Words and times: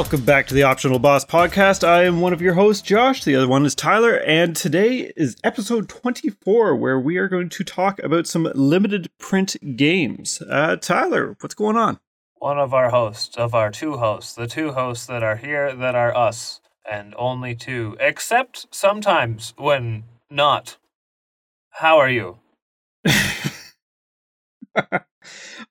Welcome 0.00 0.24
back 0.24 0.46
to 0.46 0.54
the 0.54 0.62
Optional 0.62 0.98
Boss 0.98 1.26
Podcast. 1.26 1.86
I 1.86 2.04
am 2.04 2.22
one 2.22 2.32
of 2.32 2.40
your 2.40 2.54
hosts, 2.54 2.80
Josh. 2.80 3.22
The 3.22 3.36
other 3.36 3.46
one 3.46 3.66
is 3.66 3.74
Tyler, 3.74 4.14
and 4.20 4.56
today 4.56 5.12
is 5.14 5.36
episode 5.44 5.90
24, 5.90 6.74
where 6.74 6.98
we 6.98 7.18
are 7.18 7.28
going 7.28 7.50
to 7.50 7.62
talk 7.62 8.02
about 8.02 8.26
some 8.26 8.50
limited 8.54 9.10
print 9.18 9.56
games. 9.76 10.42
Uh, 10.48 10.76
Tyler, 10.76 11.36
what's 11.40 11.52
going 11.52 11.76
on? 11.76 12.00
One 12.38 12.58
of 12.58 12.72
our 12.72 12.88
hosts, 12.88 13.36
of 13.36 13.54
our 13.54 13.70
two 13.70 13.98
hosts, 13.98 14.32
the 14.32 14.46
two 14.46 14.72
hosts 14.72 15.04
that 15.04 15.22
are 15.22 15.36
here 15.36 15.76
that 15.76 15.94
are 15.94 16.16
us, 16.16 16.62
and 16.90 17.14
only 17.18 17.54
two, 17.54 17.94
except 18.00 18.74
sometimes 18.74 19.52
when 19.58 20.04
not. 20.30 20.78
How 21.72 21.98
are 21.98 22.10
you? 22.10 22.38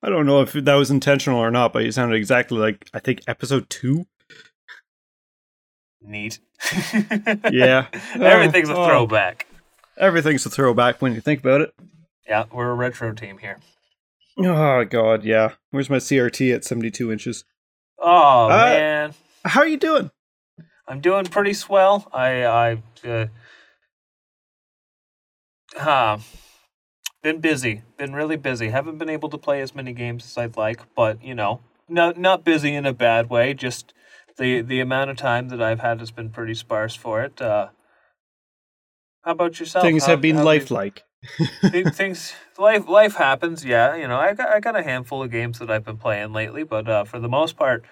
I 0.02 0.08
don't 0.08 0.26
know 0.26 0.40
if 0.40 0.52
that 0.52 0.74
was 0.76 0.92
intentional 0.92 1.40
or 1.40 1.50
not, 1.50 1.72
but 1.72 1.84
you 1.84 1.90
sounded 1.90 2.14
exactly 2.14 2.58
like 2.58 2.88
I 2.94 3.00
think 3.00 3.22
episode 3.26 3.68
two. 3.68 4.06
Neat. 6.10 6.38
Yeah. 7.50 7.86
Everything's 8.14 8.68
a 8.68 8.74
Oh, 8.76 8.82
oh. 8.84 8.86
throwback. 8.88 9.46
Everything's 9.98 10.44
a 10.46 10.50
throwback 10.50 11.00
when 11.00 11.14
you 11.14 11.20
think 11.20 11.40
about 11.40 11.60
it. 11.60 11.74
Yeah, 12.28 12.44
we're 12.52 12.70
a 12.70 12.74
retro 12.74 13.12
team 13.12 13.38
here. 13.38 13.58
Oh 14.38 14.84
god, 14.84 15.24
yeah. 15.24 15.52
Where's 15.70 15.90
my 15.90 15.96
CRT 15.98 16.54
at 16.54 16.64
72 16.64 17.12
inches? 17.12 17.44
Oh 17.98 18.44
Uh, 18.46 18.48
man, 18.48 19.14
How 19.44 19.60
are 19.60 19.66
you 19.68 19.76
doing? 19.76 20.10
I'm 20.88 21.00
doing 21.00 21.26
pretty 21.26 21.52
swell. 21.54 22.08
I 22.12 22.44
I 22.44 22.82
uh, 23.06 23.26
huh, 25.76 26.18
been 27.22 27.40
busy, 27.40 27.82
been 27.96 28.12
really 28.12 28.36
busy. 28.36 28.70
Haven't 28.70 28.98
been 28.98 29.10
able 29.10 29.28
to 29.30 29.38
play 29.38 29.60
as 29.60 29.74
many 29.74 29.92
games 29.92 30.24
as 30.24 30.36
I'd 30.38 30.56
like, 30.56 30.80
but 30.94 31.22
you 31.22 31.34
know, 31.34 31.60
not 31.88 32.18
not 32.18 32.44
busy 32.44 32.74
in 32.74 32.86
a 32.86 32.92
bad 32.92 33.28
way. 33.30 33.54
Just 33.54 33.92
the 34.36 34.62
the 34.62 34.80
amount 34.80 35.10
of 35.10 35.16
time 35.16 35.48
that 35.48 35.60
I've 35.62 35.80
had 35.80 36.00
has 36.00 36.10
been 36.10 36.30
pretty 36.30 36.54
sparse 36.54 36.94
for 36.94 37.22
it. 37.22 37.40
Uh, 37.40 37.68
how 39.22 39.32
about 39.32 39.60
yourself? 39.60 39.84
Things 39.84 40.04
How- 40.04 40.12
have 40.12 40.20
been 40.20 40.42
lifelike. 40.44 41.04
Th- 41.70 41.92
things 41.92 42.32
life 42.58 42.88
life 42.88 43.16
happens 43.16 43.62
yeah 43.62 43.94
you 43.94 44.08
know 44.08 44.16
i 44.18 44.32
got, 44.32 44.48
I 44.48 44.58
got 44.58 44.74
a 44.74 44.82
handful 44.82 45.22
of 45.22 45.30
games 45.30 45.58
that 45.58 45.70
i've 45.70 45.84
been 45.84 45.98
playing 45.98 46.32
lately 46.32 46.62
but 46.62 46.88
uh, 46.88 47.04
for 47.04 47.20
the 47.20 47.28
most 47.28 47.58
part 47.58 47.84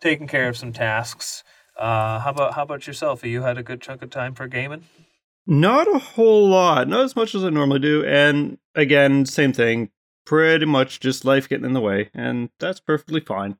taking 0.00 0.28
care 0.28 0.48
of 0.48 0.56
some 0.56 0.72
tasks 0.72 1.42
uh, 1.80 2.20
how 2.20 2.30
about 2.30 2.54
how 2.54 2.62
about 2.62 2.86
yourself 2.86 3.22
have 3.22 3.30
you 3.30 3.42
had 3.42 3.58
a 3.58 3.64
good 3.64 3.80
chunk 3.80 4.02
of 4.02 4.10
time 4.10 4.36
for 4.36 4.46
gaming 4.46 4.84
Not 5.48 5.88
a 5.92 5.98
whole 5.98 6.48
lot, 6.48 6.86
not 6.86 7.04
as 7.04 7.16
much 7.16 7.34
as 7.34 7.42
I 7.44 7.50
normally 7.50 7.80
do. 7.80 8.04
And 8.04 8.58
again, 8.76 9.26
same 9.26 9.52
thing. 9.52 9.90
Pretty 10.24 10.66
much 10.66 11.00
just 11.00 11.24
life 11.24 11.48
getting 11.48 11.64
in 11.66 11.72
the 11.72 11.80
way, 11.80 12.10
and 12.14 12.50
that's 12.60 12.78
perfectly 12.80 13.20
fine. 13.20 13.56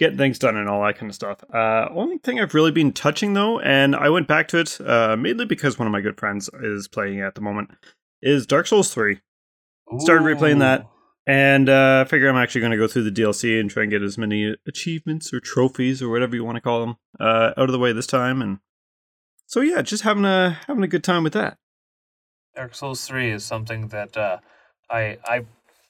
Getting 0.00 0.16
things 0.16 0.38
done 0.38 0.56
and 0.56 0.66
all 0.66 0.82
that 0.82 0.96
kind 0.96 1.10
of 1.10 1.14
stuff. 1.14 1.44
Uh, 1.52 1.86
only 1.94 2.16
thing 2.16 2.40
I've 2.40 2.54
really 2.54 2.70
been 2.70 2.90
touching 2.92 3.34
though, 3.34 3.60
and 3.60 3.94
I 3.94 4.08
went 4.08 4.26
back 4.26 4.48
to 4.48 4.58
it 4.58 4.80
uh, 4.80 5.14
mainly 5.14 5.44
because 5.44 5.78
one 5.78 5.86
of 5.86 5.92
my 5.92 6.00
good 6.00 6.18
friends 6.18 6.48
is 6.62 6.88
playing 6.88 7.20
at 7.20 7.34
the 7.34 7.42
moment, 7.42 7.70
is 8.22 8.46
Dark 8.46 8.66
Souls 8.66 8.94
Three. 8.94 9.20
Started 9.98 10.24
replaying 10.24 10.60
that. 10.60 10.86
And 11.26 11.68
uh, 11.68 12.04
I 12.04 12.08
figure 12.08 12.30
I'm 12.30 12.36
actually 12.36 12.62
going 12.62 12.70
to 12.72 12.78
go 12.78 12.88
through 12.88 13.10
the 13.10 13.20
DLC 13.22 13.60
and 13.60 13.70
try 13.70 13.82
and 13.82 13.92
get 13.92 14.02
as 14.02 14.16
many 14.16 14.56
achievements 14.66 15.34
or 15.34 15.40
trophies 15.40 16.00
or 16.02 16.08
whatever 16.08 16.34
you 16.34 16.44
want 16.44 16.56
to 16.56 16.62
call 16.62 16.80
them 16.80 16.96
uh, 17.20 17.52
out 17.58 17.68
of 17.68 17.72
the 17.72 17.78
way 17.78 17.92
this 17.92 18.06
time. 18.06 18.40
And 18.40 18.58
so 19.46 19.60
yeah, 19.60 19.82
just 19.82 20.02
having 20.02 20.24
a 20.24 20.58
having 20.66 20.82
a 20.82 20.88
good 20.88 21.04
time 21.04 21.22
with 21.22 21.34
that. 21.34 21.58
dark 22.56 22.74
souls 22.74 23.06
3 23.06 23.32
is 23.32 23.44
something 23.44 23.88
that 23.88 24.16
uh, 24.16 24.38
i 24.88 25.18
i 25.26 25.44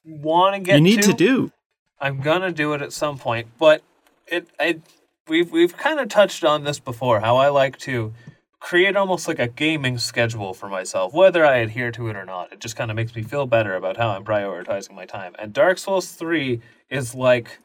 want 0.04 0.56
to 0.56 0.60
get 0.60 0.74
you 0.74 0.80
need 0.80 1.02
to 1.04 1.12
do. 1.12 1.52
I'm 2.00 2.20
gonna 2.20 2.50
do 2.50 2.72
it 2.72 2.82
at 2.82 2.92
some 2.92 3.16
point, 3.16 3.48
but 3.58 3.82
it 4.30 4.48
I 4.58 4.80
we've 5.28 5.50
we've 5.50 5.76
kind 5.76 6.00
of 6.00 6.08
touched 6.08 6.44
on 6.44 6.64
this 6.64 6.78
before. 6.78 7.20
How 7.20 7.36
I 7.36 7.48
like 7.48 7.78
to 7.80 8.12
create 8.60 8.94
almost 8.94 9.26
like 9.26 9.38
a 9.38 9.48
gaming 9.48 9.96
schedule 9.98 10.52
for 10.52 10.68
myself, 10.68 11.14
whether 11.14 11.44
I 11.46 11.56
adhere 11.56 11.90
to 11.92 12.08
it 12.08 12.16
or 12.16 12.26
not. 12.26 12.52
It 12.52 12.60
just 12.60 12.76
kind 12.76 12.90
of 12.90 12.96
makes 12.96 13.14
me 13.14 13.22
feel 13.22 13.46
better 13.46 13.74
about 13.74 13.96
how 13.96 14.10
I'm 14.10 14.24
prioritizing 14.24 14.94
my 14.94 15.06
time. 15.06 15.34
And 15.38 15.52
Dark 15.52 15.78
Souls 15.78 16.12
Three 16.12 16.60
is 16.90 17.14
like 17.14 17.58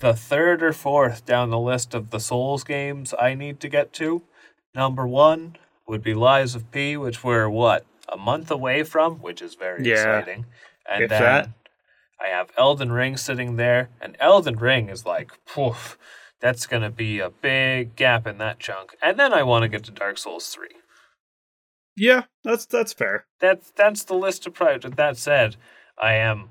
the 0.00 0.14
third 0.14 0.62
or 0.62 0.72
fourth 0.72 1.24
down 1.24 1.50
the 1.50 1.58
list 1.58 1.94
of 1.94 2.10
the 2.10 2.20
Souls 2.20 2.64
games 2.64 3.14
I 3.18 3.34
need 3.34 3.60
to 3.60 3.68
get 3.68 3.92
to. 3.94 4.22
Number 4.74 5.06
one 5.06 5.56
would 5.86 6.02
be 6.02 6.14
Lies 6.14 6.54
of 6.54 6.70
P, 6.70 6.96
which 6.96 7.24
we're 7.24 7.48
what 7.48 7.84
a 8.08 8.16
month 8.16 8.50
away 8.50 8.82
from, 8.82 9.16
which 9.16 9.40
is 9.42 9.54
very 9.54 9.84
Yeah. 9.86 10.18
exciting. 10.18 10.46
And 10.88 11.04
If 11.04 11.10
then 11.10 11.22
that. 11.22 11.48
I 12.20 12.28
have 12.28 12.50
Elden 12.56 12.92
Ring 12.92 13.16
sitting 13.16 13.56
there, 13.56 13.88
and 14.00 14.16
Elden 14.20 14.56
Ring 14.56 14.88
is 14.88 15.06
like, 15.06 15.32
poof, 15.46 15.96
that's 16.40 16.66
gonna 16.66 16.90
be 16.90 17.18
a 17.18 17.30
big 17.30 17.96
gap 17.96 18.26
in 18.26 18.38
that 18.38 18.58
chunk. 18.58 18.96
And 19.02 19.18
then 19.18 19.32
I 19.32 19.42
want 19.42 19.62
to 19.62 19.68
get 19.68 19.84
to 19.84 19.90
Dark 19.90 20.18
Souls 20.18 20.48
three. 20.48 20.76
Yeah, 21.96 22.24
that's 22.44 22.66
that's 22.66 22.92
fair. 22.92 23.26
That's 23.40 23.72
that's 23.72 24.04
the 24.04 24.14
list 24.14 24.46
of 24.46 24.54
priorities. 24.54 24.92
That 24.96 25.16
said, 25.16 25.56
I 25.98 26.14
am 26.14 26.50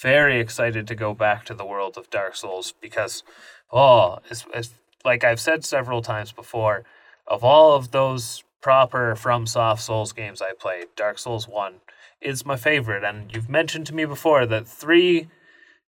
very 0.00 0.40
excited 0.40 0.86
to 0.88 0.94
go 0.94 1.14
back 1.14 1.44
to 1.44 1.54
the 1.54 1.64
world 1.64 1.96
of 1.96 2.10
Dark 2.10 2.34
Souls 2.34 2.72
because, 2.80 3.22
oh, 3.70 4.18
it's, 4.30 4.46
it's 4.54 4.70
like 5.04 5.24
I've 5.24 5.40
said 5.40 5.64
several 5.64 6.02
times 6.02 6.32
before, 6.32 6.84
of 7.26 7.44
all 7.44 7.74
of 7.74 7.90
those 7.90 8.42
proper 8.60 9.14
From 9.14 9.46
Soft 9.46 9.82
Souls 9.82 10.12
games 10.12 10.42
I 10.42 10.52
played, 10.52 10.88
Dark 10.96 11.18
Souls 11.18 11.46
one 11.48 11.76
is 12.20 12.46
my 12.46 12.56
favorite. 12.56 13.04
And 13.04 13.34
you've 13.34 13.48
mentioned 13.48 13.86
to 13.86 13.94
me 13.94 14.04
before 14.04 14.46
that 14.46 14.66
three, 14.66 15.28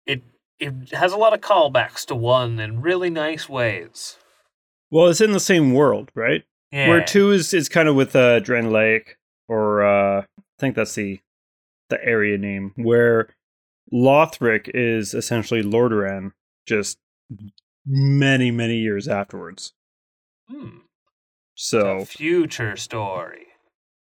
it 0.06 0.24
it 0.60 0.94
has 0.94 1.12
a 1.12 1.18
lot 1.18 1.34
of 1.34 1.42
callbacks 1.42 2.06
to 2.08 2.16
one 2.16 2.60
in 2.60 2.82
really 2.82 3.10
nice 3.10 3.50
ways. 3.50 4.18
Well, 4.90 5.08
it's 5.08 5.22
in 5.22 5.32
the 5.32 5.40
same 5.40 5.74
world, 5.74 6.12
right? 6.16 6.44
Yeah. 6.72 6.90
Where 6.90 7.04
two 7.04 7.32
is 7.32 7.54
is 7.54 7.70
kind 7.70 7.88
of 7.88 7.96
with 7.96 8.16
uh, 8.16 8.40
Drangleic, 8.40 9.16
or 9.48 9.84
uh, 9.84 10.22
I 10.22 10.26
think 10.60 10.76
that's 10.76 10.96
the 10.96 11.20
the 11.90 12.04
area 12.04 12.38
name. 12.38 12.74
Where 12.76 13.30
Lothric 13.94 14.70
is 14.74 15.14
essentially 15.14 15.64
Lordran, 15.64 16.32
just 16.66 16.98
many 17.86 18.52
many 18.52 18.78
years 18.78 19.08
afterwards. 19.08 19.74
Hmm. 20.50 20.80
So 21.56 22.00
A 22.00 22.06
future 22.06 22.76
story. 22.76 23.48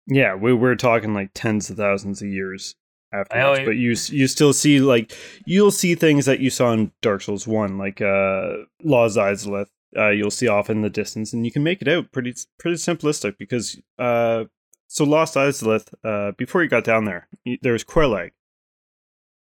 Yeah, 0.06 0.34
we 0.34 0.52
we're 0.52 0.76
talking 0.76 1.14
like 1.14 1.30
tens 1.34 1.68
of 1.70 1.76
thousands 1.76 2.22
of 2.22 2.28
years 2.28 2.74
afterwards. 3.12 3.60
but 3.64 3.76
you 3.76 3.90
you 4.18 4.26
still 4.26 4.52
see 4.52 4.80
like 4.80 5.16
you'll 5.44 5.70
see 5.70 5.94
things 5.94 6.26
that 6.26 6.40
you 6.40 6.50
saw 6.50 6.72
in 6.72 6.92
Dark 7.02 7.22
Souls 7.22 7.46
One, 7.46 7.78
like 7.78 8.00
uh 8.00 8.52
Lost 8.82 9.16
Izalith. 9.16 9.68
Uh, 9.96 10.10
you'll 10.10 10.30
see 10.30 10.48
off 10.48 10.68
in 10.68 10.82
the 10.82 10.90
distance, 10.90 11.32
and 11.32 11.44
you 11.46 11.52
can 11.52 11.62
make 11.62 11.80
it 11.80 11.88
out 11.88 12.12
pretty 12.12 12.34
pretty 12.58 12.76
simplistic 12.76 13.36
because 13.38 13.80
uh 13.98 14.44
so 14.86 15.04
Lost 15.04 15.34
Izalith 15.34 15.92
uh 16.04 16.32
before 16.32 16.62
you 16.62 16.68
got 16.68 16.84
down 16.84 17.04
there, 17.04 17.28
there 17.62 17.72
was 17.72 17.84
Quelaag, 17.84 18.30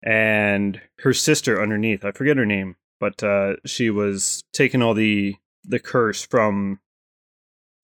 and 0.02 0.80
her 1.00 1.12
sister 1.14 1.62
underneath. 1.62 2.04
I 2.04 2.12
forget 2.12 2.36
her 2.36 2.46
name, 2.46 2.76
but 2.98 3.22
uh 3.22 3.56
she 3.64 3.88
was 3.90 4.42
taking 4.52 4.82
all 4.82 4.94
the 4.94 5.36
the 5.64 5.78
curse 5.78 6.22
from 6.22 6.80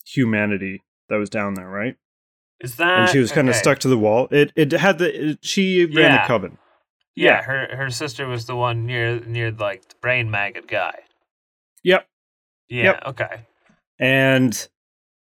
humanity 0.04 0.82
that 1.08 1.16
was 1.16 1.30
down 1.30 1.54
there, 1.54 1.68
right? 1.68 1.96
Is 2.60 2.76
that 2.76 2.98
and 3.00 3.10
she 3.10 3.18
was 3.18 3.32
kind 3.32 3.48
of 3.48 3.54
okay. 3.54 3.60
stuck 3.60 3.78
to 3.80 3.88
the 3.88 3.98
wall. 3.98 4.28
It 4.30 4.52
it 4.56 4.72
had 4.72 4.98
the 4.98 5.30
it, 5.30 5.38
she 5.44 5.84
ran 5.84 5.94
Yeah. 6.12 6.22
the 6.22 6.26
coven. 6.28 6.58
Yeah, 7.14 7.24
Yeah. 7.24 7.42
her 7.42 7.76
her 7.76 7.90
sister 7.90 8.26
was 8.26 8.46
the 8.46 8.56
one 8.56 8.86
near 8.86 9.20
near 9.20 9.50
like 9.50 9.88
the 9.88 9.94
brain 10.00 10.30
maggot 10.30 10.66
guy. 10.66 11.00
Yep. 11.84 12.08
Yeah, 12.68 12.82
Yep. 12.84 13.02
okay. 13.06 13.46
And 13.98 14.68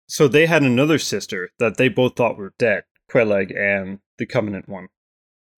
so 0.06 0.28
they 0.28 0.46
had 0.46 0.62
another 0.62 0.98
sister 0.98 1.50
that 1.58 1.76
they 1.78 1.88
both 1.88 2.14
thought 2.16 2.36
were 2.36 2.52
dead, 2.58 2.84
Quelaag 3.10 3.56
and 3.58 4.00
the 4.18 4.26
Covenant 4.26 4.68
one. 4.68 4.88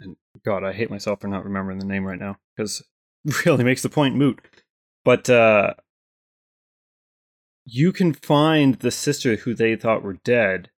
And 0.01 0.17
God, 0.45 0.63
I 0.65 0.73
hate 0.73 0.91
myself 0.91 1.21
for 1.21 1.29
not 1.29 1.45
remembering 1.45 1.79
the 1.79 1.85
name 1.85 2.05
right 2.05 2.19
now 2.19 2.39
because 2.57 2.83
really 3.45 3.65
makes 3.65 3.83
the 3.83 3.89
point 3.91 4.15
moot. 4.15 4.41
But 5.05 5.29
uh 5.29 5.75
you 7.65 7.93
can 7.93 8.13
find 8.15 8.77
the 8.77 8.91
sister 8.93 9.37
who 9.37 9.53
they 9.55 9.75
thought 9.75 10.03
were 10.05 10.19
dead 10.25 10.71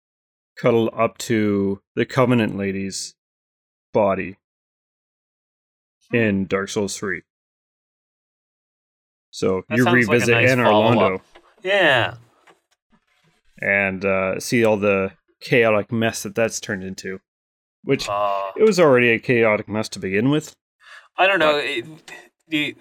cuddled 0.60 0.90
up 0.96 1.16
to 1.18 1.80
the 1.94 2.04
Covenant 2.04 2.56
lady's 2.56 3.14
body 3.92 4.36
in 6.12 6.46
Dark 6.46 6.68
Souls 6.68 6.96
3. 6.96 7.22
So 9.30 9.62
That 9.68 9.76
you 9.76 9.84
sounds 9.84 10.08
like 10.08 10.14
revisit 10.14 10.34
nice 10.34 10.50
Anor 10.50 10.72
Londo 10.72 11.20
Yeah. 11.62 12.14
and 13.60 14.04
uh, 14.04 14.40
see 14.40 14.64
all 14.64 14.76
the 14.76 15.12
chaotic 15.40 15.92
mess 15.92 16.22
that 16.22 16.34
that's 16.34 16.60
turned 16.60 16.82
into. 16.82 17.20
Which 17.84 18.08
Uh, 18.08 18.50
it 18.56 18.64
was 18.64 18.80
already 18.80 19.10
a 19.10 19.18
chaotic 19.18 19.68
mess 19.68 19.88
to 19.90 19.98
begin 19.98 20.30
with. 20.30 20.54
I 21.16 21.26
don't 21.26 21.38
know. 21.38 21.58
It, 21.58 21.84
the, 22.48 22.74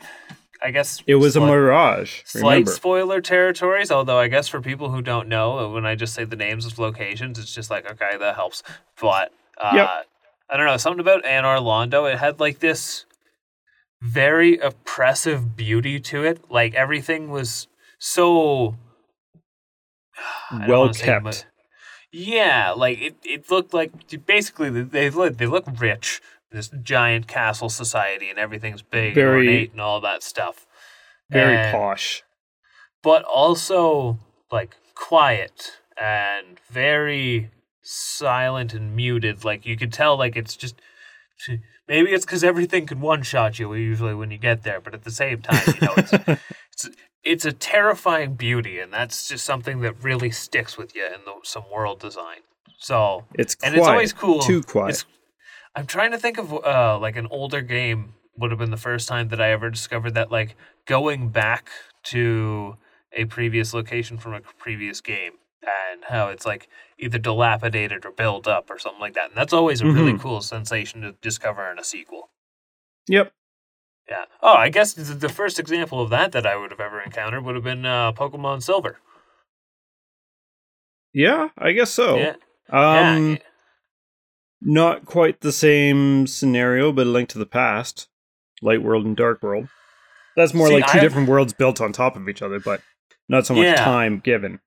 I 0.62 0.72
guess 0.72 1.02
It 1.06 1.16
was 1.16 1.36
a 1.36 1.40
mirage. 1.40 2.22
Slight 2.26 2.68
spoiler 2.68 3.22
territories, 3.22 3.92
although 3.92 4.18
I 4.20 4.28
guess 4.28 4.48
for 4.48 4.62
people 4.62 4.90
who 4.90 5.02
don't 5.02 5.28
know, 5.28 5.70
when 5.70 5.86
I 5.86 5.96
just 5.96 6.14
say 6.14 6.24
the 6.24 6.36
names 6.36 6.66
of 6.66 6.80
locations, 6.80 7.38
it's 7.40 7.54
just 7.54 7.70
like 7.70 7.90
okay, 7.90 8.18
that 8.18 8.36
helps. 8.36 8.64
But 9.00 9.32
uh, 9.60 9.72
Yep. 9.76 9.90
I 10.50 10.58
don't 10.58 10.66
know 10.66 10.78
something 10.78 11.00
about 11.00 11.24
Anor 11.24 11.60
Londo. 11.60 12.12
It 12.12 12.18
had 12.20 12.40
like 12.40 12.60
this 12.60 13.06
very 14.02 14.58
oppressive 14.58 15.56
beauty 15.56 16.00
to 16.00 16.24
it. 16.24 16.50
Like 16.50 16.74
everything 16.76 17.30
was 17.30 17.68
so 18.00 18.76
Well 20.68 20.94
kept. 20.94 21.46
yeah, 22.12 22.72
like 22.72 23.00
it, 23.00 23.16
it 23.24 23.52
looked 23.52 23.74
like 23.74 23.92
basically 24.26 24.70
they 24.70 24.82
they 24.82 25.10
look, 25.10 25.38
they 25.38 25.48
look 25.48 25.66
rich. 25.80 26.22
This 26.52 26.70
giant 26.82 27.28
castle 27.28 27.70
society 27.70 28.30
and 28.30 28.40
everything's 28.40 28.82
big 28.82 29.14
Very- 29.16 29.40
and 29.42 29.50
ornate 29.50 29.72
and 29.74 29.82
all 29.82 30.00
that 30.02 30.24
stuff. 30.24 30.66
Very 31.30 31.56
And- 31.58 31.72
posh. 31.76 32.24
but 33.04 33.24
also 33.24 34.20
like 34.52 34.76
quiet 34.96 35.74
and 36.00 36.60
very 36.70 37.52
silent 37.82 38.74
and 38.74 38.96
muted. 38.96 39.44
Like 39.44 39.66
you 39.66 39.76
could 39.78 39.92
tell, 39.94 40.18
like 40.18 40.36
it's 40.36 40.56
just 40.56 40.76
maybe 41.88 42.12
it's 42.12 42.26
because 42.26 42.44
everything 42.44 42.86
can 42.86 43.02
one 43.02 43.24
shot 43.24 43.60
you 43.60 43.74
usually 43.74 44.14
when 44.16 44.32
you 44.32 44.38
get 44.38 44.64
there, 44.64 44.80
but 44.80 44.94
at 44.94 45.04
the 45.04 45.12
same 45.12 45.42
time, 45.42 45.62
you 45.68 45.88
know, 45.88 45.94
it's 45.98 46.14
it's 46.74 46.90
it's 47.24 47.46
a 47.46 47.52
terrifying 47.52 48.36
beauty, 48.36 48.80
and 48.80 48.94
that's 48.94 49.28
just 49.28 49.44
something 49.46 49.82
that 49.82 50.02
really 50.02 50.32
sticks 50.32 50.78
with 50.78 50.96
you 50.96 51.06
in 51.06 51.26
the, 51.26 51.34
some 51.44 51.66
world 51.70 52.00
design. 52.00 52.38
So 52.80 53.26
It's 53.34 53.56
quiet. 53.56 53.72
and 53.74 53.80
it's 53.80 53.88
always 53.88 54.14
cool. 54.14 54.40
Too 54.40 54.62
quiet. 54.64 54.92
It's, 54.92 55.06
I'm 55.78 55.86
trying 55.86 56.10
to 56.12 56.18
think 56.18 56.40
of 56.40 56.52
uh, 56.52 56.98
like 57.00 57.16
an 57.18 57.28
older 57.30 57.62
game 57.62 58.16
would 58.36 58.50
have 58.50 58.60
been 58.60 58.72
the 58.72 58.78
first 58.78 59.08
time 59.08 59.28
that 59.30 59.40
I 59.40 59.52
ever 59.52 59.70
discovered 59.70 60.16
that 60.16 60.32
like 60.32 60.56
going 60.86 61.30
back 61.30 61.70
to 62.06 62.78
a 63.14 63.26
previous 63.26 63.76
location 63.76 64.18
from 64.18 64.34
a 64.34 64.42
previous 64.42 65.02
game 65.02 65.34
and 65.62 66.04
how 66.06 66.30
it's 66.30 66.48
like 66.48 66.68
either 66.98 67.20
dilapidated 67.20 68.06
or 68.06 68.12
built 68.12 68.48
up 68.48 68.72
or 68.72 68.80
something 68.80 69.00
like 69.00 69.14
that. 69.14 69.30
And 69.30 69.38
that's 69.38 69.54
always 69.54 69.82
a 69.82 69.86
really 69.86 70.14
Mhm. 70.14 70.20
cool 70.20 70.42
sensation 70.42 71.02
to 71.02 71.12
discover 71.22 71.72
in 71.72 71.78
a 71.78 71.84
sequel. 71.84 72.32
Yep. 73.08 73.32
Yeah. 74.10 74.26
Oh, 74.42 74.54
I 74.56 74.70
guess 74.70 74.94
the 74.94 75.04
the 75.14 75.30
first 75.30 75.60
example 75.60 76.02
of 76.02 76.10
that 76.10 76.32
that 76.32 76.48
I 76.48 76.56
would 76.56 76.72
have 76.72 76.80
ever 76.80 77.02
encountered 77.02 77.44
would 77.44 77.54
have 77.56 77.64
been 77.64 77.86
uh, 77.86 78.14
Pokemon 78.14 78.64
Silver. 78.64 78.98
Yeah, 81.14 81.50
I 81.56 81.72
guess 81.74 81.92
so. 81.92 82.18
Yeah. 82.18 82.36
Um, 82.70 83.34
yeah. 83.34 83.38
Not 84.62 85.06
quite 85.06 85.42
the 85.42 85.52
same 85.52 86.28
scenario, 86.28 86.92
but 86.92 87.08
a 87.08 87.10
link 87.10 87.30
to 87.30 87.38
the 87.40 87.46
past, 87.46 88.08
Light 88.62 88.82
World 88.82 89.06
and 89.06 89.16
Dark 89.16 89.42
World. 89.44 89.68
That's 90.36 90.54
more 90.54 90.68
See, 90.68 90.74
like 90.74 90.88
two 90.88 90.98
I- 91.00 91.02
different 91.02 91.30
worlds 91.30 91.54
built 91.54 91.82
on 91.82 91.92
top 91.92 92.16
of 92.16 92.28
each 92.30 92.42
other, 92.42 92.60
but 92.60 92.82
not 93.30 93.46
so 93.46 93.54
much 93.54 93.66
Yeah. 93.68 93.84
time 93.84 94.20
given. 94.20 94.60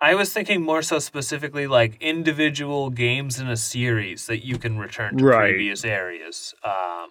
I 0.00 0.14
was 0.16 0.32
thinking 0.32 0.62
more 0.62 0.82
so 0.82 0.98
specifically 0.98 1.66
like 1.68 1.96
individual 2.02 2.90
games 2.90 3.38
in 3.38 3.46
a 3.48 3.56
series 3.56 4.26
that 4.26 4.44
you 4.44 4.58
can 4.58 4.76
return 4.78 5.16
to 5.16 5.24
Right. 5.24 5.50
previous 5.50 5.84
areas. 5.84 6.54
Um, 6.64 7.10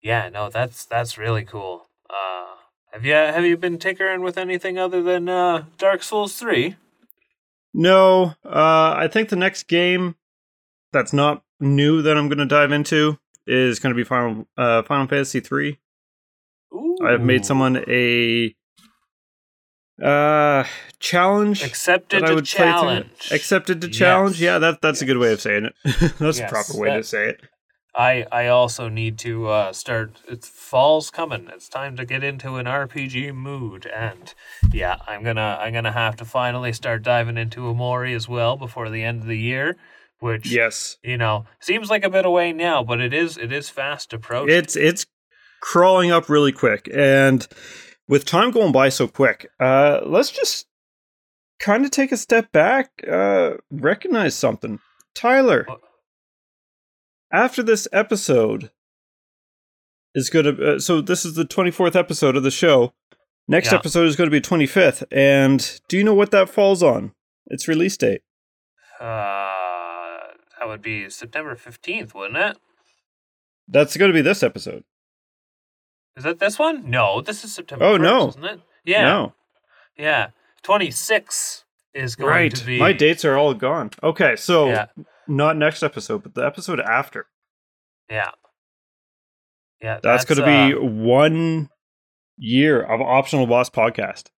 yeah, 0.00 0.28
no, 0.28 0.48
that's 0.48 0.84
that's 0.84 1.18
really 1.18 1.44
cool. 1.44 1.88
Uh, 2.08 2.54
have 2.92 3.04
you 3.04 3.12
have 3.14 3.44
you 3.44 3.56
been 3.56 3.78
tinkering 3.78 4.20
with 4.22 4.38
anything 4.38 4.78
other 4.78 5.02
than 5.02 5.28
uh, 5.28 5.64
Dark 5.78 6.02
Souls 6.04 6.38
three? 6.38 6.76
No, 7.74 8.34
uh, 8.44 8.94
I 8.96 9.08
think 9.10 9.28
the 9.28 9.36
next 9.36 9.64
game 9.64 10.14
that's 10.96 11.12
not 11.12 11.42
new 11.60 12.00
that 12.02 12.16
I'm 12.16 12.28
going 12.28 12.38
to 12.38 12.46
dive 12.46 12.72
into 12.72 13.18
is 13.46 13.78
going 13.78 13.94
to 13.94 13.96
be 13.96 14.02
Final 14.04 14.46
uh, 14.56 14.82
Final 14.82 15.06
Fantasy 15.06 15.40
three. 15.40 15.78
I've 17.04 17.20
made 17.20 17.44
someone 17.44 17.84
a 17.86 18.54
uh 20.02 20.64
challenge 20.98 21.62
accepted 21.62 22.22
that 22.22 22.26
I 22.26 22.28
the 22.30 22.34
would 22.34 22.44
play 22.44 22.64
through. 22.64 22.70
challenge. 22.72 23.28
Accepted 23.32 23.92
challenge. 23.92 24.40
Yes. 24.40 24.40
Yeah, 24.40 24.58
that 24.58 24.80
that's 24.82 25.00
a 25.02 25.06
good 25.06 25.18
way 25.18 25.32
of 25.32 25.40
saying 25.40 25.66
it. 25.66 25.74
that's 26.18 26.38
Yes, 26.38 26.40
a 26.40 26.52
proper 26.52 26.78
way 26.78 26.90
to 26.90 27.02
say 27.02 27.28
it. 27.30 27.40
I 27.94 28.26
I 28.30 28.48
also 28.48 28.88
need 28.90 29.18
to 29.20 29.48
uh, 29.48 29.72
start. 29.72 30.20
It's 30.28 30.48
fall's 30.48 31.10
coming. 31.10 31.48
It's 31.52 31.68
time 31.68 31.96
to 31.96 32.04
get 32.04 32.22
into 32.22 32.56
an 32.56 32.66
RPG 32.66 33.34
mood, 33.34 33.86
and 33.86 34.34
yeah, 34.70 34.96
I'm 35.06 35.22
gonna 35.22 35.58
I'm 35.60 35.72
gonna 35.72 35.92
have 35.92 36.16
to 36.16 36.26
finally 36.26 36.74
start 36.74 37.02
diving 37.02 37.38
into 37.38 37.60
Omori 37.62 38.14
as 38.14 38.28
well 38.28 38.56
before 38.58 38.90
the 38.90 39.02
end 39.02 39.22
of 39.22 39.26
the 39.28 39.38
year, 39.38 39.76
which 40.20 40.50
Yes, 40.50 40.96
you 41.02 41.16
know 41.16 41.46
seems 41.60 41.90
like 41.90 42.04
a 42.04 42.10
bit 42.10 42.24
away 42.26 42.52
now, 42.52 42.82
but 42.82 43.00
it 43.00 43.12
is 43.12 43.36
it 43.36 43.52
is 43.52 43.68
fast 43.68 44.12
approaching. 44.12 44.56
it's 44.56 44.76
it's 44.76 45.06
crawling 45.60 46.10
up 46.10 46.28
really 46.28 46.52
quick, 46.52 46.88
and 46.94 47.46
with 48.08 48.24
time 48.24 48.50
going 48.50 48.72
by 48.72 48.88
so 48.88 49.08
quick, 49.08 49.48
uh, 49.60 50.00
let's 50.04 50.30
just 50.30 50.66
kind 51.58 51.84
of 51.84 51.90
take 51.90 52.12
a 52.12 52.16
step 52.16 52.52
back, 52.52 52.90
uh, 53.10 53.54
recognize 53.70 54.34
something, 54.34 54.78
Tyler. 55.14 55.64
What? 55.66 55.80
After 57.32 57.62
this 57.62 57.88
episode 57.92 58.70
is 60.14 60.30
going 60.30 60.44
to, 60.56 60.76
uh, 60.76 60.78
so 60.78 61.00
this 61.00 61.24
is 61.24 61.34
the 61.34 61.44
twenty 61.44 61.70
fourth 61.70 61.96
episode 61.96 62.36
of 62.36 62.42
the 62.42 62.50
show. 62.50 62.94
Next 63.48 63.70
Yeah. 63.72 63.78
episode 63.78 64.06
is 64.06 64.16
going 64.16 64.28
to 64.30 64.34
be 64.36 64.40
twenty 64.40 64.66
fifth, 64.66 65.02
and 65.10 65.80
do 65.88 65.96
you 65.98 66.04
know 66.04 66.14
what 66.14 66.30
that 66.30 66.48
falls 66.48 66.82
on? 66.82 67.12
Its 67.48 67.66
release 67.68 67.96
date. 67.96 68.22
uh, 69.00 69.04
that 70.66 70.72
would 70.72 70.82
be 70.82 71.08
September 71.08 71.54
fifteenth, 71.54 72.14
wouldn't 72.14 72.36
it? 72.38 72.58
That's 73.68 73.96
going 73.96 74.10
to 74.10 74.14
be 74.14 74.22
this 74.22 74.42
episode. 74.42 74.84
Is 76.16 76.24
that 76.24 76.38
this 76.38 76.58
one? 76.58 76.90
No, 76.90 77.20
this 77.20 77.44
is 77.44 77.54
September. 77.54 77.84
Oh, 77.84 77.98
1st, 77.98 78.02
no. 78.02 78.28
isn't 78.28 78.44
it? 78.44 78.60
Yeah, 78.84 79.02
No. 79.04 79.34
yeah. 79.96 80.28
Twenty 80.62 80.90
six 80.90 81.64
is 81.94 82.16
going 82.16 82.30
Right. 82.30 82.54
to 82.54 82.64
be 82.64 82.78
My 82.78 82.92
dates 82.92 83.24
are 83.24 83.36
all 83.36 83.54
gone. 83.54 83.90
Okay, 84.02 84.34
so 84.36 84.68
Yeah. 84.68 84.86
not 85.28 85.56
next 85.56 85.82
episode, 85.82 86.22
but 86.22 86.34
the 86.34 86.44
episode 86.44 86.80
after. 86.80 87.26
Yeah. 88.10 88.30
Yeah, 89.80 90.00
That's, 90.02 90.24
going 90.24 90.38
to 90.38 90.44
uh, 90.44 90.68
be 90.68 90.74
one 90.88 91.68
year 92.38 92.82
of 92.82 93.00
optional 93.00 93.46
boss 93.46 93.68
podcast. 93.68 94.30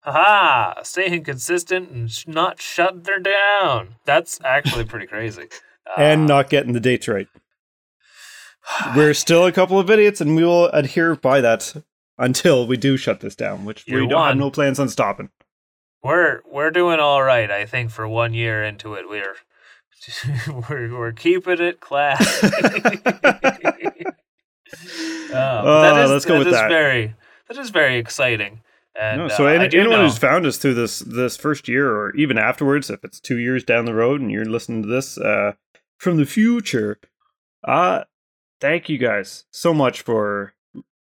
Haha, 0.00 0.82
staying 0.82 1.24
consistent 1.24 1.90
and 1.90 2.26
not 2.26 2.60
shutting 2.62 3.04
her 3.04 3.18
down. 3.20 3.96
That's 4.06 4.40
actually 4.42 4.84
pretty 4.86 5.06
crazy. 5.06 5.48
And 5.96 6.22
Uh, 6.22 6.26
not 6.26 6.50
getting 6.50 6.72
the 6.72 6.80
dates 6.80 7.08
right. 7.08 7.28
We're 8.96 9.14
still 9.14 9.46
a 9.46 9.52
couple 9.52 9.78
of 9.78 9.88
idiots, 9.90 10.20
and 10.20 10.36
we 10.36 10.44
will 10.44 10.66
adhere 10.66 11.14
by 11.16 11.40
that 11.40 11.74
until 12.18 12.66
we 12.66 12.76
do 12.76 12.96
shut 12.96 13.20
this 13.20 13.34
down, 13.34 13.64
which 13.64 13.84
we 13.86 14.06
don't 14.06 14.26
have 14.26 14.36
no 14.36 14.50
plans 14.50 14.78
on 14.78 14.88
stopping. 14.88 15.30
we're 16.02 16.40
we're 16.50 16.70
doing 16.70 17.00
all 17.00 17.22
right. 17.22 17.50
I 17.50 17.64
think 17.64 17.90
for 17.90 18.06
one 18.08 18.34
year 18.34 18.62
into 18.64 18.94
it, 18.94 19.08
we're 19.08 19.34
we're 20.68 20.96
we're 20.98 21.12
keeping 21.12 21.60
it 21.60 21.80
classy. 21.80 22.48
Uh, 25.32 25.62
but 25.62 25.92
Oh, 25.96 26.04
is- 26.04 26.10
let's 26.10 26.24
go 26.24 26.34
that 26.34 26.38
with 26.40 26.48
is 26.48 26.54
that. 26.54 26.68
Very, 26.68 27.14
that 27.48 27.56
is 27.58 27.70
very 27.70 27.96
exciting. 27.98 28.60
And 28.98 29.22
No, 29.22 29.28
so 29.28 29.46
uh, 29.46 29.50
any, 29.50 29.64
anyone 29.78 29.98
know, 30.00 30.02
who's 30.04 30.18
found 30.18 30.44
us 30.46 30.56
through 30.58 30.74
this 30.74 30.98
this 31.00 31.36
first 31.36 31.68
year, 31.68 31.90
or 31.94 32.14
even 32.16 32.36
afterwards, 32.38 32.90
if 32.90 33.04
it's 33.04 33.20
two 33.20 33.36
years 33.38 33.62
down 33.64 33.84
the 33.84 33.94
road 33.94 34.20
and 34.20 34.30
you're 34.30 34.44
listening 34.44 34.82
to 34.82 34.88
this 34.88 35.16
uh, 35.18 35.52
from 35.98 36.16
the 36.16 36.26
future, 36.26 36.98
uh, 37.64 38.04
thank 38.60 38.88
you 38.88 38.96
guys 38.98 39.44
so 39.50 39.74
much 39.74 40.00
for 40.02 40.54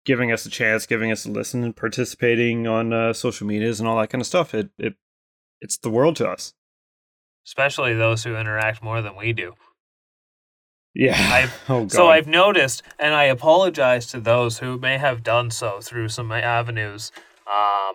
giving 0.06 0.32
us 0.32 0.44
a 0.46 0.50
chance, 0.50 0.86
giving 0.86 1.10
us 1.12 1.26
a 1.26 1.30
listen, 1.30 1.62
and 1.64 1.76
participating 1.76 2.66
on 2.66 2.92
uh, 2.92 3.12
social 3.12 3.46
medias 3.46 3.80
and 3.80 3.88
all 3.88 3.98
that 3.98 4.10
kind 4.10 4.20
of 4.22 4.26
stuff. 4.26 4.54
It 4.54 4.70
it 4.78 4.94
it's 5.60 5.76
the 5.78 5.90
world 5.90 6.16
to 6.16 6.28
us. 6.28 6.54
especially 7.46 7.94
those 7.94 8.24
who 8.24 8.36
interact 8.36 8.82
more 8.82 9.02
than 9.02 9.16
we 9.16 9.32
do. 9.32 9.54
Yeah. 10.94 11.16
I've- 11.32 11.52
oh 11.68 11.80
god. 11.82 11.92
So 11.92 12.08
I've 12.08 12.26
noticed, 12.26 12.82
and 12.98 13.14
I 13.14 13.24
apologize 13.24 14.06
to 14.08 14.20
those 14.20 14.58
who 14.58 14.78
may 14.78 14.98
have 14.98 15.22
done 15.22 15.50
so 15.50 15.80
through 15.80 16.08
some 16.08 16.30
avenues. 16.32 17.10
Um, 17.46 17.94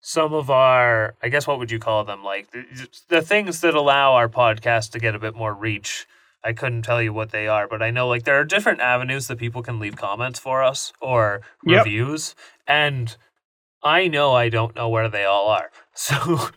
some 0.00 0.32
of 0.32 0.48
our, 0.50 1.14
I 1.22 1.28
guess, 1.28 1.46
what 1.46 1.58
would 1.58 1.70
you 1.70 1.78
call 1.78 2.04
them? 2.04 2.22
Like 2.24 2.50
the, 2.52 2.64
the 3.08 3.22
things 3.22 3.60
that 3.60 3.74
allow 3.74 4.14
our 4.14 4.28
podcast 4.28 4.92
to 4.92 4.98
get 4.98 5.14
a 5.14 5.18
bit 5.18 5.34
more 5.34 5.52
reach. 5.52 6.06
I 6.42 6.52
couldn't 6.52 6.82
tell 6.82 7.02
you 7.02 7.12
what 7.12 7.30
they 7.30 7.46
are, 7.48 7.68
but 7.68 7.82
I 7.82 7.90
know 7.90 8.08
like 8.08 8.24
there 8.24 8.40
are 8.40 8.44
different 8.44 8.80
avenues 8.80 9.28
that 9.28 9.38
people 9.38 9.62
can 9.62 9.78
leave 9.78 9.96
comments 9.96 10.38
for 10.38 10.62
us 10.62 10.92
or 11.00 11.42
Yep. 11.66 11.78
reviews, 11.84 12.34
and 12.66 13.16
I 13.82 14.08
know 14.08 14.32
I 14.32 14.48
don't 14.48 14.74
know 14.74 14.88
where 14.88 15.08
they 15.08 15.24
all 15.24 15.48
are. 15.48 15.70
So 15.94 16.48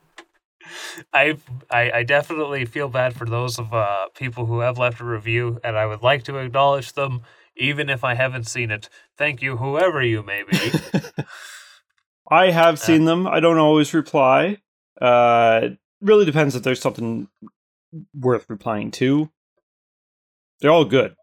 I, 1.11 1.37
I 1.69 1.91
I 1.91 2.03
definitely 2.03 2.65
feel 2.65 2.87
bad 2.87 3.13
for 3.13 3.25
those 3.25 3.59
of 3.59 3.73
uh, 3.73 4.07
people 4.15 4.45
who 4.45 4.59
have 4.59 4.77
left 4.77 5.01
a 5.01 5.05
review, 5.05 5.59
and 5.63 5.77
I 5.77 5.85
would 5.85 6.01
like 6.01 6.23
to 6.23 6.37
acknowledge 6.37 6.93
them, 6.93 7.21
even 7.57 7.89
if 7.89 8.03
I 8.03 8.13
haven't 8.15 8.47
seen 8.47 8.71
it. 8.71 8.87
Thank 9.17 9.41
you, 9.41 9.57
whoever 9.57 10.01
you 10.01 10.23
may 10.23 10.43
be. 10.43 10.71
I 12.31 12.51
have 12.51 12.79
seen 12.79 13.05
them. 13.05 13.27
I 13.27 13.39
don't 13.41 13.57
always 13.57 13.93
reply. 13.93 14.59
Uh, 15.01 15.59
it 15.63 15.77
really 16.01 16.25
depends 16.25 16.55
if 16.55 16.63
there's 16.63 16.79
something 16.81 17.27
worth 18.17 18.49
replying 18.49 18.91
to. 18.91 19.29
They're 20.63 20.71
all 20.71 20.85
good, 20.85 21.13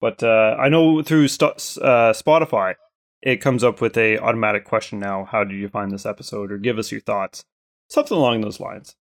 but 0.00 0.22
uh, 0.22 0.56
I 0.60 0.68
know 0.68 1.02
through 1.02 1.28
st- 1.28 1.78
uh, 1.80 2.12
Spotify, 2.12 2.74
it 3.22 3.40
comes 3.40 3.64
up 3.64 3.80
with 3.80 3.96
a 3.96 4.18
automatic 4.18 4.64
question 4.64 4.98
now. 4.98 5.24
How 5.24 5.42
did 5.42 5.56
you 5.56 5.68
find 5.68 5.90
this 5.90 6.04
episode? 6.04 6.52
Or 6.52 6.58
give 6.58 6.78
us 6.78 6.92
your 6.92 7.00
thoughts, 7.00 7.44
something 7.88 8.16
along 8.16 8.42
those 8.42 8.60
lines. 8.60 8.94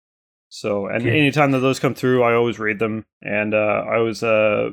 So, 0.51 0.87
and 0.87 1.03
Okay. 1.07 1.19
anytime 1.19 1.51
that 1.51 1.59
those 1.61 1.81
come 1.81 1.95
through, 1.95 2.23
I 2.23 2.33
always 2.35 2.59
read 2.61 2.79
them, 2.79 3.07
and 3.23 3.55
uh, 3.55 3.85
I 3.89 3.97
always 3.97 4.23
uh, 4.23 4.71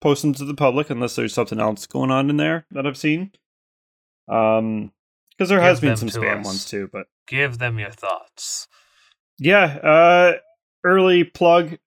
post 0.00 0.22
them 0.22 0.34
to 0.34 0.44
the 0.44 0.54
public 0.54 0.90
unless 0.90 1.14
there's 1.16 1.34
something 1.34 1.60
else 1.60 1.86
going 1.86 2.10
on 2.10 2.30
in 2.30 2.36
there 2.38 2.66
that 2.72 2.86
I've 2.86 2.96
seen. 2.96 3.30
Um, 4.28 4.92
Because 5.38 5.50
there 5.50 5.58
Give 5.58 5.64
has 5.68 5.80
been 5.80 5.96
some 5.96 6.08
spam 6.08 6.40
us. 6.40 6.46
ones 6.46 6.64
too, 6.64 6.88
but 6.92 7.06
Give 7.28 7.58
them 7.58 7.78
your 7.78 7.90
thoughts. 7.90 8.66
yeah. 9.38 9.64
Uh, 9.82 10.32
early 10.84 11.22
plug. 11.24 11.78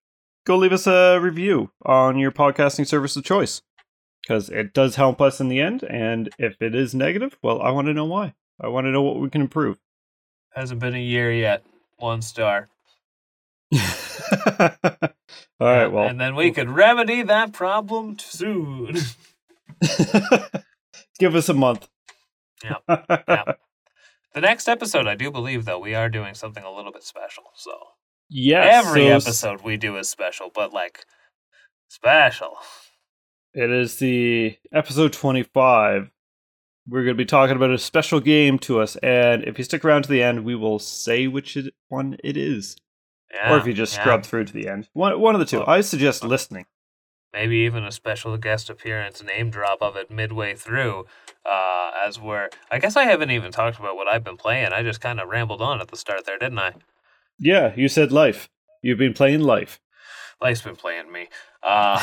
Go 0.50 0.58
leave 0.58 0.74
us 0.74 0.88
a 0.88 1.20
review 1.20 1.70
on 1.86 2.18
your 2.18 2.32
podcasting 2.32 2.88
service 2.88 3.16
of 3.16 3.24
choice, 3.24 3.62
because 4.24 4.50
it 4.50 4.74
does 4.74 4.96
help 4.96 5.22
us 5.22 5.40
in 5.40 5.48
the 5.48 5.62
end. 5.62 5.84
And 5.84 6.28
if 6.40 6.60
it 6.60 6.74
is 6.74 6.96
negative, 6.96 7.38
well, 7.44 7.62
I 7.62 7.70
want 7.70 7.86
to 7.86 7.94
know 7.94 8.06
why. 8.06 8.34
I 8.60 8.68
want 8.68 8.86
to 8.86 8.90
know 8.90 9.04
what 9.04 9.20
we 9.20 9.30
can 9.30 9.42
improve. 9.42 9.78
Hasn't 10.56 10.80
been 10.80 10.96
a 10.96 11.00
year 11.00 11.32
yet. 11.32 11.64
One 12.00 12.24
star. 12.24 12.68
All 13.80 13.80
right. 15.60 15.86
Well, 15.86 16.08
and 16.08 16.20
then 16.20 16.34
we 16.34 16.50
could 16.50 16.72
remedy 16.72 17.22
that 17.22 17.54
problem 17.54 18.18
soon. 18.18 18.98
give 21.20 21.36
us 21.36 21.48
a 21.48 21.54
month. 21.54 21.88
Yeah, 22.64 22.78
yeah. 23.08 23.44
the 24.34 24.42
next 24.42 24.68
episode, 24.68 25.06
I 25.06 25.14
do 25.14 25.30
believe, 25.30 25.66
though, 25.66 25.78
we 25.78 25.94
are 25.94 26.10
doing 26.10 26.34
something 26.34 26.64
a 26.64 26.72
little 26.72 26.92
bit 26.92 27.04
special. 27.04 27.44
So 27.54 27.72
Yes. 28.30 28.86
every 28.86 29.08
so 29.08 29.16
episode 29.16 29.62
we 29.64 29.78
do 29.78 29.98
is 29.98 30.10
special, 30.10 30.52
but 30.54 30.72
like 30.72 31.06
special. 31.88 32.58
It 33.54 33.72
is 33.72 33.98
the 33.98 34.58
episode 34.72 35.14
25. 35.14 36.12
We're 36.88 37.04
going 37.04 37.16
to 37.16 37.22
be 37.22 37.26
talking 37.26 37.56
about 37.56 37.72
a 37.72 37.78
special 37.78 38.20
game 38.20 38.58
to 38.60 38.80
us, 38.80 38.96
and 38.98 39.44
if 39.44 39.58
you 39.58 39.64
stick 39.64 39.84
around 39.84 40.04
to 40.04 40.10
the 40.10 40.24
end, 40.24 40.44
we 40.44 40.56
will 40.56 40.80
say 40.80 41.28
which 41.28 41.58
it, 41.58 41.74
one 41.88 42.18
it 42.24 42.38
is. 42.38 42.76
Yeah, 43.34 43.54
or 43.54 43.58
if 43.58 43.68
you 43.68 43.74
just 43.74 43.96
yeah. 43.96 44.02
scrub 44.02 44.24
through 44.24 44.46
to 44.46 44.54
the 44.54 44.68
end. 44.68 44.90
One, 44.94 45.20
one 45.20 45.36
of 45.36 45.40
the 45.40 45.46
two. 45.46 45.64
I 45.66 45.82
suggest 45.82 46.24
listening. 46.24 46.66
maybe 47.32 47.58
even 47.58 47.84
a 47.84 47.92
special 47.92 48.36
guest 48.38 48.70
appearance, 48.70 49.22
name 49.24 49.52
drop 49.52 49.82
of 49.82 49.96
it 49.96 50.10
midway 50.10 50.56
through. 50.56 51.06
Uh, 51.46 51.92
as 52.06 52.20
we're, 52.20 52.50
I 52.72 52.80
guess 52.80 52.96
I 52.96 53.04
haven't 53.06 53.32
even 53.32 53.52
talked 53.52 53.78
about 53.78 53.96
what 53.96 54.08
I've 54.08 54.24
been 54.24 54.38
playing. 54.38 54.74
I 54.74 54.82
just 54.84 55.02
kind 55.02 55.20
of 55.20 55.30
rambled 55.30 55.62
on 55.62 55.80
at 55.82 55.90
the 55.90 55.98
start 55.98 56.26
there, 56.26 56.40
didn't 56.40 56.60
I? 56.60 56.74
Yeah, 57.40 57.74
you 57.76 57.88
said 57.88 58.12
life. 58.12 58.50
You've 58.82 58.98
been 58.98 59.14
playing 59.14 59.42
life. 59.42 59.80
Life's 60.42 60.62
been 60.62 60.76
playing 60.76 61.12
me. 61.12 61.28
Uh, 61.62 62.00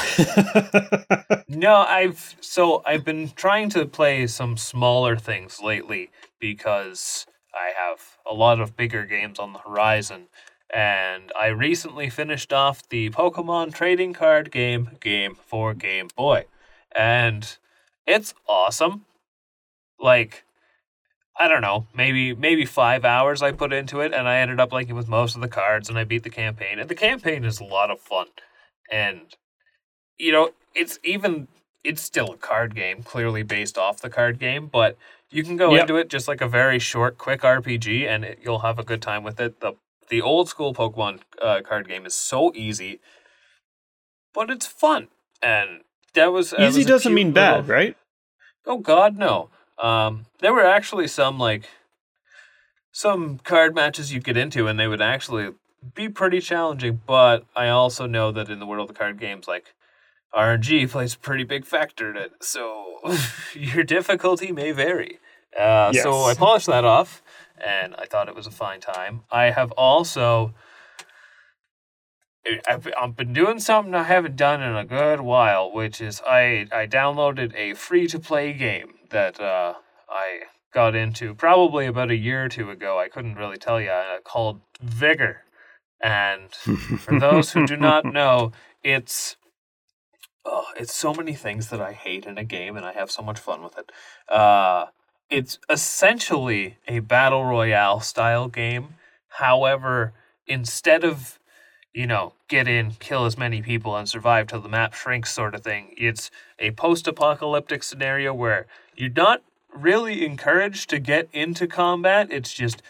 no, 1.49 1.76
I've 1.76 2.37
so 2.40 2.83
I've 2.85 3.05
been 3.05 3.31
trying 3.35 3.71
to 3.71 3.87
play 3.87 4.26
some 4.26 4.57
smaller 4.57 5.16
things 5.16 5.61
lately 5.62 6.11
because 6.38 7.26
I 7.55 7.73
have 7.75 8.00
a 8.31 8.35
lot 8.35 8.61
of 8.61 8.76
bigger 8.76 9.07
games 9.07 9.38
on 9.38 9.52
the 9.52 9.61
horizon. 9.61 10.28
And 10.75 11.33
I 11.40 11.47
recently 11.49 12.11
finished 12.11 12.52
off 12.52 12.87
the 12.88 13.11
Pokemon 13.11 13.73
trading 13.73 14.12
card 14.12 14.50
game 14.50 14.90
game 15.00 15.35
for 15.35 15.73
Game 15.73 16.09
Boy. 16.16 16.45
And 16.95 17.57
it's 18.07 18.35
awesome. 18.49 19.07
Like 19.99 20.45
I 21.38 21.49
don't 21.49 21.61
know, 21.61 21.87
maybe 21.95 22.35
maybe 22.35 22.64
5 22.64 23.05
hours 23.05 23.43
I 23.43 23.52
put 23.52 23.73
into 23.73 24.00
it 24.00 24.14
and 24.14 24.26
I 24.28 24.38
ended 24.38 24.59
up 24.61 24.73
liking 24.73 24.95
with 24.95 25.09
most 25.09 25.35
of 25.35 25.43
the 25.43 25.49
cards 25.49 25.88
and 25.88 25.99
I 25.99 26.05
beat 26.05 26.23
the 26.23 26.31
campaign. 26.31 26.78
And 26.78 26.88
the 26.88 26.95
campaign 26.95 27.45
is 27.45 27.61
a 27.61 27.64
lot 27.64 27.90
of 27.90 28.00
fun. 28.00 28.26
And 28.90 29.35
you 30.19 30.33
know, 30.33 30.50
it's 30.75 30.99
even 31.05 31.49
it's 31.85 32.02
still 32.02 32.33
a 32.33 32.37
card 32.37 32.75
game, 32.75 33.02
clearly 33.02 33.43
based 33.43 33.76
off 33.78 34.00
the 34.00 34.11
card 34.11 34.38
game, 34.38 34.66
but 34.66 34.97
you 35.31 35.45
can 35.45 35.57
go 35.57 35.73
Yep. 35.75 35.83
into 35.83 35.97
it 35.97 36.09
just 36.09 36.26
like 36.26 36.40
a 36.40 36.49
very 36.49 36.78
short, 36.78 37.19
quick 37.19 37.43
RPG, 37.43 38.07
and 38.07 38.25
it, 38.25 38.38
you'll 38.43 38.61
have 38.61 38.78
a 38.78 38.85
good 38.85 39.02
time 39.02 39.23
with 39.23 39.38
it. 39.40 39.61
the 39.61 39.75
The 40.09 40.23
old 40.23 40.49
school 40.49 40.73
Pokemon 40.75 41.21
uh, 41.43 41.61
card 41.62 41.87
game 41.87 42.07
is 42.07 42.14
so 42.14 42.52
easy, 42.55 43.00
but 44.35 44.50
it's 44.50 44.66
fun, 44.66 45.09
and 45.43 45.83
that 46.14 46.33
was 46.33 46.50
that 46.50 46.61
Easy 46.62 46.81
was 46.81 46.87
doesn't 46.87 47.14
mean 47.14 47.33
bad, 47.33 47.66
little- 47.66 47.75
right? 47.75 47.97
Oh 48.66 48.78
God, 48.78 49.16
no. 49.16 49.50
Um, 49.83 50.26
there 50.40 50.52
were 50.52 50.64
actually 50.64 51.09
some 51.09 51.38
like 51.38 51.68
some 52.92 53.38
card 53.38 53.75
matches 53.75 54.12
you 54.12 54.21
get 54.21 54.37
into, 54.37 54.66
and 54.66 54.78
they 54.78 54.88
would 54.88 55.02
actually 55.02 55.52
be 55.95 56.09
pretty 56.09 56.40
challenging. 56.40 57.00
But 57.06 57.45
I 57.54 57.68
also 57.68 58.06
know 58.06 58.33
that 58.33 58.49
in 58.49 58.59
the 58.59 58.66
world 58.66 58.90
of 58.90 58.97
card 58.97 59.21
games, 59.21 59.47
like 59.47 59.75
RNG 60.35 60.90
plays 60.90 61.14
a 61.14 61.18
pretty 61.18 61.45
big 61.45 61.64
factor 61.66 62.11
in 62.11 62.16
it, 62.16 62.33
so 62.40 62.99
your 63.54 63.85
difficulty 63.85 64.52
may 64.52 64.73
vary. 64.73 65.18
Uh, 65.59 65.92
So 66.02 66.25
I 66.25 66.35
polished 66.35 66.66
that 66.66 66.85
off, 66.85 67.23
and 67.64 67.95
I 67.97 68.06
thought 68.06 68.28
it 68.28 68.35
was 68.35 68.47
a 68.47 68.50
fine 68.50 68.80
time. 68.80 69.23
I 69.30 69.50
have 69.50 69.73
also. 69.73 70.54
I've, 72.68 72.87
I've 72.97 73.16
been 73.16 73.33
doing 73.33 73.59
something 73.59 73.92
I 73.92 74.04
haven't 74.04 74.37
done 74.37 74.62
in 74.62 74.76
a 74.76 74.85
good 74.85 75.21
while, 75.21 75.73
which 75.73 76.00
is 76.00 76.23
I, 76.25 76.68
I 76.71 76.87
downloaded 76.87 77.52
a 77.56 77.75
free 77.75 78.06
to 78.06 78.21
play 78.21 78.52
game 78.52 78.95
that 79.10 79.40
uh, 79.40 79.75
I 80.08 80.40
got 80.72 80.94
into 80.94 81.34
probably 81.34 81.86
about 81.86 82.10
a 82.10 82.16
year 82.16 82.44
or 82.44 82.48
two 82.48 82.70
ago. 82.70 82.98
I 82.98 83.08
couldn't 83.08 83.36
really 83.36 83.56
tell 83.56 83.80
you, 83.80 83.90
uh, 83.90 84.18
called 84.25 84.60
Vigor. 84.80 85.42
And 86.02 86.52
for 86.52 87.18
those 87.18 87.52
who 87.52 87.66
do 87.66 87.76
not 87.76 88.04
know, 88.18 88.52
it's 88.84 89.36
oh, 90.44 90.66
it's 90.76 90.94
so 90.94 91.14
many 91.14 91.34
things 91.34 91.70
that 91.70 91.80
I 91.80 91.92
hate 91.92 92.26
in 92.26 92.38
a 92.38 92.44
game, 92.44 92.76
and 92.76 92.84
I 92.84 92.92
have 92.92 93.10
so 93.10 93.22
much 93.22 93.38
fun 93.38 93.62
with 93.62 93.78
it. 93.78 93.90
Uh, 94.28 94.86
it's 95.30 95.58
essentially 95.68 96.76
a 96.86 97.00
battle 97.00 97.44
royale 97.44 98.00
style 98.00 98.48
game. 98.48 98.96
However, 99.28 100.12
instead 100.46 101.04
of 101.04 101.38
you 101.94 102.06
know 102.06 102.34
get 102.48 102.68
in, 102.68 102.92
kill 102.92 103.25
as 103.25 103.38
many 103.38 103.62
people, 103.62 103.96
and 103.96 104.08
survive 104.08 104.46
till 104.46 104.60
the 104.60 104.68
map 104.68 104.94
shrinks, 104.94 105.32
sort 105.32 105.54
of 105.54 105.62
thing, 105.62 105.94
it's 105.96 106.30
a 106.58 106.72
post-apocalyptic 106.72 107.82
scenario 107.82 108.32
where 108.34 108.66
you're 108.96 109.10
not 109.10 109.42
really 109.74 110.24
encouraged 110.24 110.90
to 110.90 110.98
get 110.98 111.28
into 111.32 111.66
combat. 111.66 112.28
It's 112.30 112.52
just 112.52 112.82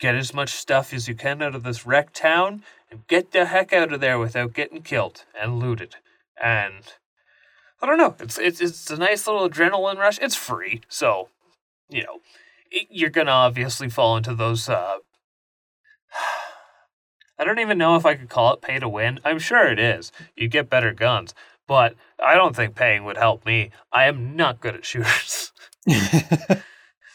get 0.00 0.14
as 0.14 0.34
much 0.34 0.50
stuff 0.50 0.92
as 0.92 1.08
you 1.08 1.14
can 1.14 1.40
out 1.42 1.54
of 1.54 1.62
this 1.62 1.86
wrecked 1.86 2.14
town 2.14 2.62
and 2.90 3.06
get 3.06 3.32
the 3.32 3.46
heck 3.46 3.72
out 3.72 3.92
of 3.92 4.00
there 4.00 4.18
without 4.18 4.52
getting 4.52 4.82
killed 4.82 5.24
and 5.40 5.58
looted. 5.58 5.96
And 6.42 6.92
I 7.80 7.86
don't 7.86 7.98
know, 7.98 8.16
it's 8.20 8.38
it's 8.38 8.60
it's 8.60 8.90
a 8.90 8.96
nice 8.96 9.26
little 9.26 9.48
adrenaline 9.48 9.98
rush. 9.98 10.18
It's 10.20 10.36
free, 10.36 10.82
so 10.88 11.28
you 11.88 12.02
know 12.02 12.20
it, 12.70 12.88
you're 12.90 13.10
gonna 13.10 13.30
obviously 13.30 13.88
fall 13.88 14.16
into 14.16 14.34
those. 14.34 14.68
Uh, 14.68 14.96
I 17.38 17.44
don't 17.44 17.58
even 17.58 17.78
know 17.78 17.96
if 17.96 18.06
I 18.06 18.14
could 18.14 18.28
call 18.28 18.52
it 18.54 18.60
pay 18.60 18.78
to 18.78 18.88
win. 18.88 19.18
I'm 19.24 19.38
sure 19.38 19.66
it 19.66 19.78
is. 19.78 20.12
You 20.36 20.48
get 20.48 20.70
better 20.70 20.92
guns, 20.92 21.34
but 21.66 21.94
I 22.24 22.34
don't 22.34 22.54
think 22.54 22.74
paying 22.74 23.04
would 23.04 23.16
help 23.16 23.44
me. 23.46 23.70
I 23.92 24.04
am 24.04 24.36
not 24.36 24.60
good 24.60 24.74
at 24.74 24.84
shooters. 24.84 25.51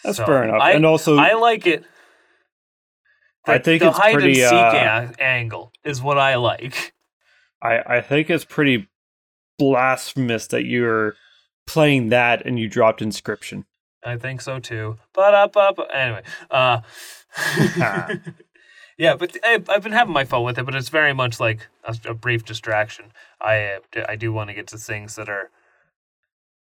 That's 0.03 0.17
So, 0.17 0.25
fair 0.25 0.43
enough. 0.43 0.61
I- 0.61 0.71
and 0.73 0.85
also, 0.85 1.17
I 1.17 1.33
like 1.33 1.65
it. 1.67 1.83
I 3.45 3.57
The- 3.57 3.63
think 3.63 3.81
the 3.83 3.91
hide 3.91 4.13
pretty, 4.13 4.41
and 4.41 4.49
seek 4.49 4.53
uh, 4.53 5.07
a- 5.19 5.23
angle 5.23 5.71
is 5.83 6.01
what 6.01 6.17
I 6.17 6.35
like. 6.35 6.93
I, 7.61 7.79
I 7.97 8.01
think 8.01 8.29
it's 8.29 8.45
pretty 8.45 8.87
blasphemous 9.57 10.47
that 10.47 10.65
you're 10.65 11.15
playing 11.65 12.09
that 12.09 12.45
and 12.45 12.59
you 12.59 12.69
dropped 12.69 13.01
Inscryption. 13.01 13.65
I 14.05 14.15
think 14.17 14.41
so 14.41 14.59
too. 14.59 14.97
But 15.13 15.33
up, 15.33 15.57
up. 15.57 15.79
Anyway, 15.93 16.21
uh, 16.51 16.81
yeah, 18.97 19.15
but 19.15 19.35
I, 19.43 19.63
I've 19.69 19.81
been 19.83 19.91
having 19.91 20.13
my 20.13 20.23
fun 20.25 20.43
with 20.43 20.57
it. 20.59 20.65
But 20.65 20.75
it's 20.75 20.89
very 20.89 21.13
much 21.13 21.39
like 21.39 21.67
a, 21.83 21.95
a 22.09 22.13
brief 22.13 22.45
distraction. 22.45 23.11
I 23.41 23.79
uh, 23.95 24.05
I 24.07 24.15
do 24.15 24.31
want 24.31 24.49
to 24.49 24.53
get 24.53 24.67
to 24.67 24.77
things 24.77 25.15
that 25.15 25.29
are 25.29 25.49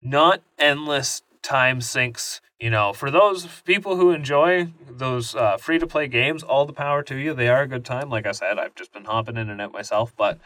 not 0.02 0.40
endless 0.58 1.22
time 1.46 1.80
sinks. 1.80 2.40
You 2.60 2.70
know, 2.70 2.92
for 2.94 3.10
those 3.10 3.46
people 3.62 3.96
who 3.96 4.10
enjoy 4.12 4.68
those 4.90 5.34
uh, 5.34 5.58
free 5.58 5.78
to 5.78 5.86
play 5.86 6.08
games, 6.08 6.42
all 6.42 6.64
the 6.64 6.72
power 6.72 7.02
to 7.02 7.16
you. 7.16 7.34
They 7.34 7.48
are 7.48 7.62
a 7.62 7.68
good 7.68 7.84
time. 7.84 8.08
Like 8.08 8.26
I 8.26 8.32
said, 8.32 8.58
I've 8.58 8.74
just 8.74 8.92
been 8.92 9.04
hopping 9.04 9.36
in 9.36 9.50
and 9.50 9.60
out 9.60 9.72
myself, 9.72 10.14
but 10.16 10.38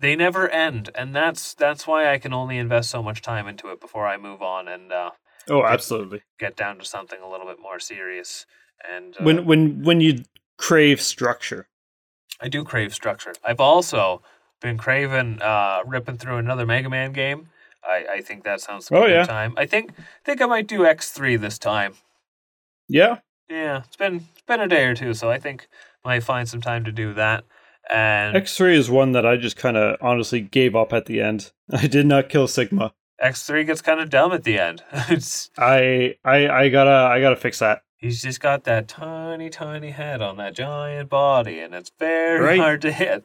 they 0.00 0.14
never 0.14 0.48
end, 0.48 0.90
and 0.94 1.14
that's 1.14 1.54
that's 1.54 1.84
why 1.86 2.12
I 2.12 2.18
can 2.18 2.32
only 2.32 2.58
invest 2.58 2.90
so 2.90 3.02
much 3.02 3.20
time 3.22 3.48
into 3.48 3.68
it 3.72 3.80
before 3.80 4.06
I 4.06 4.16
move 4.16 4.40
on 4.40 4.68
and 4.68 4.92
uh, 4.92 5.10
Oh, 5.50 5.64
absolutely. 5.64 6.22
get 6.38 6.56
down 6.56 6.78
to 6.78 6.84
something 6.84 7.20
a 7.20 7.28
little 7.28 7.46
bit 7.46 7.58
more 7.60 7.80
serious. 7.80 8.46
And 8.88 9.16
uh, 9.18 9.24
When 9.24 9.44
when 9.44 9.82
when 9.82 10.00
you 10.00 10.22
crave 10.56 11.00
structure. 11.00 11.66
I 12.40 12.48
do 12.48 12.62
crave 12.62 12.94
structure. 12.94 13.32
I've 13.44 13.58
also 13.60 14.22
been 14.60 14.78
craving 14.78 15.42
uh, 15.42 15.80
ripping 15.84 16.18
through 16.18 16.36
another 16.36 16.66
Mega 16.66 16.88
Man 16.88 17.12
game. 17.12 17.48
I, 17.84 18.06
I 18.16 18.20
think 18.20 18.44
that 18.44 18.60
sounds 18.60 18.90
like 18.90 19.00
Oh, 19.00 19.04
a 19.04 19.08
good 19.08 19.14
yeah. 19.14 19.24
time. 19.24 19.54
I 19.56 19.66
think 19.66 19.92
think 20.24 20.40
I 20.42 20.46
might 20.46 20.66
do 20.66 20.84
X 20.86 21.10
three 21.10 21.36
this 21.36 21.58
time. 21.58 21.94
Yeah. 22.88 23.18
Yeah, 23.48 23.82
it's 23.86 23.96
been 23.96 24.16
it's 24.32 24.42
been 24.46 24.60
a 24.60 24.68
day 24.68 24.84
or 24.84 24.94
two, 24.94 25.14
so 25.14 25.30
I 25.30 25.38
think 25.38 25.68
might 26.04 26.22
find 26.22 26.48
some 26.48 26.60
time 26.60 26.84
to 26.84 26.92
do 26.92 27.14
that. 27.14 27.44
And 27.90 28.36
X 28.36 28.54
X3 28.58 28.74
is 28.76 28.90
one 28.90 29.12
that 29.12 29.24
I 29.24 29.36
just 29.36 29.56
kind 29.56 29.76
of 29.76 29.96
honestly 30.02 30.40
gave 30.40 30.76
up 30.76 30.92
at 30.92 31.06
the 31.06 31.20
end. 31.20 31.52
I 31.72 31.86
did 31.86 32.06
not 32.06 32.28
kill 32.28 32.46
Sigma. 32.46 32.92
X 33.20 33.44
three 33.44 33.64
gets 33.64 33.80
kind 33.82 34.00
of 34.00 34.10
dumb 34.10 34.32
at 34.32 34.44
the 34.44 34.58
end. 34.58 34.82
it's 35.08 35.50
I 35.58 36.16
I 36.24 36.48
I 36.48 36.68
gotta 36.68 36.90
I 36.90 37.20
gotta 37.20 37.36
fix 37.36 37.58
that. 37.60 37.82
he's 37.96 38.22
just 38.22 38.40
got 38.40 38.64
that 38.64 38.86
tiny 38.86 39.48
tiny 39.50 39.90
head 39.90 40.20
on 40.20 40.36
that 40.36 40.54
giant 40.54 41.08
body, 41.08 41.58
and 41.60 41.74
it's 41.74 41.90
very 41.98 42.40
Right. 42.40 42.60
hard 42.60 42.82
to 42.82 42.92
hit. 42.92 43.24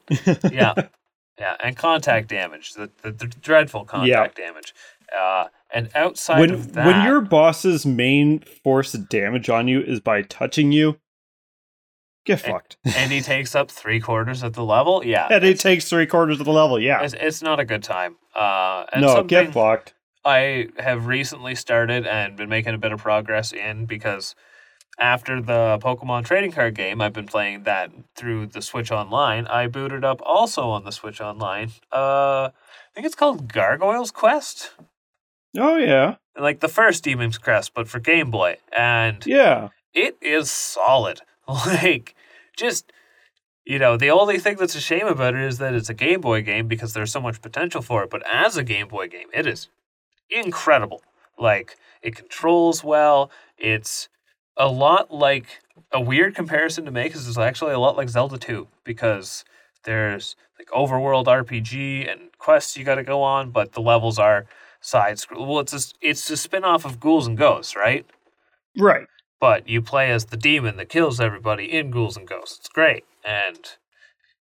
yeah, 0.52 0.74
yeah, 1.40 1.56
and 1.64 1.76
contact 1.76 2.30
damage, 2.30 2.74
the, 2.74 2.90
the, 3.02 3.12
the 3.12 3.28
dreadful 3.28 3.86
contact 3.86 4.38
damage. 4.38 4.74
Uh, 5.18 5.48
and 5.72 5.90
outside 5.96 6.40
when 6.40 6.52
of 6.52 6.74
that, 6.74 6.86
when 6.86 7.06
your 7.06 7.22
boss's 7.22 7.86
main 7.86 8.40
force 8.40 8.94
of 8.94 9.10
damage 9.10 9.50
on 9.50 9.68
you 9.68 9.82
is 9.82 10.00
by 10.00 10.22
touching 10.22 10.72
you, 10.72 11.00
get 12.26 12.40
fucked. 12.40 12.78
and 12.86 13.12
he 13.12 13.22
takes 13.22 13.56
up 13.56 13.70
three 13.70 14.00
quarters 14.00 14.44
of 14.44 14.54
the 14.54 14.64
level, 14.64 15.04
yeah, 15.06 15.28
and 15.30 15.44
it 15.44 15.60
takes 15.60 15.90
three 15.90 16.06
quarters 16.06 16.40
of 16.40 16.46
the 16.46 16.52
level. 16.52 16.80
Yeah, 16.80 17.04
it's, 17.04 17.16
it's 17.20 17.42
not 17.42 17.60
a 17.60 17.66
good 17.66 17.84
time. 17.84 18.18
Uh, 18.36 18.86
and 18.94 19.02
no, 19.02 19.24
get 19.24 19.54
fucked. 19.54 19.94
I 20.26 20.70
have 20.78 21.08
recently 21.08 21.56
started 21.56 22.08
and 22.08 22.38
been 22.38 22.50
making 22.50 22.74
a 22.74 22.78
bit 22.78 22.92
of 22.92 23.00
progress 23.00 23.52
in 23.52 23.86
because 23.86 24.36
after 25.00 25.42
the 25.42 25.80
Pokemon 25.82 26.26
trading 26.26 26.52
card 26.52 26.76
game, 26.76 27.02
I've 27.02 27.14
been 27.14 27.26
playing 27.26 27.64
that 27.64 27.92
through 28.16 28.48
the 28.48 28.62
Switch 28.62 28.92
Online. 28.92 29.48
I 29.48 29.68
booted 29.68 30.04
up 30.04 30.22
also 30.24 30.70
on 30.70 30.84
the 30.84 30.92
Switch 30.92 31.20
Online. 31.20 31.72
Uh, 31.92 32.50
I 32.50 32.52
think 32.94 33.06
it's 33.06 33.16
called 33.16 33.52
Gargoyle's 33.52 34.12
Quest. 34.12 34.72
Oh 35.58 35.78
yeah, 35.78 36.16
Like 36.38 36.60
the 36.60 36.68
first 36.68 37.04
Demon's 37.04 37.38
Crest, 37.38 37.74
but 37.74 37.88
for 37.88 38.00
Game 38.00 38.32
Boy. 38.32 38.58
And 38.76 39.26
yeah. 39.26 39.70
it 39.94 40.18
is 40.22 40.50
solid. 40.50 41.22
Like, 41.46 42.16
just, 42.56 42.94
you 43.66 43.78
know, 43.78 43.98
the 43.98 44.10
only 44.10 44.40
thing 44.40 44.56
that's 44.56 44.76
a 44.76 44.80
shame 44.80 45.08
about 45.08 45.36
it 45.36 45.42
is 45.42 45.58
that 45.58 45.74
it's 45.74 45.90
a 45.90 45.94
Game 45.94 46.22
Boy 46.22 46.42
game 46.42 46.70
because 46.70 46.94
there's 46.94 47.12
so 47.12 47.20
much 47.20 47.42
potential 47.42 47.82
for 47.82 48.02
it. 48.02 48.10
But 48.10 48.24
as 48.26 48.56
a 48.56 48.64
Game 48.64 48.88
Boy 48.88 49.10
game, 49.10 49.28
it 49.34 49.46
is 49.46 49.68
incredible. 50.30 51.02
Like, 51.38 51.76
it 52.02 52.16
controls 52.16 52.82
well. 52.82 53.30
It's 53.58 54.08
a 54.58 54.68
lot 54.68 55.12
like 55.14 55.46
a 55.92 56.02
weird 56.02 56.36
comparison 56.36 56.86
to 56.86 56.92
make 56.92 57.16
is 57.16 57.28
it's 57.28 57.38
actually 57.38 57.74
a 57.74 57.80
lot 57.80 57.98
like 57.98 58.10
Zelda 58.10 58.38
2 58.38 58.68
because 58.84 59.44
there's 59.84 60.36
like 60.60 60.68
overworld 60.70 61.26
RPG 61.26 62.12
and 62.12 62.32
quests 62.38 62.78
you 62.78 62.84
got 62.84 62.96
to 62.96 63.04
go 63.04 63.22
on, 63.22 63.52
but 63.52 63.72
the 63.74 63.82
levels 63.82 64.20
are 64.20 64.46
side 64.82 65.18
scroll. 65.20 65.46
Well, 65.46 65.60
it's 65.60 65.74
a, 65.74 65.94
it's 66.02 66.30
a 66.30 66.38
spin 66.38 66.64
off 66.64 66.86
of 66.86 67.00
Ghouls 67.00 67.28
and 67.28 67.38
Ghosts, 67.38 67.76
right? 67.76 68.06
Right. 68.78 69.08
but 69.40 69.68
you 69.70 69.82
play 69.82 70.10
as 70.12 70.26
the 70.26 70.38
demon 70.38 70.78
that 70.78 70.90
kills 70.90 71.20
everybody 71.20 71.72
in 71.72 71.92
Ghouls 71.92 72.18
and 72.18 72.28
Ghosts. 72.28 72.60
It's 72.60 72.70
great. 72.70 73.06
And 73.24 73.60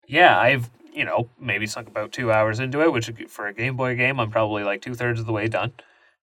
yeah, 0.06 0.38
I've, 0.38 0.70
you 0.92 1.04
know, 1.04 1.28
maybe 1.40 1.66
sunk 1.66 1.88
about 1.88 2.12
two 2.12 2.30
hours 2.30 2.60
into 2.60 2.82
it, 2.82 2.92
which 2.92 3.10
for 3.28 3.46
a 3.46 3.54
Game 3.54 3.76
Boy 3.76 3.96
game, 3.96 4.20
I'm 4.20 4.30
probably 4.30 4.62
like 4.64 4.80
two 4.82 4.94
thirds 4.94 5.18
of 5.20 5.26
the 5.26 5.32
way 5.32 5.48
done. 5.48 5.72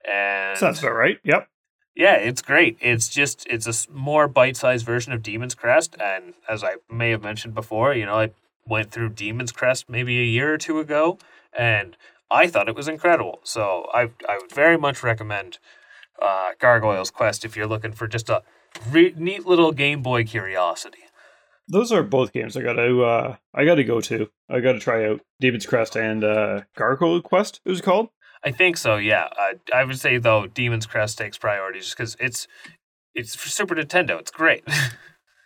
And 0.09 0.57
Sounds 0.57 0.79
about 0.79 0.93
right. 0.93 1.17
Yep. 1.23 1.47
Yeah, 1.97 2.13
it's 2.13 2.43
great. 2.43 2.77
It's 2.79 3.09
just, 3.09 3.47
it's 3.47 3.65
a 3.67 3.91
more 3.91 4.27
bite 4.27 4.55
sized 4.55 4.85
version 4.85 5.13
of 5.13 5.23
Demon's 5.23 5.55
Crest. 5.55 5.95
And 5.99 6.35
as 6.47 6.63
I 6.63 6.75
may 6.91 7.09
have 7.09 7.23
mentioned 7.23 7.55
before, 7.55 7.95
you 7.95 8.05
know, 8.05 8.19
I 8.19 8.31
went 8.67 8.91
through 8.91 9.09
Demon's 9.09 9.51
Crest 9.51 9.89
maybe 9.89 10.19
a 10.19 10.23
year 10.23 10.53
or 10.53 10.59
two 10.59 10.79
ago, 10.79 11.17
and 11.57 11.97
I 12.29 12.47
thought 12.47 12.69
it 12.69 12.75
was 12.75 12.87
incredible. 12.87 13.39
So 13.43 13.87
I, 13.93 14.11
I 14.29 14.37
would 14.39 14.51
very 14.51 14.77
much 14.77 15.01
recommend 15.01 15.57
uh, 16.21 16.51
Gargoyle's 16.59 17.09
Quest 17.09 17.43
if 17.43 17.57
you're 17.57 17.67
looking 17.67 17.93
for 17.93 18.07
just 18.07 18.29
a 18.29 18.43
re- 18.91 19.13
neat 19.17 19.47
little 19.47 19.71
Game 19.71 20.03
Boy 20.03 20.23
curiosity. 20.23 20.99
Those 21.67 21.91
are 21.91 22.03
both 22.03 22.31
games 22.31 22.55
I 22.55 22.61
gotta 22.61 23.03
uh 23.03 23.35
I 23.53 23.65
gotta 23.65 23.83
go 23.83 23.99
to. 23.99 24.29
I 24.49 24.61
gotta 24.61 24.79
try 24.79 25.05
out 25.05 25.19
Demon's 25.41 25.65
Crest 25.65 25.97
and 25.97 26.23
uh 26.23 26.61
Gargoyle 26.77 27.21
Quest, 27.21 27.59
it 27.65 27.69
was 27.69 27.81
called. 27.81 28.07
I 28.43 28.51
think 28.51 28.77
so. 28.77 28.97
Yeah, 28.97 29.29
uh, 29.39 29.53
I 29.73 29.83
would 29.83 29.99
say 29.99 30.17
though 30.17 30.47
Demon's 30.47 30.85
Crest 30.85 31.17
takes 31.17 31.37
priority 31.37 31.79
just 31.79 31.97
because 31.97 32.15
it's 32.19 32.47
it's 33.15 33.35
for 33.35 33.49
Super 33.49 33.75
Nintendo. 33.75 34.19
It's 34.19 34.31
great. 34.31 34.63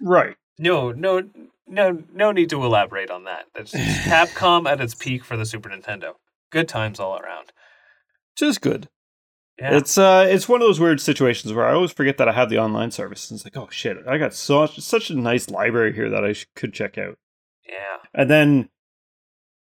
Right. 0.01 0.35
no, 0.59 0.91
no, 0.91 1.23
no, 1.67 2.03
no 2.13 2.31
need 2.31 2.49
to 2.49 2.63
elaborate 2.63 3.09
on 3.09 3.23
that. 3.23 3.45
That's 3.55 3.73
Capcom 4.05 4.69
at 4.69 4.81
its 4.81 4.93
peak 4.93 5.23
for 5.23 5.37
the 5.37 5.45
Super 5.45 5.69
Nintendo. 5.69 6.13
Good 6.51 6.67
times 6.67 6.99
all 6.99 7.17
around. 7.17 7.53
Just 8.37 8.61
good. 8.61 8.89
Yeah, 9.59 9.77
It's 9.77 9.97
uh 9.97 10.25
it's 10.27 10.49
one 10.49 10.61
of 10.61 10.67
those 10.67 10.79
weird 10.79 10.99
situations 10.99 11.53
where 11.53 11.65
I 11.65 11.73
always 11.73 11.91
forget 11.91 12.17
that 12.17 12.27
I 12.27 12.31
have 12.33 12.49
the 12.49 12.57
online 12.57 12.91
service. 12.91 13.29
And 13.29 13.37
it's 13.37 13.45
like, 13.45 13.57
oh 13.57 13.67
shit, 13.71 13.97
I 14.07 14.17
got 14.17 14.33
such 14.33 14.79
such 14.79 15.09
a 15.09 15.15
nice 15.15 15.49
library 15.49 15.93
here 15.93 16.09
that 16.09 16.23
I 16.25 16.33
sh- 16.33 16.47
could 16.55 16.73
check 16.73 16.97
out. 16.97 17.17
yeah, 17.67 17.97
And 18.13 18.29
then 18.29 18.69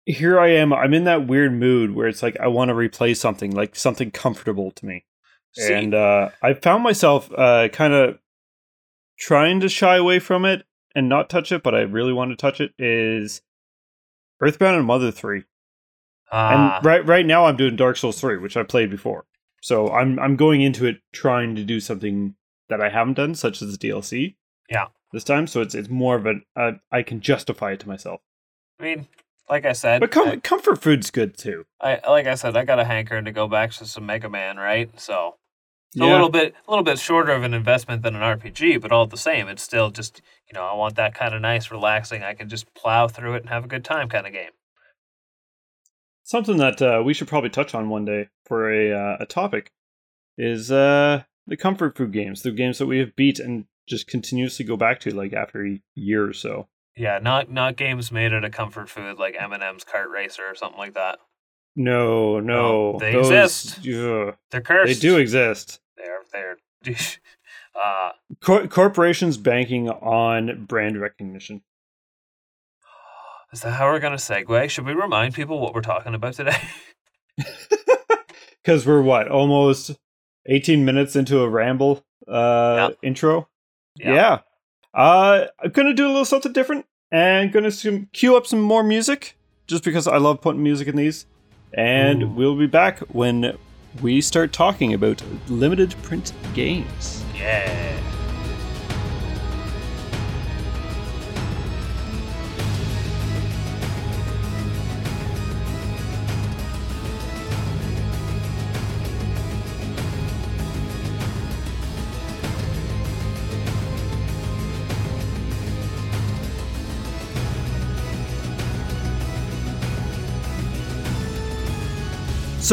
here 0.05 0.39
I 0.39 0.49
am, 0.49 0.73
I'm 0.73 0.93
in 0.93 1.05
that 1.05 1.27
weird 1.27 1.53
mood 1.53 1.95
where 1.95 2.07
it's 2.07 2.21
like 2.21 2.37
I 2.39 2.47
want 2.47 2.69
to 2.69 2.75
replay 2.75 3.15
something, 3.15 3.51
like 3.51 3.75
something 3.75 4.11
comfortable 4.11 4.71
to 4.71 4.85
me. 4.85 5.05
See, 5.53 5.71
and 5.71 5.93
uh, 5.93 6.29
I 6.41 6.53
found 6.53 6.83
myself 6.83 7.31
uh, 7.37 7.69
kind 7.69 7.93
of 7.93 8.17
trying 9.19 9.59
to 9.59 9.69
shy 9.69 9.97
away 9.97 10.19
from 10.19 10.45
it 10.45 10.65
and 10.95 11.07
not 11.07 11.29
touch 11.29 11.51
it, 11.51 11.63
but 11.63 11.75
I 11.75 11.81
really 11.81 12.11
want 12.11 12.31
to 12.31 12.35
touch 12.35 12.59
it. 12.59 12.73
Is 12.79 13.41
Earthbound 14.41 14.77
and 14.77 14.85
Mother 14.85 15.11
Three, 15.11 15.43
ah, 16.31 16.77
and 16.77 16.85
right 16.85 17.05
right 17.05 17.25
now 17.25 17.45
I'm 17.45 17.55
doing 17.55 17.75
Dark 17.75 17.97
Souls 17.97 18.19
Three, 18.19 18.37
which 18.37 18.57
I 18.57 18.63
played 18.63 18.89
before. 18.89 19.25
So 19.61 19.91
I'm 19.91 20.17
I'm 20.17 20.35
going 20.35 20.61
into 20.61 20.87
it 20.87 21.01
trying 21.11 21.55
to 21.55 21.63
do 21.63 21.79
something 21.79 22.35
that 22.69 22.81
I 22.81 22.89
haven't 22.89 23.13
done, 23.13 23.35
such 23.35 23.61
as 23.61 23.77
the 23.77 23.89
DLC. 23.89 24.35
Yeah. 24.69 24.87
This 25.11 25.23
time, 25.23 25.45
so 25.45 25.61
it's 25.61 25.75
it's 25.75 25.89
more 25.89 26.15
of 26.15 26.25
an 26.25 26.43
uh, 26.55 26.71
I 26.91 27.03
can 27.03 27.21
justify 27.21 27.73
it 27.73 27.79
to 27.81 27.87
myself. 27.87 28.21
I 28.79 28.83
mean, 28.83 29.07
like 29.49 29.65
I 29.65 29.73
said, 29.73 29.99
But 29.99 30.11
com- 30.11 30.27
I, 30.27 30.35
comfort 30.37 30.81
food's 30.81 31.11
good 31.11 31.37
too. 31.37 31.65
I 31.81 31.99
like 32.09 32.27
I 32.27 32.35
said, 32.35 32.55
I 32.57 32.63
got 32.65 32.79
a 32.79 32.85
hankering 32.85 33.25
to 33.25 33.31
go 33.31 33.47
back 33.47 33.71
to 33.73 33.85
some 33.85 34.05
Mega 34.05 34.29
Man, 34.29 34.57
right? 34.57 34.89
So 34.99 35.35
It's 35.89 35.97
Yeah. 35.97 36.05
a 36.05 36.11
little 36.11 36.29
bit 36.29 36.55
a 36.67 36.71
little 36.71 36.83
bit 36.83 36.97
shorter 36.99 37.31
of 37.33 37.43
an 37.43 37.53
investment 37.53 38.01
than 38.03 38.15
an 38.15 38.21
RPG, 38.21 38.81
but 38.81 38.91
all 38.91 39.05
the 39.05 39.17
same, 39.17 39.47
it's 39.47 39.61
still 39.63 39.91
just 39.91 40.21
you 40.47 40.53
know 40.53 40.63
I 40.65 40.73
want 40.73 40.95
that 40.95 41.13
kind 41.13 41.33
of 41.35 41.41
nice, 41.41 41.69
relaxing. 41.71 42.23
I 42.23 42.33
can 42.33 42.49
just 42.49 42.73
plow 42.73 43.07
through 43.07 43.35
it 43.35 43.41
and 43.41 43.49
have 43.49 43.65
a 43.65 43.67
good 43.67 43.83
time 43.85 44.09
kind 44.09 44.25
of 44.25 44.33
game. 44.33 44.51
Something 46.23 46.57
that 46.57 46.81
uh, 46.81 47.01
we 47.03 47.13
should 47.13 47.27
probably 47.27 47.49
touch 47.49 47.75
on 47.75 47.89
one 47.89 48.05
day 48.05 48.29
for 48.45 48.71
a 48.71 48.91
uh, 48.91 49.17
a 49.19 49.25
topic 49.25 49.71
is 50.37 50.71
uh, 50.71 51.23
the 51.45 51.57
comfort 51.57 51.97
food 51.97 52.13
games, 52.13 52.41
the 52.43 52.51
games 52.51 52.77
that 52.77 52.85
we 52.87 52.99
have 52.99 53.15
beat 53.15 53.39
and 53.39 53.65
just 53.87 54.07
continuously 54.07 54.63
go 54.65 54.77
back 54.77 54.99
to, 55.01 55.11
like 55.11 55.33
after 55.33 55.65
a 55.67 55.81
year 55.95 56.25
or 56.27 56.33
so. 56.33 56.69
Yeah, 56.95 57.19
not 57.19 57.49
not 57.49 57.75
games 57.75 58.11
made 58.11 58.33
out 58.33 58.43
of 58.43 58.51
comfort 58.51 58.89
food 58.89 59.17
like 59.17 59.35
M 59.39 59.51
and 59.53 59.63
M's 59.63 59.83
Kart 59.83 60.11
Racer 60.11 60.43
or 60.47 60.55
something 60.55 60.77
like 60.77 60.93
that. 60.93 61.19
No, 61.75 62.39
no, 62.39 62.93
Oh, 62.95 62.99
they 62.99 63.13
those- 63.13 63.31
exist. 63.31 63.79
ugh, 63.87 64.35
They're 64.51 64.61
cursed. 64.61 64.93
they 64.93 64.99
do 64.99 65.17
exist. 65.17 65.79
They're 65.97 66.21
they're. 66.31 66.57
uh, 67.81 68.11
Cor- 68.43 68.67
corporations 68.67 69.37
banking 69.37 69.89
on 69.89 70.65
brand 70.65 70.99
recognition. 71.01 71.63
is 73.51 73.61
that 73.61 73.71
how 73.71 73.85
we're 73.91 73.99
gonna 73.99 74.17
segue? 74.17 74.69
Should 74.69 74.85
we 74.85 74.93
remind 74.93 75.33
people 75.33 75.59
what 75.59 75.73
we're 75.73 75.81
talking 75.81 76.13
about 76.13 76.33
today? 76.35 76.57
Because 78.63 78.85
we're 78.87 79.01
what 79.01 79.27
almost 79.27 79.91
eighteen 80.45 80.85
minutes 80.85 81.17
into 81.17 81.41
a 81.41 81.49
ramble 81.49 82.01
uh, 82.29 82.91
intro. 83.01 83.49
Yeah. 83.97 84.13
Yeah. 84.13 84.39
Uh, 84.93 85.45
I'm 85.59 85.71
gonna 85.71 85.93
do 85.93 86.05
a 86.05 86.09
little 86.09 86.25
something 86.25 86.53
different 86.53 86.85
and 87.11 87.51
gonna 87.51 87.71
some, 87.71 88.09
cue 88.13 88.35
up 88.35 88.45
some 88.45 88.61
more 88.61 88.83
music 88.83 89.37
just 89.67 89.83
because 89.83 90.07
I 90.07 90.17
love 90.17 90.41
putting 90.41 90.61
music 90.61 90.87
in 90.87 90.95
these. 90.95 91.25
And 91.73 92.23
Ooh. 92.23 92.27
we'll 92.27 92.55
be 92.55 92.67
back 92.67 92.99
when 93.11 93.57
we 94.01 94.21
start 94.21 94.53
talking 94.53 94.93
about 94.93 95.23
limited 95.47 95.95
print 96.03 96.33
games. 96.53 97.23
yeah. 97.35 98.12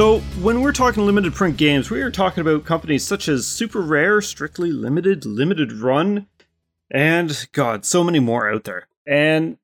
So, 0.01 0.21
when 0.41 0.63
we're 0.63 0.73
talking 0.73 1.05
limited 1.05 1.35
print 1.35 1.59
games, 1.59 1.91
we 1.91 2.01
are 2.01 2.11
talking 2.11 2.41
about 2.41 2.65
companies 2.65 3.07
such 3.07 3.29
as 3.29 3.47
Super 3.47 3.83
Rare, 3.83 4.23
Strictly 4.23 4.73
Limited, 4.73 5.27
Limited 5.27 5.75
Run, 5.75 6.27
and 6.91 7.47
God, 7.53 7.85
so 7.85 8.03
many 8.03 8.19
more 8.19 8.51
out 8.51 8.65
there. 8.65 8.89
And 9.07 9.59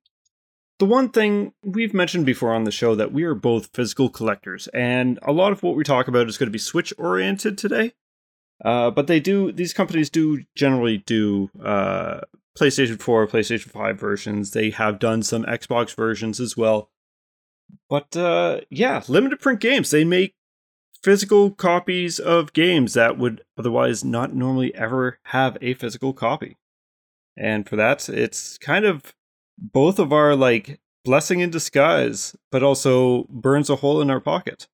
the 0.79 0.85
one 0.85 1.09
thing 1.09 1.55
we've 1.63 1.95
mentioned 1.95 2.27
before 2.27 2.53
on 2.53 2.65
the 2.65 2.71
show 2.71 2.95
that 2.95 3.15
we 3.15 3.25
are 3.25 3.35
both 3.35 3.71
physical 3.73 4.11
collectors, 4.11 4.69
and 4.75 5.19
a 5.23 5.33
lot 5.33 5.53
of 5.53 5.63
what 5.63 5.75
we 5.75 5.85
talk 5.85 6.07
about 6.07 6.29
is 6.29 6.37
going 6.37 6.49
to 6.49 6.53
be 6.53 6.59
Switch 6.59 6.93
oriented 6.99 7.57
today. 7.57 7.95
Uh, 8.63 8.91
but 8.91 9.07
they 9.07 9.21
do; 9.21 9.53
these 9.53 9.73
companies 9.73 10.11
do 10.11 10.45
generally 10.55 10.99
do 10.99 11.49
uh, 11.65 12.21
PlayStation 12.59 13.01
4, 13.01 13.27
PlayStation 13.27 13.71
5 13.71 13.99
versions. 13.99 14.51
They 14.51 14.69
have 14.69 14.99
done 14.99 15.23
some 15.23 15.45
Xbox 15.45 15.97
versions 15.97 16.41
as 16.41 16.59
well. 16.59 16.91
But 17.89 18.17
uh, 18.17 18.61
yeah, 18.71 19.03
limited 19.09 19.41
print 19.41 19.61
games. 19.61 19.91
They 19.91 20.05
make 20.05 20.35
physical 21.03 21.51
copies 21.53 22.19
of 22.19 22.53
games 22.53 22.95
that 22.95 23.17
would 23.19 23.45
otherwise 23.57 24.05
not 24.05 24.35
normally 24.35 24.75
ever 24.75 25.19
have 25.27 25.57
a 25.61 25.75
physical 25.75 26.13
copy. 26.13 26.57
And 27.37 27.69
for 27.69 27.77
that, 27.77 28.09
it's 28.09 28.59
kind 28.59 28.85
of 28.85 29.15
both 29.59 29.99
of 29.99 30.13
our 30.13 30.35
like 30.35 30.81
blessing 31.05 31.41
in 31.41 31.51
disguise, 31.51 32.35
but 32.51 32.63
also 32.63 33.25
burns 33.31 33.71
a 33.71 33.77
hole 33.77 34.01
in 34.01 34.11
our 34.11 34.21
pocket. 34.21 34.67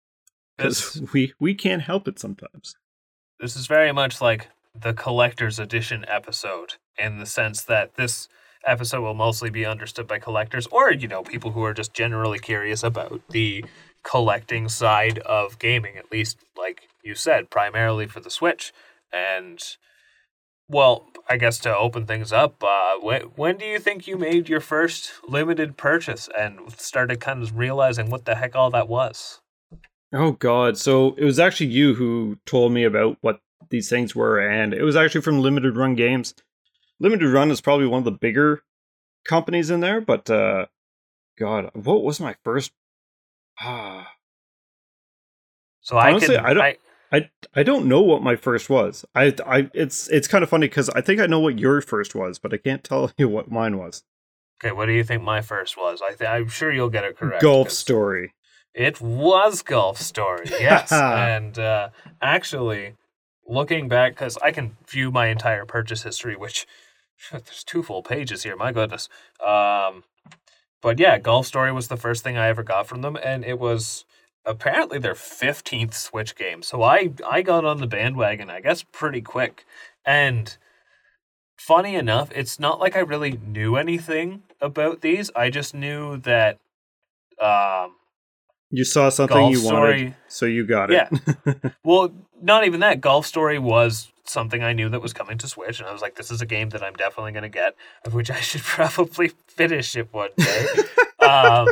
because 0.56 1.02
we 1.12 1.34
we 1.38 1.54
can't 1.54 1.82
help 1.82 2.08
it 2.08 2.18
sometimes. 2.18 2.76
this 3.40 3.56
is 3.56 3.66
very 3.66 3.92
much 3.92 4.20
like 4.20 4.48
the 4.74 4.94
collector's 4.94 5.58
edition 5.58 6.04
episode 6.08 6.74
in 6.96 7.18
the 7.18 7.26
sense 7.26 7.62
that 7.64 7.94
this 7.96 8.28
episode 8.66 9.02
will 9.02 9.14
mostly 9.14 9.50
be 9.50 9.66
understood 9.66 10.06
by 10.06 10.18
collectors 10.18 10.66
or, 10.68 10.92
you 10.92 11.08
know, 11.08 11.22
people 11.22 11.52
who 11.52 11.64
are 11.64 11.74
just 11.74 11.92
generally 11.94 12.38
curious 12.38 12.82
about 12.82 13.20
the 13.30 13.64
collecting 14.02 14.68
side 14.68 15.18
of 15.20 15.58
gaming, 15.58 15.96
at 15.96 16.10
least, 16.10 16.38
like 16.56 16.88
you 17.02 17.14
said, 17.14 17.50
primarily 17.50 18.06
for 18.06 18.20
the 18.20 18.30
Switch. 18.30 18.72
And, 19.12 19.60
well, 20.68 21.06
I 21.28 21.36
guess 21.36 21.58
to 21.60 21.76
open 21.76 22.06
things 22.06 22.32
up, 22.32 22.62
uh, 22.62 22.94
when, 23.00 23.22
when 23.36 23.56
do 23.58 23.64
you 23.64 23.78
think 23.78 24.06
you 24.06 24.16
made 24.16 24.48
your 24.48 24.60
first 24.60 25.12
limited 25.28 25.76
purchase 25.76 26.28
and 26.38 26.72
started 26.76 27.20
kind 27.20 27.42
of 27.42 27.56
realizing 27.56 28.10
what 28.10 28.24
the 28.24 28.36
heck 28.36 28.54
all 28.54 28.70
that 28.70 28.88
was? 28.88 29.40
Oh 30.14 30.32
God! 30.32 30.76
So 30.76 31.14
it 31.14 31.24
was 31.24 31.38
actually 31.38 31.68
you 31.68 31.94
who 31.94 32.36
told 32.44 32.72
me 32.72 32.84
about 32.84 33.16
what 33.22 33.40
these 33.70 33.88
things 33.88 34.14
were, 34.14 34.38
and 34.38 34.74
it 34.74 34.82
was 34.82 34.94
actually 34.94 35.22
from 35.22 35.40
Limited 35.40 35.74
Run 35.74 35.94
Games. 35.94 36.34
Limited 37.02 37.28
Run 37.28 37.50
is 37.50 37.60
probably 37.60 37.86
one 37.86 37.98
of 37.98 38.04
the 38.04 38.12
bigger 38.12 38.62
companies 39.26 39.70
in 39.70 39.80
there, 39.80 40.00
but 40.00 40.30
uh, 40.30 40.66
God, 41.38 41.70
what 41.74 42.02
was 42.04 42.20
my 42.20 42.36
first? 42.44 42.70
Ah, 43.60 44.12
So 45.80 45.96
I 45.96 46.10
Honestly, 46.12 46.36
can, 46.36 46.46
I 46.46 46.54
don't- 46.54 46.62
I, 46.62 46.76
I 47.12 47.30
I 47.56 47.62
don't 47.62 47.86
know 47.86 48.00
what 48.00 48.22
my 48.22 48.36
first 48.36 48.70
was. 48.70 49.04
I 49.14 49.34
I 49.46 49.68
it's 49.74 50.08
it's 50.08 50.26
kind 50.28 50.42
of 50.42 50.48
funny 50.48 50.66
because 50.68 50.88
I 50.90 51.00
think 51.02 51.20
I 51.20 51.26
know 51.26 51.40
what 51.40 51.58
your 51.58 51.80
first 51.82 52.14
was, 52.14 52.38
but 52.38 52.54
I 52.54 52.56
can't 52.56 52.82
tell 52.82 53.10
you 53.18 53.28
what 53.28 53.50
mine 53.50 53.76
was. 53.78 54.04
Okay, 54.62 54.72
what 54.72 54.86
do 54.86 54.92
you 54.92 55.02
think 55.04 55.22
my 55.22 55.42
first 55.42 55.76
was? 55.76 56.00
I 56.00 56.14
th- 56.14 56.30
I'm 56.30 56.48
sure 56.48 56.72
you'll 56.72 56.88
get 56.88 57.04
it 57.04 57.16
correct. 57.18 57.42
Golf 57.42 57.70
Story. 57.70 58.32
It 58.74 59.00
was 59.00 59.60
Golf 59.62 60.00
Story, 60.00 60.46
yes. 60.48 60.90
and 60.92 61.58
uh, 61.58 61.88
actually, 62.22 62.94
looking 63.46 63.88
back, 63.88 64.12
because 64.14 64.38
I 64.38 64.52
can 64.52 64.76
view 64.88 65.10
my 65.10 65.26
entire 65.26 65.66
purchase 65.66 66.04
history, 66.04 66.36
which 66.36 66.64
there's 67.32 67.64
two 67.64 67.82
full 67.82 68.02
pages 68.02 68.42
here. 68.42 68.56
My 68.56 68.72
goodness. 68.72 69.08
Um, 69.44 70.04
but 70.80 70.98
yeah, 70.98 71.18
Golf 71.18 71.46
Story 71.46 71.72
was 71.72 71.88
the 71.88 71.96
first 71.96 72.24
thing 72.24 72.36
I 72.36 72.48
ever 72.48 72.62
got 72.62 72.86
from 72.86 73.02
them, 73.02 73.16
and 73.22 73.44
it 73.44 73.58
was 73.58 74.04
apparently 74.44 74.98
their 74.98 75.14
15th 75.14 75.94
Switch 75.94 76.34
game. 76.34 76.62
So 76.62 76.82
I 76.82 77.12
I 77.28 77.42
got 77.42 77.64
on 77.64 77.78
the 77.78 77.86
bandwagon, 77.86 78.50
I 78.50 78.60
guess, 78.60 78.82
pretty 78.82 79.20
quick. 79.20 79.64
And 80.04 80.56
funny 81.56 81.94
enough, 81.94 82.30
it's 82.34 82.58
not 82.58 82.80
like 82.80 82.96
I 82.96 83.00
really 83.00 83.38
knew 83.46 83.76
anything 83.76 84.42
about 84.60 85.00
these. 85.00 85.30
I 85.36 85.50
just 85.50 85.74
knew 85.74 86.16
that 86.18 86.58
um 87.40 87.96
You 88.74 88.84
saw 88.84 89.10
something 89.10 89.36
Golf 89.36 89.52
you 89.52 89.64
wanted, 89.64 90.14
so 90.28 90.46
you 90.46 90.66
got 90.66 90.90
it. 90.90 91.08
Yeah. 91.12 91.70
well, 91.84 92.10
not 92.40 92.64
even 92.64 92.80
that. 92.80 93.02
Golf 93.02 93.26
Story 93.26 93.58
was 93.58 94.10
something 94.24 94.62
I 94.62 94.72
knew 94.72 94.88
that 94.88 95.02
was 95.02 95.12
coming 95.12 95.36
to 95.38 95.46
Switch, 95.46 95.78
and 95.78 95.86
I 95.86 95.92
was 95.92 96.00
like, 96.00 96.14
this 96.14 96.30
is 96.30 96.40
a 96.40 96.46
game 96.46 96.70
that 96.70 96.82
I'm 96.82 96.94
definitely 96.94 97.32
going 97.32 97.42
to 97.42 97.50
get, 97.50 97.74
of 98.06 98.14
which 98.14 98.30
I 98.30 98.40
should 98.40 98.62
probably 98.62 99.28
finish 99.46 99.94
it 99.94 100.08
one 100.10 100.30
day. 100.38 100.66
um, 101.26 101.68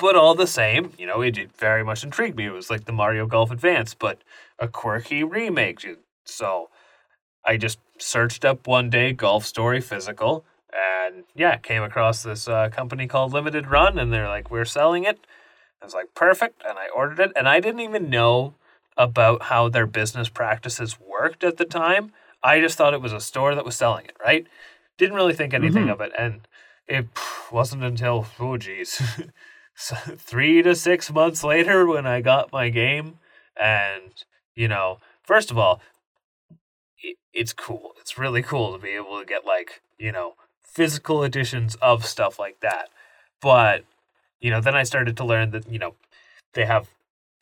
but 0.00 0.16
all 0.16 0.34
the 0.34 0.48
same, 0.48 0.92
you 0.98 1.06
know, 1.06 1.22
it, 1.22 1.38
it 1.38 1.56
very 1.56 1.84
much 1.84 2.02
intrigued 2.02 2.36
me. 2.36 2.46
It 2.46 2.52
was 2.52 2.68
like 2.68 2.86
the 2.86 2.92
Mario 2.92 3.26
Golf 3.26 3.52
Advance, 3.52 3.94
but 3.94 4.22
a 4.58 4.66
quirky 4.66 5.22
remake. 5.22 5.86
So 6.24 6.68
I 7.44 7.56
just 7.56 7.78
searched 7.98 8.44
up 8.44 8.66
one 8.66 8.90
day 8.90 9.12
Golf 9.12 9.46
Story 9.46 9.80
Physical, 9.80 10.44
and 11.06 11.22
yeah, 11.36 11.58
came 11.58 11.84
across 11.84 12.24
this 12.24 12.48
uh, 12.48 12.70
company 12.70 13.06
called 13.06 13.32
Limited 13.32 13.68
Run, 13.68 14.00
and 14.00 14.12
they're 14.12 14.28
like, 14.28 14.50
we're 14.50 14.64
selling 14.64 15.04
it. 15.04 15.20
I 15.80 15.84
was 15.84 15.94
like, 15.94 16.14
perfect. 16.14 16.62
And 16.68 16.78
I 16.78 16.88
ordered 16.88 17.20
it. 17.20 17.32
And 17.36 17.48
I 17.48 17.60
didn't 17.60 17.80
even 17.80 18.10
know 18.10 18.54
about 18.96 19.44
how 19.44 19.68
their 19.68 19.86
business 19.86 20.28
practices 20.28 20.98
worked 21.00 21.44
at 21.44 21.58
the 21.58 21.64
time. 21.64 22.12
I 22.42 22.60
just 22.60 22.78
thought 22.78 22.94
it 22.94 23.02
was 23.02 23.12
a 23.12 23.20
store 23.20 23.54
that 23.54 23.64
was 23.64 23.76
selling 23.76 24.06
it, 24.06 24.16
right? 24.24 24.46
Didn't 24.98 25.16
really 25.16 25.34
think 25.34 25.52
anything 25.52 25.86
Mhm. 25.86 25.92
of 25.92 26.00
it. 26.00 26.12
And 26.16 26.46
it 26.86 27.06
wasn't 27.50 27.84
until, 27.84 28.26
oh, 28.38 28.56
geez, 28.56 29.02
so 29.74 29.96
three 30.16 30.62
to 30.62 30.74
six 30.74 31.10
months 31.12 31.44
later 31.44 31.86
when 31.86 32.06
I 32.06 32.20
got 32.20 32.52
my 32.52 32.68
game. 32.70 33.18
And, 33.56 34.24
you 34.54 34.68
know, 34.68 34.98
first 35.22 35.50
of 35.50 35.58
all, 35.58 35.80
it, 37.02 37.16
it's 37.32 37.52
cool. 37.52 37.92
It's 38.00 38.18
really 38.18 38.42
cool 38.42 38.72
to 38.72 38.78
be 38.78 38.90
able 38.90 39.18
to 39.18 39.24
get, 39.26 39.44
like, 39.44 39.80
you 39.98 40.12
know, 40.12 40.34
physical 40.62 41.22
editions 41.22 41.74
of 41.76 42.06
stuff 42.06 42.38
like 42.38 42.60
that. 42.60 42.88
But 43.40 43.84
you 44.40 44.50
know, 44.50 44.60
then 44.60 44.74
I 44.74 44.82
started 44.82 45.16
to 45.16 45.24
learn 45.24 45.50
that, 45.50 45.70
you 45.70 45.78
know, 45.78 45.94
they 46.54 46.66
have 46.66 46.88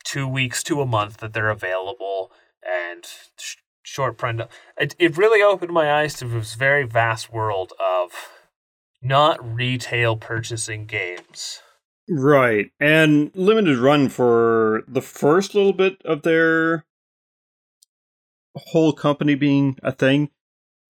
two 0.03 0.27
weeks 0.27 0.63
to 0.63 0.81
a 0.81 0.85
month 0.85 1.17
that 1.17 1.33
they're 1.33 1.49
available 1.49 2.31
and 2.63 3.05
sh- 3.37 3.55
short 3.83 4.17
print. 4.17 4.41
It, 4.77 4.95
it 4.99 5.17
really 5.17 5.41
opened 5.41 5.71
my 5.71 5.91
eyes 5.91 6.13
to 6.15 6.25
this 6.25 6.55
very 6.55 6.85
vast 6.85 7.31
world 7.31 7.73
of 7.79 8.11
not 9.01 9.55
retail 9.55 10.17
purchasing 10.17 10.85
games. 10.85 11.61
Right. 12.09 12.71
And 12.79 13.31
limited 13.35 13.77
run 13.77 14.09
for 14.09 14.83
the 14.87 15.01
first 15.01 15.55
little 15.55 15.73
bit 15.73 16.01
of 16.05 16.21
their 16.21 16.85
whole 18.55 18.93
company 18.93 19.35
being 19.35 19.77
a 19.83 19.91
thing. 19.91 20.29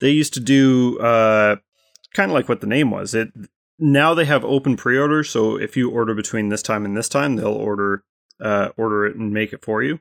They 0.02 0.10
used 0.10 0.34
to 0.34 0.40
do 0.40 1.00
uh 1.00 1.58
kind 2.14 2.32
of 2.32 2.36
like 2.36 2.50
what 2.50 2.62
the 2.62 2.68
name 2.68 2.92
was. 2.92 3.14
It 3.14 3.30
now 3.80 4.14
they 4.14 4.26
have 4.26 4.44
open 4.46 4.78
pre-order, 4.78 5.24
so 5.24 5.58
if 5.58 5.76
you 5.76 5.90
order 5.90 6.14
between 6.14 6.50
this 6.50 6.62
time 6.62 6.86
and 6.86 6.96
this 6.96 7.10
time, 7.10 7.36
they'll 7.36 7.48
order 7.48 8.04
uh 8.42 8.70
order 8.78 9.06
it 9.06 9.16
and 9.16 9.32
make 9.34 9.54
it 9.54 9.64
for 9.64 9.82
you. 9.82 10.00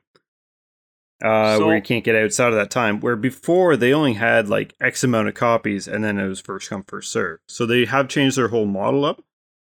Uh 1.23 1.57
So- 1.57 1.67
where 1.67 1.75
you 1.77 1.81
can't 1.81 2.03
get 2.03 2.15
outside 2.15 2.49
of 2.49 2.55
that 2.55 2.71
time. 2.71 2.99
Where 2.99 3.15
before 3.15 3.77
they 3.77 3.93
only 3.93 4.13
had 4.13 4.49
like 4.49 4.73
X 4.81 5.03
amount 5.03 5.29
of 5.29 5.33
copies 5.33 5.87
and 5.87 6.03
then 6.03 6.19
it 6.19 6.27
was 6.27 6.41
first 6.41 6.69
come 6.69 6.83
first 6.83 7.11
serve. 7.11 7.39
So 7.47 7.65
they 7.65 7.85
have 7.85 8.07
changed 8.09 8.37
their 8.37 8.49
whole 8.49 8.65
model 8.65 9.05
up. 9.05 9.23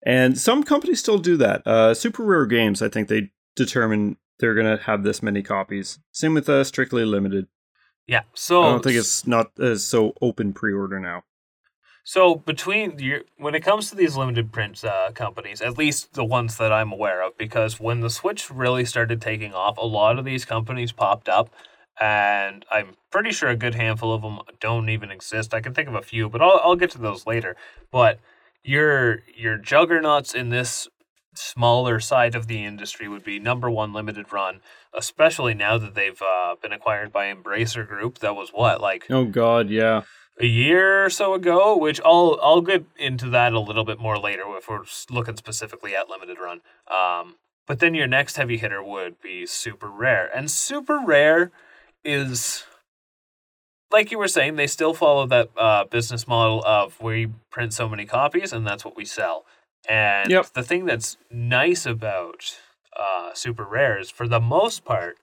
And 0.05 0.39
some 0.39 0.63
companies 0.63 0.99
still 1.01 1.19
do 1.19 1.37
that. 1.39 1.67
Uh, 1.67 1.93
Super 1.95 2.23
Rare 2.25 2.47
Games, 2.47 2.81
I 2.81 2.89
think 2.89 3.09
they 3.09 3.31
determine 3.55 4.17
they're 4.39 4.55
going 4.55 4.79
to 4.79 4.83
have 4.85 5.03
this 5.03 5.23
many 5.23 5.43
copies. 5.43 5.99
Same 6.13 6.33
with 6.33 6.49
uh, 6.49 6.65
Strictly 6.65 7.05
Limited. 7.05 7.49
Yeah. 8.07 8.23
So 8.35 8.63
I 8.63 8.71
don't 8.71 8.83
think 8.83 8.97
it's 8.97 9.27
not 9.27 9.53
as 9.61 9.85
so 9.85 10.15
open 10.23 10.55
pre-order 10.55 10.99
now. 10.99 11.25
So 12.11 12.35
between 12.35 12.99
your, 12.99 13.21
when 13.39 13.55
it 13.55 13.61
comes 13.61 13.89
to 13.89 13.95
these 13.95 14.17
limited 14.17 14.51
print 14.51 14.83
uh, 14.85 15.13
companies, 15.13 15.61
at 15.63 15.79
least 15.79 16.15
the 16.15 16.25
ones 16.25 16.57
that 16.57 16.73
I'm 16.73 16.91
aware 16.91 17.23
of, 17.23 17.39
because 17.39 17.79
when 17.79 18.01
the 18.01 18.11
Switch 18.11 18.51
really 18.51 18.85
started 18.85 19.23
taking 19.23 19.55
off, 19.55 19.79
a 19.79 19.87
lot 19.87 20.19
of 20.19 20.25
these 20.25 20.45
companies 20.45 20.91
popped 20.91 21.29
up, 21.29 21.55
and 22.01 22.67
I'm 22.69 22.97
pretty 23.13 23.31
sure 23.31 23.49
a 23.49 23.55
good 23.55 23.77
handful 23.77 24.13
of 24.13 24.23
them 24.23 24.41
don't 24.59 24.89
even 24.89 25.13
exist. 25.13 25.55
I 25.55 25.61
can 25.61 25.73
think 25.73 25.87
of 25.87 25.95
a 25.95 26.03
few, 26.03 26.29
but 26.29 26.43
I'll 26.43 26.61
I'll 26.65 26.75
get 26.75 26.91
to 26.91 26.99
those 26.99 27.29
later. 27.29 27.55
But 27.93 28.19
your 28.65 29.21
your 29.33 29.57
juggernauts 29.57 30.35
in 30.35 30.49
this 30.49 30.89
smaller 31.37 32.01
side 32.01 32.35
of 32.35 32.49
the 32.49 32.65
industry 32.65 33.07
would 33.07 33.23
be 33.23 33.39
number 33.39 33.71
one 33.71 33.93
limited 33.93 34.33
run, 34.33 34.63
especially 34.93 35.55
now 35.55 35.79
that 35.79 35.95
they've 35.95 36.21
uh, 36.21 36.57
been 36.61 36.73
acquired 36.73 37.13
by 37.13 37.33
Embracer 37.33 37.87
Group. 37.87 38.19
That 38.19 38.35
was 38.35 38.51
what 38.51 38.81
like 38.81 39.07
Oh 39.09 39.27
God, 39.27 39.71
yeah. 39.71 40.03
A 40.41 40.47
year 40.47 41.05
or 41.05 41.11
so 41.11 41.35
ago, 41.35 41.77
which 41.77 42.01
I'll 42.05 42.39
I'll 42.43 42.63
get 42.63 42.85
into 42.97 43.29
that 43.31 43.53
a 43.53 43.61
little 43.61 43.85
bit 43.85 44.01
more 44.01 44.19
later 44.19 44.45
if 44.57 44.69
we're 44.69 44.85
looking 45.11 45.37
specifically 45.37 45.95
at 45.95 46.09
limited 46.09 46.39
run. 46.43 46.61
Um, 46.91 47.37
but 47.67 47.79
then 47.79 47.95
your 47.95 48.07
next 48.07 48.37
heavy 48.37 48.57
hitter 48.57 48.83
would 48.83 49.21
be 49.21 49.47
super 49.47 49.89
rare, 49.89 50.31
and 50.35 50.51
super 50.51 51.01
rare 51.05 51.53
is 52.05 52.65
like 53.91 54.11
you 54.11 54.19
were 54.19 54.29
saying, 54.29 54.57
they 54.57 54.67
still 54.67 54.95
follow 54.95 55.27
that 55.27 55.51
uh, 55.57 55.85
business 55.85 56.29
model 56.29 56.63
of 56.65 57.01
we 57.01 57.29
print 57.51 57.73
so 57.73 57.89
many 57.89 58.05
copies 58.05 58.53
and 58.53 58.67
that's 58.67 58.85
what 58.85 58.97
we 58.97 59.05
sell. 59.05 59.45
And 59.89 60.31
Yep. 60.31 60.47
the 60.55 60.63
thing 60.63 60.85
that's 60.85 61.17
nice 61.31 61.87
about 61.87 62.57
uh, 62.99 63.35
super 63.35 63.65
rare 63.65 63.99
is, 63.99 64.11
for 64.11 64.29
the 64.29 64.41
most 64.41 64.85
part, 64.85 65.19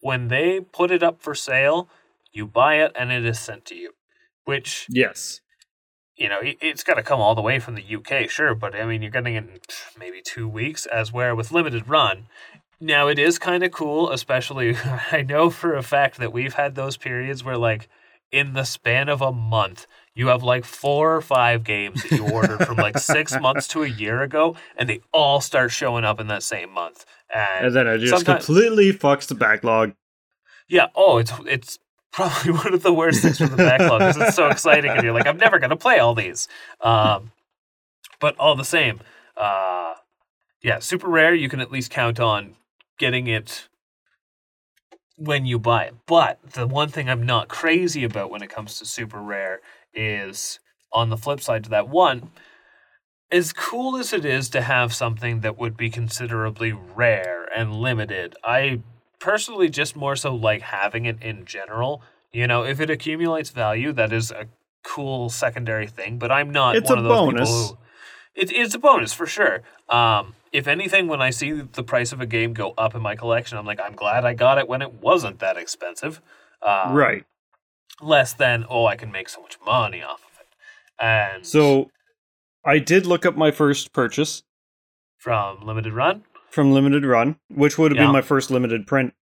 when 0.00 0.28
they 0.28 0.60
put 0.60 0.90
it 0.90 1.02
up 1.02 1.20
for 1.20 1.34
sale, 1.34 1.88
you 2.32 2.46
buy 2.46 2.76
it 2.76 2.92
and 2.94 3.12
it 3.12 3.24
is 3.24 3.38
sent 3.38 3.64
to 3.66 3.74
you 3.74 3.92
which 4.46 4.86
Yes. 4.88 5.40
you 6.16 6.28
know 6.30 6.40
it, 6.40 6.56
it's 6.62 6.82
got 6.82 6.94
to 6.94 7.02
come 7.02 7.20
all 7.20 7.34
the 7.34 7.42
way 7.42 7.58
from 7.58 7.74
the 7.74 7.84
UK, 7.96 8.30
sure, 8.30 8.54
but 8.54 8.74
I 8.74 8.86
mean 8.86 9.02
you're 9.02 9.10
getting 9.10 9.34
it 9.34 9.44
in 9.44 9.60
maybe 9.98 10.22
two 10.24 10.48
weeks. 10.48 10.86
As 10.86 11.12
where 11.12 11.36
with 11.36 11.52
limited 11.52 11.88
run, 11.88 12.26
now 12.80 13.08
it 13.08 13.18
is 13.18 13.38
kind 13.38 13.62
of 13.62 13.70
cool, 13.72 14.10
especially 14.10 14.76
I 15.12 15.22
know 15.22 15.50
for 15.50 15.74
a 15.74 15.82
fact 15.82 16.16
that 16.18 16.32
we've 16.32 16.54
had 16.54 16.74
those 16.74 16.96
periods 16.96 17.44
where 17.44 17.58
like 17.58 17.88
in 18.32 18.54
the 18.54 18.64
span 18.64 19.08
of 19.08 19.20
a 19.22 19.30
month 19.30 19.86
you 20.14 20.28
have 20.28 20.42
like 20.42 20.64
four 20.64 21.14
or 21.14 21.20
five 21.20 21.62
games 21.62 22.02
that 22.02 22.10
you 22.12 22.26
ordered 22.28 22.64
from 22.66 22.76
like 22.78 22.96
six 22.98 23.38
months 23.40 23.68
to 23.68 23.82
a 23.82 23.86
year 23.86 24.22
ago, 24.22 24.56
and 24.78 24.88
they 24.88 25.00
all 25.12 25.42
start 25.42 25.70
showing 25.70 26.04
up 26.04 26.18
in 26.18 26.26
that 26.28 26.42
same 26.42 26.72
month. 26.72 27.04
And, 27.34 27.66
And 27.66 27.76
then 27.76 27.86
it 27.86 27.98
just 27.98 28.24
completely 28.24 28.92
fucks 28.94 29.26
the 29.26 29.34
backlog. 29.34 29.92
yeah, 30.68 30.86
oh, 30.94 31.18
it's 31.18 31.32
it's 31.46 31.78
probably 32.16 32.50
one 32.64 32.74
of 32.74 32.82
the 32.82 32.92
worst 32.92 33.22
things 33.22 33.38
for 33.38 33.46
the 33.46 33.56
backlog 33.56 34.00
because 34.00 34.16
it's 34.16 34.34
so 34.34 34.48
exciting, 34.48 34.90
and 34.90 35.02
you're 35.04 35.12
like, 35.12 35.26
I'm 35.26 35.36
never 35.36 35.60
gonna 35.60 35.76
play 35.76 36.00
all 36.00 36.14
these. 36.14 36.48
Um, 36.80 37.30
but 38.18 38.36
all 38.38 38.56
the 38.56 38.64
same, 38.64 39.00
uh, 39.36 39.94
yeah, 40.62 40.80
super 40.80 41.08
rare. 41.08 41.34
You 41.34 41.48
can 41.48 41.60
at 41.60 41.70
least 41.70 41.90
count 41.90 42.18
on 42.18 42.56
getting 42.98 43.28
it 43.28 43.68
when 45.16 45.46
you 45.46 45.58
buy 45.58 45.84
it. 45.84 45.94
But 46.06 46.40
the 46.52 46.66
one 46.66 46.88
thing 46.88 47.08
I'm 47.08 47.24
not 47.24 47.48
crazy 47.48 48.02
about 48.02 48.30
when 48.30 48.42
it 48.42 48.50
comes 48.50 48.78
to 48.78 48.86
super 48.86 49.20
rare 49.20 49.60
is 49.94 50.58
on 50.92 51.10
the 51.10 51.16
flip 51.16 51.40
side 51.40 51.64
to 51.64 51.70
that 51.70 51.88
one, 51.88 52.30
as 53.30 53.52
cool 53.52 53.96
as 53.96 54.12
it 54.12 54.24
is 54.24 54.48
to 54.50 54.62
have 54.62 54.94
something 54.94 55.40
that 55.40 55.58
would 55.58 55.76
be 55.76 55.90
considerably 55.90 56.72
rare 56.72 57.48
and 57.54 57.74
limited, 57.74 58.34
I 58.42 58.80
personally 59.18 59.68
just 59.68 59.96
more 59.96 60.16
so 60.16 60.34
like 60.34 60.62
having 60.62 61.04
it 61.06 61.22
in 61.22 61.44
general. 61.44 62.02
You 62.32 62.46
know, 62.46 62.64
if 62.64 62.80
it 62.80 62.90
accumulates 62.90 63.50
value, 63.50 63.92
that 63.92 64.12
is 64.12 64.30
a 64.30 64.46
cool 64.84 65.30
secondary 65.30 65.86
thing, 65.86 66.18
but 66.18 66.30
I'm 66.30 66.50
not 66.50 66.76
It's 66.76 66.88
one 66.88 66.98
a 66.98 67.00
of 67.02 67.04
those 67.08 67.18
bonus. 67.18 67.48
people 67.50 67.68
who 67.68 67.78
it, 68.36 68.52
it's 68.52 68.74
a 68.74 68.78
bonus 68.78 69.12
for 69.14 69.26
sure. 69.26 69.62
Um, 69.88 70.34
if 70.52 70.68
anything, 70.68 71.08
when 71.08 71.22
I 71.22 71.30
see 71.30 71.52
the 71.52 71.82
price 71.82 72.12
of 72.12 72.20
a 72.20 72.26
game 72.26 72.52
go 72.52 72.74
up 72.76 72.94
in 72.94 73.00
my 73.02 73.16
collection, 73.16 73.56
I'm 73.58 73.64
like, 73.66 73.80
I'm 73.80 73.94
glad 73.94 74.24
I 74.24 74.34
got 74.34 74.58
it 74.58 74.68
when 74.68 74.82
it 74.82 74.92
wasn't 75.02 75.38
that 75.38 75.56
expensive. 75.56 76.20
Uh, 76.60 76.90
right. 76.92 77.24
Less 78.02 78.34
than, 78.34 78.66
oh, 78.68 78.86
I 78.86 78.96
can 78.96 79.10
make 79.10 79.28
so 79.30 79.40
much 79.40 79.56
money 79.64 80.02
off 80.02 80.20
of 80.22 80.38
it. 80.40 80.48
And 81.00 81.46
So 81.46 81.90
I 82.64 82.78
did 82.78 83.06
look 83.06 83.24
up 83.24 83.36
my 83.36 83.50
first 83.50 83.92
purchase 83.94 84.42
from 85.16 85.64
limited 85.66 85.94
run, 85.94 86.24
from 86.50 86.72
Limited 86.72 87.04
Run, 87.04 87.38
which 87.48 87.76
would 87.78 87.90
have 87.92 87.96
Yeah. 87.96 88.04
been 88.06 88.12
my 88.12 88.22
first 88.22 88.50
limited 88.50 88.86
print 88.86 89.14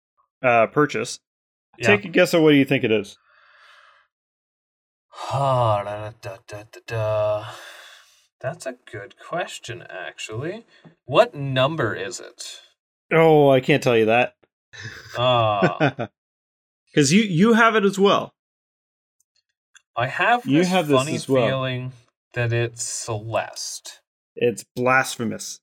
uh, 0.42 0.66
purchase. 0.68 1.20
yeah. 1.78 1.86
Take 1.88 2.04
a 2.04 2.08
guess 2.08 2.34
at 2.34 2.40
what 2.42 2.50
do 2.50 2.56
you 2.56 2.64
think 2.64 2.84
it 2.84 2.92
is? 2.92 3.16
Ah, 5.32 5.82
da, 5.84 6.10
da, 6.20 6.36
da, 6.46 6.62
da, 6.70 6.80
da. 6.86 7.44
That's 8.40 8.66
a 8.66 8.76
good 8.90 9.14
question, 9.18 9.82
actually. 9.88 10.66
What 11.04 11.34
number 11.34 11.94
is 11.94 12.20
it? 12.20 12.60
Oh, 13.12 13.48
I 13.50 13.60
can't 13.60 13.82
tell 13.82 13.96
you 13.96 14.06
that. 14.06 14.34
Ah, 15.16 16.08
Because 16.94 17.12
you 17.12 17.22
you 17.22 17.54
have 17.54 17.74
it 17.74 17.84
as 17.84 17.98
well. 17.98 18.34
I 19.96 20.06
have 20.06 20.46
You 20.46 20.58
this 20.58 20.68
have 20.68 20.86
this 20.88 20.96
funny 20.98 21.14
as 21.16 21.28
well. 21.28 21.46
feeling 21.46 21.92
that 22.34 22.52
it's 22.52 22.82
Celeste. 22.84 24.00
It's 24.36 24.64
blasphemous. 24.76 25.60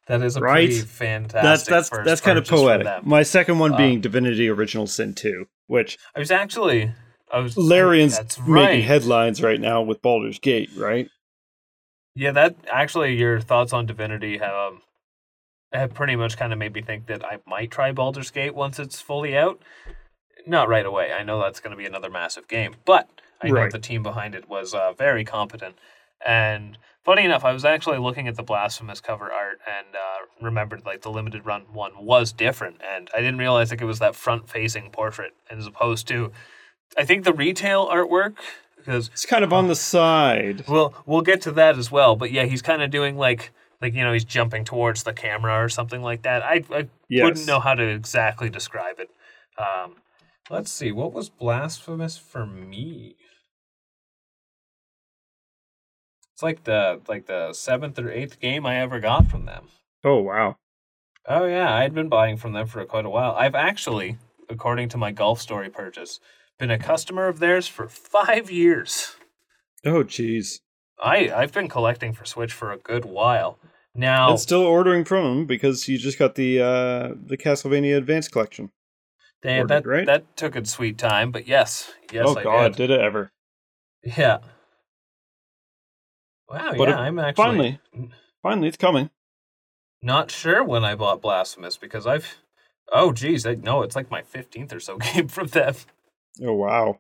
that 0.08 0.22
is 0.24 0.36
a 0.36 0.42
Right? 0.42 0.68
pretty 0.70 0.82
fantastic. 0.82 1.42
That's 1.44 1.66
that's 1.66 1.90
first 1.90 2.06
that's 2.06 2.22
kind 2.22 2.38
of 2.38 2.48
poetic. 2.48 3.06
My 3.06 3.24
second 3.24 3.60
one 3.60 3.74
Uh, 3.74 3.78
being 3.78 4.02
Divinity 4.02 4.50
Original 4.50 4.88
Sin 4.88 5.14
2, 5.14 5.46
which 5.68 5.98
I 6.16 6.20
was 6.20 6.32
actually, 6.32 6.92
I 7.32 7.40
was 7.40 7.56
Larian's 7.58 8.18
That's 8.18 8.40
right. 8.40 8.72
making 8.72 8.88
headlines 8.88 9.42
right 9.44 9.60
now 9.60 9.82
with 9.82 10.02
Baldur's 10.02 10.40
Gate, 10.40 10.70
right? 10.76 11.10
Yeah, 12.16 12.32
that 12.32 12.56
actually, 12.72 13.16
your 13.16 13.40
thoughts 13.40 13.72
on 13.72 13.86
Divinity 13.86 14.40
have 14.40 14.54
um, 14.74 14.82
have 15.72 15.94
pretty 15.94 16.16
much 16.16 16.38
kind 16.38 16.52
of 16.52 16.60
made 16.60 16.74
me 16.74 16.82
think 16.82 17.06
that 17.08 17.24
I 17.24 17.38
might 17.46 17.70
try 17.72 17.92
Baldur's 17.92 18.32
Gate 18.32 18.56
once 18.56 18.80
it's 18.80 19.00
fully 19.00 19.38
out. 19.38 19.62
Not 20.48 20.68
right 20.70 20.86
away. 20.86 21.14
I 21.14 21.22
know 21.24 21.40
that's 21.40 21.60
going 21.60 21.72
to 21.72 21.78
be 21.78 21.86
another 21.86 22.10
massive 22.10 22.48
game, 22.48 22.76
but 22.86 23.08
I 23.42 23.50
know 23.50 23.70
the 23.70 23.78
team 23.78 24.02
behind 24.02 24.34
it 24.34 24.50
was 24.50 24.74
uh, 24.74 24.94
very 24.94 25.24
competent. 25.24 25.76
And 26.26 26.78
funny 27.10 27.26
enough, 27.26 27.44
I 27.44 27.54
was 27.54 27.66
actually 27.66 27.98
looking 27.98 28.28
at 28.28 28.36
the 28.36 28.44
Blasphemous 28.44 29.02
cover 29.02 29.32
art 29.32 29.60
and 29.68 29.96
uh, 29.96 30.46
remembered 30.46 30.86
like 30.86 31.02
the 31.02 31.10
limited 31.10 31.44
run 31.44 31.64
one 31.74 32.06
was 32.06 32.32
different, 32.32 32.82
and 32.88 33.10
I 33.16 33.18
didn't 33.18 33.40
realize 33.40 33.72
like 33.72 33.82
it 33.82 33.86
was 33.86 33.98
that 33.98 34.16
front 34.16 34.48
facing 34.48 34.92
portrait 34.92 35.34
as 35.50 35.66
opposed 35.66 36.08
to, 36.10 36.32
I 36.96 37.06
think 37.06 37.24
the 37.26 37.34
retail 37.34 37.88
artwork 37.88 38.36
because 38.78 39.10
It's 39.12 39.26
kind 39.26 39.44
of 39.44 39.52
on 39.52 39.68
the 39.68 39.76
side. 39.76 40.66
well, 40.68 40.94
we'll 41.08 41.24
get 41.24 41.42
to 41.42 41.52
that 41.54 41.80
as 41.80 41.92
well. 41.92 42.16
But 42.16 42.32
yeah, 42.32 42.46
he's 42.46 42.62
kind 42.62 42.84
of 42.84 42.92
doing 42.92 43.18
like 43.18 43.54
like 43.82 43.96
you 43.96 44.04
know 44.04 44.14
he's 44.14 44.24
jumping 44.24 44.64
towards 44.64 45.02
the 45.02 45.12
camera 45.14 45.64
or 45.64 45.68
something 45.68 46.04
like 46.04 46.22
that. 46.22 46.44
I 46.44 46.64
I 46.72 46.88
Yes. 47.10 47.24
wouldn't 47.26 47.48
know 47.48 47.60
how 47.60 47.74
to 47.74 47.88
exactly 47.88 48.52
describe 48.52 49.00
it. 49.00 49.10
Um, 49.58 49.96
let's 50.48 50.70
see, 50.72 50.92
what 50.92 51.12
was 51.12 51.28
blasphemous 51.28 52.18
for 52.18 52.46
me? 52.46 53.16
It's 56.40 56.44
like 56.44 56.64
the 56.64 57.02
like 57.10 57.26
the 57.26 57.52
seventh 57.52 58.00
or 58.00 58.10
eighth 58.10 58.40
game 58.40 58.66
I 58.66 58.78
ever 58.78 59.02
got 59.02 59.28
from 59.28 59.44
them. 59.44 59.68
Oh 60.06 60.22
wow. 60.22 60.56
Oh 61.28 61.44
yeah, 61.44 61.76
I'd 61.76 61.94
been 61.94 62.08
buying 62.08 62.38
from 62.38 62.54
them 62.54 62.66
for 62.66 62.86
quite 62.86 63.04
a 63.04 63.10
while. 63.10 63.36
I've 63.38 63.56
actually, 63.56 64.20
according 64.50 64.88
to 64.90 64.98
my 64.98 65.12
Golf 65.12 65.42
Story 65.42 65.70
purchase, 65.70 66.22
been 66.58 66.72
a 66.72 66.80
customer 66.80 67.28
of 67.28 67.40
theirs 67.40 67.68
for 67.68 67.90
five 67.90 68.50
years. 68.50 69.18
Oh 69.86 70.06
jeez. 70.06 70.62
I 71.04 71.30
I've 71.30 71.52
been 71.52 71.68
collecting 71.68 72.14
for 72.14 72.24
Switch 72.24 72.54
for 72.54 72.72
a 72.72 72.78
good 72.78 73.04
while 73.04 73.60
now. 73.94 74.30
And 74.30 74.40
still 74.40 74.64
ordering 74.64 75.04
from 75.04 75.26
them 75.26 75.46
because 75.46 75.90
you 75.90 75.98
just 75.98 76.18
got 76.18 76.36
the 76.36 76.62
uh 76.62 77.16
the 77.22 77.36
Castlevania 77.36 77.98
Advance 77.98 78.30
collection. 78.30 78.72
they- 79.42 79.58
ordered, 79.58 79.68
that 79.68 79.86
right? 79.86 80.06
that 80.06 80.38
took 80.38 80.56
its 80.56 80.72
sweet 80.72 80.98
time, 80.98 81.34
but 81.34 81.50
yes, 81.50 81.92
yes, 82.14 82.24
oh 82.30 82.38
I 82.38 82.44
god, 82.44 82.76
did. 82.78 82.88
did 82.88 82.92
it 82.92 83.02
ever. 83.02 83.34
Yeah. 84.06 84.38
Wow. 86.50 86.74
But 86.78 86.90
yeah, 86.90 87.00
I'm 87.00 87.20
actually 87.20 87.44
finally. 87.44 87.80
Finally 88.42 88.68
it's 88.70 88.78
coming. 88.78 89.10
not 90.02 90.32
sure 90.32 90.64
when 90.64 90.84
I 90.84 90.96
bought 90.96 91.22
Blasphemous 91.22 91.78
because 91.78 92.08
I've. 92.08 92.38
Oh 92.92 93.12
geez, 93.12 93.46
I 93.46 93.56
no, 93.56 93.84
it's 93.84 93.96
like 93.96 94.10
my 94.10 94.22
fifteenth 94.22 94.74
or 94.74 94.80
so 94.80 94.98
game 95.14 95.28
from 95.28 95.48
them. 95.48 95.76
Oh 96.42 96.54
wow. 96.54 97.00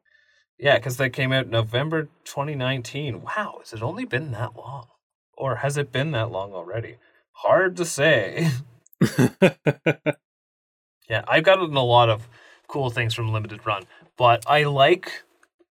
Yeah, 0.57 0.75
because 0.75 0.97
they 0.97 1.09
came 1.09 1.31
out 1.31 1.47
November 1.47 2.09
2019. 2.25 3.21
Wow, 3.21 3.59
has 3.59 3.71
it 3.71 3.81
only 3.81 4.03
been 4.03 4.33
that 4.33 4.57
long? 4.57 4.87
Or 5.37 5.57
has 5.57 5.77
it 5.77 5.93
been 5.93 6.11
that 6.11 6.31
long 6.31 6.51
already? 6.51 6.97
Hard 7.31 7.77
to 7.77 7.85
say. 7.85 8.49
Yeah, 11.09 11.23
I've 11.27 11.43
gotten 11.43 11.75
a 11.75 11.83
lot 11.83 12.09
of 12.09 12.29
cool 12.67 12.91
things 12.91 13.15
from 13.15 13.33
Limited 13.33 13.65
Run, 13.65 13.87
but 14.15 14.43
I 14.47 14.63
like 14.63 15.23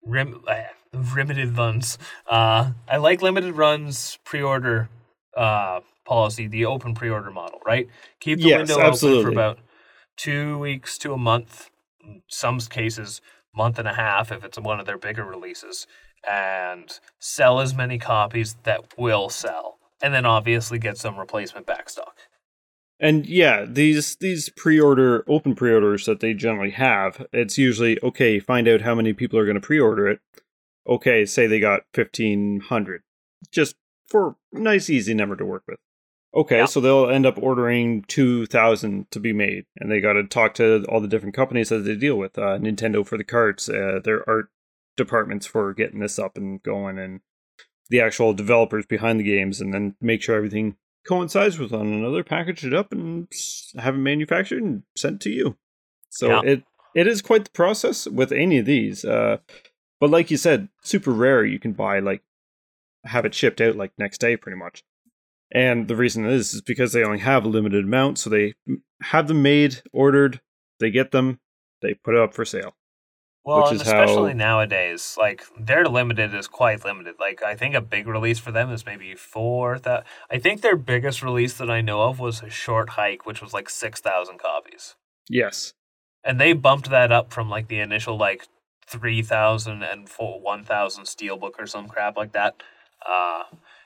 rim, 0.05 0.43
uh, 0.47 0.65
limited 0.93 1.57
runs. 1.57 1.97
Uh, 2.29 2.71
I 2.87 2.97
like 2.97 3.21
Limited 3.21 3.55
Run's 3.55 4.19
pre-order 4.23 4.89
uh, 5.35 5.81
policy, 6.05 6.47
the 6.47 6.65
open 6.65 6.93
pre-order 6.93 7.31
model, 7.31 7.59
right? 7.65 7.87
Keep 8.19 8.41
the 8.41 8.49
Yes, 8.49 8.69
window 8.69 8.83
open 8.83 9.23
for 9.23 9.29
about 9.29 9.59
two 10.15 10.57
weeks 10.59 10.97
to 10.99 11.13
a 11.13 11.17
month. 11.17 11.69
In 12.03 12.21
some 12.27 12.59
cases, 12.59 13.21
month 13.55 13.79
and 13.79 13.87
a 13.87 13.93
half 13.93 14.31
if 14.31 14.43
it's 14.43 14.59
one 14.59 14.79
of 14.79 14.85
their 14.85 14.97
bigger 14.97 15.23
releases, 15.23 15.87
and 16.29 16.99
sell 17.19 17.59
as 17.59 17.73
many 17.73 17.97
copies 17.97 18.55
that 18.63 18.97
will 18.97 19.29
sell, 19.29 19.77
and 20.01 20.13
then 20.13 20.25
obviously 20.25 20.79
get 20.79 20.97
some 20.97 21.17
replacement 21.17 21.65
backstock. 21.65 22.27
And 22.99 23.25
yeah, 23.25 23.65
these 23.67 24.15
these 24.17 24.49
pre-order 24.49 25.25
open 25.27 25.55
pre-orders 25.55 26.05
that 26.05 26.19
they 26.19 26.33
generally 26.33 26.71
have, 26.71 27.25
it's 27.33 27.57
usually 27.57 28.01
okay, 28.01 28.39
find 28.39 28.67
out 28.67 28.81
how 28.81 28.95
many 28.95 29.13
people 29.13 29.39
are 29.39 29.45
going 29.45 29.55
to 29.55 29.61
pre-order 29.61 30.07
it. 30.07 30.19
Okay, 30.87 31.25
say 31.25 31.47
they 31.47 31.59
got 31.59 31.81
1500. 31.95 33.01
Just 33.51 33.75
for 34.07 34.35
nice 34.51 34.89
easy 34.89 35.13
number 35.13 35.35
to 35.35 35.45
work 35.45 35.63
with. 35.67 35.79
Okay, 36.35 36.57
Yeah. 36.59 36.65
so 36.65 36.81
they'll 36.81 37.09
end 37.09 37.25
up 37.25 37.37
ordering 37.41 38.03
2000 38.07 39.09
to 39.11 39.19
be 39.19 39.33
made 39.33 39.65
and 39.77 39.91
they 39.91 40.01
got 40.01 40.13
to 40.13 40.23
talk 40.23 40.55
to 40.55 40.83
all 40.89 40.99
the 40.99 41.07
different 41.07 41.35
companies 41.35 41.69
that 41.69 41.79
they 41.79 41.95
deal 41.95 42.17
with. 42.17 42.37
Uh, 42.37 42.57
Nintendo 42.57 43.05
for 43.05 43.17
the 43.17 43.23
carts, 43.23 43.69
uh, 43.69 43.99
their 44.03 44.27
art 44.27 44.49
departments 44.97 45.45
for 45.45 45.73
getting 45.73 45.99
this 45.99 46.17
up 46.19 46.37
and 46.37 46.61
going 46.63 46.97
and 46.99 47.21
the 47.89 48.01
actual 48.01 48.33
developers 48.33 48.85
behind 48.85 49.19
the 49.19 49.23
games 49.23 49.61
and 49.61 49.73
then 49.73 49.95
make 50.01 50.21
sure 50.23 50.35
everything 50.35 50.75
coincides 51.07 51.59
with 51.59 51.71
one 51.71 51.87
another, 51.93 52.23
package 52.23 52.65
it 52.65 52.73
up, 52.73 52.91
and 52.91 53.27
have 53.77 53.95
it 53.95 53.99
manufactured 53.99 54.63
and 54.63 54.83
sent 54.95 55.21
to 55.21 55.29
you. 55.29 55.57
So 56.09 56.29
Yeah. 56.29 56.41
it 56.43 56.63
it 56.95 57.07
is 57.07 57.21
quite 57.23 57.43
the 57.45 57.51
process 57.51 58.07
with 58.07 58.31
any 58.31 58.59
of 58.59 58.65
these. 58.65 59.03
Uh, 59.03 59.37
but 60.03 60.09
like 60.09 60.29
you 60.29 60.35
said, 60.35 60.67
super 60.81 61.11
rare. 61.11 61.45
You 61.45 61.59
can 61.59 61.71
buy 61.71 61.99
like 61.99 62.23
have 63.05 63.23
it 63.23 63.33
shipped 63.33 63.61
out 63.61 63.77
like 63.77 63.93
next 63.97 64.17
day, 64.17 64.35
pretty 64.35 64.57
much. 64.57 64.83
And 65.49 65.87
the 65.87 65.95
reason 65.95 66.25
is 66.25 66.53
is 66.53 66.61
because 66.61 66.91
they 66.91 67.05
only 67.05 67.19
have 67.19 67.45
a 67.45 67.47
limited 67.47 67.85
amount, 67.85 68.17
so 68.17 68.29
they 68.29 68.55
have 69.03 69.29
them 69.29 69.41
made, 69.41 69.81
ordered, 69.93 70.41
they 70.81 70.91
get 70.91 71.11
them, 71.11 71.39
they 71.81 71.93
put 71.93 72.15
it 72.15 72.19
up 72.19 72.33
for 72.33 72.43
sale. 72.43 72.75
Well, 73.45 73.61
Which 73.61 73.71
and 73.71 73.81
especially 73.81 74.31
how- 74.33 74.37
nowadays, 74.37 75.15
like 75.17 75.43
their 75.57 75.85
limited 75.85 76.33
is 76.35 76.49
quite 76.49 76.83
limited. 76.83 77.15
Like 77.17 77.41
I 77.41 77.55
think 77.55 77.73
a 77.73 77.79
big 77.81 78.05
release 78.05 78.39
for 78.39 78.51
them 78.51 78.71
is 78.71 78.85
maybe 78.85 79.15
four. 79.15 79.79
That 79.79 80.05
I 80.29 80.37
think 80.37 80.59
their 80.59 80.75
biggest 80.75 81.23
release 81.23 81.53
that 81.59 81.71
I 81.71 81.79
know 81.79 82.01
of 82.01 82.19
was 82.19 82.43
a 82.43 82.49
short 82.49 82.89
hike, 82.89 83.25
which 83.25 83.41
was 83.41 83.53
like 83.53 83.69
six 83.69 84.01
thousand 84.01 84.39
copies, 84.39 84.95
Yes. 85.29 85.73
and 86.25 86.41
they 86.41 86.51
bumped 86.51 86.89
that 86.89 87.11
up 87.13 87.31
from 87.31 87.49
like 87.49 87.69
the 87.69 87.79
initial 87.79 88.17
like 88.17 88.47
three 88.87 89.21
thousand 89.21 89.83
and 89.83 90.09
four 90.09 90.39
one 90.39 90.63
thousand 90.63 91.05
steelbook 91.05 91.53
or 91.59 91.67
some 91.67 91.87
crap 91.87 92.17
like 92.17 92.31
that. 92.33 92.55
Uh, 93.07 93.43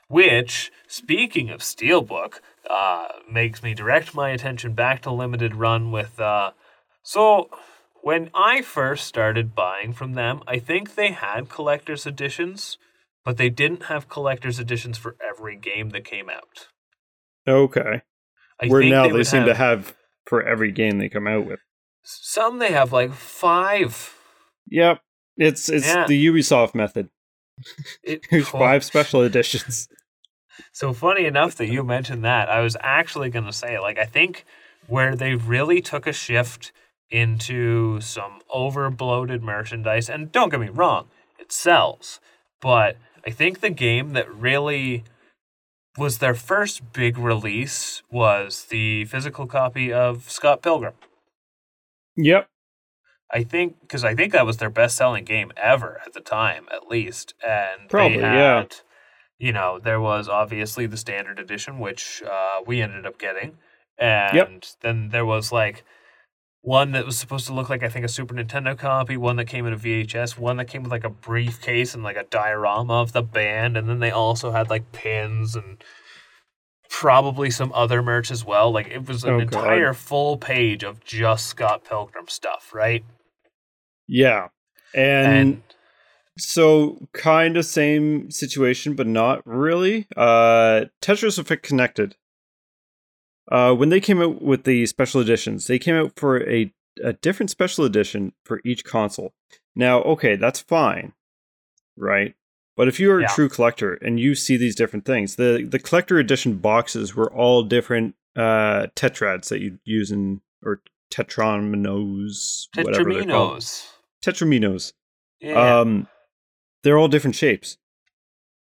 which, 0.08 0.72
speaking 0.86 1.50
of 1.50 1.60
steelbook, 1.60 2.40
uh, 2.70 3.08
makes 3.30 3.62
me 3.62 3.74
direct 3.74 4.14
my 4.14 4.30
attention 4.30 4.72
back 4.72 5.02
to 5.02 5.10
limited 5.10 5.54
run 5.54 5.90
with 5.90 6.18
uh, 6.20 6.52
so 7.02 7.48
when 8.02 8.28
I 8.34 8.60
first 8.60 9.06
started 9.06 9.54
buying 9.54 9.94
from 9.94 10.12
them, 10.12 10.42
I 10.46 10.58
think 10.58 10.94
they 10.94 11.12
had 11.12 11.48
collector's 11.48 12.04
editions, 12.04 12.76
but 13.24 13.38
they 13.38 13.48
didn't 13.48 13.84
have 13.84 14.10
collector's 14.10 14.58
editions 14.58 14.98
for 14.98 15.16
every 15.26 15.56
game 15.56 15.88
that 15.90 16.04
came 16.04 16.28
out. 16.28 16.68
Okay. 17.48 18.02
I 18.60 18.66
Where 18.66 18.82
now 18.82 19.08
they 19.08 19.16
they, 19.16 19.24
seem 19.24 19.46
to 19.46 19.54
have 19.54 19.96
for 20.26 20.42
every 20.42 20.70
game 20.70 20.98
they 20.98 21.08
come 21.08 21.26
out 21.26 21.46
with. 21.46 21.60
Some 22.02 22.58
they 22.58 22.72
have 22.72 22.92
like 22.92 23.12
five. 23.12 24.14
Yep, 24.70 25.00
it's 25.36 25.68
it's 25.68 25.86
Yeah. 25.86 26.06
the 26.06 26.26
Ubisoft 26.26 26.74
method. 26.74 27.08
It, 28.02 28.26
Here's 28.30 28.48
five 28.48 28.84
special 28.92 29.22
editions. 29.22 29.88
So 30.72 30.92
funny 30.92 31.24
enough 31.24 31.54
that 31.56 31.66
you 31.68 31.84
mentioned 31.84 32.24
that, 32.24 32.48
I 32.48 32.60
was 32.60 32.76
actually 32.80 33.30
going 33.30 33.44
to 33.46 33.52
say, 33.52 33.78
like, 33.78 33.98
I 33.98 34.04
think 34.04 34.44
where 34.86 35.14
they 35.14 35.34
really 35.34 35.80
took 35.80 36.06
a 36.06 36.12
shift 36.12 36.72
into 37.10 38.00
some 38.00 38.40
over 38.50 38.90
bloated 38.90 39.42
merchandise, 39.42 40.08
and 40.10 40.30
don't 40.32 40.50
get 40.50 40.60
me 40.60 40.68
wrong, 40.68 41.08
it 41.38 41.52
sells, 41.52 42.20
but 42.60 42.96
I 43.26 43.30
think 43.30 43.60
the 43.60 43.70
game 43.70 44.12
that 44.12 44.32
really 44.32 45.04
was 45.96 46.18
their 46.18 46.34
first 46.34 46.92
big 46.92 47.18
release 47.18 48.02
was 48.10 48.66
the 48.66 49.04
physical 49.06 49.46
copy 49.46 49.92
of 49.92 50.30
Scott 50.30 50.62
Pilgrim. 50.62 50.94
Yep. 52.16 52.48
I 53.32 53.42
think 53.42 53.80
because 53.80 54.04
I 54.04 54.14
think 54.14 54.32
that 54.32 54.46
was 54.46 54.56
their 54.56 54.70
best 54.70 54.96
selling 54.96 55.24
game 55.24 55.52
ever 55.56 56.00
at 56.06 56.14
the 56.14 56.20
time, 56.20 56.66
at 56.72 56.88
least. 56.88 57.34
And 57.46 57.88
Probably, 57.88 58.18
they 58.18 58.22
yeah. 58.22 58.56
had, 58.58 58.76
you 59.38 59.52
know, 59.52 59.78
there 59.78 60.00
was 60.00 60.28
obviously 60.28 60.86
the 60.86 60.96
standard 60.96 61.38
edition, 61.38 61.78
which 61.78 62.22
uh, 62.22 62.60
we 62.66 62.80
ended 62.80 63.06
up 63.06 63.18
getting, 63.18 63.58
and 63.98 64.66
then 64.80 65.10
there 65.10 65.26
was 65.26 65.52
like 65.52 65.84
one 66.62 66.92
that 66.92 67.06
was 67.06 67.16
supposed 67.18 67.46
to 67.46 67.52
look 67.54 67.68
like 67.70 67.82
I 67.82 67.88
think 67.88 68.04
a 68.04 68.08
Super 68.08 68.34
Nintendo 68.34 68.76
copy, 68.76 69.16
one 69.16 69.36
that 69.36 69.44
came 69.46 69.66
in 69.66 69.72
a 69.72 69.76
VHS, 69.76 70.38
one 70.38 70.56
that 70.56 70.66
came 70.66 70.82
with 70.82 70.90
like 70.92 71.04
a 71.04 71.10
briefcase 71.10 71.94
and 71.94 72.02
like 72.02 72.16
a 72.16 72.24
diorama 72.24 72.94
of 72.94 73.12
the 73.12 73.22
band, 73.22 73.76
and 73.76 73.88
then 73.88 74.00
they 74.00 74.10
also 74.10 74.50
had 74.52 74.70
like 74.70 74.90
pins 74.92 75.54
and 75.54 75.82
probably 76.90 77.50
some 77.50 77.72
other 77.74 78.02
merch 78.02 78.30
as 78.30 78.44
well. 78.44 78.70
Like 78.70 78.88
it 78.88 79.06
was 79.06 79.22
an 79.24 79.30
Oh, 79.34 79.38
entire 79.38 79.92
full 79.94 80.36
page 80.36 80.82
of 80.82 81.04
just 81.04 81.46
Scott 81.46 81.84
Pilgrim 81.84 82.26
stuff, 82.28 82.70
right? 82.74 83.04
Yeah. 84.08 84.48
And, 84.94 85.26
and 85.32 85.62
so 86.38 87.08
kind 87.12 87.56
of 87.56 87.66
same 87.66 88.30
situation, 88.30 88.94
but 88.94 89.06
not 89.06 89.46
really. 89.46 90.06
Uh 90.16 90.86
Tetris 91.02 91.38
Effect 91.38 91.62
Connected. 91.62 92.16
Uh 93.50 93.74
when 93.74 93.90
they 93.90 94.00
came 94.00 94.20
out 94.20 94.42
with 94.42 94.64
the 94.64 94.86
special 94.86 95.20
editions, 95.20 95.66
they 95.66 95.78
came 95.78 95.94
out 95.94 96.12
for 96.16 96.42
a 96.48 96.72
a 97.04 97.12
different 97.12 97.50
special 97.50 97.84
edition 97.84 98.32
for 98.44 98.60
each 98.64 98.84
console. 98.84 99.32
Now, 99.76 100.02
okay, 100.02 100.34
that's 100.36 100.60
fine. 100.60 101.12
Right? 101.96 102.34
But 102.76 102.88
if 102.88 102.98
you're 103.00 103.18
a 103.18 103.24
true 103.34 103.48
collector 103.48 103.94
and 103.94 104.18
you 104.20 104.34
see 104.34 104.56
these 104.56 104.74
different 104.76 105.04
things, 105.04 105.36
the 105.36 105.66
the 105.68 105.78
collector 105.78 106.18
edition 106.18 106.54
boxes 106.58 107.14
were 107.14 107.32
all 107.32 107.62
different 107.62 108.14
uh 108.36 108.86
tetrads 108.96 109.48
that 109.48 109.60
you'd 109.60 109.80
use 109.84 110.10
in 110.12 110.40
or 110.64 110.80
tetraminos, 111.12 112.68
whatever 112.84 113.12
they're 113.12 113.24
called. 113.24 113.54
Tetraminos. 114.24 114.92
Yeah. 115.40 115.80
Um, 115.80 116.08
they're 116.82 116.98
all 116.98 117.08
different 117.08 117.36
shapes. 117.36 117.76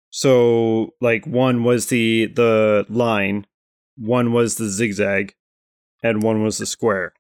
So, 0.10 0.94
like, 1.02 1.26
one 1.28 1.64
was 1.64 1.88
the 1.88 2.26
the 2.26 2.86
line, 2.90 3.46
one 3.98 4.32
was 4.34 4.56
the 4.56 4.68
zigzag, 4.68 5.36
and 6.04 6.24
one 6.24 6.44
was 6.44 6.58
the 6.58 6.66
square. 6.66 7.14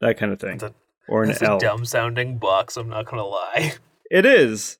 That 0.00 0.18
kind 0.18 0.32
of 0.32 0.40
thing, 0.40 0.58
That's 0.58 0.74
or 1.08 1.22
an 1.22 1.36
L. 1.40 1.56
a 1.58 1.60
dumb 1.60 1.84
sounding 1.84 2.38
box, 2.38 2.76
I'm 2.76 2.88
not 2.88 3.06
gonna 3.06 3.24
lie. 3.24 3.74
It 4.10 4.24
is. 4.26 4.78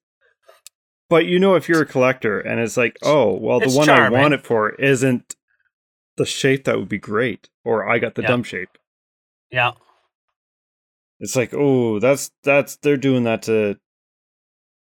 But 1.09 1.27
you 1.27 1.39
know, 1.39 1.55
if 1.55 1.69
you're 1.69 1.83
a 1.83 1.87
collector 1.87 2.41
and 2.41 2.59
it's 2.61 2.77
like, 2.77 2.97
oh, 3.03 3.35
well, 3.35 3.61
the 3.61 3.67
It's 3.67 3.77
one 3.77 3.87
charming. 3.87 4.19
I 4.19 4.23
want 4.23 4.35
it 4.35 4.45
for 4.45 4.71
isn't 4.71 5.37
the 6.17 6.27
shape 6.27 6.65
that 6.65 6.79
would 6.79 6.89
be 6.89 6.99
great, 6.99 7.49
or 7.65 7.89
I 7.89 7.99
got 7.99 8.15
the 8.17 8.23
Yeah. 8.23 8.29
dumb 8.29 8.43
shape. 8.43 8.71
Yeah. 9.51 9.73
It's 11.20 11.37
like, 11.37 11.55
oh, 11.55 11.98
that's 11.98 12.31
that's 12.44 12.76
they're 12.76 12.96
doing 12.96 13.24
that 13.24 13.42
to 13.42 13.79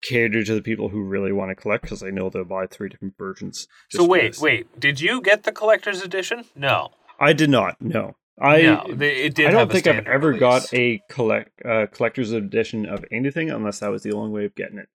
cater 0.04 0.44
to 0.44 0.54
the 0.54 0.62
people 0.62 0.90
who 0.90 1.04
really 1.04 1.32
want 1.32 1.50
to 1.50 1.56
collect 1.56 1.84
because 1.84 2.02
they 2.02 2.12
know 2.12 2.30
they'll 2.30 2.44
buy 2.44 2.68
three 2.68 2.90
different 2.90 3.16
versions. 3.18 3.68
So 3.90 4.06
wait, 4.06 4.38
wait. 4.40 4.80
Did 4.80 5.02
you 5.02 5.22
get 5.22 5.44
the 5.44 5.52
collector's 5.52 6.02
edition? 6.02 6.46
No. 6.56 6.90
I 7.20 7.34
did 7.34 7.50
not. 7.50 7.82
No, 7.82 8.16
I. 8.40 8.62
no, 8.62 8.86
they- 8.94 9.24
it 9.24 9.34
did 9.36 9.48
I 9.48 9.52
don't 9.52 9.72
think 9.72 9.88
I've 9.88 10.06
ever 10.06 10.28
release. 10.28 10.40
got 10.40 10.74
a 10.74 11.02
collect 11.10 11.50
uh, 11.66 11.88
collector's 11.88 12.32
edition 12.32 12.86
of 12.86 13.04
anything 13.12 13.50
unless 13.50 13.80
that 13.80 13.90
was 13.90 14.04
the 14.04 14.12
only 14.14 14.30
way 14.32 14.46
of 14.46 14.54
getting 14.54 14.78
it. 14.78 14.88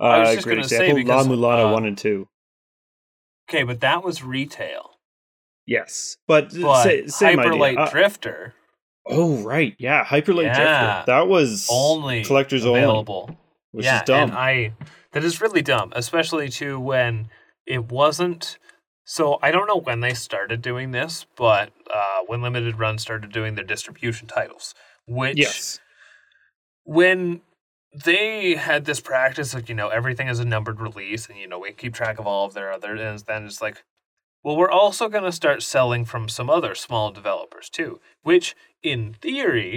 Uh, 0.00 0.04
I 0.04 0.18
was 0.20 0.34
just 0.36 0.44
great 0.46 0.56
gonna 0.56 0.68
say 0.68 0.92
because, 0.94 1.26
La 1.26 1.34
Mulana 1.34 1.70
uh, 1.70 1.72
one 1.72 1.84
and 1.84 1.98
two. 1.98 2.28
Okay, 3.50 3.62
but 3.62 3.80
that 3.80 4.02
was 4.02 4.22
retail. 4.22 4.90
Yes, 5.66 6.16
but, 6.26 6.52
But 6.60 6.82
sa- 6.84 7.18
same 7.18 7.38
Hyper 7.38 7.50
idea. 7.50 7.60
Light 7.60 7.78
Uh, 7.78 7.90
Drifter 7.90 8.54
oh 9.08 9.42
right, 9.42 9.74
yeah, 9.78 10.04
Hyperlight 10.04 10.44
Yeah. 10.44 10.54
Drifter. 10.54 11.04
That 11.06 11.28
was 11.28 11.68
only 11.70 12.24
collectors 12.24 12.64
only, 12.64 13.36
which 13.72 13.84
yeah, 13.84 13.98
is 13.98 14.02
dumb. 14.06 14.30
and 14.30 14.32
I 14.38 14.72
that 15.12 15.24
is 15.24 15.40
really 15.40 15.62
dumb, 15.62 15.92
especially 15.94 16.48
too 16.48 16.78
when 16.78 17.28
it 17.66 17.90
wasn't. 17.90 18.58
So 19.04 19.38
I 19.40 19.52
don't 19.52 19.68
know 19.68 19.78
when 19.80 20.00
they 20.00 20.14
started 20.14 20.62
doing 20.62 20.90
this, 20.90 21.26
but 21.36 21.70
uh, 21.94 22.20
when 22.26 22.42
Limited 22.42 22.78
Run 22.78 22.98
started 22.98 23.30
doing 23.32 23.54
their 23.54 23.64
distribution 23.64 24.26
titles, 24.26 24.74
which 25.06 25.38
yes, 25.38 25.78
when 26.84 27.40
they 28.04 28.54
had 28.56 28.84
this 28.84 29.00
practice 29.00 29.54
of 29.54 29.68
you 29.68 29.74
know 29.74 29.88
everything 29.88 30.28
is 30.28 30.38
a 30.38 30.44
numbered 30.44 30.80
release 30.80 31.28
and 31.28 31.38
you 31.38 31.46
know 31.48 31.58
we 31.58 31.72
keep 31.72 31.94
track 31.94 32.18
of 32.18 32.26
all 32.26 32.44
of 32.44 32.54
their 32.54 32.72
other 32.72 32.94
and 32.94 33.18
then 33.20 33.46
it's 33.46 33.62
like 33.62 33.84
well 34.42 34.56
we're 34.56 34.70
also 34.70 35.08
going 35.08 35.24
to 35.24 35.32
start 35.32 35.62
selling 35.62 36.04
from 36.04 36.28
some 36.28 36.50
other 36.50 36.74
small 36.74 37.10
developers 37.10 37.70
too 37.70 38.00
which 38.22 38.54
in 38.82 39.14
theory 39.14 39.76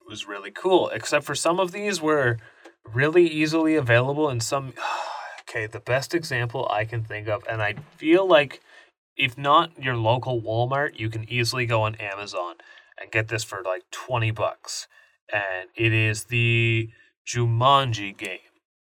it 0.00 0.08
was 0.08 0.26
really 0.26 0.50
cool 0.50 0.88
except 0.88 1.24
for 1.24 1.34
some 1.34 1.58
of 1.58 1.72
these 1.72 2.00
were 2.00 2.38
really 2.84 3.26
easily 3.26 3.74
available 3.74 4.28
and 4.28 4.42
some 4.42 4.72
okay 5.40 5.66
the 5.66 5.80
best 5.80 6.14
example 6.14 6.68
i 6.70 6.84
can 6.84 7.02
think 7.02 7.28
of 7.28 7.42
and 7.50 7.62
i 7.62 7.74
feel 7.96 8.26
like 8.26 8.60
if 9.16 9.36
not 9.36 9.70
your 9.82 9.96
local 9.96 10.40
walmart 10.40 10.98
you 10.98 11.08
can 11.08 11.28
easily 11.30 11.66
go 11.66 11.82
on 11.82 11.94
amazon 11.96 12.54
and 13.00 13.10
get 13.10 13.28
this 13.28 13.44
for 13.44 13.62
like 13.64 13.82
20 13.90 14.30
bucks 14.30 14.86
and 15.32 15.68
it 15.74 15.92
is 15.92 16.24
the 16.24 16.90
Jumanji 17.26 18.16
game. 18.16 18.38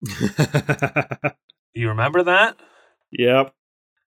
You 1.76 1.88
remember 1.88 2.22
that? 2.22 2.56
yep. 3.10 3.52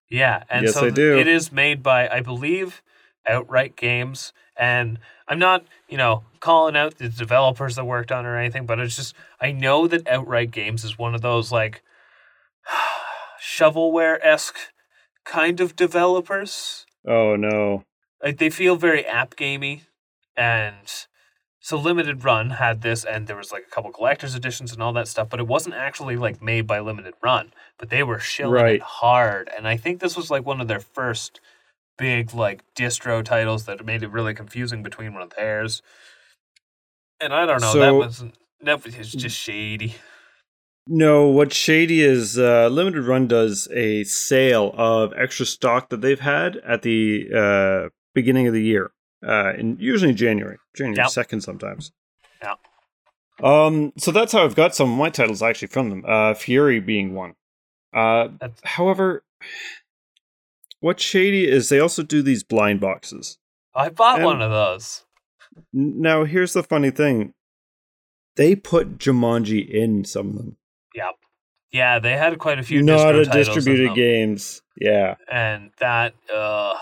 Yeah, 0.10 0.44
and 0.50 0.66
Yes, 0.66 0.74
so 0.74 0.86
I 0.86 0.90
do. 0.90 1.20
it 1.20 1.28
is 1.28 1.52
made 1.52 1.84
by 1.84 2.08
I 2.08 2.22
believe 2.22 2.82
Outright 3.28 3.76
Games 3.76 4.32
and 4.60 5.00
I'm 5.28 5.40
not, 5.40 5.66
you 5.90 5.98
know, 5.98 6.24
calling 6.40 6.76
out 6.76 6.98
the 6.98 7.10
developers 7.10 7.76
that 7.76 7.86
worked 7.86 8.12
on 8.12 8.26
it 8.26 8.30
or 8.30 8.38
anything, 8.38 8.66
but 8.66 8.80
it's 8.80 8.96
just 8.96 9.14
I 9.42 9.52
know 9.52 9.88
that 9.88 10.08
Outright 10.08 10.52
Games 10.52 10.84
is 10.84 10.98
one 10.98 11.14
of 11.16 11.22
those 11.22 11.52
like 11.52 11.82
shovelware-esque 13.42 14.58
kind 15.26 15.60
of 15.60 15.76
developers. 15.76 16.86
Oh 17.08 17.36
no. 17.36 17.84
like 18.24 18.38
they 18.38 18.50
feel 18.50 18.76
very 18.76 19.06
app 19.06 19.36
gamey 19.36 19.84
and 20.36 21.06
so 21.60 21.78
limited 21.78 22.24
run 22.24 22.52
had 22.52 22.82
this 22.82 23.04
and 23.06 23.28
there 23.28 23.36
was 23.38 23.52
like 23.52 23.64
a 23.68 23.70
couple 23.74 23.92
collector's 23.92 24.36
editions 24.36 24.72
and 24.74 24.82
all 24.82 24.92
that 24.94 25.08
stuff 25.08 25.30
but 25.30 25.40
it 25.40 25.48
wasn't 25.48 25.76
actually 25.76 26.16
like 26.18 26.42
made 26.42 26.68
by 26.68 26.80
limited 26.80 27.14
run 27.22 27.54
but 27.78 27.90
they 27.90 28.04
were 28.04 28.20
shilling 28.20 28.54
Right. 28.62 28.76
it 28.76 28.82
hard 28.82 29.50
and 29.56 29.68
i 29.68 29.78
think 29.78 30.00
this 30.00 30.18
was 30.18 30.30
like 30.32 30.46
one 30.46 30.60
of 30.60 30.68
their 30.68 30.80
first 30.80 31.40
big 31.98 32.34
like 32.34 32.64
distro 32.76 33.24
titles 33.24 33.66
that 33.66 33.86
made 33.86 34.04
it 34.04 34.12
really 34.12 34.34
confusing 34.34 34.84
between 34.84 35.14
one 35.14 35.22
of 35.24 35.32
theirs 35.36 35.82
and 37.20 37.34
i 37.34 37.46
don't 37.46 37.62
know 37.62 37.74
that 37.80 37.94
wasn't 37.94 38.36
that 38.62 38.84
was 38.84 39.12
just 39.12 39.38
shady 39.38 39.96
No, 40.90 41.28
what's 41.28 41.54
shady 41.56 42.02
is 42.02 42.40
uh, 42.40 42.70
Limited 42.70 43.04
Run 43.04 43.28
does 43.28 43.68
a 43.74 44.06
sale 44.06 44.74
of 44.78 45.12
extra 45.18 45.46
stock 45.46 45.90
that 45.90 46.00
they've 46.00 46.20
had 46.20 46.56
at 46.66 46.82
the 46.82 47.28
uh, 47.36 47.90
beginning 48.16 48.48
of 48.48 48.54
the 48.54 48.64
year, 48.64 48.92
uh, 49.28 49.52
in 49.58 49.76
usually 49.82 50.14
January, 50.14 50.58
January 50.78 50.96
Yep. 50.96 51.10
second 51.10 51.42
sometimes. 51.42 51.92
Yeah. 52.42 52.54
Um. 53.44 53.92
So 53.98 54.12
that's 54.14 54.32
how 54.32 54.46
I've 54.46 54.56
got 54.56 54.76
some 54.76 54.90
of 54.94 54.98
my 54.98 55.10
titles 55.10 55.44
actually 55.44 55.68
from 55.68 55.90
them. 55.90 56.06
Uh, 56.08 56.34
Fury 56.34 56.80
being 56.80 57.14
one. 57.14 57.34
Uh, 57.94 58.30
That's- 58.40 58.62
however, 58.64 59.24
what's 60.80 61.04
shady 61.04 61.48
is 61.48 61.70
they 61.70 61.80
also 61.80 62.04
do 62.04 62.22
these 62.22 62.44
blind 62.44 62.80
boxes. 62.80 63.38
i 63.76 63.90
bought 63.90 64.18
And- 64.20 64.26
one 64.26 64.42
of 64.42 64.52
those 64.52 65.06
Now, 65.74 66.24
here's 66.24 66.54
the 66.54 66.64
funny 66.64 66.92
thing: 66.92 67.34
they 68.36 68.56
put 68.56 68.98
Jumanji 69.00 69.68
in 69.68 70.04
some 70.06 70.30
of 70.30 70.36
them. 70.38 70.58
yeah 70.94 71.12
yeah 71.72 72.00
they 72.00 72.16
had 72.18 72.38
quite 72.40 72.60
a 72.60 72.64
few 72.64 72.82
Not 72.84 73.16
a 73.16 73.26
distributed 73.26 73.96
games. 73.96 74.62
Yeah. 74.80 75.16
and 75.32 75.72
that 75.80 76.14
uh 76.34 76.76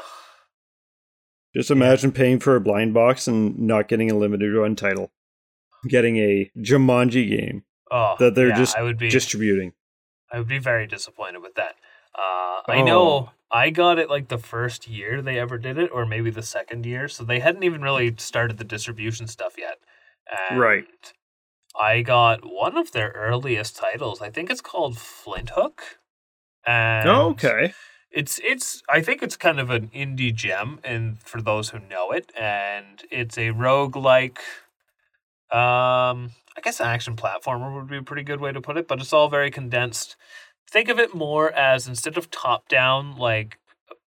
Just 1.55 1.71
imagine 1.71 2.11
paying 2.11 2.39
for 2.39 2.55
a 2.55 2.61
blind 2.61 2.93
box 2.93 3.27
and 3.27 3.57
not 3.59 3.87
getting 3.87 4.11
a 4.11 4.15
limited 4.17 4.53
run 4.53 4.75
title. 4.75 5.11
Getting 5.87 6.17
a 6.17 6.51
Jumanji 6.57 7.29
game 7.29 7.63
oh 7.91 8.15
that 8.19 8.35
they're 8.35 8.49
yeah, 8.49 8.57
just 8.57 8.75
I 8.77 8.81
would 8.81 8.97
be 8.97 9.09
distributing. 9.09 9.71
I 10.31 10.39
would 10.39 10.47
be 10.49 10.57
very 10.59 10.85
disappointed 10.87 11.41
with 11.41 11.55
that. 11.55 11.75
Uh, 12.13 12.59
I 12.67 12.81
Oh. 12.81 12.83
know 12.85 13.31
I 13.51 13.69
got 13.69 13.99
it 13.99 14.09
like 14.09 14.27
the 14.27 14.37
first 14.37 14.87
year 14.87 15.21
they 15.21 15.39
ever 15.39 15.57
did 15.57 15.77
it, 15.77 15.91
or 15.91 16.05
maybe 16.05 16.29
the 16.29 16.41
second 16.43 16.85
year. 16.85 17.07
So 17.07 17.23
they 17.23 17.39
hadn't 17.39 17.63
even 17.63 17.81
really 17.81 18.15
started 18.17 18.57
the 18.57 18.63
distribution 18.63 19.27
stuff 19.27 19.55
yet. 19.57 19.79
And 20.29 20.57
Right. 20.57 21.13
I 21.79 22.01
got 22.01 22.45
one 22.45 22.77
of 22.77 22.91
their 22.91 23.11
earliest 23.11 23.75
titles. 23.77 24.21
I 24.21 24.29
think 24.29 24.49
it's 24.49 24.61
called 24.61 24.97
Flinthook. 24.97 25.99
And 26.65 27.09
Oh, 27.09 27.29
okay. 27.31 27.73
it's 28.11 28.39
it's 28.43 28.81
I 28.89 29.01
think 29.01 29.23
it's 29.23 29.37
kind 29.37 29.59
of 29.59 29.69
an 29.69 29.89
indie 29.89 30.33
gem 30.33 30.79
and 30.83 31.19
for 31.21 31.41
those 31.41 31.69
who 31.69 31.79
know 31.79 32.11
it 32.11 32.31
and 32.37 33.03
it's 33.11 33.37
a 33.37 33.49
roguelike 33.51 34.39
um 35.51 36.31
I 36.57 36.61
guess 36.63 36.79
an 36.79 36.87
action 36.87 37.15
platformer 37.15 37.73
would 37.75 37.87
be 37.87 37.97
a 37.97 38.03
pretty 38.03 38.23
good 38.23 38.39
way 38.39 38.51
to 38.53 38.61
put 38.61 38.77
it, 38.77 38.87
but 38.87 39.01
it's 39.01 39.11
all 39.11 39.27
very 39.27 39.51
condensed. 39.51 40.15
Think 40.69 40.89
of 40.89 40.99
it 40.99 41.13
more 41.15 41.51
as 41.51 41.87
instead 41.87 42.17
of 42.17 42.31
top 42.31 42.67
down 42.67 43.17
like 43.17 43.59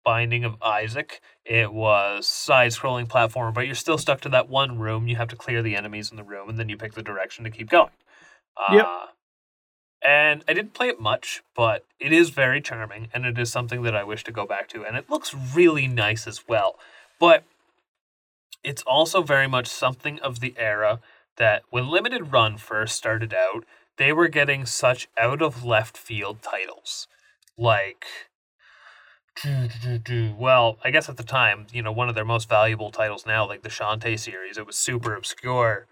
Binding 0.05 0.45
of 0.45 0.57
Isaac, 0.63 1.21
it 1.45 1.73
was 1.73 2.29
side 2.29 2.71
scrolling 2.71 3.09
platformer, 3.09 3.53
but 3.53 3.67
you're 3.67 3.75
still 3.75 3.99
stuck 3.99 4.21
to 4.23 4.29
that 4.31 4.49
one 4.49 4.79
room. 4.79 5.09
You 5.09 5.17
have 5.17 5.29
to 5.29 5.37
clear 5.37 5.63
the 5.63 5.77
enemies 5.77 6.11
in 6.11 6.17
the 6.17 6.25
room 6.25 6.49
and 6.49 6.59
then 6.59 6.69
you 6.69 6.77
pick 6.77 6.95
the 6.95 7.03
direction 7.03 7.45
to 7.45 7.51
keep 7.51 7.69
going. 7.69 7.91
Yep. 8.73 8.85
Uh, 8.87 9.07
and 10.03 10.45
I 10.47 10.55
didn't 10.55 10.75
play 10.75 10.89
it 10.89 11.01
much, 11.01 11.43
but 11.55 11.85
it 11.99 12.13
is 12.13 12.31
very 12.31 12.61
charming, 12.61 13.09
and 13.13 13.27
it 13.27 13.39
is 13.39 13.51
something 13.51 13.83
that 13.83 13.97
I 13.97 14.05
wish 14.05 14.23
to 14.25 14.33
go 14.33 14.47
back 14.47 14.69
to, 14.69 14.85
and 14.85 14.97
it 14.97 15.11
looks 15.11 15.35
really 15.35 15.89
nice 15.89 16.27
as 16.27 16.47
well. 16.47 16.79
But 17.19 17.45
it's 18.63 18.83
also 18.83 19.23
very 19.23 19.49
much 19.49 19.67
something 19.67 20.21
of 20.21 20.41
the 20.41 20.55
era 20.57 21.01
that 21.39 21.63
when 21.71 21.89
Limited 21.89 22.33
Run 22.33 22.57
first 22.57 22.95
started 22.95 23.35
out, 23.35 23.65
they 23.99 24.13
were 24.13 24.29
getting 24.29 24.67
such 24.67 25.09
out 25.19 25.43
of 25.43 25.65
left 25.65 25.97
field 25.97 26.43
titles. 26.43 27.09
Like, 27.59 28.05
well, 30.39 30.79
I 30.85 30.91
guess 30.91 31.09
at 31.09 31.17
the 31.17 31.23
time, 31.23 31.67
you 31.73 31.83
know, 31.83 31.93
one 31.93 32.09
of 32.09 32.15
their 32.15 32.25
most 32.25 32.49
valuable 32.49 32.91
titles 32.91 33.27
now, 33.27 33.47
like 33.47 33.63
the 33.63 33.69
Shantae 33.69 34.19
series, 34.19 34.59
it 34.59 34.67
was 34.67 34.77
super 34.77 35.15
obscure 35.15 35.87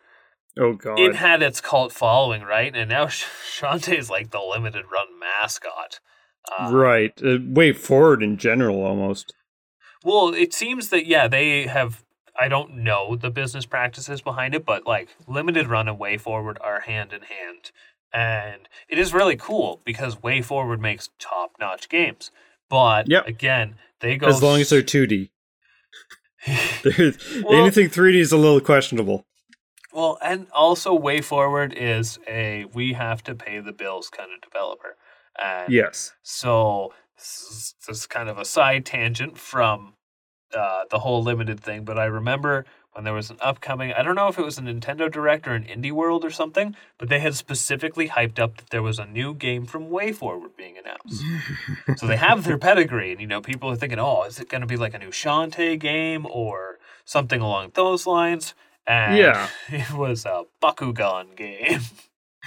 Oh 0.57 0.75
god. 0.75 0.99
it 0.99 1.17
had 1.17 1.43
its 1.43 1.61
cult 1.61 1.93
following, 1.93 2.43
right? 2.43 2.75
And 2.75 2.89
now 2.89 3.07
Sh- 3.09 3.25
Shantae's 3.59 4.11
like 4.11 4.31
the 4.31 4.41
limited 4.41 4.85
run 4.93 5.19
mascot. 5.19 6.01
Uh, 6.59 6.71
right. 6.73 7.13
Uh, 7.19 7.39
WayForward 7.39 8.23
in 8.23 8.37
general 8.37 8.85
almost. 8.85 9.35
Well, 10.05 10.35
it 10.35 10.53
seems 10.53 10.91
that 10.91 11.07
yeah, 11.07 11.29
they 11.29 11.67
have. 11.67 12.05
I 12.37 12.49
don't 12.49 12.79
know 12.79 13.15
the 13.15 13.31
business 13.31 13.65
practices 13.65 14.21
behind 14.21 14.55
it, 14.57 14.67
but 14.67 14.87
like 14.87 15.17
limited 15.29 15.69
run 15.69 15.89
and 15.89 15.99
WayForward 15.99 16.57
are 16.61 16.81
hand 16.81 17.13
in 17.13 17.23
hand, 17.23 17.71
and 18.15 18.69
it 18.89 18.99
is 18.99 19.13
really 19.13 19.37
cool 19.37 19.83
because 19.85 20.17
WayForward 20.17 20.79
makes 20.81 21.11
top 21.19 21.53
notch 21.61 21.89
games. 21.89 22.31
But 22.71 23.11
Yep. 23.11 23.27
again, 23.27 23.75
they 24.01 24.17
go 24.17 24.29
As 24.29 24.43
long 24.43 24.61
as 24.61 24.71
they're 24.71 24.83
2D. 24.83 25.31
Well- 26.85 27.55
anything 27.55 27.89
3D 27.89 28.17
is 28.19 28.33
a 28.33 28.37
little 28.37 28.61
questionable. 28.61 29.27
Well, 29.93 30.19
and 30.23 30.47
also 30.53 30.99
WayForward 30.99 31.73
is 31.77 32.19
a 32.27 32.65
we 32.73 32.95
have 32.95 33.23
to 33.25 33.35
pay 33.35 33.61
the 33.61 33.73
bills 33.73 34.11
kind 34.11 34.31
of 34.35 34.41
developer. 34.41 34.97
And 35.43 35.73
Yes. 35.73 36.13
So 36.23 36.93
this 37.17 37.75
this 37.87 37.99
is 37.99 38.07
kind 38.07 38.29
of 38.29 38.39
a 38.39 38.45
side 38.45 38.85
tangent 38.85 39.39
from 39.39 39.95
uh, 40.57 40.85
the 40.91 40.99
whole 41.01 41.23
limited 41.23 41.61
thing, 41.61 41.85
but 41.85 41.99
I 41.99 42.05
remember 42.05 42.65
when 42.95 43.05
there 43.05 43.13
was 43.13 43.29
an 43.29 43.39
upcoming, 43.41 43.93
I 43.93 44.03
don't 44.03 44.15
know 44.15 44.29
if 44.29 44.39
it 44.39 44.45
was 44.45 44.57
a 44.57 44.63
Nintendo 44.63 45.11
Direct 45.11 45.49
or 45.49 45.55
an 45.55 45.65
Indie 45.65 45.91
World 45.91 46.25
or 46.25 46.31
something, 46.31 46.77
but 46.97 47.09
they 47.09 47.19
had 47.19 47.35
specifically 47.35 48.09
hyped 48.09 48.39
up 48.39 48.57
that 48.57 48.71
there 48.71 48.83
was 48.83 49.01
a 49.01 49.05
new 49.05 49.35
game 49.35 49.67
from 49.67 49.89
WayForward 49.89 50.57
being 50.57 50.77
announced. 50.79 51.23
so 51.97 52.07
they 52.07 52.17
have 52.17 52.45
their 52.45 52.57
pedigree, 52.57 53.11
and 53.11 53.21
you 53.21 53.27
know, 53.27 53.41
people 53.41 53.69
are 53.69 53.77
thinking, 53.77 53.99
oh, 53.99 54.23
is 54.23 54.39
it 54.39 54.49
going 54.49 54.61
to 54.61 54.67
be 54.67 54.77
like 54.77 54.95
a 54.95 54.99
new 54.99 55.11
Shantae 55.11 55.79
game 55.79 56.25
or 56.31 56.79
something 57.05 57.41
along 57.41 57.73
those 57.75 58.07
lines? 58.07 58.55
And 58.87 59.19
Yeah. 59.19 59.49
it 59.69 59.93
was 59.93 60.25
a 60.25 60.45
Bakugan 60.63 61.35
game. 61.37 61.81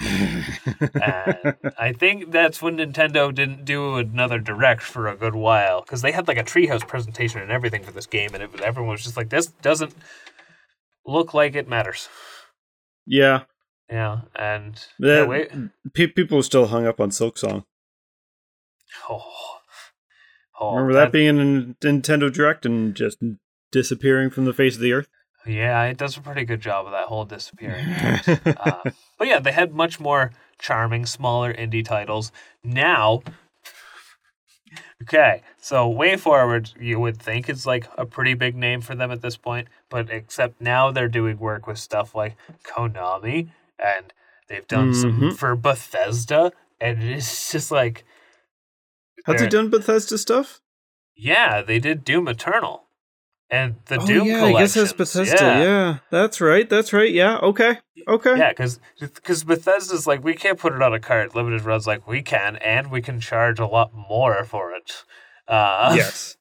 and 0.00 1.56
I 1.76 1.92
think 1.92 2.30
that's 2.30 2.62
when 2.62 2.76
Nintendo 2.76 3.34
didn't 3.34 3.64
do 3.64 3.96
another 3.96 4.38
direct 4.38 4.80
for 4.80 5.08
a 5.08 5.16
good 5.16 5.34
while 5.34 5.80
because 5.82 6.02
they 6.02 6.12
had 6.12 6.28
like 6.28 6.38
a 6.38 6.44
treehouse 6.44 6.86
presentation 6.86 7.42
and 7.42 7.50
everything 7.50 7.82
for 7.82 7.90
this 7.90 8.06
game, 8.06 8.30
and 8.32 8.42
it 8.42 8.52
was 8.52 8.60
everyone 8.60 8.92
was 8.92 9.02
just 9.02 9.16
like, 9.16 9.30
"This 9.30 9.48
doesn't 9.60 9.92
look 11.08 11.34
like 11.34 11.54
it 11.56 11.68
matters." 11.68 12.08
yeah. 13.06 13.42
Yeah, 13.90 14.20
and 14.36 14.74
yeah, 14.98 15.06
That, 15.20 15.28
wait, 15.28 15.50
pe- 15.94 16.08
people 16.08 16.42
still 16.42 16.66
hung 16.66 16.86
up 16.86 17.00
on 17.00 17.08
Silksong. 17.08 17.64
oh, 19.08 19.22
oh, 20.60 20.74
Remember 20.74 20.92
that, 20.92 21.10
being 21.10 21.38
in 21.38 21.76
a 21.80 21.86
Nintendo 21.86 22.30
Direct 22.30 22.66
and 22.66 22.94
just 22.94 23.16
disappearing 23.72 24.28
from 24.28 24.44
the 24.44 24.52
face 24.52 24.74
of 24.74 24.82
the 24.82 24.92
earth? 24.92 25.08
Yeah, 25.46 25.84
it 25.84 25.96
does 25.96 26.18
a 26.18 26.20
pretty 26.20 26.44
good 26.44 26.60
job 26.60 26.84
of 26.84 26.92
that 26.92 27.06
whole 27.06 27.24
disappearing. 27.24 27.86
uh, 28.58 28.90
but 29.16 29.26
yeah, 29.26 29.38
they 29.38 29.52
had 29.52 29.72
much 29.72 29.98
more 29.98 30.32
charming, 30.58 31.06
smaller 31.06 31.54
indie 31.54 31.84
titles. 31.84 32.30
Now, 32.62 33.22
okay, 35.02 35.42
so 35.60 35.88
WayForward, 35.92 36.80
you 36.80 36.98
would 37.00 37.18
think 37.20 37.48
is 37.48 37.66
like 37.66 37.88
a 37.96 38.04
pretty 38.06 38.34
big 38.34 38.54
name 38.56 38.80
for 38.80 38.94
them 38.94 39.10
at 39.10 39.22
this 39.22 39.36
point, 39.36 39.68
but 39.88 40.10
except 40.10 40.60
now 40.60 40.90
they're 40.90 41.08
doing 41.08 41.38
work 41.38 41.66
with 41.66 41.78
stuff 41.78 42.14
like 42.14 42.36
Konami, 42.64 43.50
and 43.78 44.12
they've 44.48 44.66
done 44.66 44.94
some 44.94 45.20
Mhm. 45.20 45.36
for 45.38 45.54
Bethesda, 45.56 46.52
and 46.80 47.02
it's 47.02 47.52
just 47.52 47.70
like, 47.70 48.04
Have 49.26 49.36
he 49.36 49.40
they're- 49.42 49.48
done 49.50 49.70
Bethesda 49.70 50.18
stuff? 50.18 50.60
yeah, 51.14 51.62
they 51.62 51.78
did 51.78 52.04
Doom 52.04 52.28
Eternal. 52.28 52.87
And 53.50 53.76
the 53.86 53.98
oh, 53.98 54.06
Doom 54.06 54.26
yeah, 54.26 54.44
I 54.44 54.52
guess 54.52 54.74
that's 54.74 54.92
Bethesda. 54.92 55.36
Yeah. 55.42 55.98
that's 56.10 56.40
right. 56.40 56.68
That's 56.68 56.92
right. 56.92 57.10
Yeah, 57.10 57.38
okay. 57.38 57.78
Okay. 58.06 58.36
Yeah, 58.38 58.50
because 58.50 58.78
because 59.00 59.44
Bethesda's 59.44 60.06
like 60.06 60.22
we 60.22 60.34
can't 60.34 60.58
put 60.58 60.74
it 60.74 60.82
on 60.82 60.92
a 60.92 61.00
cart. 61.00 61.34
Limited 61.34 61.62
runs 61.62 61.86
like 61.86 62.06
we 62.06 62.20
can, 62.20 62.56
and 62.56 62.90
we 62.90 63.00
can 63.00 63.20
charge 63.20 63.58
a 63.58 63.66
lot 63.66 63.92
more 63.94 64.44
for 64.44 64.72
it. 64.72 65.04
Uh, 65.46 65.92
yes. 65.96 66.36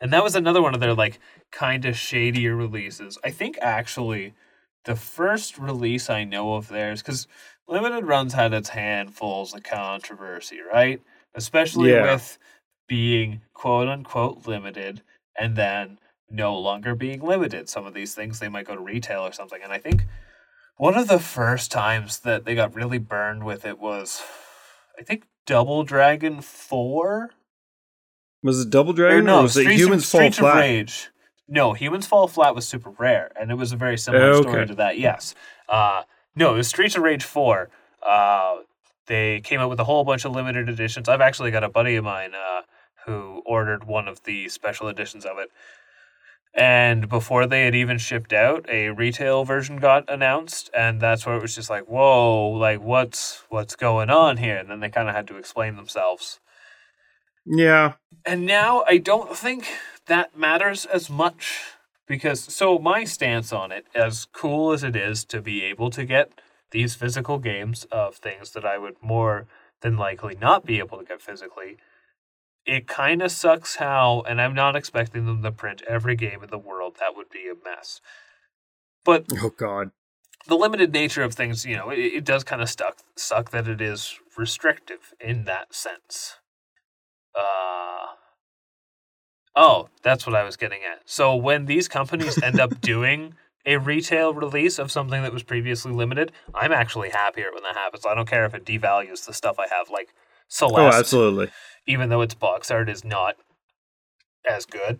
and 0.00 0.12
that 0.12 0.22
was 0.22 0.34
another 0.34 0.60
one 0.60 0.74
of 0.74 0.80
their 0.80 0.94
like 0.94 1.18
kind 1.50 1.86
of 1.86 1.96
shadier 1.96 2.54
releases. 2.54 3.18
I 3.24 3.30
think 3.30 3.58
actually 3.62 4.34
the 4.84 4.96
first 4.96 5.58
release 5.58 6.10
I 6.10 6.24
know 6.24 6.54
of 6.54 6.68
theirs 6.68 7.02
because 7.02 7.26
limited 7.68 8.04
runs 8.04 8.34
had 8.34 8.52
its 8.52 8.70
handfuls 8.70 9.54
of 9.54 9.62
controversy, 9.62 10.58
right? 10.60 11.00
Especially 11.34 11.92
Yeah. 11.92 12.12
with 12.12 12.38
being 12.86 13.40
quote 13.54 13.88
unquote 13.88 14.46
limited 14.46 15.02
and 15.38 15.56
then 15.56 15.98
no 16.30 16.56
longer 16.58 16.94
being 16.94 17.20
limited. 17.20 17.68
Some 17.68 17.86
of 17.86 17.94
these 17.94 18.14
things 18.14 18.38
they 18.38 18.48
might 18.48 18.66
go 18.66 18.74
to 18.74 18.80
retail 18.80 19.20
or 19.22 19.32
something, 19.32 19.60
and 19.62 19.72
I 19.72 19.78
think 19.78 20.04
one 20.76 20.96
of 20.96 21.08
the 21.08 21.18
first 21.18 21.70
times 21.70 22.20
that 22.20 22.44
they 22.44 22.54
got 22.54 22.74
really 22.74 22.98
burned 22.98 23.44
with 23.44 23.64
it 23.66 23.78
was, 23.78 24.22
I 24.98 25.02
think, 25.02 25.24
Double 25.46 25.82
Dragon 25.84 26.40
Four. 26.40 27.30
Was 28.42 28.60
it 28.62 28.70
Double 28.70 28.92
Dragon 28.92 29.18
or, 29.18 29.22
no, 29.22 29.42
was 29.42 29.56
it 29.56 29.62
Streets, 29.62 29.82
Humans 29.82 30.04
of, 30.04 30.08
Fall 30.10 30.20
Streets 30.20 30.38
of 30.38 30.42
Flat? 30.42 30.56
Rage. 30.60 31.10
No, 31.48 31.72
Humans 31.72 32.06
Fall 32.06 32.28
Flat 32.28 32.54
was 32.54 32.66
super 32.66 32.90
rare, 32.90 33.32
and 33.38 33.50
it 33.50 33.56
was 33.56 33.72
a 33.72 33.76
very 33.76 33.98
similar 33.98 34.24
Okay. 34.34 34.48
story 34.48 34.66
to 34.68 34.74
that. 34.76 34.98
Yes. 34.98 35.34
Uh, 35.68 36.04
no, 36.36 36.54
it 36.54 36.58
was 36.58 36.68
Streets 36.68 36.96
of 36.96 37.02
Rage 37.02 37.24
Four. 37.24 37.68
Uh, 38.06 38.58
they 39.06 39.40
came 39.40 39.58
out 39.60 39.68
with 39.68 39.80
a 39.80 39.84
whole 39.84 40.04
bunch 40.04 40.24
of 40.24 40.32
limited 40.32 40.68
editions. 40.68 41.08
I've 41.08 41.20
actually 41.20 41.50
got 41.50 41.64
a 41.64 41.68
buddy 41.68 41.96
of 41.96 42.04
mine 42.04 42.32
uh, 42.34 42.62
who 43.04 43.42
ordered 43.44 43.84
one 43.84 44.06
of 44.06 44.22
the 44.22 44.48
special 44.48 44.86
editions 44.88 45.26
of 45.26 45.38
it. 45.38 45.50
And 46.52 47.08
before 47.08 47.46
they 47.46 47.64
had 47.64 47.74
even 47.74 47.98
shipped 47.98 48.32
out, 48.32 48.66
a 48.68 48.88
retail 48.90 49.44
version 49.44 49.76
got 49.76 50.10
announced, 50.10 50.68
and 50.76 51.00
that's 51.00 51.24
where 51.24 51.36
it 51.36 51.42
was 51.42 51.54
just 51.54 51.70
like, 51.70 51.84
"Whoa, 51.84 52.48
like 52.48 52.80
what's 52.80 53.44
what's 53.50 53.76
going 53.76 54.10
on 54.10 54.38
here?" 54.38 54.56
And 54.56 54.68
then 54.68 54.80
they 54.80 54.90
kind 54.90 55.08
of 55.08 55.14
had 55.14 55.28
to 55.28 55.36
explain 55.36 55.76
themselves. 55.76 56.40
Yeah. 57.46 57.94
And 58.24 58.46
now 58.46 58.84
I 58.86 58.98
don't 58.98 59.36
think 59.36 59.66
that 60.06 60.36
matters 60.36 60.86
as 60.86 61.08
much 61.08 61.60
because 62.06 62.40
so 62.40 62.78
my 62.78 63.04
stance 63.04 63.52
on 63.52 63.70
it, 63.70 63.86
as 63.94 64.26
cool 64.32 64.72
as 64.72 64.82
it 64.82 64.96
is 64.96 65.24
to 65.26 65.40
be 65.40 65.62
able 65.62 65.90
to 65.90 66.04
get 66.04 66.40
these 66.72 66.96
physical 66.96 67.38
games 67.38 67.84
of 67.92 68.16
things 68.16 68.50
that 68.50 68.64
I 68.64 68.78
would 68.78 68.96
more 69.00 69.46
than 69.80 69.96
likely 69.96 70.36
not 70.40 70.66
be 70.66 70.78
able 70.78 70.98
to 70.98 71.04
get 71.04 71.22
physically, 71.22 71.78
it 72.70 72.86
kind 72.86 73.20
of 73.20 73.32
sucks 73.32 73.76
how, 73.76 74.22
and 74.28 74.40
I'm 74.40 74.54
not 74.54 74.76
expecting 74.76 75.26
them 75.26 75.42
to 75.42 75.50
print 75.50 75.82
every 75.88 76.14
game 76.14 76.44
in 76.44 76.50
the 76.50 76.58
world. 76.58 76.98
That 77.00 77.16
would 77.16 77.28
be 77.28 77.50
a 77.50 77.68
mess. 77.68 78.00
But 79.04 79.24
Oh 79.42 79.50
God. 79.50 79.90
the 80.46 80.54
limited 80.54 80.92
nature 80.92 81.24
of 81.24 81.34
things, 81.34 81.66
you 81.66 81.76
know, 81.76 81.90
it, 81.90 81.98
it 81.98 82.24
does 82.24 82.44
kind 82.44 82.62
of 82.62 82.70
stuck 82.70 82.98
suck 83.16 83.50
that 83.50 83.66
it 83.66 83.80
is 83.80 84.20
restrictive 84.36 85.14
in 85.20 85.46
that 85.46 85.74
sense. 85.74 86.36
Uh 87.34 88.14
Oh, 89.56 89.88
that's 90.04 90.24
what 90.24 90.36
I 90.36 90.44
was 90.44 90.56
getting 90.56 90.82
at. 90.88 91.00
So 91.06 91.34
when 91.34 91.66
these 91.66 91.88
companies 91.88 92.40
end 92.40 92.60
up 92.60 92.80
doing 92.82 93.34
a 93.66 93.78
retail 93.78 94.32
release 94.32 94.78
of 94.78 94.92
something 94.92 95.22
that 95.22 95.32
was 95.32 95.42
previously 95.42 95.90
limited, 95.90 96.30
I'm 96.54 96.70
actually 96.70 97.10
happier 97.10 97.50
when 97.52 97.64
that 97.64 97.76
happens. 97.76 98.06
I 98.06 98.14
don't 98.14 98.28
care 98.28 98.44
if 98.46 98.54
it 98.54 98.64
devalues 98.64 99.26
the 99.26 99.32
stuff 99.34 99.58
I 99.58 99.66
have, 99.66 99.90
like 99.90 100.14
Oh, 100.62 100.88
absolutely. 101.00 101.50
Even 101.86 102.08
though 102.08 102.20
its 102.20 102.34
box 102.34 102.70
art 102.70 102.88
is 102.88 103.04
not 103.04 103.36
as 104.48 104.66
good. 104.66 104.98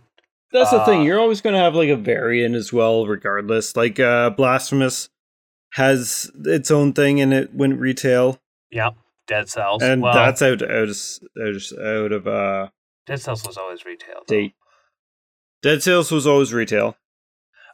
That's 0.52 0.70
the 0.72 0.84
thing. 0.84 1.00
Uh, 1.00 1.04
You're 1.04 1.20
always 1.20 1.40
going 1.40 1.54
to 1.54 1.60
have 1.60 1.74
like 1.76 1.88
a 1.90 1.96
variant 1.96 2.54
as 2.56 2.72
well, 2.72 3.06
regardless. 3.06 3.76
Like 3.76 4.00
uh, 4.00 4.30
Blasphemous 4.30 5.08
has 5.74 6.30
its 6.44 6.70
own 6.72 6.92
thing, 6.92 7.20
and 7.20 7.32
it 7.32 7.54
went 7.54 7.78
retail, 7.78 8.40
Yeah, 8.70 8.90
Dead 9.28 9.48
Cells. 9.48 9.82
and 9.82 10.02
well, 10.02 10.12
that's 10.12 10.42
out 10.42 10.62
out 10.62 10.88
of 10.88 10.98
out 11.80 12.12
of, 12.12 12.26
uh, 12.26 12.68
Dead 13.06 13.20
Cells 13.20 13.46
was 13.46 13.56
always 13.56 13.84
retail. 13.84 14.22
though. 14.26 14.34
date. 14.34 14.54
Dead 15.62 15.82
Cells 15.82 16.10
was 16.10 16.26
always 16.26 16.52
retail. 16.52 16.96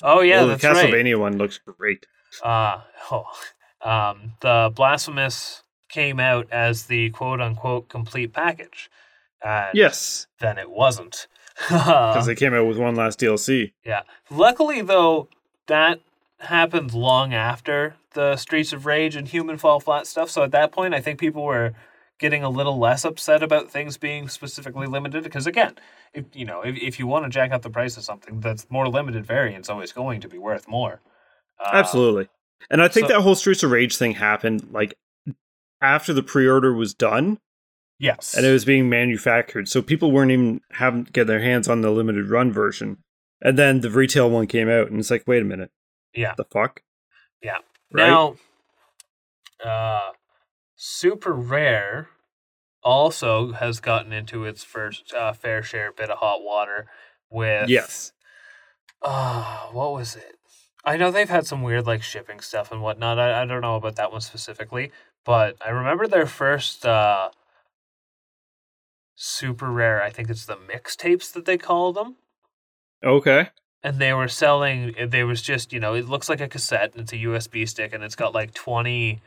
Oh 0.03 0.21
yeah, 0.21 0.45
Well, 0.45 0.57
the 0.59 0.69
right. 0.69 0.77
Castlevania 0.93 1.19
one 1.19 1.39
looks 1.39 1.59
great. 1.59 2.05
Uh, 2.43 2.81
oh, 3.11 3.25
um, 3.83 4.33
the 4.43 4.71
Blasphemous 4.75 5.63
came 5.97 6.21
out 6.21 6.47
as 6.53 6.85
the 6.87 7.09
quote 7.11 7.41
unquote 7.41 7.89
complete 7.89 8.33
package. 8.35 8.91
And 9.43 9.71
Yes, 9.75 10.27
Then 10.41 10.59
it 10.59 10.71
wasn't. 10.71 11.27
because 11.69 12.27
they 12.27 12.35
came 12.35 12.53
out 12.53 12.67
with 12.67 12.77
one 12.77 12.95
last 12.97 13.19
DLC. 13.19 13.73
yeah. 13.83 14.03
Luckily, 14.31 14.83
though, 14.83 15.29
that 15.69 16.01
happened 16.41 16.93
long 16.93 17.33
after 17.33 17.95
the 18.13 18.37
Streets 18.37 18.75
of 18.75 18.85
Rage 18.85 19.17
and 19.17 19.27
Human 19.29 19.57
Fall 19.57 19.81
Flat 19.81 20.07
stuff. 20.07 20.29
So 20.29 20.43
at 20.43 20.51
that 20.51 20.71
point, 20.71 20.93
I 20.95 21.01
think 21.01 21.19
people 21.19 21.43
were 21.45 21.73
getting 22.19 22.43
a 22.43 22.51
little 22.51 22.79
less 22.79 23.05
upset 23.07 23.43
about 23.43 23.71
things 23.71 23.97
being 23.97 24.29
specifically 24.29 24.87
limited. 24.87 25.25
Because 25.25 25.47
again, 25.47 25.77
if 26.13 26.25
you 26.35 26.45
know, 26.45 26.61
if, 26.61 26.77
if 26.77 26.99
you 26.99 27.07
want 27.07 27.25
to 27.25 27.31
jack 27.31 27.53
up 27.53 27.63
the 27.63 27.71
price 27.71 27.97
of 27.97 28.05
something, 28.05 28.41
that's 28.41 28.67
more 28.71 28.87
limited 28.89 29.25
variant's 29.25 29.71
always 29.71 29.93
going 29.93 30.21
to 30.21 30.29
be 30.29 30.37
worth 30.39 30.69
more. 30.69 31.01
Uh, 31.59 31.71
Absolutely. 31.73 32.29
And 32.69 32.83
I 32.83 32.89
think 32.89 33.07
so- 33.09 33.15
that 33.15 33.23
whole 33.23 33.35
Streets 33.35 33.63
of 33.63 33.71
Rage 33.71 33.97
thing 33.97 34.13
happened 34.13 34.69
like 34.73 34.93
after 35.81 36.13
the 36.13 36.23
pre-order 36.23 36.73
was 36.73 36.95
done 36.95 37.39
Yes. 37.99 38.35
and 38.37 38.45
it 38.45 38.53
was 38.53 38.65
being 38.65 38.89
manufactured. 38.89 39.69
So 39.69 39.81
people 39.83 40.13
weren't 40.13 40.31
even 40.31 40.61
having 40.73 41.07
to 41.07 41.13
get 41.13 41.27
their 41.27 41.41
hands 41.41 41.69
on 41.69 41.81
the 41.81 41.91
limited 41.91 42.29
run 42.29 42.53
version. 42.53 42.99
And 43.41 43.59
then 43.59 43.81
the 43.81 43.91
retail 43.91 44.31
one 44.31 44.47
came 44.47 44.69
out 44.69 44.91
and 44.91 44.99
it's 44.99 45.11
like, 45.11 45.25
wait 45.27 45.43
a 45.43 45.47
minute, 45.47 45.71
yeah. 46.15 46.35
the 46.37 46.45
fuck? 46.45 46.83
Yeah. 47.43 47.59
Right? 47.93 48.07
Now, 48.07 48.37
uh, 49.65 50.13
Super 50.75 51.33
Rare 51.33 52.09
also 52.83 53.53
has 53.53 53.81
gotten 53.81 54.13
into 54.13 54.45
its 54.45 54.63
first 54.63 55.13
uh, 55.13 55.33
fair 55.33 55.63
share 55.63 55.93
bit 55.93 56.11
of 56.11 56.19
hot 56.19 56.43
water 56.43 56.87
with 57.31 57.69
yes. 57.69 58.13
Uh, 59.03 59.67
what 59.73 59.93
was 59.93 60.17
it? 60.17 60.36
I 60.87 60.97
know 60.97 61.11
they've 61.11 61.29
had 61.29 61.47
some 61.47 61.63
weird 61.63 61.87
like 61.87 62.03
shipping 62.03 62.41
stuff 62.41 62.71
and 62.73 62.81
whatnot. 62.81 63.19
I, 63.19 63.43
I 63.43 63.45
don't 63.45 63.61
know 63.61 63.77
about 63.77 63.97
that 63.97 64.13
one 64.13 64.21
specifically, 64.21 64.93
but 65.25 65.57
I 65.65 65.71
remember 65.71 66.07
their 66.07 66.27
first 66.27 66.87
uh, 66.87 67.31
super 69.17 69.71
rare. 69.71 70.03
I 70.03 70.11
think 70.11 70.31
it's 70.31 70.47
the 70.47 70.57
mixtapes 70.57 71.33
that 71.33 71.45
they 71.45 71.59
call 71.59 71.93
them 71.93 72.17
Okay. 73.05 73.49
and 73.83 73.99
they 73.99 74.13
were 74.13 74.29
selling 74.29 74.95
there 75.09 75.27
was 75.27 75.43
just 75.43 75.73
you 75.73 75.81
know 75.81 75.95
it 75.95 76.09
looks 76.09 76.29
like 76.29 76.41
a 76.41 76.49
cassette 76.49 76.93
and 76.93 77.03
it's 77.03 77.13
a 77.13 77.17
usb 77.17 77.69
stick 77.69 77.93
and 77.93 78.03
it's 78.03 78.17
got 78.17 78.35
like 78.35 78.55
20 78.55 79.21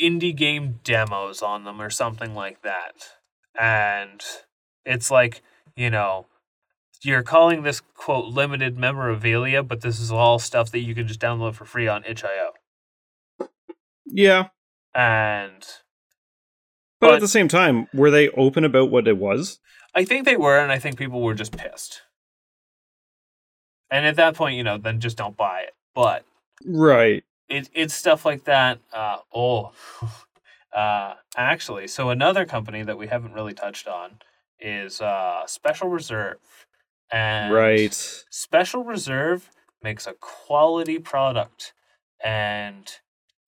indie 0.00 0.34
game 0.34 0.80
demos 0.84 1.42
on 1.42 1.64
them 1.64 1.80
or 1.80 1.90
something 1.90 2.34
like 2.34 2.62
that 2.62 2.94
and 3.58 4.22
it's 4.84 5.10
like 5.10 5.42
you 5.76 5.90
know 5.90 6.26
you're 7.02 7.22
calling 7.22 7.62
this 7.62 7.80
quote 7.94 8.26
limited 8.26 8.76
memorabilia 8.78 9.62
but 9.62 9.80
this 9.80 9.98
is 10.00 10.10
all 10.12 10.38
stuff 10.38 10.70
that 10.70 10.80
you 10.80 10.94
can 10.94 11.06
just 11.06 11.20
download 11.20 11.54
for 11.54 11.64
free 11.64 11.88
on 11.88 12.04
itch.io 12.04 12.52
Yeah. 14.06 14.48
and 14.94 15.60
But, 17.00 17.08
But- 17.08 17.14
at 17.14 17.20
the 17.20 17.28
same 17.28 17.48
time, 17.48 17.86
were 17.94 18.10
they 18.10 18.28
open 18.30 18.64
about 18.64 18.90
what 18.90 19.08
it 19.08 19.16
was? 19.18 19.58
i 19.94 20.04
think 20.04 20.24
they 20.24 20.36
were 20.36 20.58
and 20.60 20.70
i 20.70 20.78
think 20.78 20.96
people 20.96 21.20
were 21.20 21.34
just 21.34 21.56
pissed 21.56 22.02
and 23.90 24.06
at 24.06 24.14
that 24.16 24.34
point 24.36 24.56
you 24.56 24.62
know 24.62 24.78
then 24.78 25.00
just 25.00 25.16
don't 25.16 25.36
buy 25.36 25.60
it 25.62 25.74
but 25.94 26.24
Right. 26.64 27.24
it, 27.48 27.68
it's 27.74 27.94
stuff 27.94 28.24
like 28.26 28.44
that. 28.44 28.78
Uh, 28.92 29.16
oh, 29.34 29.72
uh, 30.76 31.14
actually, 31.34 31.88
so 31.88 32.10
another 32.10 32.44
company 32.44 32.82
that 32.82 32.98
we 32.98 33.06
haven't 33.06 33.32
really 33.32 33.54
touched 33.54 33.88
on 33.88 34.18
is 34.60 35.00
uh, 35.00 35.46
Special 35.46 35.88
Reserve, 35.88 36.36
and 37.12 37.52
right. 37.52 38.24
Special 38.30 38.84
Reserve 38.84 39.50
makes 39.82 40.06
a 40.06 40.14
quality 40.14 40.98
product, 40.98 41.72
and 42.22 42.86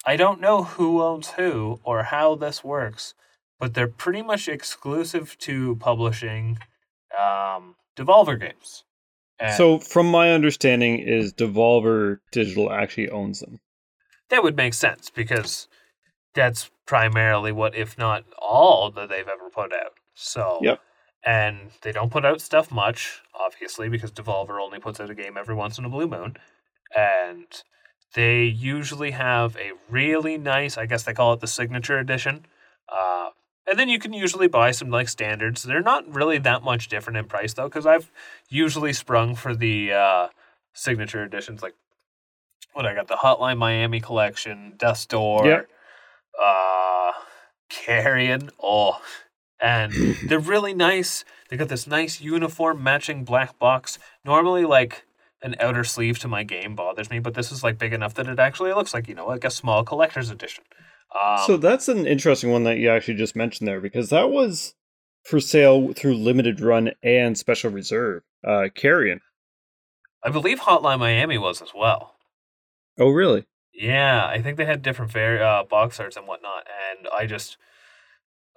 I 0.05 0.17
don't 0.17 0.41
know 0.41 0.63
who 0.65 1.03
owns 1.03 1.31
who 1.31 1.81
or 1.85 2.05
how 2.05 2.35
this 2.35 2.65
works, 2.65 3.15
but 3.61 3.75
they're 3.75 3.89
pretty 3.89 4.23
much 4.23 4.49
exclusive 4.49 5.37
to 5.41 5.77
publishing 5.77 6.59
um, 7.17 7.77
Devolver 7.97 8.39
games. 8.41 8.85
And 9.39 9.55
So 9.55 9.79
from 9.79 10.07
my 10.11 10.33
understanding 10.33 10.99
is 10.99 11.33
Devolver 11.33 12.19
Digital 12.31 12.73
actually 12.73 13.11
owns 13.11 13.41
them. 13.41 13.61
that 14.31 14.43
would 14.43 14.57
make 14.57 14.75
sense 14.75 15.11
because 15.11 15.69
that's 16.35 16.71
primarily 16.87 17.53
what, 17.53 17.75
if 17.75 17.99
not 17.99 18.25
all, 18.39 18.91
that 18.93 19.09
they've 19.09 19.29
ever 19.29 19.51
put 19.51 19.73
out. 19.73 19.93
So, 20.15 20.59
Yep. 20.63 20.81
And 21.25 21.71
they 21.83 21.93
don't 21.93 22.11
put 22.11 22.25
out 22.25 22.41
stuff 22.41 22.73
much, 22.73 23.23
obviously, 23.35 23.89
because 23.89 24.11
Devolver 24.11 24.61
only 24.61 24.81
puts 24.81 24.99
out 24.99 25.11
a 25.11 25.15
game 25.15 25.37
every 25.37 25.55
once 25.55 25.79
in 25.79 25.85
a 25.85 25.89
blue 25.89 26.09
moon, 26.09 26.37
and 26.97 27.47
they 28.15 28.45
usually 28.45 29.13
have 29.13 29.57
a 29.57 29.73
really 29.89 30.37
nice, 30.37 30.77
I 30.77 30.87
guess 30.87 31.05
they 31.05 31.15
call 31.15 31.33
it 31.33 31.41
the 31.41 31.47
signature 31.47 31.99
edition. 31.99 32.45
Uh, 32.89 33.31
and 33.71 33.79
then 33.79 33.89
you 33.89 33.99
can 34.01 34.13
usually 34.13 34.49
buy 34.49 34.73
some 34.73 34.91
like 34.91 35.09
standards. 35.09 35.63
They're 35.63 35.81
not 35.81 36.13
really 36.13 36.39
that 36.39 36.63
much 36.65 36.89
different 36.89 37.17
in 37.19 37.27
price 37.27 37.55
though, 37.55 37.69
because 37.69 37.87
I've 37.87 38.11
usually 38.49 38.93
sprung 38.93 39.35
for 39.37 39.55
the 39.55 39.93
uh, 39.93 40.29
signature 40.75 41.23
editions. 41.25 41.63
Like 41.63 41.75
what 42.73 42.85
I 42.85 42.95
got 42.95 43.07
the 43.09 43.15
Hotline 43.15 43.59
Miami 43.59 44.01
collection, 44.01 44.75
Death's 44.77 45.07
Door, 45.07 45.47
Yep. 45.47 45.69
uh, 46.45 47.13
Carrion. 47.71 48.51
Oh, 48.63 49.01
and 49.63 49.93
they're 50.27 50.39
really 50.39 50.75
nice. 50.75 51.25
They 51.49 51.57
got 51.57 51.69
this 51.69 51.87
nice 51.87 52.21
uniform 52.21 52.83
matching 52.83 53.25
black 53.25 53.59
box. 53.59 53.99
Normally, 54.25 54.65
like 54.65 55.05
an 55.43 55.57
outer 55.61 55.85
sleeve 55.85 56.19
to 56.21 56.29
my 56.29 56.43
game 56.45 56.75
bothers 56.77 57.11
me, 57.11 57.19
but 57.19 57.35
this 57.35 57.51
is 57.53 57.63
like 57.63 57.79
big 57.79 57.93
enough 57.93 58.15
that 58.15 58.29
it 58.29 58.39
actually 58.39 58.73
looks 58.73 58.95
like 58.95 59.09
you 59.09 59.15
know 59.15 59.27
like 59.27 59.45
a 59.45 59.51
small 59.51 59.85
collector's 59.85 60.31
edition. 60.31 60.65
Um, 61.19 61.39
so 61.47 61.57
that's 61.57 61.89
an 61.89 62.07
interesting 62.07 62.51
one 62.51 62.65
that 62.65 62.79
you 62.79 62.91
actually 62.91 63.15
just 63.15 63.37
mentioned 63.37 63.69
there 63.69 63.81
because 63.81 64.11
that 64.11 64.31
was 64.31 64.75
for 65.25 65.41
sale 65.41 65.93
through 65.93 66.15
limited 66.15 66.61
run 66.61 66.93
and 67.03 67.37
special 67.37 67.71
reserve. 67.71 68.23
Uh 68.47 68.69
Carrion. 68.75 69.21
I 70.25 70.31
believe 70.31 70.61
Hotline 70.61 71.01
Miami 71.01 71.39
was 71.39 71.61
as 71.61 71.73
well. 71.75 72.15
Oh 72.99 73.11
really? 73.11 73.47
Yeah, 73.75 74.27
I 74.27 74.43
think 74.43 74.57
they 74.57 74.67
had 74.67 74.83
different 74.83 75.11
var- 75.11 75.43
uh, 75.43 75.65
box 75.65 75.99
arts 75.99 76.17
and 76.17 76.27
whatnot, 76.27 76.67
and 76.69 77.09
I 77.09 77.25
just, 77.27 77.57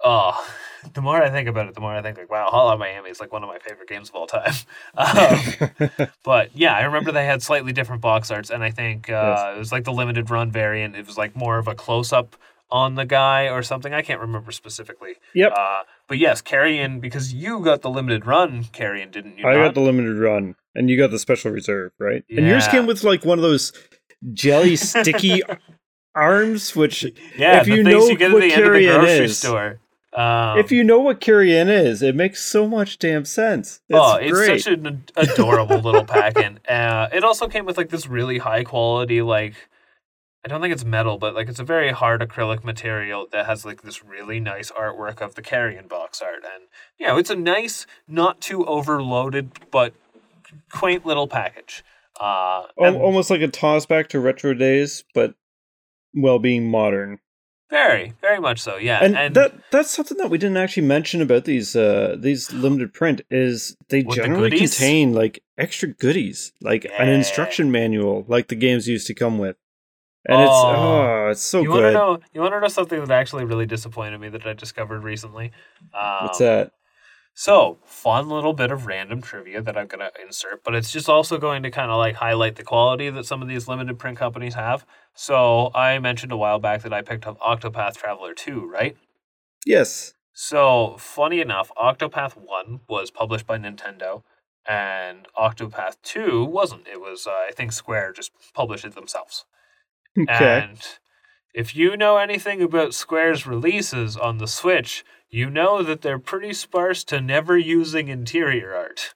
oh, 0.03 0.47
the 0.93 1.01
more 1.01 1.21
I 1.21 1.29
think 1.29 1.47
about 1.47 1.67
it, 1.67 1.75
the 1.75 1.81
more 1.81 1.91
I 1.91 2.01
think 2.01 2.17
like, 2.17 2.29
wow, 2.29 2.49
Hotline 2.51 2.79
Miami 2.79 3.09
is 3.09 3.19
like 3.19 3.31
one 3.31 3.43
of 3.43 3.49
my 3.49 3.59
favorite 3.59 3.87
games 3.87 4.09
of 4.09 4.15
all 4.15 4.27
time. 4.27 4.53
Um, 4.97 6.07
but 6.23 6.55
yeah, 6.55 6.75
I 6.75 6.83
remember 6.83 7.11
they 7.11 7.25
had 7.25 7.43
slightly 7.43 7.73
different 7.73 8.01
box 8.01 8.31
arts, 8.31 8.49
and 8.49 8.63
I 8.63 8.71
think 8.71 9.09
uh, 9.09 9.53
it 9.55 9.59
was 9.59 9.71
like 9.71 9.83
the 9.83 9.91
limited 9.93 10.29
run 10.29 10.51
variant. 10.51 10.95
It 10.95 11.05
was 11.05 11.17
like 11.17 11.35
more 11.35 11.57
of 11.57 11.67
a 11.67 11.75
close 11.75 12.13
up 12.13 12.35
on 12.71 12.95
the 12.95 13.05
guy 13.05 13.49
or 13.49 13.61
something. 13.61 13.93
I 13.93 14.01
can't 14.01 14.19
remember 14.19 14.51
specifically. 14.51 15.13
yep. 15.33 15.53
Uh, 15.55 15.81
but 16.07 16.17
yes, 16.17 16.41
Carrion, 16.41 16.99
because 16.99 17.33
you 17.33 17.61
got 17.63 17.81
the 17.81 17.89
limited 17.89 18.25
run 18.25 18.65
Carrion, 18.65 19.11
didn't 19.11 19.37
you? 19.37 19.47
I 19.47 19.55
not? 19.55 19.65
got 19.65 19.73
the 19.75 19.81
limited 19.81 20.17
run 20.17 20.55
and 20.73 20.89
you 20.89 20.97
got 20.97 21.11
the 21.11 21.19
special 21.19 21.51
reserve, 21.51 21.91
right? 21.99 22.23
And 22.29 22.45
yours 22.45 22.67
came 22.67 22.85
with 22.85 23.03
like 23.03 23.25
one 23.25 23.37
of 23.39 23.43
those 23.43 23.73
jelly 24.33 24.75
sticky 24.75 25.41
arms 26.13 26.75
which 26.75 27.03
yeah, 27.37 27.61
if 27.61 27.67
you 27.67 27.83
know 27.83 28.07
you 28.07 28.17
get 28.17 28.29
at 28.29 28.33
what 28.33 28.39
the 28.41 28.53
end 28.53 28.65
of 28.65 28.73
the 28.73 28.85
grocery 28.87 29.25
is. 29.25 29.37
store. 29.37 29.79
Um, 30.15 30.57
if 30.57 30.71
you 30.71 30.83
know 30.83 30.99
what 30.99 31.19
Carrion 31.19 31.67
is, 31.67 32.01
it 32.01 32.15
makes 32.15 32.43
so 32.43 32.67
much 32.67 32.99
damn 32.99 33.25
sense. 33.25 33.81
It's 33.89 33.99
oh, 33.99 34.15
it's 34.15 34.31
great. 34.31 34.61
such 34.61 34.73
an 34.73 35.03
adorable 35.15 35.79
little 35.79 36.05
pack-in. 36.05 36.59
Uh, 36.75 37.07
it 37.13 37.23
also 37.23 37.47
came 37.47 37.65
with 37.65 37.77
like 37.77 37.89
this 37.89 38.07
really 38.07 38.37
high 38.37 38.63
quality, 38.63 39.21
like 39.21 39.55
I 40.45 40.47
don't 40.47 40.61
think 40.61 40.73
it's 40.73 40.85
metal, 40.85 41.17
but 41.17 41.33
like 41.33 41.49
it's 41.49 41.59
a 41.59 41.63
very 41.63 41.91
hard 41.91 42.21
acrylic 42.21 42.63
material 42.63 43.27
that 43.31 43.47
has 43.47 43.65
like 43.65 43.81
this 43.81 44.03
really 44.03 44.39
nice 44.39 44.71
artwork 44.71 45.19
of 45.19 45.33
the 45.33 45.41
carrion 45.41 45.87
box 45.87 46.21
art, 46.21 46.43
and 46.43 46.65
you 46.99 47.07
know 47.07 47.17
it's 47.17 47.31
a 47.31 47.35
nice, 47.35 47.87
not 48.07 48.41
too 48.41 48.63
overloaded, 48.65 49.51
but 49.71 49.93
quaint 50.71 51.03
little 51.03 51.27
package. 51.27 51.83
Uh, 52.19 52.63
and 52.77 52.95
almost 52.95 53.31
like 53.31 53.41
a 53.41 53.47
toss 53.47 53.87
back 53.87 54.07
to 54.09 54.19
retro 54.19 54.53
days, 54.53 55.03
but 55.15 55.33
well 56.13 56.37
being 56.37 56.69
modern. 56.69 57.19
Very, 57.69 58.13
very 58.21 58.39
much 58.39 58.61
so. 58.61 58.77
Yeah, 58.77 59.03
And, 59.03 59.35
that 59.35 59.53
that's 59.71 59.91
something 59.91 60.17
that 60.17 60.29
we 60.29 60.37
didn't 60.37 60.57
actually 60.57 60.85
mention 60.87 61.21
about 61.21 61.45
these 61.45 61.75
uh 61.75 62.15
these 62.19 62.51
limited 62.53 62.93
print 62.93 63.21
is 63.29 63.75
they 63.89 64.03
With 64.03 64.15
the 64.17 64.23
generally 64.23 64.57
contain 64.57 65.13
like 65.13 65.43
extra 65.57 65.89
goodies, 65.89 66.53
like 66.61 66.85
an 66.99 67.09
instruction 67.09 67.71
manual, 67.71 68.25
like 68.27 68.47
the 68.47 68.55
games 68.55 68.87
used 68.87 69.07
to 69.07 69.13
come 69.13 69.37
with. 69.37 69.57
And 70.27 70.41
it's 70.41 70.51
Oh. 70.51 70.73
oh, 70.75 71.29
it's 71.31 71.41
so 71.41 71.61
you 71.61 71.69
want 71.69 71.81
to 71.81 71.87
good. 71.89 71.93
know? 71.93 72.19
You 72.33 72.41
want 72.41 72.53
to 72.53 72.59
know 72.59 72.67
something 72.67 72.99
that 72.99 73.11
actually 73.11 73.45
really 73.45 73.67
disappointed 73.67 74.19
me 74.19 74.29
that 74.29 74.45
I 74.45 74.53
discovered 74.53 75.03
recently? 75.03 75.51
Um, 75.93 76.17
What's 76.23 76.39
that? 76.39 76.71
So, 77.37 77.79
fun 77.83 78.29
little 78.29 78.53
bit 78.53 78.71
of 78.71 78.85
random 78.85 79.21
trivia 79.21 79.61
that 79.61 79.77
I'm 79.77 79.87
going 79.87 79.99
to 79.99 80.11
insert, 80.25 80.63
but 80.63 80.73
it's 80.73 80.89
just 80.89 81.09
also 81.09 81.37
going 81.37 81.63
to 81.63 81.69
kind 81.69 81.91
of 81.91 81.97
like 81.97 82.15
highlight 82.15 82.55
the 82.55 82.63
quality 82.63 83.09
that 83.09 83.25
some 83.25 83.41
of 83.41 83.49
these 83.49 83.67
limited 83.67 83.99
print 83.99 84.17
companies 84.17 84.53
have. 84.53 84.85
So, 85.13 85.69
I 85.75 85.99
mentioned 85.99 86.31
a 86.31 86.37
while 86.37 86.59
back 86.59 86.81
that 86.83 86.93
I 86.93 87.01
picked 87.01 87.27
up 87.27 87.37
Octopath 87.41 87.97
Traveler 87.97 88.33
2, 88.33 88.65
right? 88.71 88.95
Yes. 89.65 90.13
So, 90.31 90.95
funny 90.97 91.41
enough, 91.41 91.73
Octopath 91.77 92.37
1 92.37 92.79
was 92.87 93.11
published 93.11 93.45
by 93.45 93.57
Nintendo, 93.57 94.23
and 94.65 95.27
Octopath 95.37 95.97
2 96.03 96.45
wasn't. 96.45 96.87
It 96.87 97.01
was, 97.01 97.27
uh, 97.27 97.31
I 97.31 97.51
think, 97.51 97.73
Square 97.73 98.13
just 98.13 98.31
published 98.53 98.85
it 98.85 98.95
themselves. 98.95 99.43
Okay. 100.17 100.61
And 100.69 100.79
if 101.53 101.75
you 101.75 101.97
know 101.97 102.15
anything 102.15 102.61
about 102.61 102.93
Square's 102.93 103.45
releases 103.45 104.15
on 104.15 104.37
the 104.37 104.47
Switch, 104.47 105.03
you 105.29 105.49
know 105.49 105.83
that 105.83 106.01
they're 106.01 106.19
pretty 106.19 106.53
sparse 106.53 107.03
to 107.05 107.19
never 107.21 107.57
using 107.57 108.07
interior 108.07 108.73
art. 108.75 109.13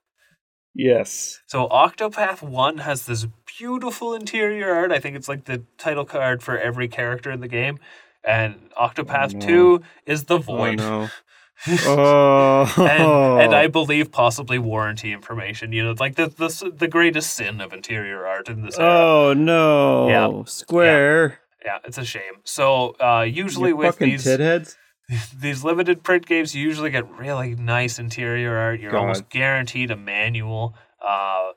yes. 0.75 1.39
So 1.47 1.67
Octopath 1.69 2.41
1 2.41 2.79
has 2.79 3.05
this 3.05 3.25
beautiful 3.57 4.13
interior 4.13 4.73
art. 4.73 4.91
I 4.91 4.99
think 4.99 5.15
it's 5.15 5.27
like 5.29 5.45
the 5.45 5.63
title 5.77 6.05
card 6.05 6.41
for 6.43 6.57
every 6.57 6.87
character 6.87 7.31
in 7.31 7.41
the 7.41 7.47
game. 7.47 7.79
And 8.23 8.69
Octopath 8.79 9.33
no. 9.33 9.39
2 9.79 9.81
is 10.05 10.25
the 10.25 10.35
Oh 10.35 10.41
void. 10.41 10.77
no. 10.77 11.09
Oh. 11.85 12.73
and, 12.77 13.43
and 13.43 13.55
I 13.55 13.67
believe 13.67 14.11
possibly 14.11 14.57
warranty 14.59 15.11
information. 15.11 15.73
You 15.73 15.83
know, 15.85 15.95
like 15.99 16.15
the 16.15 16.27
the 16.27 16.71
the 16.75 16.87
greatest 16.87 17.33
sin 17.33 17.59
of 17.61 17.73
interior 17.73 18.25
art 18.25 18.47
in 18.49 18.61
this 18.61 18.77
era. 18.79 18.89
Oh 18.89 19.33
no. 19.33 20.07
Yeah. 20.09 20.43
Square. 20.45 21.39
Yeah, 21.65 21.79
it's 21.83 21.97
a 21.97 22.05
shame. 22.05 22.35
So 22.45 22.95
uh, 23.01 23.23
usually 23.23 23.69
You 23.71 23.75
with 23.77 23.97
these 23.97 24.23
titheads. 24.23 24.77
These 25.35 25.63
limited 25.63 26.03
print 26.03 26.25
games, 26.25 26.53
usually 26.55 26.89
get 26.91 27.09
really 27.17 27.55
nice 27.55 27.97
interior 27.99 28.55
art. 28.55 28.79
You're 28.79 28.91
God. 28.91 28.99
almost 28.99 29.29
guaranteed 29.29 29.91
a 29.91 29.95
manual. 29.95 30.75
Uh, 31.03 31.53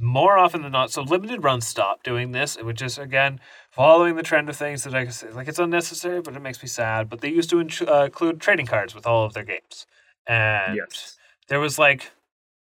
more 0.00 0.36
often 0.38 0.62
than 0.62 0.72
not, 0.72 0.90
so 0.90 1.02
limited 1.02 1.44
runs 1.44 1.66
stop 1.66 2.02
doing 2.02 2.32
this. 2.32 2.56
It 2.56 2.64
would 2.64 2.76
just 2.76 2.98
again 2.98 3.40
following 3.70 4.16
the 4.16 4.22
trend 4.22 4.48
of 4.48 4.56
things 4.56 4.84
that 4.84 4.94
I 4.94 5.06
say, 5.08 5.30
like 5.30 5.48
it's 5.48 5.58
unnecessary, 5.58 6.20
but 6.20 6.34
it 6.34 6.40
makes 6.40 6.62
me 6.62 6.68
sad. 6.68 7.08
But 7.08 7.20
they 7.20 7.28
used 7.30 7.50
to 7.50 7.60
in- 7.60 7.70
uh, 7.88 8.04
include 8.04 8.40
trading 8.40 8.66
cards 8.66 8.94
with 8.94 9.06
all 9.06 9.24
of 9.24 9.34
their 9.34 9.44
games, 9.44 9.86
and 10.26 10.76
Yes. 10.76 11.16
there 11.48 11.60
was 11.60 11.78
like, 11.78 12.10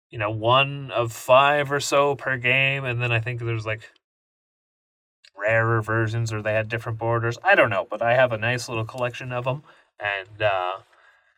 you 0.09 0.19
know, 0.19 0.29
one 0.29 0.91
of 0.91 1.11
five 1.11 1.71
or 1.71 1.79
so 1.79 2.15
per 2.15 2.37
game, 2.37 2.85
and 2.85 3.01
then 3.01 3.11
I 3.11 3.19
think 3.19 3.39
there's 3.39 3.65
like 3.65 3.91
rarer 5.35 5.81
versions 5.81 6.33
or 6.33 6.41
they 6.41 6.53
had 6.53 6.69
different 6.69 6.97
borders. 6.97 7.37
I 7.43 7.55
don't 7.55 7.69
know, 7.69 7.87
but 7.89 8.01
I 8.01 8.15
have 8.15 8.31
a 8.31 8.37
nice 8.37 8.67
little 8.69 8.85
collection 8.85 9.31
of 9.31 9.45
them, 9.45 9.63
and 9.99 10.41
uh, 10.41 10.79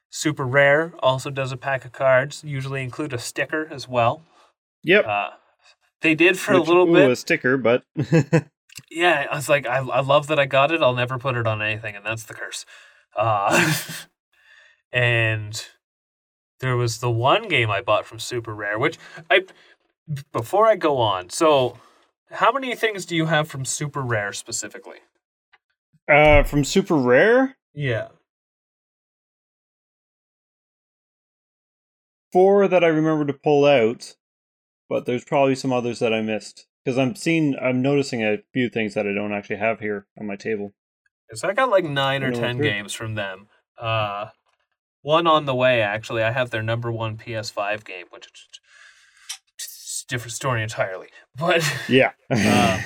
super 0.10 0.46
rare 0.46 0.94
also 1.00 1.30
does 1.30 1.52
a 1.52 1.58
pack 1.58 1.86
of 1.86 1.92
cards. 1.92 2.44
Usually 2.44 2.84
include 2.84 3.14
a 3.14 3.18
sticker 3.20 3.68
as 3.72 3.88
well. 3.88 4.24
Yep. 4.84 5.06
Uh, 5.06 5.30
they 6.02 6.16
did 6.16 6.38
for 6.40 6.54
Which- 6.54 6.68
a 6.68 6.72
little 6.72 6.90
ooh, 6.90 6.94
bit. 6.94 7.12
a 7.12 7.16
sticker, 7.16 7.58
but 7.58 7.84
Yeah, 8.92 9.26
I 9.30 9.36
was 9.36 9.50
like, 9.50 9.68
I, 9.68 9.78
I 9.80 10.00
love 10.00 10.28
that 10.28 10.40
I 10.40 10.46
got 10.46 10.72
it. 10.72 10.82
I'll 10.82 10.96
never 10.96 11.18
put 11.18 11.36
it 11.36 11.46
on 11.46 11.62
anything, 11.62 11.96
and 11.96 12.06
that's 12.06 12.24
the 12.24 12.34
curse. 12.34 12.66
Uh, 13.16 13.74
and 14.92 15.66
there 16.60 16.76
was 16.78 17.00
the 17.00 17.12
one 17.12 17.48
game 17.48 17.70
I 17.70 17.82
bought 17.82 18.06
from 18.06 18.20
Super 18.20 18.54
Rare, 18.56 18.80
which 18.80 18.98
I 19.30 19.42
before 20.32 20.66
I 20.68 20.76
go 20.76 20.98
on. 20.98 21.30
So, 21.30 21.78
how 22.32 22.52
many 22.52 22.74
things 22.76 23.06
do 23.06 23.16
you 23.16 23.26
have 23.28 23.48
from 23.48 23.66
Super 23.66 24.02
Rare 24.02 24.34
specifically? 24.34 24.98
uh, 26.08 26.42
from 26.44 26.64
super 26.64 26.96
rare, 26.96 27.56
Yeah. 27.74 28.08
Four 32.32 32.68
that 32.68 32.84
I 32.84 32.88
remember 32.88 33.26
to 33.26 33.34
pull 33.34 33.66
out, 33.66 34.16
but 34.88 35.06
there's 35.06 35.26
probably 35.26 35.56
some 35.56 35.74
others 35.74 36.00
that 36.00 36.14
I 36.14 36.22
missed 36.22 36.68
because 36.84 36.98
I'm 36.98 37.16
seeing, 37.16 37.56
I'm 37.62 37.82
noticing 37.82 38.24
a 38.24 38.38
few 38.54 38.70
things 38.70 38.94
that 38.94 39.08
I 39.08 39.14
don't 39.14 39.34
actually 39.34 39.58
have 39.58 39.80
here 39.80 40.08
on 40.20 40.28
my 40.28 40.36
table. 40.36 40.74
So 41.34 41.48
I 41.48 41.54
got 41.54 41.70
like 41.70 41.86
nine 41.86 42.24
or 42.24 42.32
ten 42.32 42.58
games 42.58 42.94
from 42.94 43.16
them. 43.16 43.48
Uh, 43.78 44.30
one 45.02 45.28
on 45.28 45.46
the 45.46 45.56
way 45.56 45.82
actually. 45.82 46.24
I 46.24 46.32
have 46.32 46.50
their 46.50 46.64
number 46.64 46.92
one 46.92 47.18
PS5 47.18 47.86
game, 47.86 48.08
which 48.10 48.28
is 49.60 50.04
a 50.04 50.08
different 50.10 50.34
story 50.34 50.64
entirely. 50.64 51.08
But 51.38 51.64
Yeah. 51.88 52.12
Uh, 52.32 52.82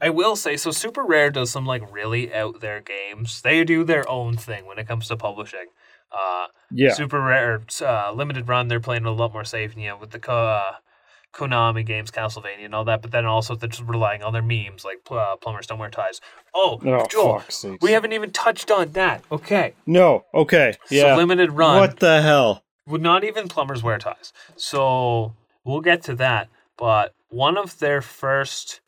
I 0.00 0.10
will 0.10 0.36
say, 0.36 0.56
so 0.56 0.70
Super 0.70 1.02
Rare 1.02 1.30
does 1.30 1.50
some 1.50 1.66
like 1.66 1.82
really 1.92 2.34
out 2.34 2.60
there 2.60 2.80
games. 2.80 3.40
They 3.42 3.64
do 3.64 3.84
their 3.84 4.08
own 4.08 4.36
thing 4.36 4.66
when 4.66 4.78
it 4.78 4.86
comes 4.86 5.08
to 5.08 5.16
publishing. 5.16 5.66
Uh, 6.16 6.46
yeah. 6.70 6.92
Super 6.92 7.20
Rare, 7.20 7.62
uh, 7.82 8.12
limited 8.12 8.48
run, 8.48 8.68
they're 8.68 8.80
playing 8.80 9.04
a 9.04 9.10
lot 9.12 9.32
more 9.32 9.44
safe, 9.44 9.76
you 9.76 9.88
know, 9.88 9.96
with 9.98 10.10
the 10.10 10.18
co- 10.18 10.32
uh, 10.48 10.72
Konami 11.34 11.84
games, 11.84 12.10
Castlevania, 12.10 12.64
and 12.64 12.74
all 12.74 12.84
that. 12.84 13.02
But 13.02 13.10
then 13.12 13.26
also 13.26 13.54
they're 13.54 13.68
just 13.68 13.82
relying 13.84 14.22
on 14.22 14.32
their 14.32 14.42
memes, 14.42 14.84
like 14.84 14.98
uh, 15.10 15.36
plumbers 15.36 15.66
don't 15.66 15.78
wear 15.78 15.90
ties. 15.90 16.20
Oh, 16.54 16.80
Oh, 16.84 17.06
Joel, 17.10 17.42
we 17.82 17.92
haven't 17.92 18.12
even 18.12 18.30
touched 18.30 18.70
on 18.70 18.92
that. 18.92 19.22
Okay, 19.30 19.74
No. 19.86 20.24
Okay. 20.32 20.74
Yeah. 20.90 21.14
so 21.14 21.16
limited 21.16 21.52
run. 21.52 21.76
What 21.78 21.98
the 22.00 22.22
hell? 22.22 22.62
would 22.86 23.02
not 23.02 23.24
even 23.24 23.48
plumbers 23.48 23.82
wear 23.82 23.98
ties. 23.98 24.32
So 24.56 25.34
we'll 25.64 25.80
get 25.80 26.02
to 26.04 26.14
that. 26.14 26.48
But 26.78 27.14
one 27.28 27.58
of 27.58 27.78
their 27.80 28.00
first 28.00 28.80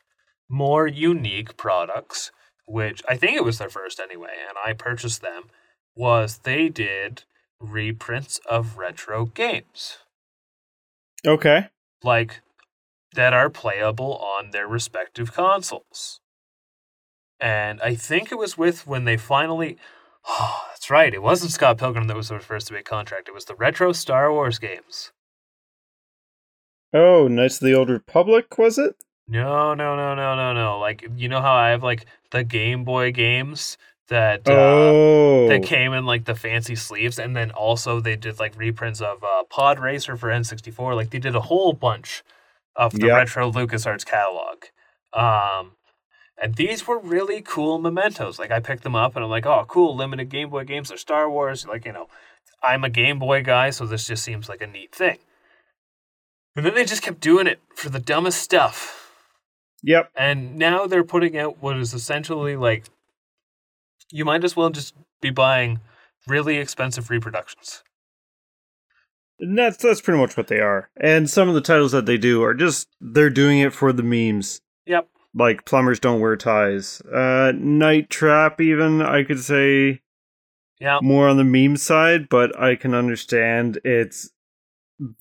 more 0.47 0.87
unique 0.87 1.57
products, 1.57 2.31
which 2.65 3.03
I 3.09 3.17
think 3.17 3.33
it 3.35 3.43
was 3.43 3.57
their 3.57 3.69
first 3.69 3.99
anyway, 3.99 4.35
and 4.47 4.57
I 4.63 4.73
purchased 4.73 5.21
them, 5.21 5.43
was 5.99 6.39
they 6.43 6.69
did 6.69 7.23
reprints 7.59 8.39
of 8.49 8.77
retro 8.77 9.25
games. 9.25 9.97
Okay. 11.27 11.67
Like 12.01 12.41
that 13.13 13.33
are 13.33 13.49
playable 13.49 14.15
on 14.17 14.51
their 14.51 14.67
respective 14.67 15.33
consoles. 15.33 16.21
And 17.41 17.81
I 17.81 17.95
think 17.95 18.31
it 18.31 18.37
was 18.37 18.57
with 18.57 18.87
when 18.87 19.03
they 19.03 19.17
finally 19.17 19.77
Oh, 20.25 20.65
that's 20.69 20.89
right. 20.89 21.13
It 21.13 21.21
wasn't 21.21 21.51
Scott 21.51 21.77
Pilgrim 21.77 22.07
that 22.07 22.15
was 22.15 22.29
the 22.29 22.39
first 22.39 22.67
to 22.67 22.73
make 22.73 22.85
contract. 22.85 23.27
It 23.27 23.33
was 23.33 23.45
the 23.45 23.55
retro 23.55 23.91
Star 23.91 24.31
Wars 24.31 24.59
games. 24.59 25.11
Oh, 26.93 27.27
Knights 27.27 27.61
of 27.61 27.67
the 27.67 27.75
Old 27.75 27.89
Republic, 27.89 28.57
was 28.57 28.77
it? 28.77 28.95
No, 29.27 29.75
no, 29.75 29.95
no, 29.95 30.15
no, 30.15 30.35
no, 30.35 30.53
no. 30.53 30.79
Like 30.79 31.05
you 31.15 31.27
know 31.29 31.41
how 31.41 31.53
I 31.53 31.69
have 31.69 31.83
like 31.83 32.05
the 32.31 32.43
Game 32.43 32.83
Boy 32.83 33.11
games 33.11 33.77
that 34.09 34.47
uh, 34.47 34.51
oh. 34.53 35.47
that 35.49 35.63
came 35.63 35.93
in 35.93 36.05
like 36.05 36.25
the 36.25 36.35
fancy 36.35 36.75
sleeves, 36.75 37.17
and 37.17 37.35
then 37.35 37.51
also 37.51 37.99
they 37.99 38.15
did 38.15 38.39
like 38.39 38.57
reprints 38.57 39.01
of 39.01 39.23
uh, 39.23 39.43
Pod 39.49 39.79
Racer 39.79 40.17
for 40.17 40.29
N64. 40.29 40.95
Like 40.95 41.09
they 41.09 41.19
did 41.19 41.35
a 41.35 41.41
whole 41.41 41.73
bunch 41.73 42.23
of 42.75 42.91
the 42.93 43.07
Yeah. 43.07 43.15
retro 43.15 43.51
LucasArts 43.51 44.05
catalog. 44.05 44.65
Um, 45.13 45.71
and 46.41 46.55
these 46.55 46.87
were 46.87 46.99
really 46.99 47.41
cool 47.41 47.79
mementos. 47.79 48.39
Like 48.39 48.51
I 48.51 48.59
picked 48.59 48.83
them 48.83 48.95
up, 48.95 49.15
and 49.15 49.23
I'm 49.23 49.31
like, 49.31 49.45
oh, 49.45 49.65
cool, 49.67 49.95
limited 49.95 50.29
Game 50.29 50.49
Boy 50.49 50.63
games. 50.65 50.89
They're 50.89 50.97
Star 50.97 51.29
Wars. 51.29 51.65
Like 51.65 51.85
you 51.85 51.91
know, 51.91 52.07
I'm 52.61 52.83
a 52.83 52.89
Game 52.89 53.19
Boy 53.19 53.43
guy, 53.43 53.69
so 53.69 53.85
this 53.85 54.05
just 54.05 54.23
seems 54.23 54.49
like 54.49 54.61
a 54.61 54.67
neat 54.67 54.93
thing. 54.93 55.17
And 56.55 56.65
then 56.65 56.73
they 56.73 56.83
just 56.85 57.03
kept 57.03 57.21
doing 57.21 57.47
it 57.47 57.59
for 57.75 57.89
the 57.89 57.99
dumbest 57.99 58.41
stuff. 58.41 59.13
Yep. 59.83 60.11
And 60.15 60.57
now 60.57 60.87
they're 60.87 61.05
putting 61.05 61.37
out 61.37 61.61
what 61.61 61.77
is 61.77 61.93
essentially 61.93 62.55
like 62.57 62.85
you 64.11 64.25
might 64.25 64.43
as 64.43 64.55
well 64.55 64.69
just 64.69 64.93
be 65.21 65.29
buying 65.29 65.79
really 66.27 66.57
expensive 66.57 67.09
reproductions. 67.09 67.83
And 69.39 69.57
that's 69.57 69.77
that's 69.77 70.01
pretty 70.01 70.19
much 70.19 70.35
what 70.35 70.47
they 70.47 70.59
are. 70.59 70.89
And 70.99 71.29
some 71.29 71.47
of 71.47 71.55
the 71.55 71.61
titles 71.61 71.91
that 71.93 72.05
they 72.05 72.17
do 72.17 72.43
are 72.43 72.53
just 72.53 72.89
they're 72.99 73.29
doing 73.29 73.59
it 73.59 73.73
for 73.73 73.93
the 73.93 74.03
memes. 74.03 74.61
Yep. 74.85 75.07
Like 75.33 75.63
plumbers 75.65 75.99
don't 75.99 76.19
wear 76.19 76.35
ties. 76.35 77.01
Uh 77.01 77.53
Night 77.55 78.09
Trap 78.09 78.59
even 78.59 79.01
I 79.01 79.23
could 79.23 79.39
say 79.39 80.01
Yeah. 80.79 80.99
more 81.01 81.29
on 81.29 81.37
the 81.37 81.43
meme 81.45 81.77
side, 81.77 82.27
but 82.29 82.57
I 82.59 82.75
can 82.75 82.93
understand 82.93 83.79
its 83.85 84.29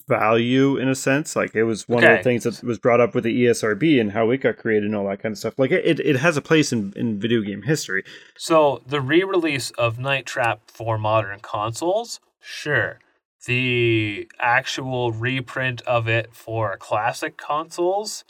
value 0.08 0.76
in 0.76 0.88
a 0.88 0.94
sense. 0.94 1.36
Like 1.36 1.54
it 1.54 1.64
was 1.64 1.88
one 1.88 2.02
of 2.02 2.18
the 2.18 2.22
things 2.22 2.44
that 2.44 2.62
was 2.62 2.78
brought 2.78 3.00
up 3.00 3.14
with 3.14 3.24
the 3.24 3.44
ESRB 3.44 4.00
and 4.00 4.12
how 4.12 4.30
it 4.30 4.38
got 4.38 4.56
created 4.58 4.84
and 4.84 4.94
all 4.96 5.08
that 5.08 5.22
kind 5.22 5.32
of 5.32 5.38
stuff. 5.38 5.58
Like 5.58 5.70
it, 5.70 5.84
it, 5.86 6.00
it 6.00 6.16
has 6.16 6.36
a 6.36 6.42
place 6.42 6.72
in, 6.72 6.92
in 6.96 7.18
video 7.20 7.42
game 7.42 7.62
history. 7.62 8.02
So 8.36 8.82
the 8.86 9.00
re-release 9.00 9.70
of 9.72 9.98
Night 9.98 10.26
Trap 10.26 10.62
for 10.70 10.98
modern 10.98 11.40
consoles, 11.40 12.20
sure. 12.40 12.98
The 13.46 14.28
actual 14.40 15.12
reprint 15.12 15.80
of 15.82 16.08
it 16.08 16.34
for 16.34 16.76
classic 16.76 17.36
consoles, 17.36 18.24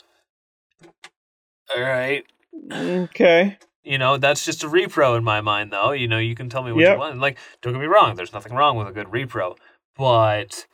all 1.75 1.81
right. 1.81 2.23
Okay. 2.71 3.57
You 3.83 3.97
know, 3.97 4.17
that's 4.17 4.45
just 4.45 4.63
a 4.63 4.67
repro 4.67 5.17
in 5.17 5.23
my 5.23 5.41
mind, 5.41 5.71
though. 5.71 5.91
You 5.91 6.07
know, 6.07 6.19
you 6.19 6.35
can 6.35 6.49
tell 6.49 6.63
me 6.63 6.71
what 6.71 6.81
Yep. 6.81 6.93
you 6.93 6.99
want. 6.99 7.19
Like, 7.19 7.37
don't 7.61 7.73
get 7.73 7.79
me 7.79 7.87
wrong, 7.87 8.15
there's 8.15 8.33
nothing 8.33 8.53
wrong 8.53 8.77
with 8.77 8.87
a 8.87 8.91
good 8.91 9.07
repro, 9.07 9.57
but 9.97 10.65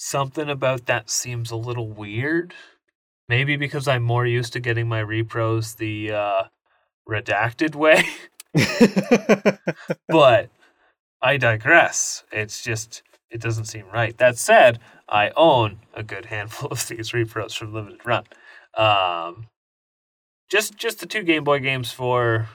something 0.00 0.48
about 0.48 0.86
that 0.86 1.10
seems 1.10 1.50
a 1.50 1.56
little 1.56 1.90
weird. 1.90 2.54
Maybe 3.28 3.56
because 3.56 3.86
I'm 3.86 4.02
more 4.02 4.26
used 4.26 4.54
to 4.54 4.60
getting 4.60 4.88
my 4.88 5.02
repros 5.02 5.76
the 5.76 6.10
uh, 6.10 6.42
redacted 7.08 7.76
way, 7.76 8.04
but 10.08 10.50
I 11.22 11.36
digress. 11.36 12.24
It's 12.32 12.64
just 12.64 13.02
it 13.30 13.40
doesn't 13.40 13.66
seem 13.66 13.86
right. 13.92 14.16
That 14.18 14.36
said, 14.36 14.80
I 15.08 15.30
own 15.36 15.78
a 15.94 16.02
good 16.02 16.26
handful 16.26 16.70
of 16.70 16.88
these 16.88 17.12
repros 17.12 17.56
from 17.56 17.72
Limited 17.72 18.00
Run. 18.04 18.24
Um, 18.76 19.46
just 20.50 20.76
just 20.76 20.98
the 20.98 21.06
two 21.06 21.22
Game 21.22 21.44
Boy 21.44 21.60
games 21.60 21.92
for 21.92 22.48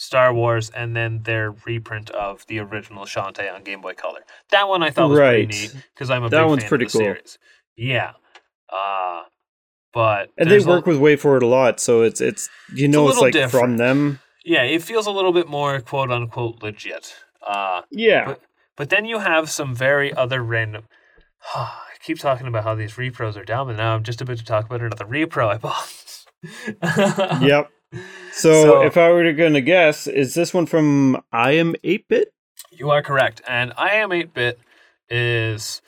Star 0.00 0.32
Wars, 0.32 0.70
and 0.70 0.96
then 0.96 1.22
their 1.24 1.50
reprint 1.66 2.08
of 2.10 2.46
the 2.46 2.58
original 2.58 3.04
Shantae 3.04 3.52
on 3.54 3.62
Game 3.64 3.82
Boy 3.82 3.92
Color. 3.92 4.20
That 4.50 4.66
one 4.66 4.82
I 4.82 4.88
thought 4.90 5.10
was 5.10 5.18
Right. 5.18 5.46
pretty 5.46 5.62
neat 5.66 5.74
because 5.94 6.08
I'm 6.10 6.24
a 6.24 6.30
That 6.30 6.40
big 6.42 6.48
one's 6.48 6.62
fan 6.62 6.68
pretty 6.70 6.84
of 6.86 6.92
the 6.92 6.98
cool. 6.98 7.06
series. 7.06 7.38
Yeah, 7.76 8.12
uh, 8.72 9.22
but 9.92 10.30
And 10.38 10.50
they 10.50 10.58
work 10.60 10.86
with 10.86 10.98
WayForward 10.98 11.42
a 11.42 11.46
lot, 11.46 11.80
so 11.80 12.00
it's 12.02 12.20
it's 12.22 12.48
you 12.74 12.88
know 12.88 13.06
it's, 13.08 13.16
little 13.16 13.24
like 13.24 13.32
different. 13.34 13.64
from 13.64 13.76
them. 13.76 14.20
yeah, 14.44 14.62
it 14.62 14.82
feels 14.82 15.06
a 15.06 15.10
little 15.10 15.32
bit 15.32 15.48
more 15.48 15.80
quote 15.80 16.10
unquote 16.10 16.62
legit. 16.62 17.14
Uh, 17.46 17.82
Yeah. 17.90 18.24
But- 18.26 18.40
But 18.76 18.88
then 18.88 19.04
you 19.04 19.18
have 19.18 19.50
some 19.50 19.74
very 19.74 20.14
other 20.14 20.42
random. 20.42 20.84
I 21.54 21.72
keep 22.02 22.18
talking 22.18 22.46
about 22.46 22.64
how 22.64 22.74
these 22.74 22.94
repros 22.94 23.36
are 23.36 23.44
dumb, 23.44 23.68
and 23.68 23.76
now 23.76 23.94
I'm 23.94 24.02
just 24.02 24.22
about 24.22 24.38
to 24.38 24.44
talk 24.44 24.64
about 24.64 24.80
another 24.80 25.04
repro 25.04 25.48
I 25.48 25.58
bought. 25.58 27.42
yep. 27.42 27.70
So, 28.32 28.62
So- 28.62 28.82
if 28.82 28.96
I 28.96 29.10
were 29.10 29.24
to 29.24 29.32
gonna 29.32 29.60
guess, 29.60 30.06
is 30.06 30.34
this 30.34 30.54
one 30.54 30.66
from 30.66 31.20
I 31.32 31.52
am 31.52 31.74
eight 31.82 32.06
bit? 32.08 32.32
You 32.70 32.90
are 32.90 33.02
correct. 33.02 33.42
And 33.48 33.72
I 33.76 33.90
am 33.96 34.12
8 34.12 34.32
bit 34.32 34.58
is 35.08 35.82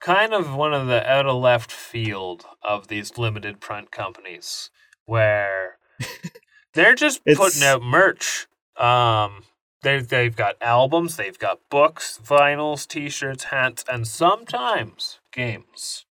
kind 0.00 0.34
of 0.34 0.54
one 0.54 0.74
of 0.74 0.86
the 0.86 1.04
out 1.10 1.26
of 1.26 1.36
left 1.40 1.72
field 1.72 2.44
of 2.62 2.88
these 2.88 3.16
limited 3.18 3.58
print 3.60 3.90
companies 3.90 4.70
where 5.06 5.78
they're 6.74 6.94
just 6.94 7.24
putting 7.24 7.62
out 7.62 7.82
merch. 7.82 8.46
Um, 8.76 9.44
they, 9.82 10.00
they've 10.00 10.36
got 10.36 10.56
albums, 10.60 11.16
they've 11.16 11.38
got 11.38 11.60
books, 11.70 12.20
vinyls, 12.22 12.86
t 12.86 13.08
shirts, 13.08 13.44
hats, 13.44 13.84
and 13.90 14.06
sometimes 14.06 15.18
games. 15.32 16.04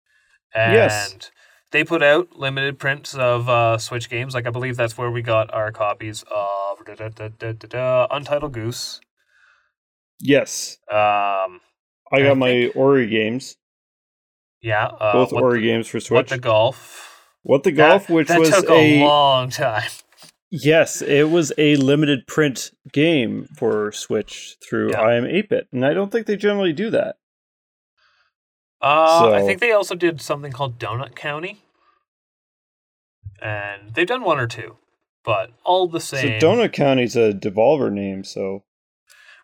And 0.55 0.73
Yes. 0.73 1.31
They 1.73 1.83
put 1.83 2.01
out 2.01 2.37
limited 2.37 2.79
prints 2.79 3.13
of 3.15 3.49
uh, 3.49 3.77
Switch 3.77 4.09
games. 4.09 4.33
Like, 4.33 4.47
I 4.47 4.51
believe 4.51 4.77
that's 4.77 4.97
where 4.97 5.11
we 5.11 5.21
got 5.21 5.53
our 5.53 5.71
copies 5.71 6.23
of 6.31 6.85
da, 6.85 7.09
da, 7.09 7.51
da, 7.51 8.07
Untitled 8.09 8.53
Goose. 8.53 9.01
Yes. 10.19 10.77
Um, 10.89 11.59
I 12.11 12.17
I 12.17 12.21
got 12.21 12.37
my 12.37 12.71
Ori 12.75 13.07
games, 13.07 13.57
Yeah, 14.61 14.85
uh, 14.85 15.13
both 15.13 15.33
Ori 15.33 15.59
the, 15.61 15.65
games 15.67 15.87
for 15.87 15.99
Switch. 15.99 16.11
What 16.15 16.27
the 16.29 16.37
golf? 16.37 17.09
What 17.41 17.63
the 17.63 17.71
That- 17.71 17.89
golf, 17.89 18.09
which 18.09 18.27
that 18.29 18.39
was 18.39 18.49
took 18.51 18.69
a, 18.69 19.01
a 19.01 19.03
long 19.05 19.49
time. 19.49 19.89
yes, 20.51 21.01
it 21.01 21.29
was 21.31 21.51
a 21.57 21.75
limited 21.77 22.27
print 22.27 22.71
game 22.93 23.47
for 23.57 23.91
Switch 23.91 24.55
through 24.69 24.91
Yeah. 24.91 25.01
I 25.01 25.15
am 25.15 25.25
eight 25.25 25.49
bit, 25.49 25.67
and 25.73 25.83
I 25.85 25.93
don't 25.93 26.11
think 26.11 26.27
they 26.27 26.37
generally 26.37 26.71
do 26.73 26.89
that. 26.91 27.15
Uh, 28.83 29.31
I 29.33 29.41
think 29.43 29.61
they 29.61 29.71
also 29.71 29.95
did 29.95 30.19
something 30.19 30.51
called 30.51 30.77
Donut 30.77 31.15
County, 31.15 31.63
and 33.41 33.93
they've 33.93 34.05
done 34.05 34.23
one 34.23 34.39
or 34.39 34.47
two, 34.47 34.75
but 35.23 35.51
all 35.63 35.87
the 35.87 36.01
same. 36.01 36.41
So 36.41 36.47
Donut 36.47 36.73
County's 36.73 37.15
a 37.15 37.31
Devolver 37.31 37.89
name, 37.89 38.25
so 38.25 38.63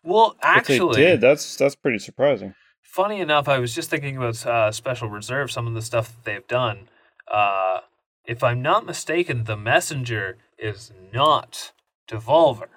well, 0.04 0.36
actually, 0.42 0.96
they 0.96 1.10
did, 1.12 1.20
that's 1.22 1.56
that's 1.56 1.74
pretty 1.74 1.98
surprising. 1.98 2.54
funny 2.82 3.20
enough, 3.20 3.48
I 3.48 3.58
was 3.58 3.74
just 3.74 3.88
thinking 3.88 4.18
about 4.18 4.44
uh, 4.44 4.72
Special 4.72 5.08
Reserve, 5.08 5.50
some 5.50 5.66
of 5.66 5.72
the 5.72 5.82
stuff 5.82 6.08
that 6.08 6.24
they've 6.24 6.46
done. 6.46 6.88
Uh, 7.26 7.80
if 8.26 8.44
I'm 8.44 8.60
not 8.60 8.84
mistaken, 8.84 9.44
the 9.44 9.56
Messenger 9.56 10.36
is 10.58 10.92
not 11.12 11.72
Devolver. 12.06 12.68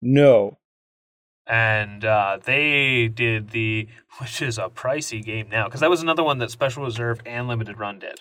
No. 0.00 0.56
And 1.50 2.04
uh, 2.04 2.38
they 2.44 3.08
did 3.08 3.50
the 3.50 3.88
which 4.20 4.40
is 4.40 4.56
a 4.58 4.68
pricey 4.68 5.22
game 5.22 5.48
now 5.50 5.64
because 5.64 5.80
that 5.80 5.90
was 5.90 6.00
another 6.02 6.22
one 6.22 6.38
that 6.38 6.50
special 6.50 6.84
reserve 6.84 7.20
and 7.26 7.48
limited 7.48 7.78
run 7.78 7.98
did 7.98 8.20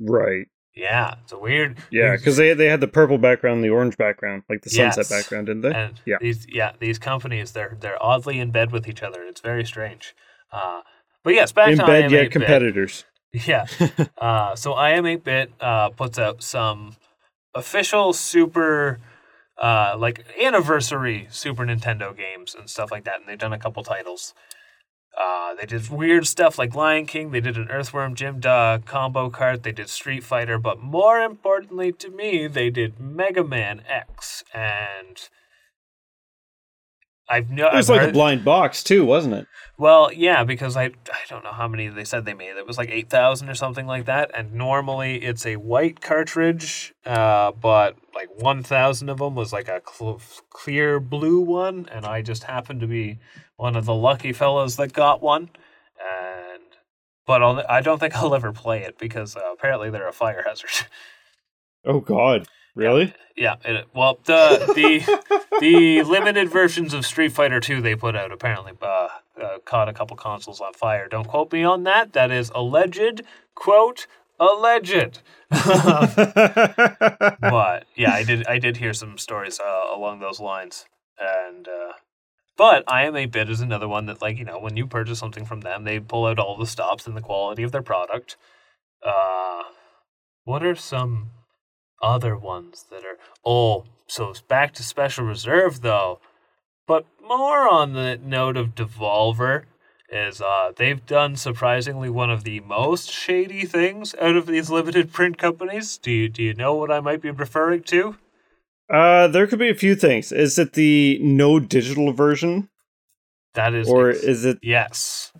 Right. 0.00 0.46
yeah 0.74 1.16
it's 1.22 1.32
a 1.32 1.38
weird 1.38 1.76
Yeah, 1.90 2.16
because 2.16 2.36
they 2.38 2.54
they 2.54 2.66
had 2.66 2.80
the 2.80 2.88
purple 2.88 3.18
background, 3.18 3.56
and 3.56 3.64
the 3.64 3.70
orange 3.70 3.96
background, 3.98 4.44
like 4.48 4.62
the 4.62 4.70
sunset 4.70 4.96
Yes. 5.06 5.10
background, 5.10 5.46
didn't 5.48 5.62
they? 5.62 5.72
and 5.72 6.00
Yeah. 6.06 6.16
these 6.20 6.46
yeah 6.48 6.72
these 6.80 6.98
companies 6.98 7.52
they're 7.52 7.76
they're 7.80 8.02
oddly 8.02 8.40
in 8.40 8.50
bed 8.50 8.72
with 8.72 8.88
each 8.88 9.02
other 9.02 9.22
it's 9.24 9.40
very 9.42 9.64
strange 9.64 10.14
uh, 10.52 10.80
but 11.22 11.34
yes 11.34 11.52
back 11.52 11.72
In 11.72 11.78
to 11.78 11.84
bed 11.86 12.10
yet 12.10 12.30
competitors. 12.30 13.04
yeah 13.32 13.66
uh, 14.18 14.56
so 14.56 14.72
im 14.86 15.04
8-bit 15.04 15.52
uh, 15.60 15.90
puts 15.90 16.18
out 16.18 16.42
some 16.42 16.96
official 17.54 18.12
super 18.12 18.98
uh, 19.60 19.94
like 19.98 20.24
anniversary 20.42 21.26
super 21.30 21.64
nintendo 21.64 22.16
games 22.16 22.54
and 22.58 22.68
stuff 22.68 22.90
like 22.90 23.04
that 23.04 23.20
and 23.20 23.28
they've 23.28 23.38
done 23.38 23.52
a 23.52 23.58
couple 23.58 23.82
titles. 23.82 24.34
Uh, 25.18 25.54
they 25.54 25.66
did 25.66 25.88
weird 25.88 26.26
stuff 26.26 26.56
like 26.56 26.74
lion 26.74 27.04
king 27.04 27.30
they 27.32 27.40
did 27.40 27.56
an 27.56 27.68
earthworm 27.68 28.14
jim 28.14 28.40
uh, 28.44 28.78
combo 28.78 29.28
cart 29.28 29.64
they 29.64 29.72
did 29.72 29.88
street 29.88 30.22
fighter 30.22 30.56
but 30.56 30.80
more 30.80 31.18
importantly 31.20 31.90
to 31.90 32.08
me 32.08 32.46
they 32.46 32.70
did 32.70 33.00
mega 33.00 33.42
man 33.42 33.82
x 33.88 34.44
and 34.54 35.28
I've 37.30 37.48
no. 37.50 37.68
It 37.68 37.74
was 37.74 37.88
I've 37.88 37.96
like 37.96 38.08
a 38.08 38.12
blind 38.12 38.44
box 38.44 38.82
too, 38.82 39.04
wasn't 39.04 39.34
it? 39.34 39.46
well, 39.78 40.12
yeah, 40.12 40.42
because 40.42 40.76
I 40.76 40.86
I 40.86 41.22
don't 41.28 41.44
know 41.44 41.52
how 41.52 41.68
many 41.68 41.88
they 41.88 42.04
said 42.04 42.24
they 42.24 42.34
made. 42.34 42.56
It 42.56 42.66
was 42.66 42.76
like 42.76 42.90
eight 42.90 43.08
thousand 43.08 43.48
or 43.48 43.54
something 43.54 43.86
like 43.86 44.06
that. 44.06 44.30
And 44.34 44.52
normally 44.52 45.22
it's 45.22 45.46
a 45.46 45.56
white 45.56 46.00
cartridge, 46.00 46.92
uh, 47.06 47.52
but 47.52 47.96
like 48.14 48.28
one 48.42 48.62
thousand 48.64 49.08
of 49.10 49.18
them 49.18 49.36
was 49.36 49.52
like 49.52 49.68
a 49.68 49.80
cl- 49.88 50.20
clear 50.50 50.98
blue 50.98 51.40
one, 51.40 51.88
and 51.92 52.04
I 52.04 52.20
just 52.20 52.44
happened 52.44 52.80
to 52.80 52.88
be 52.88 53.18
one 53.56 53.76
of 53.76 53.84
the 53.84 53.94
lucky 53.94 54.32
fellows 54.32 54.76
that 54.76 54.92
got 54.92 55.22
one. 55.22 55.50
And 56.00 56.62
but 57.26 57.42
I'll, 57.42 57.64
I 57.68 57.80
don't 57.80 58.00
think 58.00 58.16
I'll 58.16 58.34
ever 58.34 58.52
play 58.52 58.82
it 58.82 58.98
because 58.98 59.36
uh, 59.36 59.52
apparently 59.52 59.88
they're 59.90 60.08
a 60.08 60.12
fire 60.12 60.42
hazard. 60.46 60.70
Oh 61.82 62.00
God, 62.00 62.46
really? 62.74 63.14
yeah, 63.40 63.56
it, 63.64 63.86
well 63.94 64.20
the 64.24 64.70
the 64.74 65.40
the 65.60 66.02
limited 66.02 66.50
versions 66.50 66.92
of 66.92 67.06
Street 67.06 67.32
Fighter 67.32 67.58
2 67.58 67.80
they 67.80 67.96
put 67.96 68.14
out 68.14 68.30
apparently 68.30 68.72
uh, 68.82 69.08
uh, 69.40 69.58
caught 69.64 69.88
a 69.88 69.94
couple 69.94 70.16
consoles 70.16 70.60
on 70.60 70.74
fire. 70.74 71.08
Don't 71.08 71.26
quote 71.26 71.50
me 71.50 71.64
on 71.64 71.84
that. 71.84 72.12
That 72.12 72.30
is 72.30 72.52
alleged. 72.54 73.22
Quote 73.54 74.06
alleged. 74.38 75.22
but 75.50 75.64
yeah, 77.96 78.12
I 78.12 78.24
did 78.24 78.46
I 78.46 78.58
did 78.58 78.76
hear 78.76 78.92
some 78.92 79.16
stories 79.16 79.58
uh, 79.58 79.86
along 79.94 80.20
those 80.20 80.38
lines, 80.38 80.84
and 81.18 81.66
uh, 81.66 81.92
but 82.58 82.84
I 82.86 83.04
am 83.04 83.16
a 83.16 83.24
bit 83.24 83.48
is 83.48 83.62
another 83.62 83.88
one 83.88 84.04
that 84.06 84.20
like 84.20 84.36
you 84.36 84.44
know 84.44 84.58
when 84.58 84.76
you 84.76 84.86
purchase 84.86 85.18
something 85.18 85.46
from 85.46 85.62
them, 85.62 85.84
they 85.84 85.98
pull 85.98 86.26
out 86.26 86.38
all 86.38 86.58
the 86.58 86.66
stops 86.66 87.06
in 87.06 87.14
the 87.14 87.22
quality 87.22 87.62
of 87.62 87.72
their 87.72 87.82
product. 87.82 88.36
Uh, 89.02 89.62
what 90.44 90.62
are 90.62 90.74
some 90.74 91.30
other 92.02 92.36
ones 92.36 92.84
that 92.90 93.04
are 93.04 93.18
oh 93.44 93.84
so 94.06 94.30
it's 94.30 94.40
back 94.40 94.72
to 94.74 94.82
special 94.82 95.24
reserve 95.24 95.82
though, 95.82 96.18
but 96.86 97.06
more 97.22 97.68
on 97.68 97.92
the 97.92 98.18
note 98.22 98.56
of 98.56 98.74
Devolver 98.74 99.64
is 100.12 100.40
uh 100.40 100.72
they've 100.76 101.04
done 101.06 101.36
surprisingly 101.36 102.10
one 102.10 102.30
of 102.30 102.42
the 102.44 102.58
most 102.60 103.10
shady 103.10 103.64
things 103.64 104.14
out 104.20 104.34
of 104.36 104.46
these 104.46 104.68
limited 104.70 105.12
print 105.12 105.38
companies. 105.38 105.96
Do 105.98 106.10
you 106.10 106.28
do 106.28 106.42
you 106.42 106.54
know 106.54 106.74
what 106.74 106.90
I 106.90 107.00
might 107.00 107.22
be 107.22 107.30
referring 107.30 107.82
to? 107.84 108.16
uh, 108.92 109.28
there 109.28 109.46
could 109.46 109.60
be 109.60 109.68
a 109.70 109.74
few 109.74 109.94
things. 109.94 110.32
Is 110.32 110.58
it 110.58 110.72
the 110.72 111.20
no 111.22 111.60
digital 111.60 112.12
version, 112.12 112.68
That 113.54 113.72
is 113.72 113.88
or 113.88 114.10
ex- 114.10 114.18
is 114.24 114.44
it? 114.44 114.58
yes. 114.62 115.32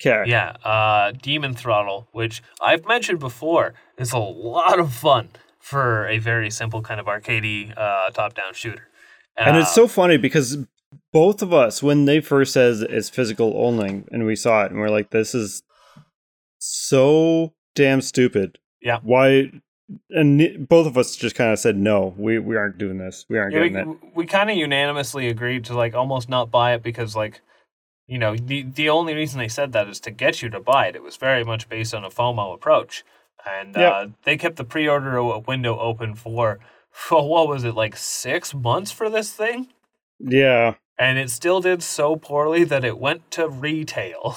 Okay. 0.00 0.28
Yeah, 0.30 0.50
uh 0.64 1.12
Demon 1.12 1.54
Throttle, 1.54 2.08
which 2.12 2.42
I've 2.60 2.86
mentioned 2.86 3.20
before, 3.20 3.74
is 3.96 4.12
a 4.12 4.18
lot 4.18 4.80
of 4.80 4.92
fun 4.92 5.28
for 5.60 6.06
a 6.08 6.18
very 6.18 6.50
simple 6.50 6.82
kind 6.82 7.00
of 7.00 7.06
arcadey 7.06 7.76
uh 7.76 8.10
top-down 8.10 8.54
shooter. 8.54 8.88
And 9.36 9.56
it's 9.56 9.70
Uh, 9.70 9.74
so 9.74 9.88
funny 9.88 10.16
because 10.16 10.58
both 11.12 11.42
of 11.42 11.52
us, 11.52 11.82
when 11.82 12.06
they 12.06 12.20
first 12.20 12.52
says 12.52 12.82
it's 12.82 13.08
physical 13.10 13.52
only, 13.56 14.04
and 14.10 14.26
we 14.26 14.34
saw 14.36 14.64
it, 14.64 14.70
and 14.70 14.80
we're 14.80 14.88
like, 14.88 15.10
"This 15.10 15.34
is 15.34 15.62
so 16.58 17.52
damn 17.74 18.00
stupid." 18.00 18.58
Yeah. 18.80 19.00
Why? 19.02 19.50
And 20.10 20.68
both 20.68 20.86
of 20.86 20.98
us 20.98 21.16
just 21.16 21.34
kind 21.34 21.52
of 21.52 21.58
said, 21.58 21.76
"No, 21.76 22.14
we 22.18 22.38
we 22.38 22.56
aren't 22.56 22.78
doing 22.78 22.98
this. 22.98 23.24
We 23.28 23.38
aren't 23.38 23.54
Yeah, 23.54 23.68
getting 23.68 23.76
it." 23.76 23.86
we, 23.86 23.96
we 24.14 24.26
kind 24.26 24.50
of 24.50 24.56
unanimously 24.56 25.28
agreed 25.28 25.64
to 25.66 25.74
like 25.74 25.94
almost 25.94 26.28
not 26.28 26.50
buy 26.50 26.74
it 26.74 26.82
because 26.82 27.16
like 27.16 27.40
you 28.06 28.18
know 28.18 28.36
the 28.36 28.62
the 28.62 28.88
only 28.90 29.14
reason 29.14 29.38
they 29.38 29.48
said 29.48 29.72
that 29.72 29.88
is 29.88 30.00
to 30.00 30.10
get 30.10 30.42
you 30.42 30.50
to 30.50 30.60
buy 30.60 30.86
it. 30.88 30.96
It 30.96 31.02
was 31.02 31.16
very 31.16 31.44
much 31.44 31.68
based 31.68 31.94
on 31.94 32.04
a 32.04 32.10
FOMO 32.10 32.54
approach, 32.54 33.04
and 33.46 33.74
Yep. 33.76 33.92
uh, 33.92 34.06
they 34.24 34.36
kept 34.36 34.56
the 34.56 34.64
pre-order 34.64 35.22
window 35.38 35.78
open 35.78 36.14
for 36.14 36.58
for 36.90 37.28
what 37.28 37.48
was 37.48 37.64
it 37.64 37.74
like 37.74 37.96
six 37.96 38.52
months 38.54 38.90
for 38.90 39.08
this 39.08 39.32
thing, 39.32 39.68
Yeah. 40.18 40.74
and 40.98 41.18
it 41.18 41.30
still 41.30 41.60
did 41.60 41.82
so 41.82 42.16
poorly 42.16 42.64
that 42.64 42.84
it 42.84 42.98
went 42.98 43.30
to 43.32 43.48
retail. 43.48 44.36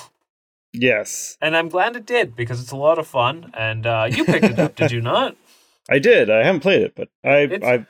Yes, 0.74 1.38
And 1.42 1.58
I'm 1.58 1.68
glad 1.68 1.96
it 1.98 2.06
did 2.06 2.34
because 2.36 2.62
it's 2.62 2.72
a 2.72 2.78
lot 2.78 2.98
of 2.98 3.06
fun. 3.06 3.52
And 3.54 3.86
uh, 3.86 4.08
you 4.10 4.24
picked 4.24 4.46
it 4.46 4.58
up, 4.60 4.76
did 4.76 4.92
you 4.92 5.02
not? 5.14 5.36
I 5.90 6.00
did. 6.00 6.30
I 6.30 6.44
haven't 6.46 6.62
played 6.62 6.82
it, 6.82 6.94
but 6.96 7.10
I 7.26 7.40
It's- 7.40 7.64
I 7.64 7.86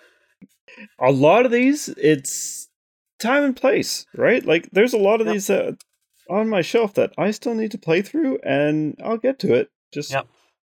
a 1.00 1.12
lot 1.12 1.46
of 1.46 1.52
these 1.52 1.90
it's 1.90 2.70
time 3.20 3.44
and 3.44 3.56
place, 3.56 4.08
right? 4.16 4.44
Like 4.44 4.70
there's 4.72 4.94
a 4.94 4.98
lot 4.98 5.22
of 5.22 5.28
Yep. 5.28 5.34
these 5.34 5.50
uh, 5.50 5.74
on 6.30 6.50
my 6.50 6.62
shelf 6.62 6.94
that 6.96 7.12
I 7.18 7.30
still 7.32 7.54
need 7.54 7.72
to 7.72 7.78
play 7.78 8.02
through, 8.02 8.40
and 8.44 9.00
I'll 9.04 9.18
get 9.18 9.38
to 9.40 9.54
it. 9.54 9.70
Just 9.94 10.12
Yep. 10.12 10.28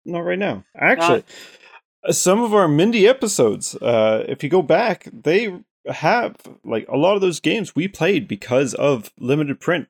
Not 0.06 0.20
right 0.22 0.40
now. 0.40 0.64
Actually, 0.76 1.24
uh, 2.08 2.12
some 2.12 2.42
of 2.42 2.54
our 2.54 2.68
Mindy 2.68 3.08
episodes, 3.08 3.76
uh, 3.76 4.24
if 4.28 4.44
you 4.44 4.50
go 4.50 4.62
back, 4.62 5.08
they 5.12 5.60
have 5.88 6.36
like 6.64 6.88
a 6.88 6.98
lot 6.98 7.16
of 7.16 7.22
those 7.22 7.40
games 7.40 7.76
we 7.76 7.88
played 7.88 8.28
because 8.28 8.74
of 8.76 9.12
limited 9.20 9.60
print. 9.60 9.88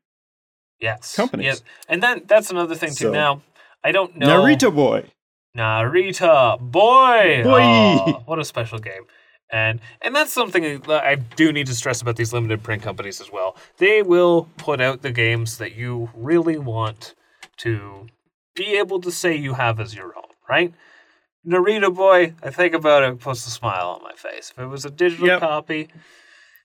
Yes. 0.79 1.15
companies. 1.15 1.45
Yes. 1.45 1.63
And 1.89 2.01
then 2.01 2.23
that's 2.25 2.51
another 2.51 2.75
thing 2.75 2.89
too. 2.89 3.05
So- 3.05 3.11
Now, 3.11 3.41
I 3.83 3.91
don't 3.91 4.15
know. 4.17 4.27
Narita 4.43 4.73
Boy. 4.73 5.09
Narita, 5.57 6.59
boy, 6.59 7.41
Boy. 7.43 7.61
Aw, 7.61 8.19
what 8.25 8.39
a 8.39 8.45
special 8.45 8.79
game. 8.79 9.03
And 9.51 9.81
and 10.01 10.15
that's 10.15 10.31
something 10.31 10.79
that 10.81 11.03
I 11.03 11.15
do 11.15 11.51
need 11.51 11.65
to 11.67 11.73
stress 11.73 12.01
about 12.01 12.15
these 12.17 12.31
limited 12.33 12.61
print 12.61 12.83
companies 12.83 13.19
as 13.19 13.31
well. 13.31 13.57
They 13.77 14.03
will 14.03 14.47
put 14.57 14.79
out 14.79 15.01
the 15.01 15.11
games 15.11 15.57
that 15.57 15.75
you 15.75 16.09
really 16.13 16.59
want 16.59 17.15
to 17.57 18.07
be 18.63 18.77
able 18.77 18.99
to 19.01 19.11
say 19.11 19.35
you 19.35 19.53
have 19.53 19.79
as 19.79 19.95
your 19.95 20.15
own, 20.17 20.31
right? 20.49 20.73
Narita 21.47 21.93
Boy, 21.93 22.33
I 22.43 22.49
think 22.49 22.73
about 22.73 23.03
it, 23.03 23.19
puts 23.19 23.47
a 23.47 23.49
smile 23.49 23.89
on 23.89 24.03
my 24.03 24.13
face. 24.13 24.51
If 24.51 24.59
it 24.59 24.67
was 24.67 24.85
a 24.85 24.89
digital 24.89 25.27
Yep. 25.27 25.39
copy, 25.39 25.87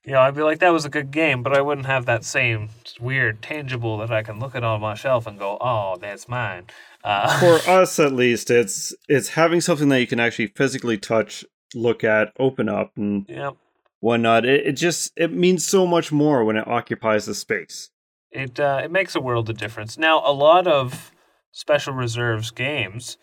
you 0.04 0.12
know, 0.12 0.20
I'd 0.20 0.34
be 0.34 0.42
like, 0.42 0.58
that 0.58 0.72
was 0.72 0.84
a 0.84 0.88
good 0.90 1.10
game, 1.10 1.42
but 1.42 1.56
I 1.56 1.60
wouldn't 1.60 1.86
have 1.86 2.04
that 2.06 2.24
same 2.24 2.68
weird 3.00 3.40
tangible 3.40 3.98
that 3.98 4.10
I 4.10 4.22
can 4.22 4.38
look 4.40 4.54
at 4.54 4.64
on 4.64 4.80
my 4.80 4.94
shelf 4.94 5.26
and 5.26 5.38
go, 5.38 5.56
oh, 5.60 5.96
that's 6.00 6.28
mine. 6.28 6.64
Uh, 7.04 7.38
For 7.40 7.70
us, 7.70 7.98
at 7.98 8.12
least, 8.12 8.50
it's 8.50 8.92
it's 9.08 9.30
having 9.30 9.60
something 9.60 9.88
that 9.90 10.00
you 10.00 10.06
can 10.06 10.20
actually 10.20 10.48
physically 10.48 10.98
touch, 10.98 11.44
look 11.74 12.02
at, 12.04 12.32
open 12.38 12.68
up, 12.68 12.90
and 12.96 13.24
yep. 13.28 13.56
whatnot. 14.00 14.44
It, 14.44 14.66
it 14.66 14.72
just 14.72 15.12
it 15.16 15.32
means 15.32 15.64
so 15.66 15.86
much 15.86 16.10
more 16.12 16.44
when 16.44 16.56
it 16.56 16.66
occupies 16.66 17.24
the 17.26 17.34
space. 17.34 17.90
it 18.32 18.58
uh, 18.60 18.80
it 18.84 18.90
makes 18.90 19.14
a 19.14 19.20
world 19.20 19.48
of 19.48 19.56
difference. 19.56 19.96
Now, 19.96 20.20
a 20.26 20.32
lot 20.32 20.66
of 20.66 21.12
special 21.54 21.94
reserves 21.94 22.50
games 22.50 23.16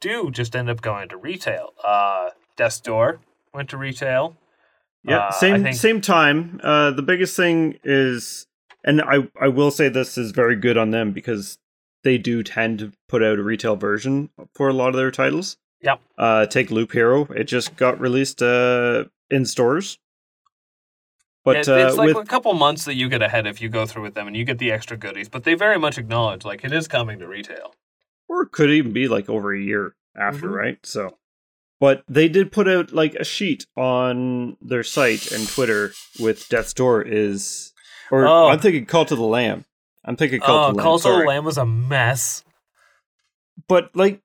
do 0.00 0.30
just 0.30 0.54
end 0.56 0.70
up 0.70 0.80
going 0.80 1.08
to 1.08 1.16
retail. 1.16 1.70
Uh, 1.84 2.30
Death's 2.56 2.80
Door 2.80 3.20
went 3.52 3.68
to 3.70 3.76
retail. 3.76 4.36
Yeah, 5.04 5.18
Uh, 5.18 5.30
same 5.32 5.62
think- 5.64 5.76
same 5.76 6.00
time. 6.00 6.60
Uh, 6.62 6.92
the 6.92 7.02
biggest 7.02 7.36
thing 7.36 7.78
is, 7.84 8.46
and 8.84 9.02
I 9.02 9.28
I 9.40 9.48
will 9.48 9.70
say 9.70 9.88
this 9.88 10.16
is 10.16 10.30
very 10.30 10.56
good 10.56 10.78
on 10.78 10.90
them 10.92 11.10
because 11.12 11.58
they 12.04 12.18
do 12.18 12.42
tend 12.42 12.78
to 12.80 12.92
put 13.08 13.22
out 13.22 13.38
a 13.38 13.42
retail 13.42 13.76
version 13.76 14.30
for 14.54 14.68
a 14.68 14.72
lot 14.72 14.88
of 14.90 14.94
their 14.96 15.10
titles. 15.10 15.56
Yep. 15.82 16.00
Uh, 16.16 16.46
take 16.46 16.70
Loop 16.70 16.92
Hero. 16.92 17.24
It 17.32 17.44
just 17.44 17.76
got 17.76 17.98
released 18.00 18.40
uh 18.42 19.04
in 19.30 19.44
stores. 19.44 19.98
But 21.44 21.56
It- 21.56 21.68
uh, 21.68 21.74
it's 21.88 21.96
like 21.96 22.08
with 22.14 22.16
a 22.18 22.28
couple 22.28 22.52
months 22.54 22.84
that 22.84 22.94
you 22.94 23.08
get 23.08 23.20
ahead 23.22 23.46
if 23.46 23.60
you 23.60 23.68
go 23.68 23.84
through 23.86 24.02
with 24.02 24.14
them 24.14 24.26
and 24.28 24.36
you 24.36 24.44
get 24.44 24.58
the 24.58 24.70
extra 24.70 24.96
goodies. 24.96 25.28
But 25.28 25.42
they 25.44 25.54
very 25.54 25.78
much 25.78 25.98
acknowledge 25.98 26.44
like 26.44 26.64
it 26.64 26.72
is 26.72 26.86
coming 26.88 27.18
to 27.18 27.26
retail. 27.26 27.74
or 28.28 28.44
it 28.44 28.52
could 28.52 28.70
even 28.70 28.92
be 28.94 29.08
like 29.08 29.28
over 29.28 29.52
a 29.54 29.60
year 29.60 29.94
after, 30.16 30.48
Mhm. 30.48 30.54
right? 30.54 30.78
So, 30.86 31.18
but 31.78 32.02
they 32.08 32.28
did 32.28 32.50
put 32.50 32.66
out 32.66 32.90
like 32.90 33.14
a 33.16 33.24
sheet 33.24 33.66
on 33.76 34.56
their 34.62 34.82
site 34.82 35.30
and 35.30 35.46
Twitter 35.46 35.92
with 36.18 36.48
Death's 36.48 36.72
Door 36.72 37.02
is, 37.02 37.74
or 38.10 38.26
Oh. 38.26 38.46
I'm 38.48 38.58
thinking 38.58 38.86
Cult 38.86 39.10
of 39.12 39.18
the 39.18 39.24
Lamb. 39.24 39.66
I'm 40.06 40.16
thinking 40.16 40.40
Call 40.40 40.56
Oh, 40.56 40.68
to 40.68 40.72
the 40.72 40.76
Lamb. 40.78 40.82
Call 40.84 40.98
to 41.00 41.08
the. 41.10 41.14
Lamb 41.26 41.44
was 41.44 41.58
a 41.58 41.66
mess. 41.66 42.42
But 43.68 43.94
like, 43.94 44.22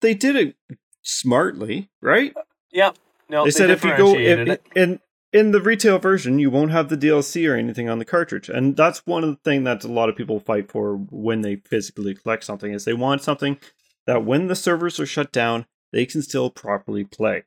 they 0.00 0.14
did 0.14 0.36
it 0.36 0.54
smartly, 1.02 1.88
right? 2.00 2.32
Yep. 2.70 2.96
No, 3.28 3.44
they 3.44 3.50
said 3.50 3.70
if 3.70 3.82
you 3.84 3.96
go 3.96 4.14
in, 4.14 4.48
it. 4.76 5.00
In 5.32 5.52
the 5.52 5.60
retail 5.60 5.98
version, 5.98 6.38
you 6.38 6.50
won't 6.50 6.70
have 6.72 6.88
the 6.88 6.96
DLC 6.96 7.48
or 7.48 7.54
anything 7.56 7.88
on 7.88 7.98
the 7.98 8.04
cartridge, 8.04 8.48
and 8.48 8.76
that's 8.76 9.06
one 9.06 9.22
of 9.24 9.30
the 9.30 9.36
things 9.44 9.64
that 9.64 9.84
a 9.84 9.88
lot 9.88 10.08
of 10.08 10.16
people 10.16 10.40
fight 10.40 10.70
for 10.70 10.96
when 10.96 11.42
they 11.42 11.56
physically 11.56 12.14
collect 12.14 12.44
something 12.44 12.72
is 12.72 12.84
they 12.84 12.92
want 12.92 13.22
something 13.22 13.58
that 14.06 14.24
when 14.24 14.48
the 14.48 14.56
servers 14.56 14.98
are 14.98 15.06
shut 15.06 15.30
down, 15.32 15.66
they 15.92 16.06
can 16.06 16.22
still 16.22 16.50
properly 16.50 17.04
play. 17.04 17.44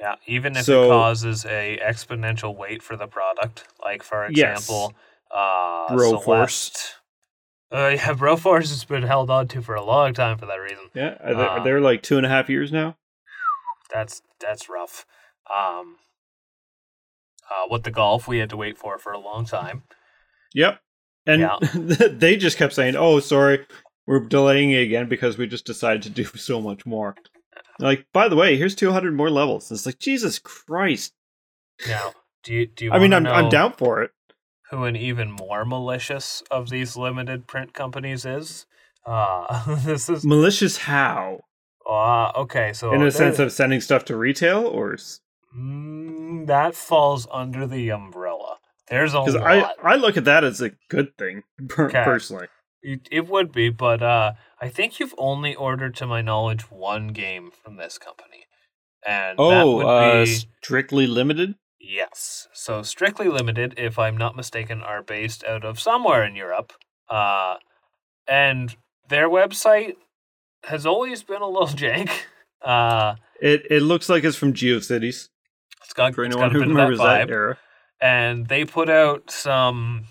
Yeah, 0.00 0.16
even 0.26 0.56
if 0.56 0.64
So- 0.64 0.84
it 0.84 0.88
causes 0.88 1.44
a 1.46 1.78
exponential 1.82 2.54
wait 2.56 2.82
for 2.82 2.96
the 2.96 3.06
product, 3.06 3.66
like 3.82 4.02
for 4.02 4.28
Yes. 4.30 4.58
example, 4.60 4.94
uh, 5.30 5.88
Broforce. 5.88 6.92
Uh, 7.72 7.92
yeah, 7.94 8.12
Broforce 8.14 8.68
has 8.68 8.84
been 8.84 9.02
held 9.04 9.30
on 9.30 9.48
to 9.48 9.62
for 9.62 9.74
a 9.74 9.82
long 9.84 10.12
time 10.14 10.38
for 10.38 10.46
that 10.46 10.56
reason. 10.56 10.90
Yeah, 10.94 11.16
are 11.20 11.34
they, 11.34 11.42
Ah. 11.42 11.58
are 11.58 11.64
they 11.64 11.72
like 11.74 12.02
two 12.02 12.16
and 12.16 12.26
a 12.26 12.28
half 12.28 12.48
years 12.50 12.70
now? 12.72 12.96
That's 13.92 14.22
that's 14.40 14.68
rough. 14.68 15.06
Um, 15.52 15.96
uh, 17.50 17.68
what 17.68 17.84
the 17.84 17.90
golf 17.90 18.26
we 18.28 18.38
had 18.38 18.50
to 18.50 18.56
wait 18.56 18.78
for 18.78 18.98
for 18.98 19.12
a 19.12 19.18
long 19.18 19.44
time. 19.44 19.82
Yep. 20.54 20.80
And 21.26 21.40
Yeah. 21.40 21.58
they 21.74 22.36
just 22.36 22.56
kept 22.56 22.72
saying, 22.74 22.96
"Oh, 22.96 23.20
sorry, 23.20 23.66
we're 24.06 24.20
delaying 24.20 24.70
it 24.70 24.82
again 24.82 25.08
because 25.08 25.36
we 25.38 25.46
just 25.46 25.66
decided 25.66 26.02
to 26.02 26.10
do 26.10 26.24
so 26.36 26.60
much 26.60 26.86
more." 26.86 27.14
Like, 27.78 28.06
by 28.12 28.28
the 28.28 28.36
way, 28.36 28.56
here's 28.56 28.74
200 28.74 29.14
more 29.14 29.28
levels. 29.30 29.70
It's 29.70 29.84
like 29.84 29.98
Jesus 29.98 30.38
Christ. 30.38 31.12
Now, 31.86 32.12
do 32.42 32.54
you 32.54 32.66
do 32.66 32.86
you? 32.86 32.92
I 32.92 32.98
mean, 32.98 33.12
I'm 33.12 33.26
I'm 33.26 33.48
down 33.48 33.72
for 33.72 34.02
it. 34.02 34.12
Who 34.70 34.84
an 34.84 34.96
even 34.96 35.30
more 35.30 35.64
malicious 35.64 36.42
of 36.50 36.70
these 36.70 36.96
limited 36.96 37.46
print 37.46 37.72
companies 37.74 38.24
is? 38.24 38.66
Uh, 39.04 39.76
this 39.84 40.08
is 40.08 40.24
Malicious 40.24 40.78
how? 40.78 41.40
uh, 41.88 42.32
okay. 42.34 42.72
So 42.72 42.92
In 42.92 43.02
a 43.02 43.10
sense 43.10 43.38
of 43.38 43.52
sending 43.52 43.80
stuff 43.80 44.04
to 44.06 44.16
retail, 44.16 44.66
or 44.66 44.96
Mm, 45.54 46.46
that 46.46 46.74
falls 46.74 47.26
under 47.30 47.66
the 47.66 47.90
umbrella. 47.90 48.58
There's 48.88 49.14
a 49.14 49.20
lot. 49.20 49.76
I 49.82 49.92
I 49.92 49.96
look 49.96 50.16
at 50.16 50.24
that 50.24 50.44
as 50.44 50.60
a 50.60 50.70
good 50.88 51.16
thing 51.18 51.42
per- 51.68 51.88
Okay. 51.88 52.04
personally. 52.04 52.46
It, 52.82 53.08
it 53.10 53.26
would 53.28 53.50
be, 53.50 53.68
but 53.68 54.00
uh, 54.02 54.32
I 54.60 54.68
think 54.68 55.00
you've 55.00 55.14
only 55.18 55.56
ordered, 55.56 55.96
to 55.96 56.06
my 56.06 56.22
knowledge, 56.22 56.70
one 56.70 57.08
game 57.08 57.50
from 57.50 57.76
this 57.76 57.98
company, 57.98 58.46
and 59.04 59.38
that 59.38 59.64
Oh, 59.64 59.76
would 59.76 59.86
uh, 59.86 60.24
be 60.24 60.38
strictly 60.62 61.06
limited. 61.08 61.56
yes. 61.80 62.46
So 62.52 62.82
strictly 62.82 63.26
limited, 63.28 63.74
if 63.76 63.98
I'm 63.98 64.16
not 64.16 64.36
mistaken, 64.36 64.82
are 64.82 65.02
based 65.02 65.42
out 65.44 65.64
of 65.64 65.80
somewhere 65.80 66.22
in 66.24 66.36
Europe, 66.36 66.74
uh, 67.08 67.56
and 68.28 68.76
their 69.08 69.28
website 69.28 69.94
has 70.64 70.86
always 70.86 71.24
been 71.24 71.42
a 71.42 71.48
little 71.48 71.66
jank. 71.82 72.10
Uh, 72.62 73.16
It 73.40 73.62
it 73.70 73.82
looks 73.82 74.08
like 74.08 74.22
it's 74.22 74.36
from 74.36 74.52
GeoCities 74.52 75.28
it's 75.86 75.94
got, 75.94 76.14
for 76.14 76.24
anyone 76.24 76.50
who 76.50 76.58
of 76.58 76.64
that 76.64 76.68
remembers 76.68 76.98
that 76.98 77.30
era. 77.30 77.56
and 78.00 78.48
they 78.48 78.64
put 78.64 78.90
out 78.90 79.30
some. 79.30 80.06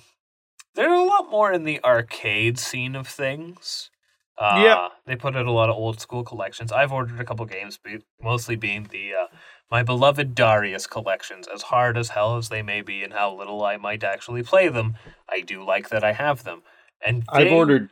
They're 0.73 0.93
a 0.93 1.03
lot 1.03 1.29
more 1.29 1.53
in 1.53 1.63
the 1.63 1.81
arcade 1.83 2.57
scene 2.57 2.95
of 2.95 3.07
things. 3.07 3.89
Uh, 4.37 4.61
Yep. 4.63 4.91
They 5.05 5.15
put 5.15 5.35
out 5.37 5.45
a 5.45 5.51
lot 5.51 5.69
of 5.69 5.75
old 5.77 6.01
school 6.01 6.23
collections. 6.23 6.71
I've 6.71 6.91
ordered 6.91 7.19
a 7.21 7.23
couple 7.23 7.45
games, 7.45 7.77
be- 7.77 8.03
mostly 8.21 8.55
being 8.57 8.87
the 8.91 9.13
uh, 9.13 9.27
my 9.71 9.83
beloved 9.83 10.35
Darius 10.35 10.87
collections. 10.87 11.47
As 11.53 11.61
hard 11.63 11.97
as 11.97 12.09
hell 12.09 12.35
as 12.37 12.49
they 12.49 12.61
may 12.61 12.81
be, 12.81 13.03
and 13.03 13.13
how 13.13 13.33
little 13.33 13.63
I 13.63 13.77
might 13.77 14.03
actually 14.03 14.43
play 14.43 14.67
them, 14.67 14.95
I 15.29 15.39
do 15.41 15.63
like 15.63 15.89
that 15.89 16.03
I 16.03 16.11
have 16.11 16.43
them. 16.43 16.63
And 17.05 17.23
I've 17.29 17.51
ordered 17.51 17.89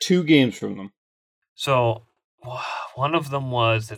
two 0.00 0.22
games 0.24 0.58
from 0.58 0.76
them. 0.76 0.92
So 1.54 2.02
one 2.94 3.14
of 3.14 3.30
them 3.30 3.50
was. 3.50 3.90
I 3.90 3.96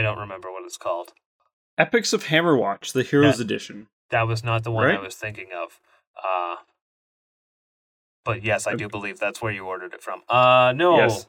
don't 0.00 0.18
remember 0.18 0.50
what 0.50 0.64
it's 0.64 0.78
called. 0.78 1.12
Epics 1.82 2.12
of 2.12 2.24
Hammerwatch, 2.24 2.92
the 2.92 3.02
Heroes 3.02 3.40
Edition. 3.40 3.88
That 4.10 4.28
was 4.28 4.44
not 4.44 4.62
the 4.62 4.70
one 4.70 4.88
I 4.90 5.00
was 5.00 5.14
thinking 5.16 5.48
of. 5.56 5.80
Uh, 6.22 6.56
but 8.24 8.44
yes, 8.44 8.66
I 8.66 8.74
do 8.76 8.88
believe 8.88 9.18
that's 9.18 9.42
where 9.42 9.50
you 9.52 9.64
ordered 9.66 9.94
it 9.94 10.02
from. 10.02 10.22
Uh, 10.28 10.72
no, 10.76 10.96
Yes. 10.96 11.26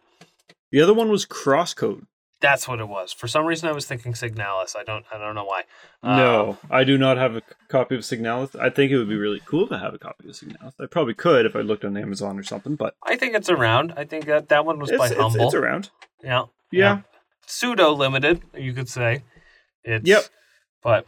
The 0.72 0.82
other 0.82 0.94
one 0.94 1.10
was 1.10 1.26
Crosscode. 1.26 2.06
that's 2.42 2.68
what 2.68 2.80
it 2.80 2.88
was. 2.88 3.14
For 3.14 3.28
some 3.28 3.46
reason, 3.46 3.70
I 3.70 3.72
was 3.72 3.86
thinking 3.86 4.14
Signalis. 4.14 4.76
I 4.76 4.84
don't, 4.84 5.06
I 5.14 5.18
don't 5.18 5.34
know 5.36 5.46
why. 5.46 5.64
Uh, 6.04 6.18
no, 6.18 6.58
I 6.70 6.84
do 6.84 6.98
not 6.98 7.18
have 7.18 7.36
a 7.36 7.42
copy 7.70 7.96
of 7.96 8.02
Signalis. 8.02 8.56
I 8.60 8.70
think 8.70 8.92
it 8.92 8.98
would 8.98 9.08
be 9.10 9.16
really 9.16 9.42
cool 9.46 9.68
to 9.68 9.78
have 9.80 9.94
a 9.94 10.00
copy 10.00 10.28
of 10.30 10.36
Signalis. 10.36 10.74
I 10.80 10.86
probably 10.88 11.14
could 11.14 11.46
if 11.46 11.56
I 11.56 11.60
looked 11.62 11.86
on 11.86 11.96
Amazon 11.98 12.38
or 12.38 12.44
something, 12.44 12.76
but 12.76 12.96
I 13.04 13.16
think 13.16 13.34
it's 13.34 13.50
around. 13.50 13.94
I 13.96 14.04
think 14.04 14.26
that 14.26 14.50
that 14.50 14.66
one 14.66 14.78
was 14.80 14.90
it's, 14.90 14.98
by 15.00 15.08
it's, 15.08 15.16
Humble. 15.16 15.46
it's 15.46 15.56
around. 15.56 15.90
yeah, 16.24 16.44
Yeah. 16.72 17.02
pseudo 17.48 17.92
limited, 17.94 18.42
you 18.56 18.74
could 18.74 18.90
say. 18.90 19.24
It's, 19.86 20.08
Yep. 20.08 20.24
But 20.84 21.08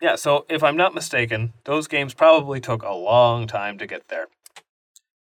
yeah, 0.00 0.16
so 0.16 0.44
if 0.48 0.62
I'm 0.62 0.76
not 0.76 0.94
mistaken, 0.94 1.52
those 1.64 1.88
games 1.88 2.14
probably 2.14 2.60
took 2.60 2.82
a 2.82 2.92
long 2.92 3.46
time 3.46 3.78
to 3.78 3.86
get 3.86 4.08
there. 4.08 4.26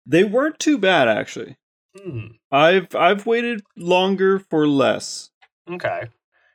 They 0.06 0.24
weren't 0.24 0.58
too 0.58 0.78
bad 0.78 1.08
actually. 1.08 1.56
Hmm. 1.96 2.26
I've 2.50 2.94
I've 2.94 3.26
waited 3.26 3.62
longer 3.76 4.38
for 4.38 4.66
less. 4.66 5.30
Okay. 5.70 6.08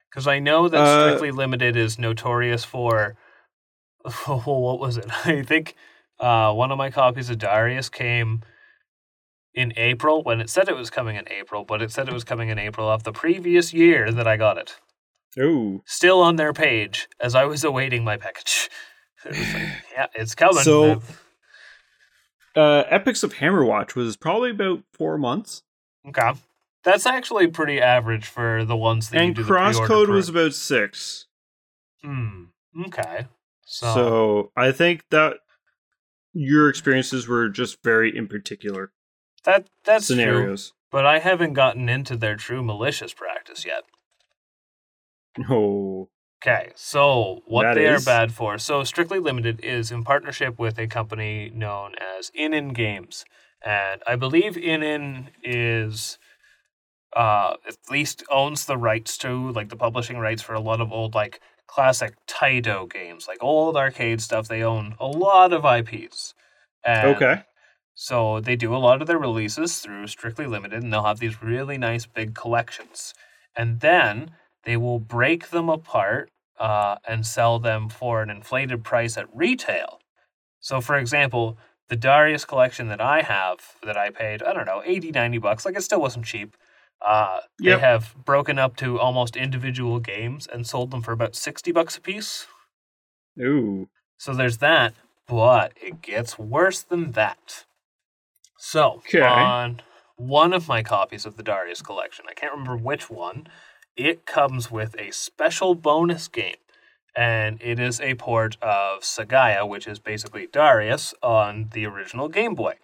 Because 0.09 0.27
I 0.27 0.39
know 0.39 0.67
that 0.67 0.79
Uh, 0.79 1.07
Strictly 1.07 1.31
Limited 1.31 1.75
is 1.75 1.97
notorious 1.97 2.63
for. 2.65 3.15
Well, 4.27 4.41
what 4.45 4.79
was 4.79 4.97
it? 4.97 5.05
I 5.25 5.41
think 5.43 5.75
uh, 6.19 6.53
one 6.53 6.71
of 6.71 6.77
my 6.77 6.89
copies 6.89 7.29
of 7.29 7.37
Darius 7.37 7.89
came 7.89 8.41
in 9.53 9.73
April 9.75 10.23
when 10.23 10.39
it 10.39 10.49
said 10.49 10.69
it 10.69 10.75
was 10.75 10.89
coming 10.89 11.15
in 11.15 11.27
April, 11.29 11.65
but 11.65 11.81
it 11.81 11.91
said 11.91 12.07
it 12.07 12.13
was 12.13 12.23
coming 12.23 12.49
in 12.49 12.57
April 12.57 12.89
of 12.89 13.03
the 13.03 13.11
previous 13.11 13.73
year 13.73 14.11
that 14.11 14.27
I 14.27 14.37
got 14.37 14.57
it. 14.57 14.79
Oh, 15.39 15.81
Still 15.85 16.21
on 16.21 16.35
their 16.35 16.53
page 16.53 17.07
as 17.19 17.35
I 17.35 17.45
was 17.45 17.63
awaiting 17.63 18.03
my 18.03 18.17
package. 18.17 18.69
It 19.25 19.33
like, 19.53 19.83
yeah, 19.93 20.07
it's 20.15 20.35
coming. 20.35 20.63
So- 20.63 21.01
Uh, 22.55 22.83
Epics 22.89 23.23
of 23.23 23.35
Hammerwatch 23.35 23.95
was 23.95 24.17
probably 24.17 24.51
about 24.51 24.83
four 24.93 25.17
months, 25.17 25.63
okay, 26.07 26.31
that's 26.83 27.05
actually 27.05 27.47
pretty 27.47 27.79
average 27.79 28.25
for 28.25 28.65
the 28.65 28.75
ones 28.75 29.09
that 29.09 29.17
you 29.17 29.23
and 29.27 29.35
do 29.35 29.43
the 29.43 29.47
pre-order 29.53 29.87
Crosscode 29.87 30.07
was 30.09 30.27
about 30.29 30.53
six. 30.53 31.27
Hmm. 32.03 32.45
Okay. 32.87 33.27
So, 33.65 33.93
So 33.93 34.51
I 34.57 34.71
think 34.73 35.03
that 35.11 35.37
your 36.33 36.67
experiences 36.69 37.27
were 37.27 37.47
just 37.49 37.81
very 37.83 38.15
in 38.15 38.27
particular 38.27 38.91
that 39.43 39.67
that's 39.85 40.07
true. 40.07 40.55
But 40.91 41.05
I 41.05 41.19
haven't 41.19 41.53
gotten 41.53 41.87
into 41.89 42.15
their 42.17 42.35
true 42.35 42.61
malicious 42.63 43.13
practice 43.13 43.65
yet. 43.65 43.83
Oh, 45.49 46.09
Okay, 46.43 46.71
so 46.75 47.41
what 47.45 47.61
That 47.63 47.73
they 47.75 47.85
is- 47.85 48.01
are 48.01 48.05
bad 48.11 48.33
for. 48.33 48.57
So 48.57 48.83
Strictly 48.83 49.19
Limited 49.19 49.59
is 49.63 49.91
in 49.91 50.03
partnership 50.03 50.57
with 50.57 50.79
a 50.79 50.87
company 50.87 51.51
known 51.53 51.93
as 52.17 52.31
Inin 52.31 52.73
Games. 52.73 53.25
And 53.63 54.01
I 54.07 54.15
believe 54.15 54.53
Inin 54.55 55.27
is 55.43 56.17
uh 57.15 57.55
at 57.67 57.75
least 57.91 58.23
owns 58.31 58.65
the 58.65 58.77
rights 58.77 59.17
to 59.19 59.51
like 59.51 59.69
the 59.69 59.75
publishing 59.75 60.17
rights 60.17 60.41
for 60.41 60.53
a 60.55 60.61
lot 60.61 60.79
of 60.81 60.91
old 60.91 61.13
like 61.13 61.39
classic 61.67 62.15
Taito 62.27 62.89
games, 62.91 63.27
like 63.27 63.37
old 63.43 63.77
arcade 63.77 64.19
stuff. 64.19 64.47
They 64.47 64.63
own 64.63 64.95
a 64.99 65.05
lot 65.05 65.53
of 65.53 65.63
IPs. 65.63 66.33
And 66.83 67.15
okay. 67.15 67.43
so 67.93 68.39
they 68.39 68.55
do 68.55 68.73
a 68.75 68.77
lot 68.77 68.99
of 69.01 69.07
their 69.07 69.19
releases 69.19 69.77
through 69.79 70.07
Strictly 70.07 70.47
Limited, 70.47 70.81
and 70.81 70.91
they'll 70.91 71.03
have 71.03 71.19
these 71.19 71.43
really 71.43 71.77
nice 71.77 72.07
big 72.07 72.33
collections. 72.33 73.13
And 73.55 73.79
then 73.81 74.31
they 74.63 74.77
will 74.77 74.99
break 74.99 75.49
them 75.49 75.69
apart 75.69 76.29
uh, 76.59 76.97
and 77.07 77.25
sell 77.25 77.59
them 77.59 77.89
for 77.89 78.21
an 78.21 78.29
inflated 78.29 78.83
price 78.83 79.17
at 79.17 79.27
retail. 79.33 79.99
So, 80.59 80.79
for 80.81 80.95
example, 80.95 81.57
the 81.89 81.95
Darius 81.95 82.45
collection 82.45 82.87
that 82.89 83.01
I 83.01 83.21
have, 83.21 83.59
that 83.83 83.97
I 83.97 84.11
paid, 84.11 84.43
I 84.43 84.53
don't 84.53 84.65
know, 84.67 84.81
80, 84.85 85.11
90 85.11 85.37
bucks, 85.39 85.65
like 85.65 85.75
it 85.75 85.81
still 85.81 86.01
wasn't 86.01 86.25
cheap. 86.25 86.55
Uh, 87.01 87.41
Yep. 87.59 87.79
They 87.79 87.85
have 87.85 88.15
broken 88.25 88.57
up 88.59 88.75
to 88.77 88.99
almost 88.99 89.35
individual 89.35 89.99
games 89.99 90.47
and 90.51 90.65
sold 90.67 90.91
them 90.91 91.01
for 91.01 91.11
about 91.11 91.35
60 91.35 91.71
bucks 91.71 91.97
a 91.97 92.01
piece. 92.01 92.47
Ooh. 93.39 93.87
So 94.17 94.33
there's 94.33 94.57
that, 94.59 94.93
but 95.27 95.73
it 95.81 96.01
gets 96.01 96.37
worse 96.37 96.81
than 96.81 97.11
that. 97.13 97.65
So, 98.57 99.01
Okay. 99.07 99.25
on 99.27 99.81
one 100.15 100.53
of 100.53 100.67
my 100.67 100.83
copies 100.83 101.25
of 101.25 101.37
the 101.37 101.43
Darius 101.43 101.81
collection, 101.81 102.25
I 102.29 102.33
can't 102.33 102.51
remember 102.51 102.77
which 102.77 103.09
one, 103.09 103.47
it 104.05 104.25
comes 104.25 104.71
with 104.71 104.95
a 104.99 105.11
special 105.11 105.75
bonus 105.75 106.27
game. 106.27 106.55
And 107.15 107.61
it 107.61 107.77
is 107.79 107.99
a 107.99 108.15
port 108.15 108.55
of 108.61 109.01
Sagaia, 109.01 109.67
which 109.67 109.85
is 109.85 109.99
basically 109.99 110.47
Darius 110.47 111.13
on 111.21 111.69
the 111.73 111.85
original 111.85 112.29
Game 112.29 112.55
Boy. 112.55 112.75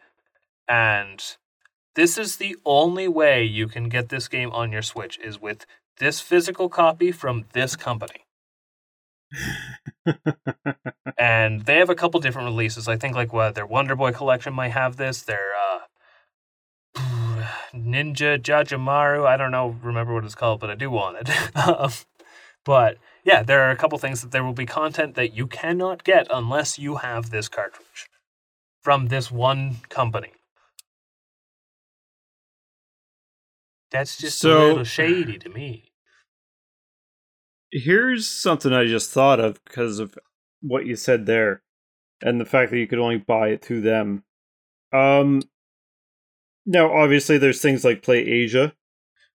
And 0.68 1.24
this 1.96 2.18
is 2.18 2.36
the 2.36 2.58
only 2.66 3.08
way 3.08 3.44
you 3.44 3.68
can 3.68 3.88
get 3.88 4.10
this 4.10 4.28
game 4.28 4.52
on 4.52 4.72
your 4.72 4.82
Switch 4.82 5.18
is 5.20 5.42
with 5.42 5.66
this 6.00 6.20
physical 6.20 6.68
copy 6.68 7.12
from 7.12 7.46
this 7.54 7.76
company 7.78 8.28
and 11.18 11.66
they 11.66 11.78
have 11.78 11.90
a 11.90 11.96
couple 11.96 12.20
different 12.20 12.48
releases. 12.48 12.88
I 12.88 12.98
think 12.98 13.16
like 13.16 13.34
what 13.34 13.56
their 13.56 13.66
Wonder 13.66 13.96
Boy 13.96 14.12
collection 14.12 14.54
might 14.54 14.70
have 14.70 14.98
this. 14.98 15.22
Their 15.22 15.52
uh, 15.56 15.80
Ninja 17.74 18.38
Jajamaru. 18.42 19.26
I 19.26 19.38
don't 19.38 19.52
know, 19.52 19.76
remember 19.82 20.14
what 20.14 20.24
it's 20.26 20.36
called, 20.36 20.60
but 20.60 20.70
I 20.70 20.76
do 20.76 20.90
want 20.90 21.18
it. 21.22 21.30
Um, 21.56 21.92
but 22.66 22.98
yeah, 23.24 23.44
there 23.44 23.62
are 23.64 23.72
a 23.72 23.76
couple 23.78 23.98
things 23.98 24.22
that 24.22 24.32
there 24.32 24.44
will 24.44 24.52
be 24.54 24.66
content 24.66 25.16
that 25.16 25.34
you 25.34 25.48
cannot 25.48 26.04
get 26.04 26.28
unless 26.30 26.78
you 26.78 26.98
have 26.98 27.30
this 27.30 27.48
cartridge 27.48 28.10
from 28.84 29.08
this 29.08 29.32
one 29.32 29.78
company. 29.90 30.34
That's 33.92 34.18
just 34.18 34.44
a 34.44 34.48
So- 34.48 34.68
little 34.68 34.84
shady 34.84 35.38
to 35.40 35.50
me. 35.50 35.92
Here's 37.72 38.28
something 38.28 38.72
I 38.74 38.86
just 38.86 39.12
thought 39.12 39.40
of 39.40 39.62
because 39.66 40.00
of 40.00 40.18
what 40.62 40.86
you 40.86 40.96
said 40.96 41.26
there, 41.26 41.62
and 42.22 42.40
the 42.40 42.46
fact 42.46 42.72
that 42.72 42.78
you 42.80 42.88
could 42.88 43.00
only 43.00 43.18
buy 43.18 43.50
it 43.50 43.64
through 43.64 43.82
them. 43.82 44.24
Um, 44.94 45.42
now 46.68 46.94
obviously 46.94 47.40
there's 47.40 47.62
things 47.62 47.84
like 47.84 48.04
Play 48.04 48.20
Asia, 48.20 48.74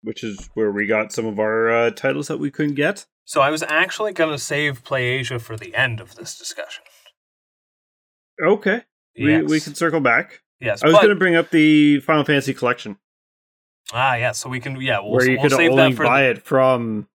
which 0.02 0.24
is 0.24 0.50
where 0.54 0.72
we 0.72 0.86
got 0.86 1.12
some 1.12 1.26
of 1.26 1.38
our 1.38 1.70
uh, 1.70 1.90
titles 1.90 2.26
that 2.26 2.38
we 2.38 2.50
couldn't 2.50 2.74
get. 2.74 3.06
So 3.24 3.42
I 3.42 3.50
was 3.50 3.62
actually 3.62 4.12
going 4.12 4.30
to 4.30 4.38
save 4.38 4.82
Play 4.82 5.04
Asia 5.04 5.38
for 5.38 5.56
the 5.56 5.74
end 5.74 6.00
of 6.00 6.16
this 6.16 6.36
discussion. 6.36 6.82
Okay, 8.42 8.82
we 9.16 9.42
we 9.42 9.60
can 9.60 9.74
circle 9.74 10.00
back. 10.00 10.40
Yes, 10.60 10.82
I 10.82 10.86
was 10.86 10.94
but, 10.94 11.02
going 11.02 11.14
to 11.14 11.18
bring 11.18 11.36
up 11.36 11.50
the 11.50 12.00
Final 12.00 12.24
Fantasy 12.24 12.54
collection, 12.54 12.96
ah, 13.92 14.14
yeah. 14.14 14.32
So 14.32 14.48
we 14.48 14.60
can, 14.60 14.80
yeah, 14.80 15.00
we'll, 15.00 15.12
where 15.12 15.28
you 15.28 15.38
we'll 15.38 15.50
could 15.50 15.56
save 15.56 15.70
only 15.70 15.90
that 15.90 15.96
for 15.96 16.04
buy 16.04 16.22
the, 16.22 16.30
it 16.30 16.42
from 16.42 17.08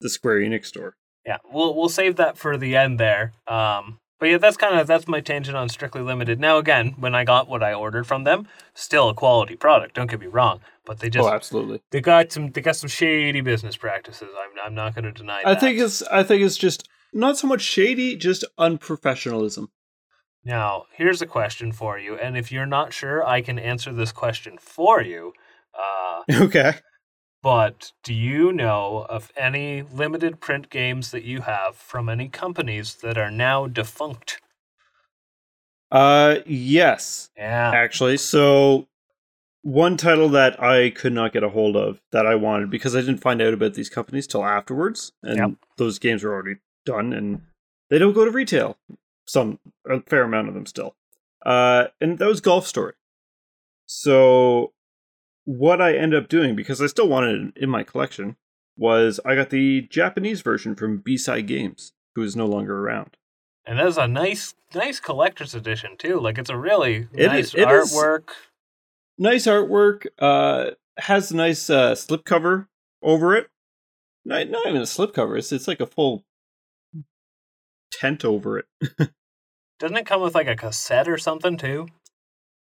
the 0.00 0.10
Square 0.10 0.40
Enix 0.40 0.66
store. 0.66 0.96
yeah, 1.26 1.38
we'll 1.52 1.74
we'll 1.74 1.88
save 1.88 2.16
that 2.16 2.38
for 2.38 2.56
the 2.56 2.76
end 2.76 2.98
there. 2.98 3.34
Um, 3.46 4.00
but 4.20 4.28
yeah, 4.28 4.38
that's 4.38 4.56
kind 4.56 4.78
of 4.78 4.86
that's 4.86 5.08
my 5.08 5.20
tangent 5.20 5.56
on 5.56 5.68
Strictly 5.68 6.02
Limited. 6.02 6.38
Now 6.38 6.58
again, 6.58 6.94
when 6.98 7.14
I 7.14 7.24
got 7.24 7.48
what 7.48 7.62
I 7.62 7.72
ordered 7.72 8.06
from 8.06 8.24
them, 8.24 8.46
still 8.74 9.08
a 9.08 9.14
quality 9.14 9.56
product. 9.56 9.96
Don't 9.96 10.10
get 10.10 10.20
me 10.20 10.26
wrong, 10.26 10.60
but 10.84 11.00
they 11.00 11.10
just 11.10 11.26
oh, 11.26 11.32
absolutely. 11.32 11.82
they 11.90 12.00
got 12.00 12.30
some 12.30 12.52
they 12.52 12.60
got 12.60 12.76
some 12.76 12.88
shady 12.88 13.40
business 13.40 13.76
practices. 13.76 14.28
I'm 14.38 14.50
I'm 14.64 14.74
not 14.74 14.94
going 14.94 15.06
to 15.06 15.12
deny. 15.12 15.42
That. 15.42 15.48
I 15.48 15.54
that. 15.54 15.60
think 15.60 15.78
it's 15.80 16.02
I 16.02 16.22
think 16.22 16.42
it's 16.42 16.58
just 16.58 16.88
not 17.12 17.38
so 17.38 17.46
much 17.48 17.62
shady, 17.62 18.14
just 18.14 18.44
unprofessionalism. 18.58 19.68
Now, 20.44 20.84
here's 20.94 21.20
a 21.20 21.26
question 21.26 21.72
for 21.72 21.98
you, 21.98 22.16
and 22.16 22.36
if 22.36 22.50
you're 22.52 22.66
not 22.66 22.92
sure, 22.92 23.26
I 23.26 23.42
can 23.42 23.58
answer 23.58 23.92
this 23.92 24.12
question 24.12 24.58
for 24.58 25.02
you. 25.02 25.32
Uh, 25.74 26.22
Okay. 26.44 26.74
But 27.42 27.92
do 28.02 28.12
you 28.12 28.52
know 28.52 29.06
of 29.08 29.32
any 29.36 29.82
limited 29.82 30.40
print 30.40 30.68
games 30.68 31.10
that 31.10 31.24
you 31.24 31.40
have 31.42 31.74
from 31.74 32.08
any 32.08 32.28
companies 32.28 32.96
that 32.96 33.16
are 33.16 33.30
now 33.30 33.66
defunct? 33.66 34.40
Uh, 35.90 36.36
yes, 36.46 37.30
Yeah. 37.36 37.72
actually. 37.74 38.18
So, 38.18 38.88
one 39.62 39.96
title 39.96 40.28
that 40.30 40.62
I 40.62 40.90
could 40.90 41.12
not 41.12 41.32
get 41.32 41.42
a 41.42 41.48
hold 41.48 41.76
of 41.76 42.00
that 42.12 42.26
I 42.26 42.34
wanted 42.34 42.70
because 42.70 42.94
I 42.94 43.00
didn't 43.00 43.18
find 43.18 43.42
out 43.42 43.52
about 43.54 43.74
these 43.74 43.90
companies 43.90 44.26
till 44.26 44.44
afterwards, 44.44 45.12
and 45.22 45.36
Yep. 45.36 45.50
those 45.78 45.98
games 45.98 46.22
were 46.22 46.32
already 46.32 46.60
done, 46.84 47.12
and 47.12 47.42
they 47.88 47.98
don't 47.98 48.12
go 48.12 48.24
to 48.24 48.30
retail. 48.30 48.78
Some 49.26 49.58
a 49.86 50.00
fair 50.02 50.22
amount 50.24 50.48
of 50.48 50.54
them 50.54 50.66
still. 50.66 50.94
Uh, 51.44 51.88
and 52.00 52.18
that 52.18 52.28
was 52.28 52.40
Golf 52.40 52.66
Story. 52.66 52.94
So, 53.86 54.72
what 55.44 55.80
I 55.80 55.94
ended 55.96 56.22
up 56.22 56.28
doing 56.28 56.54
because 56.54 56.80
I 56.82 56.86
still 56.86 57.08
wanted 57.08 57.48
it 57.56 57.62
in 57.62 57.70
my 57.70 57.82
collection 57.82 58.36
was 58.76 59.20
I 59.24 59.34
got 59.34 59.50
the 59.50 59.82
Japanese 59.82 60.40
version 60.42 60.74
from 60.74 60.98
B-Side 60.98 61.46
Games, 61.46 61.92
who 62.14 62.22
is 62.22 62.34
no 62.36 62.46
longer 62.46 62.78
around. 62.78 63.16
And 63.66 63.78
that's 63.78 63.96
a 63.98 64.08
nice 64.08 64.54
nice 64.74 65.00
collector's 65.00 65.54
edition 65.54 65.96
too. 65.98 66.18
Like 66.20 66.38
it's 66.38 66.50
a 66.50 66.56
really 66.56 67.08
It 67.12 67.26
nice 67.26 67.48
is- 67.48 67.54
it 67.54 67.68
is- 67.70 67.92
artwork. 67.92 68.28
nice 69.18 69.46
artwork. 69.46 70.06
Uh, 70.18 70.70
has 70.98 71.30
a 71.30 71.36
nice 71.36 71.68
uh, 71.70 71.92
slipcover 71.92 72.66
over 73.02 73.34
it. 73.36 73.48
Not, 74.24 74.48
not 74.48 74.66
even 74.66 74.80
a 74.82 74.84
slipcover. 74.84 75.38
It's 75.38 75.52
it's 75.52 75.68
like 75.68 75.80
a 75.80 75.86
full 75.86 76.24
tent 77.92 78.24
over 78.24 78.58
it. 78.58 78.66
Doesn't 79.78 79.96
it 79.96 80.06
come 80.06 80.20
with 80.22 80.34
like 80.34 80.46
a 80.48 80.56
cassette 80.56 81.08
or 81.08 81.16
something 81.18 81.56
too? 81.56 81.88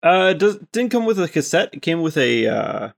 Uh, 0.03 0.33
does 0.33 0.57
didn't 0.71 0.91
come 0.91 1.05
with 1.05 1.19
a 1.19 1.27
cassette. 1.27 1.69
It 1.73 1.81
came 1.81 2.01
with 2.01 2.17
a 2.17 2.47
uh, 2.47 2.89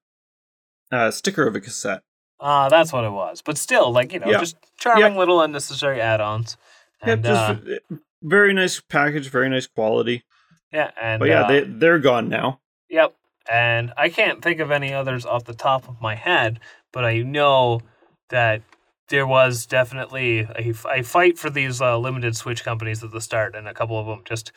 uh 0.91 1.12
sticker 1.12 1.45
of 1.47 1.56
a 1.56 1.62
cassette. 1.62 2.04
Ah, 2.39 2.70
that's 2.70 2.91
what 2.91 3.04
it 3.06 3.12
was. 3.12 3.41
But 3.41 3.58
still, 3.58 3.91
like, 3.91 4.12
you 4.12 4.20
know, 4.20 4.30
Yeah. 4.30 4.39
just 4.39 4.58
charming 4.78 5.16
little 5.16 5.41
unnecessary 5.41 6.01
add-ons. 6.01 6.58
And 7.01 7.24
yep, 7.24 7.34
uh, 7.34 7.54
just 7.54 7.82
uh, 7.91 7.95
very 8.22 8.54
nice 8.54 8.82
package, 8.82 9.30
very 9.30 9.49
nice 9.49 9.68
quality. 9.68 10.24
yeah, 10.72 10.91
and 11.01 11.20
But 11.20 11.30
yeah, 11.30 11.41
uh, 11.43 11.47
they 11.47 11.62
they're 11.62 11.99
gone 11.99 12.30
now. 12.30 12.60
Yep. 12.89 13.14
And 13.51 13.93
I 13.97 14.10
can't 14.10 14.41
think 14.41 14.60
of 14.60 14.72
any 14.72 14.93
others 14.93 15.26
off 15.26 15.43
the 15.43 15.54
top 15.54 15.89
of 15.89 16.01
my 16.01 16.16
head, 16.16 16.60
but 16.93 17.04
I 17.04 17.22
know 17.22 17.82
that 18.30 18.62
there 19.10 19.28
was 19.28 19.66
definitely 19.66 20.39
a, 20.39 20.74
a 20.89 21.04
fight 21.04 21.38
for 21.38 21.49
these 21.49 21.82
uh, 21.82 21.97
limited 21.97 22.38
Switch 22.38 22.64
companies 22.64 23.04
at 23.04 23.12
the 23.12 23.20
start, 23.20 23.56
and 23.56 23.68
a 23.68 23.74
couple 23.74 23.99
of 23.99 24.08
them 24.08 24.22
just 24.26 24.51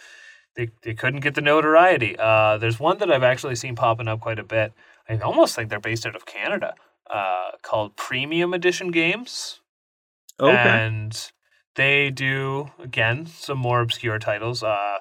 they, 0.57 0.70
they 0.82 0.94
couldn't 0.94 1.20
get 1.20 1.34
the 1.34 1.40
notoriety. 1.40 2.16
Uh, 2.18 2.57
there's 2.59 2.80
one 2.80 2.98
that 2.98 3.11
I've 3.12 3.22
actually 3.22 3.57
seen 3.57 3.76
popping 3.76 4.09
up 4.09 4.20
quite 4.20 4.38
a 4.38 4.44
bit. 4.44 4.72
I 5.09 5.18
almost 5.18 5.54
think 5.54 5.70
they're 5.70 5.78
based 5.80 6.07
out 6.07 6.16
of 6.16 6.26
Canada, 6.26 6.74
uh, 7.12 7.50
called 7.62 7.96
Premium 7.96 8.52
Edition 8.54 8.90
Games 8.90 9.61
Okay. 10.40 10.52
and 10.52 11.30
they 11.76 12.11
do 12.11 12.70
again 12.82 13.26
some 13.26 13.59
more 13.59 13.80
obscure 13.80 14.18
titles. 14.18 14.62
Uh, 14.62 14.98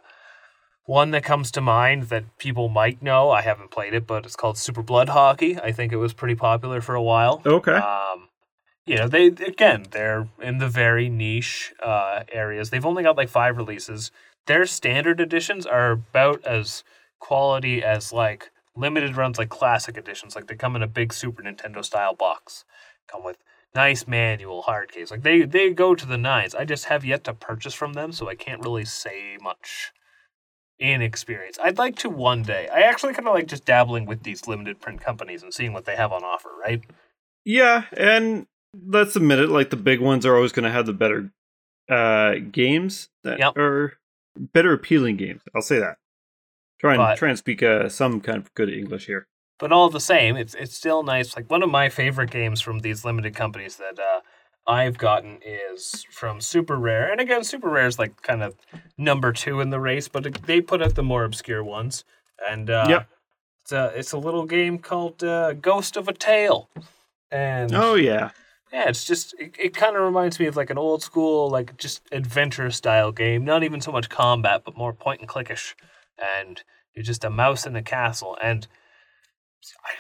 one 0.85 1.11
that 1.11 1.23
comes 1.23 1.49
to 1.51 1.61
mind 1.61 2.03
that 2.03 2.37
people 2.37 2.69
might 2.69 3.01
know, 3.01 3.31
I 3.31 3.41
haven't 3.41 3.71
played 3.71 3.93
it, 3.93 4.05
but 4.05 4.25
it's 4.25 4.35
called 4.35 4.57
Super 4.57 4.83
Blood 4.83 5.09
Hockey. 5.09 5.57
I 5.59 5.71
think 5.71 5.91
it 5.91 5.97
was 5.97 6.13
pretty 6.13 6.35
popular 6.35 6.79
for 6.81 6.93
a 6.95 7.01
while. 7.01 7.41
okay. 7.45 7.73
Um, 7.73 8.29
you 8.85 8.95
know, 8.97 9.07
they 9.07 9.25
again, 9.27 9.87
they're 9.89 10.27
in 10.39 10.59
the 10.59 10.67
very 10.67 11.09
niche 11.09 11.73
uh, 11.81 12.23
areas. 12.31 12.69
They've 12.69 12.85
only 12.85 13.01
got 13.01 13.17
like 13.17 13.29
five 13.29 13.57
releases. 13.57 14.11
Their 14.47 14.65
standard 14.65 15.19
editions 15.19 15.65
are 15.65 15.91
about 15.91 16.43
as 16.45 16.83
quality 17.19 17.83
as 17.83 18.13
like 18.13 18.51
limited 18.75 19.17
runs, 19.17 19.37
like 19.37 19.49
classic 19.49 19.97
editions. 19.97 20.35
Like 20.35 20.47
they 20.47 20.55
come 20.55 20.75
in 20.75 20.83
a 20.83 20.87
big 20.87 21.13
Super 21.13 21.41
Nintendo 21.43 21.83
style 21.83 22.13
box, 22.13 22.65
come 23.07 23.23
with 23.23 23.37
nice 23.73 24.07
manual, 24.07 24.61
hard 24.63 24.91
case. 24.91 25.11
Like 25.11 25.23
they 25.23 25.43
they 25.43 25.71
go 25.71 25.95
to 25.95 26.05
the 26.05 26.17
nines. 26.17 26.53
I 26.55 26.65
just 26.65 26.85
have 26.85 27.03
yet 27.03 27.23
to 27.25 27.33
purchase 27.33 27.73
from 27.73 27.93
them, 27.93 28.11
so 28.11 28.29
I 28.29 28.35
can't 28.35 28.63
really 28.63 28.85
say 28.85 29.37
much 29.41 29.91
in 30.77 31.01
experience. 31.01 31.57
I'd 31.63 31.77
like 31.77 31.95
to 31.97 32.09
one 32.09 32.43
day. 32.43 32.67
I 32.73 32.81
actually 32.81 33.13
kind 33.13 33.27
of 33.27 33.33
like 33.33 33.47
just 33.47 33.65
dabbling 33.65 34.05
with 34.05 34.23
these 34.23 34.47
limited 34.47 34.79
print 34.79 35.01
companies 35.01 35.41
and 35.41 35.53
seeing 35.53 35.73
what 35.73 35.85
they 35.85 35.95
have 35.95 36.11
on 36.11 36.23
offer. 36.23 36.49
Right? 36.61 36.83
Yeah, 37.43 37.85
and 37.95 38.47
let's 38.87 39.15
admit 39.15 39.39
it. 39.39 39.49
Like 39.49 39.69
the 39.69 39.75
big 39.75 40.01
ones 40.01 40.25
are 40.25 40.35
always 40.35 40.51
going 40.51 40.65
to 40.65 40.71
have 40.71 40.85
the 40.85 40.93
better 40.93 41.31
uh, 41.89 42.35
games 42.51 43.09
that 43.23 43.39
Yep. 43.39 43.57
are 43.57 43.93
better 44.37 44.73
appealing 44.73 45.17
games. 45.17 45.41
I'll 45.55 45.61
say 45.61 45.79
that. 45.79 45.97
Try 46.79 46.93
and 46.93 46.99
But- 46.99 47.17
try 47.17 47.29
and 47.29 47.37
speak 47.37 47.63
uh, 47.63 47.89
some 47.89 48.21
kind 48.21 48.37
of 48.37 48.53
good 48.53 48.69
English 48.69 49.05
here. 49.07 49.27
but 49.59 49.71
all 49.71 49.89
the 49.89 49.99
same, 50.01 50.35
it's 50.35 50.53
it's 50.55 50.75
still 50.75 51.03
nice. 51.03 51.35
Like 51.35 51.49
one 51.49 51.63
of 51.63 51.69
my 51.69 51.87
favorite 51.89 52.31
games 52.31 52.59
from 52.61 52.79
these 52.79 53.05
limited 53.05 53.33
companies 53.35 53.77
that 53.77 53.97
uh, 53.97 54.19
I've 54.67 54.97
gotten 54.97 55.39
is 55.45 56.05
from 56.11 56.41
Super 56.41 56.75
Rare, 56.75 57.09
and 57.11 57.21
again, 57.21 57.43
Super 57.43 57.69
Rare 57.69 57.87
is 57.87 57.97
like 57.97 58.21
kind 58.21 58.43
of 58.43 58.55
number 58.97 59.31
two 59.31 59.61
in 59.61 59.69
the 59.69 59.79
race, 59.79 60.07
but 60.09 60.25
it- 60.25 60.43
they 60.45 60.59
put 60.61 60.81
out 60.81 60.95
the 60.95 61.03
more 61.03 61.23
obscure 61.23 61.63
ones. 61.63 62.03
And 62.49 62.69
uh, 62.69 62.85
Yep. 62.89 63.07
it's 63.61 63.71
a 63.71 63.85
it's 63.95 64.11
a 64.11 64.17
little 64.17 64.45
game 64.45 64.77
called 64.79 65.23
uh, 65.23 65.53
Ghost 65.53 65.95
of 65.95 66.07
a 66.09 66.13
Tale, 66.13 66.69
and 67.31 67.73
Oh 67.73 67.95
yeah, 67.95 68.31
yeah, 68.73 68.89
it's 68.89 69.05
just 69.05 69.33
it, 69.39 69.55
it 69.59 69.75
kind 69.75 69.95
of 69.95 70.01
reminds 70.03 70.39
me 70.39 70.47
of 70.47 70.55
like 70.55 70.69
an 70.69 70.77
old 70.77 71.01
school 71.03 71.49
like 71.49 71.77
just 71.77 72.01
adventure 72.11 72.69
style 72.71 73.11
game. 73.11 73.45
Not 73.45 73.63
even 73.63 73.81
so 73.81 73.91
much 73.91 74.09
combat, 74.09 74.63
but 74.65 74.77
more 74.77 74.93
point 74.93 75.21
and 75.21 75.29
clickish. 75.29 75.75
And 76.17 76.61
you're 76.93 77.03
just 77.03 77.23
a 77.23 77.29
mouse 77.29 77.65
in 77.65 77.75
a 77.75 77.83
castle. 77.83 78.37
And 78.41 78.67
I 79.85 79.91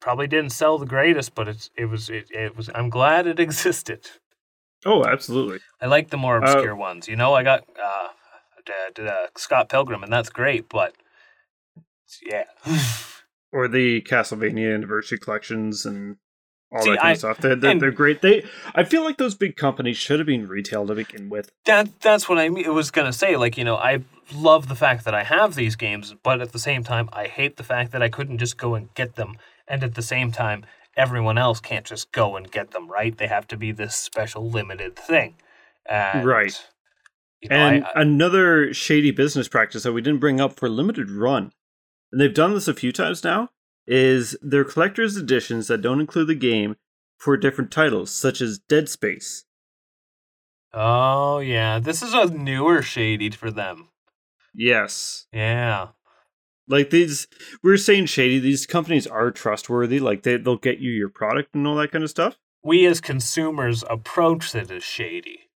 probably 0.00 0.26
didn't 0.26 0.50
sell 0.50 0.78
the 0.78 0.86
greatest, 0.86 1.34
but 1.34 1.48
it's 1.48 1.70
it 1.76 1.86
was 1.86 2.08
it, 2.10 2.30
it 2.30 2.56
was. 2.56 2.70
I'm 2.74 2.90
glad 2.90 3.26
it 3.26 3.40
existed. 3.46 4.08
oh 4.86 5.04
absolutely. 5.04 5.58
I 5.80 5.86
like 5.86 6.10
the 6.10 6.16
more 6.16 6.36
Uh, 6.42 6.52
obscure 6.52 6.76
ones. 6.76 7.08
You 7.08 7.16
know, 7.16 7.34
I 7.34 7.42
got 7.42 7.64
uh, 7.82 8.08
did, 8.64 8.94
did, 8.94 9.06
uh, 9.08 9.26
Scott 9.36 9.68
Pilgrim, 9.68 10.02
and 10.02 10.12
that's 10.12 10.30
great, 10.30 10.68
but 10.68 10.94
yeah. 12.24 12.44
Or 13.50 13.66
the 13.66 14.02
Castlevania 14.02 14.74
Anniversary 14.74 15.18
collections 15.18 15.86
and 15.86 16.16
all 16.70 16.82
See, 16.82 16.90
that 16.90 16.98
kind 16.98 17.08
I- 17.08 17.12
of 17.12 17.18
stuff. 17.18 17.38
They're, 17.38 17.56
they're, 17.56 17.78
they're 17.78 17.90
great. 17.90 18.20
They 18.20 18.44
I 18.74 18.84
feel 18.84 19.02
like 19.04 19.16
those 19.16 19.34
big 19.34 19.56
companies 19.56 19.96
should 19.96 20.18
have 20.20 20.26
been 20.26 20.46
retail 20.48 20.86
to 20.86 20.94
begin 20.94 21.28
with. 21.30 21.50
that 21.64 22.00
that's 22.00 22.28
what 22.28 22.38
I 22.38 22.48
mean. 22.48 22.72
was 22.74 22.90
gonna 22.90 23.12
say. 23.12 23.36
Like 23.36 23.56
you 23.56 23.64
know, 23.64 23.76
I 23.76 24.02
love 24.34 24.68
the 24.68 24.74
fact 24.74 25.04
that 25.06 25.14
I 25.14 25.22
have 25.24 25.54
these 25.54 25.76
games, 25.76 26.14
but 26.22 26.40
at 26.42 26.52
the 26.52 26.58
same 26.58 26.84
time, 26.84 27.08
I 27.12 27.26
hate 27.26 27.56
the 27.56 27.62
fact 27.64 27.92
that 27.92 28.02
I 28.02 28.08
couldn't 28.10 28.38
just 28.38 28.58
go 28.58 28.74
and 28.74 28.92
get 28.94 29.14
them. 29.16 29.36
And 29.66 29.82
at 29.82 29.94
the 29.94 30.02
same 30.02 30.30
time, 30.32 30.64
everyone 30.96 31.38
else 31.38 31.60
can't 31.60 31.86
just 31.86 32.12
go 32.12 32.36
and 32.36 32.50
get 32.50 32.72
them. 32.72 32.90
Right? 32.90 33.16
They 33.16 33.28
have 33.28 33.46
to 33.48 33.56
be 33.56 33.72
this 33.72 33.94
special 33.94 34.48
limited 34.50 34.96
thing. 34.96 35.36
And, 35.88 36.26
Right. 36.26 36.62
You 37.40 37.48
know, 37.50 37.56
and 37.56 37.84
I, 37.84 37.88
I, 37.94 38.02
another 38.02 38.74
shady 38.74 39.10
business 39.12 39.46
practice 39.48 39.84
that 39.84 39.92
we 39.92 40.02
didn't 40.02 40.20
bring 40.20 40.40
up 40.40 40.58
for 40.58 40.68
limited 40.68 41.08
run, 41.10 41.52
and 42.12 42.20
they've 42.20 42.34
done 42.34 42.52
this 42.52 42.66
a 42.68 42.74
few 42.74 42.90
times 42.92 43.22
now, 43.24 43.48
is 43.90 44.36
their 44.42 44.64
collector's 44.64 45.16
editions 45.16 45.66
that 45.68 45.80
don't 45.80 46.00
include 46.00 46.28
the 46.28 46.34
game 46.34 46.76
for 47.16 47.36
different 47.36 47.70
titles, 47.72 48.10
such 48.10 48.40
as 48.40 48.58
Dead 48.58 48.88
Space. 48.88 49.44
oh 50.74 51.38
yeah, 51.38 51.78
this 51.78 52.02
is 52.02 52.12
a 52.14 52.26
newer 52.26 52.82
shady 52.82 53.30
for 53.30 53.50
them. 53.50 53.88
Yes. 54.54 55.26
Yeah. 55.32 55.88
Like 56.68 56.90
these, 56.90 57.26
we 57.62 57.72
are 57.72 57.76
saying 57.78 58.06
shady. 58.06 58.38
These 58.38 58.66
companies 58.66 59.06
are 59.06 59.30
trustworthy. 59.30 59.98
Like 60.00 60.22
they, 60.22 60.36
they'll 60.36 60.56
get 60.58 60.78
you 60.80 60.90
your 60.90 61.08
product 61.08 61.54
and 61.54 61.66
all 61.66 61.76
that 61.76 61.90
kind 61.92 62.04
of 62.04 62.10
stuff. 62.10 62.36
We 62.62 62.84
as 62.86 63.00
consumers 63.00 63.84
approach 63.88 64.54
it 64.54 64.70
as 64.70 64.84
shady. 64.84 65.48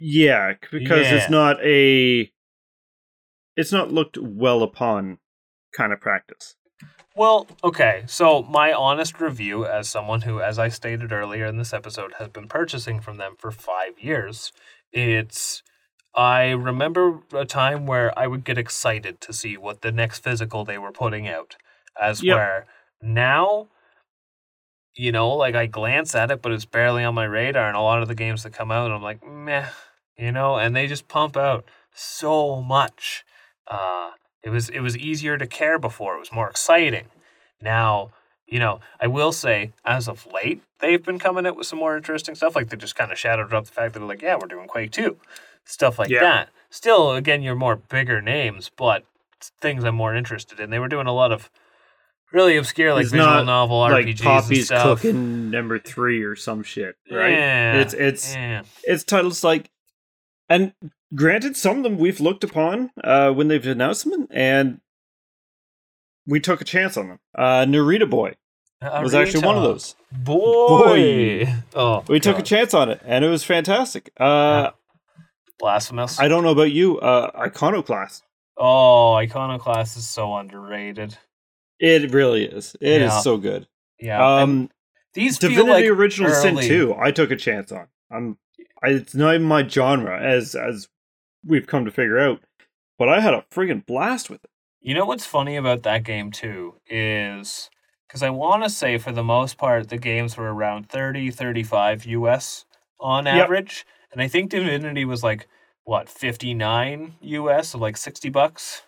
Yeah, 0.00 0.54
because 0.72 1.06
Yeah. 1.06 1.14
it's 1.16 1.30
not 1.30 1.62
a, 1.64 2.32
it's 3.56 3.70
not 3.70 3.92
looked 3.92 4.18
well 4.18 4.62
upon 4.64 5.18
kind 5.76 5.92
of 5.92 6.00
practice. 6.00 6.56
Well, 7.14 7.46
okay. 7.62 8.04
So, 8.06 8.42
my 8.42 8.72
honest 8.72 9.20
review 9.20 9.66
as 9.66 9.88
someone 9.88 10.22
who, 10.22 10.40
as 10.40 10.58
I 10.58 10.68
stated 10.68 11.12
earlier 11.12 11.44
in 11.46 11.58
this 11.58 11.72
episode, 11.72 12.14
has 12.18 12.28
been 12.28 12.48
purchasing 12.48 13.00
from 13.00 13.18
them 13.18 13.34
for 13.38 13.50
five 13.50 13.98
years, 13.98 14.52
it's. 14.92 15.62
I 16.14 16.50
remember 16.50 17.20
a 17.32 17.46
time 17.46 17.86
where 17.86 18.16
I 18.18 18.26
would 18.26 18.44
get 18.44 18.58
excited 18.58 19.20
to 19.22 19.32
see 19.32 19.56
what 19.56 19.80
the 19.80 19.90
next 19.92 20.18
physical 20.22 20.64
they 20.64 20.76
were 20.78 20.92
putting 20.92 21.26
out. 21.26 21.56
As 22.00 22.22
Yep. 22.22 22.36
where 22.36 22.66
now, 23.00 23.68
you 24.94 25.12
know, 25.12 25.30
like 25.30 25.54
I 25.54 25.66
glance 25.66 26.14
at 26.14 26.30
it, 26.30 26.42
but 26.42 26.52
it's 26.52 26.64
barely 26.64 27.04
on 27.04 27.14
my 27.14 27.24
radar. 27.24 27.68
And 27.68 27.76
a 27.76 27.80
lot 27.80 28.02
of 28.02 28.08
the 28.08 28.14
games 28.14 28.42
that 28.42 28.52
come 28.52 28.70
out, 28.70 28.90
I'm 28.90 29.02
like, 29.02 29.24
meh, 29.26 29.68
you 30.18 30.32
know, 30.32 30.58
and 30.58 30.76
they 30.76 30.86
just 30.86 31.08
pump 31.08 31.36
out 31.36 31.64
so 31.94 32.60
much. 32.60 33.24
Uh, 33.66 34.10
it 34.44 34.50
was 34.50 34.68
it 34.68 34.80
was 34.80 34.96
easier 34.96 35.36
to 35.38 35.46
care 35.46 35.78
before. 35.78 36.16
It 36.16 36.20
was 36.20 36.32
more 36.32 36.48
exciting. 36.50 37.06
Now, 37.60 38.10
you 38.46 38.58
know, 38.58 38.80
I 39.00 39.06
will 39.06 39.32
say, 39.32 39.72
as 39.84 40.08
of 40.08 40.26
late, 40.32 40.62
they've 40.80 41.02
been 41.02 41.18
coming 41.18 41.46
out 41.46 41.56
with 41.56 41.66
some 41.66 41.78
more 41.78 41.96
interesting 41.96 42.34
stuff. 42.34 42.54
Like 42.56 42.68
they 42.68 42.76
just 42.76 42.96
kind 42.96 43.12
of 43.12 43.18
shadowed 43.18 43.52
up 43.54 43.64
the 43.66 43.72
fact 43.72 43.94
that 43.94 44.00
they're 44.00 44.08
like, 44.08 44.22
yeah, 44.22 44.36
we're 44.40 44.48
doing 44.48 44.68
Quake 44.68 44.90
2. 44.90 45.16
Stuff 45.64 45.98
like 45.98 46.08
Yeah. 46.10 46.20
that. 46.20 46.48
Still, 46.70 47.12
again, 47.12 47.42
you're 47.42 47.54
more 47.54 47.76
bigger 47.76 48.20
names, 48.20 48.70
but 48.76 49.04
things 49.60 49.84
I'm 49.84 49.94
more 49.94 50.14
interested 50.14 50.58
in. 50.58 50.70
They 50.70 50.78
were 50.78 50.88
doing 50.88 51.06
a 51.06 51.12
lot 51.14 51.30
of 51.32 51.50
really 52.32 52.56
obscure, 52.56 52.94
like 52.94 53.02
It's 53.04 53.12
visual 53.12 53.44
novel 53.44 53.78
like 53.80 54.06
RPGs 54.06 54.08
and 54.10 54.18
Poppy's 54.20 54.66
stuff. 54.66 54.84
cooking 55.02 55.50
number 55.50 55.78
three 55.78 56.22
or 56.22 56.34
some 56.34 56.62
shit, 56.62 56.96
right? 57.10 57.30
Yeah, 57.32 57.80
It's 57.80 57.94
it's 57.94 58.34
yeah. 58.34 58.62
it's 58.84 59.04
titles 59.04 59.44
like, 59.44 59.70
and 60.48 60.72
granted, 61.14 61.56
some 61.56 61.78
of 61.78 61.82
them 61.82 61.98
we've 61.98 62.20
looked 62.20 62.44
upon 62.44 62.90
uh, 63.02 63.30
when 63.32 63.48
they've 63.48 63.66
announced 63.66 64.08
them, 64.10 64.26
and 64.30 64.80
we 66.26 66.40
took 66.40 66.60
a 66.60 66.64
chance 66.64 66.96
on 66.96 67.08
them. 67.08 67.18
Uh, 67.36 67.64
Narita 67.64 68.08
Boy 68.08 68.34
was 68.80 69.14
actually 69.14 69.44
one 69.46 69.56
of 69.56 69.62
those. 69.62 69.94
Boy. 70.10 71.46
Oh, 71.74 72.04
We 72.08 72.20
took 72.20 72.38
a 72.38 72.42
chance 72.42 72.74
on 72.74 72.90
it, 72.90 73.00
and 73.04 73.24
it 73.24 73.28
was 73.28 73.44
fantastic. 73.44 74.10
Uh, 74.18 74.70
Blasphemous. 75.58 76.18
I 76.18 76.28
don't 76.28 76.42
know 76.42 76.50
about 76.50 76.72
you, 76.72 76.98
uh, 76.98 77.30
Iconoclast. 77.36 78.24
Oh, 78.56 79.14
Iconoclast 79.14 79.96
is 79.96 80.08
so 80.08 80.34
underrated. 80.36 81.16
It 81.78 82.10
really 82.12 82.44
is. 82.44 82.76
It 82.80 83.02
is 83.02 83.12
Yeah. 83.12 83.20
so 83.20 83.36
good. 83.36 83.66
Yeah. 84.00 84.38
Um, 84.38 84.70
these 85.14 85.38
Divinity 85.38 85.68
like 85.68 85.84
Original 85.86 86.32
Sin 86.32 86.56
2, 86.56 86.94
I 86.98 87.10
took 87.10 87.30
a 87.30 87.36
chance 87.36 87.70
on. 87.72 87.86
I'm 88.10 88.38
I, 88.82 88.88
it's 88.90 89.14
not 89.14 89.34
even 89.34 89.46
my 89.46 89.66
genre 89.66 90.20
as 90.20 90.54
as 90.54 90.88
we've 91.44 91.66
come 91.66 91.84
to 91.84 91.90
figure 91.90 92.18
out. 92.18 92.40
But 92.98 93.08
I 93.08 93.20
had 93.20 93.34
a 93.34 93.44
friggin' 93.52 93.84
blast 93.86 94.30
with 94.30 94.44
it. 94.44 94.50
You 94.80 94.94
know 94.94 95.04
what's 95.06 95.26
funny 95.26 95.56
about 95.56 95.82
that 95.84 96.02
game 96.04 96.30
too 96.30 96.74
is 96.88 97.70
because 98.06 98.22
I 98.22 98.30
want 98.30 98.62
to 98.64 98.70
say 98.70 98.98
for 98.98 99.12
the 99.12 99.22
most 99.22 99.56
part 99.56 99.88
the 99.88 99.96
games 99.96 100.36
were 100.36 100.52
around 100.52 100.88
30, 100.88 101.30
35 101.30 102.04
US 102.06 102.64
on 103.00 103.26
Yep. 103.26 103.44
average, 103.44 103.86
and 104.12 104.20
I 104.20 104.28
think 104.28 104.50
Divinity 104.50 105.04
was 105.04 105.22
like 105.22 105.46
what 105.84 106.08
59 106.08 107.14
US, 107.20 107.70
so 107.70 107.78
like 107.78 107.96
60 107.96 108.28
bucks 108.30 108.82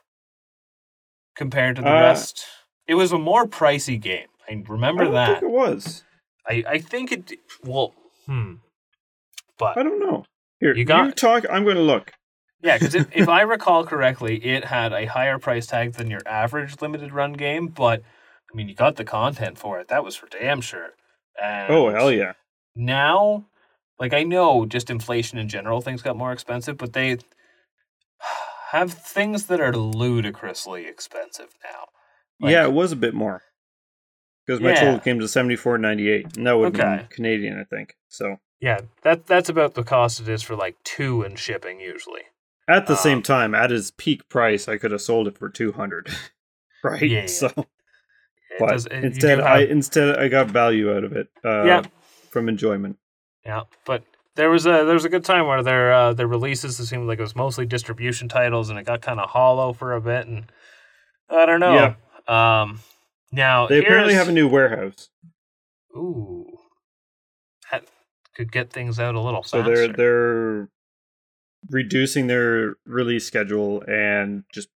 compared 1.35 1.77
to 1.77 1.83
the 1.83 1.89
Uh, 1.89 2.01
rest. 2.03 2.45
It 2.87 2.95
was 2.95 3.13
a 3.13 3.19
more 3.19 3.47
pricey 3.47 4.01
game. 4.01 4.29
I 4.49 4.63
remember 4.69 5.07
I 5.07 5.11
that. 5.13 5.41
think 5.41 5.43
it 5.51 5.55
was. 5.57 6.05
I 6.47 6.65
I 6.69 6.79
think 6.79 7.11
it 7.13 7.33
well, 7.65 7.95
hmm. 8.27 8.55
But 9.59 9.77
I 9.79 9.83
don't 9.83 9.99
know. 10.01 10.25
Here, 10.61 10.73
You 10.75 10.81
you, 10.81 10.85
got- 10.85 11.17
talk. 11.17 11.45
I'm 11.51 11.65
going 11.65 11.77
to 11.77 11.83
look. 11.83 12.13
Yeah, 12.65 12.79
because 12.79 12.95
if, 12.95 13.07
if 13.15 13.29
I 13.29 13.43
recall 13.43 13.85
correctly, 13.85 14.37
it 14.45 14.65
had 14.65 14.93
a 14.95 15.05
higher 15.05 15.39
price 15.39 15.67
tag 15.67 15.93
than 15.93 16.11
your 16.11 16.23
average 16.27 16.81
limited 16.81 17.13
run 17.13 17.35
game, 17.35 17.69
but 17.69 18.01
I 18.01 18.57
mean, 18.57 18.69
you 18.71 18.75
got 18.75 18.97
the 18.97 19.05
content 19.05 19.59
for 19.59 19.79
it. 19.79 19.89
That 19.89 20.03
was 20.03 20.17
for 20.17 20.27
damn 20.29 20.63
sure. 20.63 20.91
Oh, 21.39 21.45
and 21.45 21.73
Oh 21.75 21.91
hell 21.91 22.11
yeah! 22.11 22.33
Now, 22.75 23.45
like 24.01 24.15
I 24.15 24.23
know, 24.23 24.65
just 24.65 24.89
inflation 24.89 25.37
in 25.39 25.49
general, 25.51 25.83
things 25.83 26.01
got 26.01 26.17
more 26.17 26.33
expensive, 26.33 26.79
but 26.79 26.95
they 26.95 27.19
have 28.71 28.93
things 28.93 29.45
that 29.47 29.61
are 29.61 29.77
ludicrously 29.77 30.87
expensive 30.87 31.51
now. 31.63 31.89
Like- 32.41 32.53
yeah, 32.53 32.65
it 32.65 32.73
was 32.73 32.93
a 32.93 32.97
bit 32.97 33.13
more 33.15 33.43
because 34.47 34.61
my 34.63 34.71
Yeah. 34.71 34.81
total 34.81 35.01
came 35.01 35.19
to 35.21 35.29
seventy 35.29 35.57
four 35.57 35.77
ninety 35.77 36.09
eight, 36.11 36.37
and 36.37 36.47
that 36.47 36.57
would 36.57 36.75
Okay. 36.81 37.03
be 37.09 37.15
Canadian, 37.15 37.61
I 37.61 37.65
think. 37.65 37.95
So 38.09 38.39
Yeah, 38.61 38.81
that 39.03 39.27
that's 39.27 39.51
about 39.51 39.75
the 39.75 39.85
cost 39.85 40.19
it 40.21 40.29
is 40.29 40.43
for 40.43 40.57
like 40.57 40.77
two 40.83 41.21
and 41.23 41.39
shipping 41.39 41.79
usually. 41.81 42.23
At 42.69 42.87
the 42.87 42.93
Um, 42.95 42.99
same 42.99 43.23
time, 43.23 43.55
at 43.55 43.71
its 43.73 43.91
peak 43.91 44.29
price, 44.29 44.69
I 44.69 44.77
could 44.79 44.91
have 44.93 45.01
sold 45.03 45.29
it 45.29 45.37
for 45.39 45.49
two 45.49 45.73
hundred. 45.73 46.09
right. 46.85 47.03
Yeah. 47.03 47.27
So, 47.27 47.51
but 48.59 48.69
does- 48.69 48.87
instead, 48.87 49.39
do 49.39 49.45
I 49.45 49.61
instead 49.61 50.19
I 50.19 50.29
got 50.29 50.49
value 50.49 50.95
out 50.97 51.05
of 51.05 51.13
it. 51.13 51.29
Uh, 51.45 51.65
yeah, 51.65 51.83
from 52.31 52.49
enjoyment. 52.49 52.99
Yeah, 53.45 53.63
but 53.85 54.03
there 54.37 54.51
was 54.51 54.65
a 54.67 54.71
there 54.85 54.95
was 54.95 55.05
a 55.05 55.09
good 55.09 55.25
time 55.25 55.47
where 55.47 55.63
their 55.63 55.93
uh, 55.93 56.13
their 56.15 56.27
releases 56.27 56.79
it 56.81 56.87
seemed 56.87 57.07
like 57.07 57.19
it 57.19 57.23
was 57.23 57.37
mostly 57.37 57.67
distribution 57.67 58.29
titles, 58.29 58.71
and 58.71 58.79
it 58.79 58.87
got 58.87 59.03
kind 59.03 59.21
of 59.21 59.31
hollow 59.31 59.73
for 59.73 59.93
a 59.93 60.01
bit, 60.01 60.27
and 60.27 60.51
I 61.29 61.47
don't 61.47 61.61
know. 61.61 61.75
Yeah. 61.75 62.61
Um, 62.63 62.81
now 63.33 63.67
they 63.67 63.79
apparently 63.81 64.15
have 64.15 64.29
a 64.29 64.33
new 64.33 64.49
warehouse. 64.49 65.09
Ooh, 65.97 66.47
that 67.71 67.85
could 68.35 68.51
get 68.51 68.73
things 68.73 68.99
out 68.99 69.15
a 69.15 69.21
little 69.21 69.43
so 69.43 69.59
faster. 69.63 69.75
they're 69.75 69.93
they're 69.93 70.69
reducing 71.71 72.27
their 72.27 72.77
release 72.87 73.27
schedule 73.27 73.83
and 73.87 74.45
just 74.53 74.69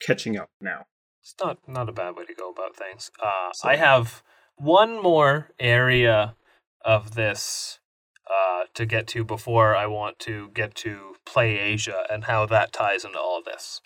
catching 0.00 0.36
up 0.36 0.50
now. 0.60 0.86
It's 1.22 1.34
not 1.42 1.58
not 1.66 1.88
a 1.88 1.92
bad 1.92 2.16
way 2.16 2.26
to 2.26 2.34
go 2.34 2.50
about 2.50 2.76
things. 2.76 3.10
Uh, 3.22 3.52
so. 3.52 3.68
I 3.68 3.76
have 3.76 4.22
one 4.56 5.02
more 5.02 5.50
area 5.58 6.34
of 6.84 7.14
this 7.14 7.78
uh, 8.28 8.64
to 8.74 8.86
get 8.86 9.06
to 9.08 9.24
before 9.24 9.74
I 9.74 9.86
want 9.86 10.18
to 10.20 10.50
get 10.54 10.74
to 10.76 11.16
Play 11.24 11.58
Asia 11.58 12.04
and 12.10 12.24
how 12.24 12.46
that 12.46 12.72
ties 12.72 13.04
into 13.04 13.18
all 13.18 13.42
this. 13.42 13.80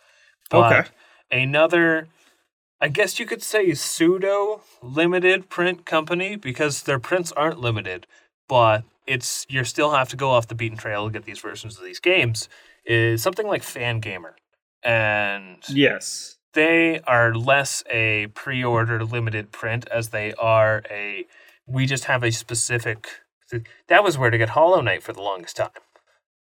But 0.51 0.73
okay. 0.73 0.89
Another, 1.31 2.09
I 2.81 2.89
guess 2.89 3.19
you 3.19 3.27
could 3.27 3.43
say, 3.43 3.75
pseudo 3.75 4.63
limited 4.83 5.49
print 5.49 5.85
company 5.85 6.37
because 6.37 6.83
their 6.83 6.99
prints 6.99 7.33
aren't 7.33 7.61
limited, 7.61 8.07
but 8.49 8.85
it's 9.09 9.47
you 9.49 9.65
still 9.65 9.91
have 9.93 10.09
to 10.11 10.17
go 10.17 10.31
off 10.31 10.49
the 10.49 10.55
beaten 10.55 10.79
trail 10.79 11.07
to 11.07 11.13
get 11.13 11.25
these 11.25 11.39
versions 11.39 11.79
of 11.79 11.85
these 11.85 12.01
games. 12.01 12.49
Is 12.85 13.23
something 13.23 13.47
like 13.47 13.63
Fangamer, 13.63 14.35
and 14.83 15.59
yes, 15.69 16.39
they 16.55 17.01
are 17.01 17.35
less 17.35 17.83
a 17.91 18.29
pre-order 18.29 19.05
limited 19.05 19.53
print 19.53 19.89
as 19.91 20.11
they 20.11 20.33
are 20.35 20.83
a. 20.91 21.27
We 21.67 21.85
just 21.85 22.05
have 22.05 22.23
a 22.23 22.33
specific 22.33 23.09
that 23.89 24.05
was 24.05 24.19
where 24.19 24.31
to 24.31 24.39
get 24.39 24.51
Hollow 24.51 24.81
Knight 24.81 25.03
for 25.03 25.13
the 25.13 25.23
longest 25.23 25.57
time. 25.57 25.71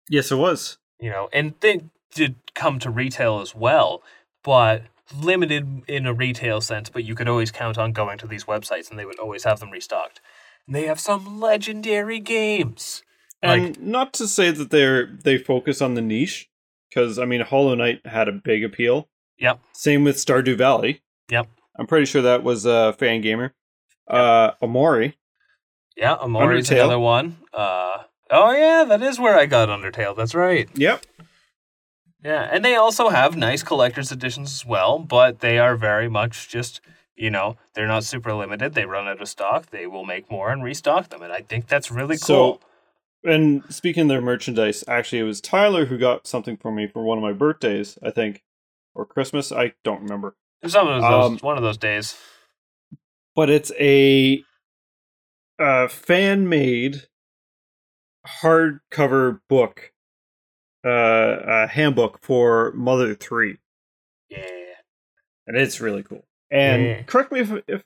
Yes, 0.09 0.31
it 0.31 0.35
was. 0.35 0.77
You 0.99 1.09
know, 1.09 1.29
and 1.33 1.53
they 1.61 1.81
did 2.13 2.35
come 2.53 2.79
to 2.79 2.89
retail 2.89 3.39
as 3.39 3.55
well, 3.55 4.03
but 4.43 4.83
limited 5.17 5.83
in 5.87 6.05
a 6.05 6.13
retail 6.13 6.61
sense. 6.61 6.89
But 6.89 7.03
you 7.03 7.15
could 7.15 7.27
always 7.27 7.51
count 7.51 7.77
on 7.77 7.91
going 7.91 8.17
to 8.19 8.27
these 8.27 8.45
websites, 8.45 8.89
and 8.89 8.99
they 8.99 9.05
would 9.05 9.19
always 9.19 9.43
have 9.43 9.59
them 9.59 9.71
restocked. 9.71 10.21
They 10.71 10.85
have 10.85 10.99
some 10.99 11.39
legendary 11.39 12.19
games. 12.19 13.03
And 13.41 13.61
like, 13.61 13.81
not 13.81 14.13
to 14.13 14.27
say 14.27 14.51
that 14.51 14.69
they're 14.69 15.07
they 15.07 15.37
focus 15.37 15.81
on 15.81 15.95
the 15.95 16.01
niche, 16.01 16.49
because 16.89 17.19
I 17.19 17.25
mean, 17.25 17.41
Hollow 17.41 17.75
Knight 17.75 18.05
had 18.05 18.27
a 18.27 18.33
big 18.33 18.63
appeal. 18.63 19.09
Yep. 19.39 19.59
Same 19.73 20.03
with 20.03 20.17
Stardew 20.17 20.57
Valley. 20.57 21.01
Yep. 21.29 21.47
I'm 21.77 21.87
pretty 21.87 22.05
sure 22.05 22.21
that 22.21 22.43
was 22.43 22.65
a 22.65 22.95
Fangamer. 22.99 23.51
Yep. 24.09 24.19
Uh, 24.19 24.51
Omori 24.61 25.13
yeah, 25.95 26.17
Omori's 26.17 26.69
Undertale. 26.69 26.79
another 26.79 26.99
one. 26.99 27.37
Uh, 27.53 28.03
oh 28.29 28.51
yeah, 28.51 28.85
that 28.87 29.01
is 29.01 29.19
where 29.19 29.37
I 29.37 29.45
got 29.45 29.69
Undertale. 29.69 30.15
That's 30.15 30.35
right. 30.35 30.69
Yep. 30.73 31.05
Yeah, 32.23 32.47
and 32.51 32.63
they 32.63 32.75
also 32.75 33.09
have 33.09 33.35
nice 33.35 33.63
collector's 33.63 34.11
editions 34.11 34.51
as 34.51 34.65
well, 34.65 34.99
but 34.99 35.39
they 35.39 35.57
are 35.57 35.75
very 35.75 36.07
much 36.07 36.49
just, 36.49 36.79
you 37.15 37.29
know, 37.29 37.57
they're 37.73 37.87
not 37.87 38.03
super 38.03 38.33
limited. 38.33 38.73
They 38.73 38.85
run 38.85 39.07
out 39.07 39.21
of 39.21 39.29
stock. 39.29 39.69
They 39.69 39.87
will 39.87 40.05
make 40.05 40.31
more 40.31 40.51
and 40.51 40.63
restock 40.63 41.09
them, 41.09 41.21
and 41.21 41.31
I 41.31 41.41
think 41.41 41.67
that's 41.67 41.91
really 41.91 42.17
cool. 42.17 42.59
So, 42.59 42.59
and 43.23 43.63
speaking 43.69 44.03
of 44.03 44.07
their 44.09 44.21
merchandise, 44.21 44.83
actually, 44.87 45.19
it 45.19 45.23
was 45.23 45.41
Tyler 45.41 45.85
who 45.85 45.97
got 45.97 46.25
something 46.27 46.57
for 46.57 46.71
me 46.71 46.87
for 46.87 47.03
one 47.03 47.17
of 47.17 47.23
my 47.23 47.33
birthdays, 47.33 47.97
I 48.03 48.11
think, 48.11 48.43
or 48.95 49.05
Christmas. 49.05 49.51
I 49.51 49.73
don't 49.83 50.01
remember. 50.01 50.35
Some 50.65 50.87
of 50.87 51.01
those, 51.01 51.31
um, 51.31 51.37
one 51.39 51.57
of 51.57 51.63
those 51.63 51.77
days. 51.77 52.17
But 53.35 53.49
it's 53.49 53.71
a 53.79 54.43
uh, 55.59 55.87
fan 55.87 56.49
made 56.49 57.03
hardcover 58.27 59.39
book, 59.47 59.93
uh, 60.83 61.67
handbook 61.67 62.19
for 62.21 62.71
Mother 62.73 63.15
3. 63.15 63.57
Yeah. 64.29 64.39
And 65.47 65.57
it's 65.57 65.81
really 65.81 66.03
cool. 66.03 66.25
And 66.51 66.83
yeah. 66.83 67.03
correct 67.03 67.31
me 67.31 67.39
if, 67.39 67.51
if 67.67 67.83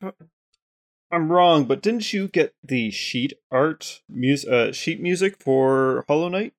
I'm 1.11 1.31
wrong, 1.31 1.65
but 1.65 1.81
didn't 1.81 2.11
you 2.11 2.27
get 2.27 2.55
the 2.63 2.89
sheet 2.89 3.33
art 3.51 4.01
music, 4.09 4.51
uh, 4.51 4.71
sheet 4.71 4.99
music 4.99 5.37
for 5.39 6.03
Hollow 6.07 6.29
Knight? 6.29 6.53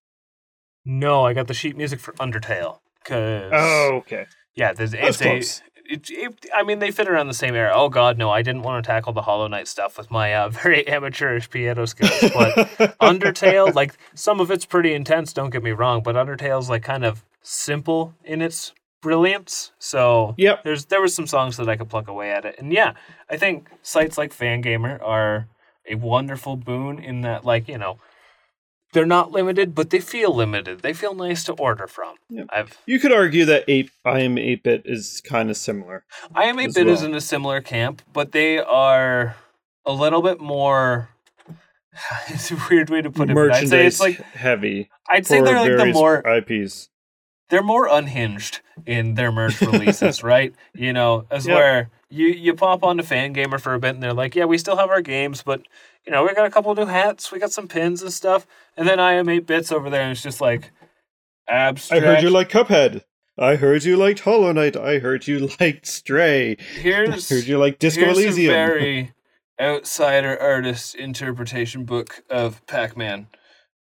No, 0.84 1.26
I 1.26 1.32
got 1.32 1.48
the 1.48 1.54
sheet 1.54 1.76
music 1.76 1.98
for 1.98 2.12
Undertale. 2.14 2.78
Cause 3.04 3.50
oh, 3.52 3.96
okay. 3.96 4.26
Yeah, 4.54 4.72
there's, 4.72 4.94
it's 4.94 5.20
a 5.20 5.42
it, 5.88 6.10
it, 6.10 6.46
I 6.54 6.62
mean, 6.62 6.78
they 6.78 6.90
fit 6.90 7.08
around 7.08 7.28
the 7.28 7.34
same 7.34 7.54
era. 7.54 7.72
Oh 7.74 7.88
God, 7.88 8.18
no! 8.18 8.30
I 8.30 8.42
didn't 8.42 8.62
want 8.62 8.82
to 8.82 8.86
tackle 8.86 9.12
the 9.12 9.22
Hollow 9.22 9.46
Knight 9.46 9.68
stuff 9.68 9.98
with 9.98 10.10
my 10.10 10.34
uh, 10.34 10.48
very 10.48 10.86
amateurish 10.88 11.50
piano 11.50 11.86
skills. 11.86 12.32
But 12.32 12.54
Undertale, 13.00 13.74
like 13.74 13.96
some 14.14 14.40
of 14.40 14.50
it's 14.50 14.64
pretty 14.64 14.94
intense. 14.94 15.32
Don't 15.32 15.50
get 15.50 15.62
me 15.62 15.72
wrong, 15.72 16.02
but 16.02 16.16
Undertale's 16.16 16.68
like 16.68 16.82
kind 16.82 17.04
of 17.04 17.24
simple 17.42 18.14
in 18.24 18.42
its 18.42 18.72
brilliance. 19.02 19.72
So 19.78 20.34
yeah, 20.36 20.56
there's 20.64 20.86
there 20.86 21.00
was 21.00 21.14
some 21.14 21.26
songs 21.26 21.56
that 21.56 21.68
I 21.68 21.76
could 21.76 21.88
pluck 21.88 22.08
away 22.08 22.30
at 22.30 22.44
it, 22.44 22.56
and 22.58 22.72
yeah, 22.72 22.94
I 23.30 23.36
think 23.36 23.68
sites 23.82 24.18
like 24.18 24.34
Fangamer 24.34 25.02
are 25.02 25.48
a 25.88 25.94
wonderful 25.94 26.56
boon 26.56 26.98
in 26.98 27.20
that, 27.22 27.44
like 27.44 27.68
you 27.68 27.78
know, 27.78 27.98
they're 28.92 29.06
not 29.06 29.30
limited, 29.30 29.74
but 29.74 29.90
they 29.90 30.00
feel 30.00 30.34
limited. 30.34 30.80
They 30.80 30.92
feel 30.92 31.14
nice 31.14 31.44
to 31.44 31.52
order 31.52 31.86
from. 31.86 32.16
Yep. 32.30 32.46
I've 32.50 32.78
you 32.86 32.98
could 32.98 33.12
argue 33.12 33.44
that 33.44 33.64
eight 33.68 33.90
I 34.04 34.20
am 34.20 34.38
eight 34.38 34.62
bit 34.62 34.82
is 34.84 35.22
kind 35.24 35.50
of 35.50 35.56
similar. 35.56 36.04
I 36.34 36.44
am 36.44 36.58
eight 36.58 36.74
bit 36.74 36.86
well. 36.86 36.94
is 36.94 37.02
in 37.02 37.14
a 37.14 37.20
similar 37.20 37.60
camp, 37.60 38.02
but 38.12 38.32
they 38.32 38.58
are 38.58 39.36
a 39.84 39.92
little 39.92 40.22
bit 40.22 40.40
more. 40.40 41.10
it's 42.28 42.50
a 42.50 42.56
weird 42.70 42.90
way 42.90 43.02
to 43.02 43.10
put 43.10 43.30
it. 43.30 43.36
I'd 43.36 43.68
say 43.68 43.86
it's 43.86 44.00
like 44.00 44.16
heavy. 44.16 44.90
I'd 45.08 45.26
say 45.26 45.40
they're 45.40 45.60
like 45.60 45.76
the 45.76 45.92
more 45.92 46.26
IPs. 46.26 46.88
They're 47.48 47.62
more 47.62 47.86
unhinged 47.88 48.60
in 48.86 49.14
their 49.14 49.30
merch 49.30 49.60
releases, 49.60 50.22
right? 50.22 50.54
You 50.74 50.92
know, 50.92 51.26
as 51.30 51.46
yep. 51.46 51.56
where 51.56 51.90
you 52.08 52.28
you 52.28 52.54
pop 52.54 52.82
onto 52.82 53.02
Fangamer 53.02 53.60
for 53.60 53.74
a 53.74 53.78
bit, 53.78 53.94
and 53.94 54.02
they're 54.02 54.12
like, 54.12 54.34
"Yeah, 54.34 54.44
we 54.44 54.58
still 54.58 54.76
have 54.76 54.90
our 54.90 55.02
games, 55.02 55.42
but 55.42 55.62
you 56.06 56.12
know, 56.12 56.24
we 56.24 56.32
got 56.34 56.46
a 56.46 56.50
couple 56.50 56.74
new 56.74 56.86
hats, 56.86 57.32
we 57.32 57.38
got 57.38 57.52
some 57.52 57.66
pins 57.66 58.00
and 58.00 58.12
stuff. 58.12 58.46
And 58.76 58.86
then 58.86 59.00
I 59.00 59.14
am 59.14 59.28
eight 59.28 59.46
bits 59.46 59.72
over 59.72 59.90
there, 59.90 60.02
and 60.02 60.12
it's 60.12 60.22
just 60.22 60.40
like 60.40 60.70
abstract. 61.48 62.04
I 62.04 62.06
heard 62.06 62.22
you 62.22 62.30
like 62.30 62.48
Cuphead. 62.48 63.02
I 63.38 63.56
heard 63.56 63.84
you 63.84 63.96
liked 63.96 64.20
Hollow 64.20 64.52
Knight. 64.52 64.76
I 64.76 64.98
heard 64.98 65.26
you 65.26 65.50
liked 65.60 65.86
Stray. 65.86 66.56
Here's 66.80 67.30
I 67.30 67.34
heard 67.34 67.44
you 67.44 67.58
like 67.58 67.78
Disco 67.78 68.04
here's 68.04 68.18
Elysium. 68.18 68.52
A 68.52 68.54
very 68.54 69.12
outsider 69.60 70.40
artist 70.40 70.94
interpretation 70.94 71.84
book 71.84 72.22
of 72.30 72.64
Pac-Man, 72.66 73.26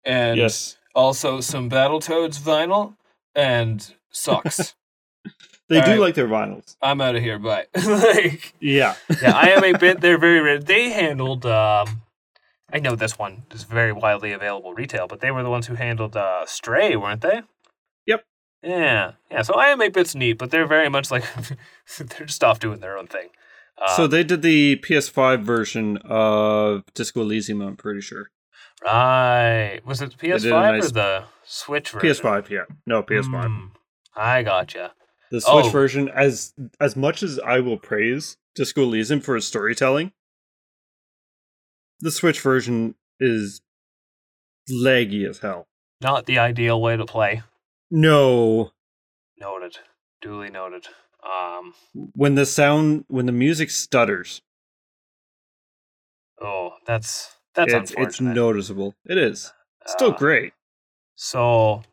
and 0.04 0.38
yes. 0.38 0.78
also 0.96 1.42
some 1.42 1.70
Battletoads 1.70 2.40
vinyl 2.40 2.96
and 3.36 3.94
sucks. 4.10 4.76
They 5.68 5.80
All 5.80 5.86
do 5.86 5.92
right. 5.94 6.00
like 6.00 6.14
their 6.14 6.28
vinyls. 6.28 6.76
I'm 6.80 7.02
out 7.02 7.16
of 7.16 7.24
here. 7.24 7.40
Bye. 7.40 7.66
like, 7.88 8.54
yeah, 8.60 8.94
yeah. 9.20 9.36
I 9.36 9.48
am 9.48 9.64
a 9.64 9.76
bit. 9.80 10.00
They're 10.00 10.20
very. 10.20 10.40
Rare. 10.40 10.60
They 10.60 10.92
handled 10.92 11.44
um, 11.44 12.04
I 12.72 12.80
know 12.80 12.96
this 12.96 13.18
one 13.18 13.44
is 13.52 13.64
very 13.64 13.92
widely 13.92 14.32
available 14.32 14.74
retail, 14.74 15.08
but 15.08 15.22
they 15.22 15.32
were 15.32 15.44
the 15.44 15.50
ones 15.50 15.68
who 15.68 15.76
handled 15.76 16.18
uh, 16.18 16.46
Stray, 16.46 16.96
weren't 16.96 17.22
they? 17.22 17.42
Yep. 18.06 18.26
Yeah, 18.64 19.14
yeah. 19.30 19.42
So 19.44 19.54
I 19.54 19.68
am 19.68 19.82
a 19.82 19.90
bit's 19.90 20.16
neat, 20.16 20.38
but 20.38 20.52
they're 20.52 20.68
very 20.68 20.90
much 20.90 21.12
like 21.12 21.24
they're 21.98 22.26
just 22.26 22.44
off 22.44 22.60
doing 22.60 22.80
their 22.80 22.98
own 22.98 23.08
thing. 23.08 23.30
Um, 23.78 23.96
so 23.96 24.08
they 24.08 24.24
did 24.24 24.42
the 24.42 24.78
PS5 24.78 25.44
version 25.44 25.98
of 26.04 26.84
Disco 26.94 27.22
Elysium. 27.22 27.62
I'm 27.62 27.78
pretty 27.78 28.02
sure. 28.02 28.30
Right. 28.86 29.82
Was 29.86 30.02
it 30.02 30.16
PS5 30.18 30.50
nice 30.50 30.90
or 30.90 30.92
the 30.92 31.24
Switch 31.44 31.90
version? 31.90 32.10
PS5. 32.10 32.50
Yeah. 32.50 32.64
No, 32.86 33.02
PS5. 33.02 33.30
Mm, 33.30 33.72
I 34.16 34.44
gotcha. 34.44 34.94
The 35.32 35.42
Switch 35.42 35.66
oh. 35.66 35.70
version, 35.70 36.10
as 36.10 36.54
as 36.80 36.96
much 36.96 37.24
as 37.24 37.40
I 37.40 37.60
will 37.60 37.78
praise 37.78 38.38
Disco 38.54 38.84
Elysium 38.84 39.22
for 39.22 39.36
its 39.36 39.48
storytelling, 39.48 40.12
the 42.00 42.12
Switch 42.12 42.40
version 42.40 42.96
is 43.20 43.62
laggy 44.70 45.28
as 45.28 45.40
hell. 45.40 45.68
Not 46.02 46.28
the 46.28 46.38
ideal 46.38 46.80
way 46.80 46.96
to 46.96 47.06
play. 47.06 47.42
No. 47.90 48.72
Noted. 49.40 49.80
Duly 50.22 50.50
noted. 50.50 50.88
Um 51.24 51.74
when 52.14 52.36
the 52.36 52.46
sound 52.46 53.06
when 53.08 53.26
the 53.26 53.32
music 53.32 53.72
stutters. 53.72 54.42
Oh, 56.40 56.74
that's 56.86 57.35
that's 57.56 57.74
it's, 57.74 57.94
it's 57.98 58.22
noticeable. 58.22 58.94
It 59.06 59.18
is. 59.18 59.52
Still 59.88 60.12
uh, 60.12 60.18
great. 60.18 60.54
So 61.16 61.84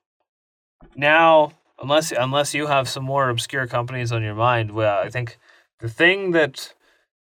now 0.96 1.52
unless 1.80 2.12
unless 2.12 2.54
you 2.54 2.66
have 2.66 2.88
some 2.88 3.04
more 3.04 3.28
obscure 3.28 3.66
companies 3.66 4.12
on 4.12 4.22
your 4.22 4.34
mind, 4.34 4.72
well, 4.72 4.98
I 4.98 5.08
think 5.08 5.38
the 5.80 5.88
thing 5.88 6.32
that 6.32 6.74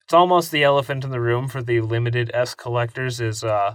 it's 0.04 0.14
almost 0.14 0.50
the 0.50 0.64
elephant 0.64 1.04
in 1.04 1.10
the 1.10 1.20
room 1.20 1.48
for 1.48 1.62
the 1.62 1.80
limited 1.80 2.30
S 2.34 2.54
collectors 2.54 3.20
is 3.20 3.44
uh 3.44 3.74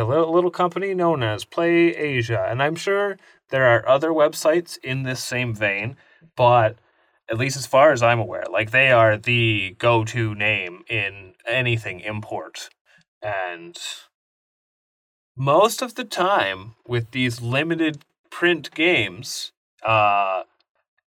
a 0.00 0.04
little, 0.04 0.32
little 0.32 0.50
company 0.50 0.94
known 0.94 1.22
as 1.22 1.44
Play 1.44 1.94
Asia. 1.94 2.46
And 2.48 2.62
I'm 2.62 2.74
sure 2.74 3.16
there 3.50 3.66
are 3.66 3.88
other 3.88 4.10
websites 4.10 4.76
in 4.82 5.04
this 5.04 5.22
same 5.22 5.54
vein, 5.54 5.96
but 6.36 6.76
at 7.30 7.38
least 7.38 7.56
as 7.56 7.66
far 7.66 7.92
as 7.92 8.02
I'm 8.02 8.18
aware, 8.18 8.44
like 8.50 8.70
they 8.70 8.90
are 8.90 9.16
the 9.16 9.76
go 9.78 10.04
to 10.04 10.34
name 10.34 10.84
in 10.88 11.34
anything 11.46 12.00
import. 12.00 12.70
And 13.24 13.78
most 15.36 15.82
of 15.82 15.94
the 15.94 16.04
time 16.04 16.74
with 16.86 17.10
these 17.12 17.40
limited 17.40 18.04
print 18.30 18.70
games, 18.74 19.52
uh, 19.82 20.42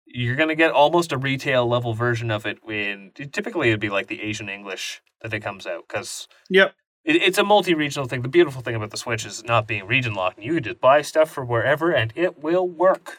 you're 0.05 0.35
gonna 0.35 0.55
get 0.55 0.71
almost 0.71 1.11
a 1.11 1.17
retail 1.17 1.67
level 1.67 1.93
version 1.93 2.29
of 2.29 2.45
it. 2.45 2.59
When 2.63 3.11
typically 3.15 3.69
it'd 3.69 3.79
be 3.79 3.89
like 3.89 4.07
the 4.07 4.21
Asian 4.21 4.47
English 4.47 5.01
that 5.21 5.33
it 5.33 5.39
comes 5.39 5.65
out 5.65 5.87
because 5.87 6.27
Yep. 6.49 6.75
it, 7.03 7.15
it's 7.15 7.37
a 7.39 7.43
multi-regional 7.43 8.07
thing. 8.07 8.21
The 8.21 8.27
beautiful 8.29 8.61
thing 8.61 8.75
about 8.75 8.91
the 8.91 8.97
Switch 8.97 9.25
is 9.25 9.43
not 9.43 9.67
being 9.67 9.87
region 9.87 10.13
locked. 10.13 10.39
You 10.39 10.53
can 10.55 10.63
just 10.63 10.79
buy 10.81 11.01
stuff 11.01 11.31
from 11.31 11.47
wherever, 11.47 11.91
and 11.91 12.13
it 12.15 12.43
will 12.43 12.67
work. 12.67 13.17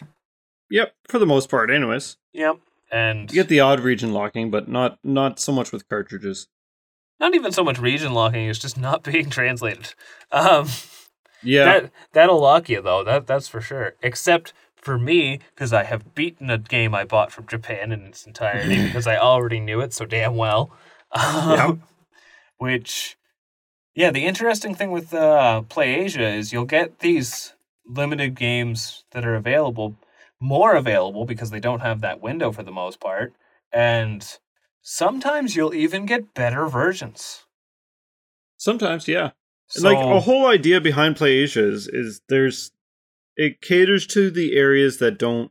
Yep. 0.70 0.94
For 1.08 1.18
the 1.18 1.26
most 1.26 1.50
part, 1.50 1.70
anyways. 1.70 2.16
Yep, 2.32 2.58
and 2.90 3.30
You 3.30 3.42
get 3.42 3.48
the 3.48 3.60
odd 3.60 3.80
region 3.80 4.12
locking, 4.12 4.50
but 4.50 4.68
not 4.68 4.98
not 5.02 5.40
so 5.40 5.52
much 5.52 5.72
with 5.72 5.88
cartridges. 5.88 6.48
Not 7.20 7.34
even 7.34 7.52
so 7.52 7.64
much 7.64 7.78
region 7.78 8.12
locking; 8.14 8.48
it's 8.48 8.58
just 8.58 8.78
not 8.78 9.02
being 9.10 9.30
translated. 9.30 9.94
Um, 10.32 10.68
Yeah. 11.42 11.64
That 11.64 11.90
that'll 12.12 12.40
lock 12.40 12.68
you 12.68 12.80
though. 12.80 13.04
That 13.04 13.26
that's 13.26 13.48
for 13.48 13.60
sure. 13.60 13.94
Except 14.02 14.52
for 14.76 14.98
me, 14.98 15.40
because 15.54 15.72
I 15.72 15.84
have 15.84 16.14
beaten 16.14 16.50
a 16.50 16.58
game 16.58 16.94
I 16.94 17.04
bought 17.04 17.32
from 17.32 17.46
Japan 17.46 17.92
in 17.92 18.02
its 18.06 18.26
entirety 18.26 18.82
because 18.86 19.06
I 19.06 19.16
already 19.16 19.60
knew 19.60 19.80
it 19.80 19.92
so 19.92 20.04
damn 20.04 20.36
well. 20.36 20.70
Um, 21.12 21.82
Which, 22.58 23.16
yeah, 23.94 24.10
the 24.10 24.24
interesting 24.26 24.74
thing 24.74 24.90
with 24.90 25.12
uh, 25.12 25.62
Play 25.62 25.94
Asia 25.94 26.26
is 26.28 26.52
you'll 26.52 26.64
get 26.64 27.00
these 27.00 27.54
limited 27.86 28.34
games 28.34 29.04
that 29.12 29.24
are 29.24 29.34
available, 29.34 29.96
more 30.40 30.74
available 30.74 31.24
because 31.26 31.50
they 31.50 31.60
don't 31.60 31.80
have 31.80 32.00
that 32.00 32.22
window 32.22 32.52
for 32.52 32.62
the 32.62 32.70
most 32.72 33.00
part, 33.00 33.32
and 33.72 34.38
sometimes 34.84 35.56
you'll 35.56 35.74
even 35.74 36.06
get 36.06 36.34
better 36.34 36.66
versions. 36.68 37.46
Sometimes, 38.56 39.08
yeah. 39.08 39.30
So, 39.68 39.88
like 39.88 39.98
a 39.98 40.20
whole 40.20 40.46
idea 40.46 40.80
behind 40.80 41.16
Play 41.16 41.32
Asia 41.32 41.66
is, 41.66 41.88
is 41.88 42.20
there's 42.28 42.70
it 43.36 43.60
caters 43.60 44.06
to 44.08 44.30
the 44.30 44.56
areas 44.56 44.98
that 44.98 45.18
don't 45.18 45.50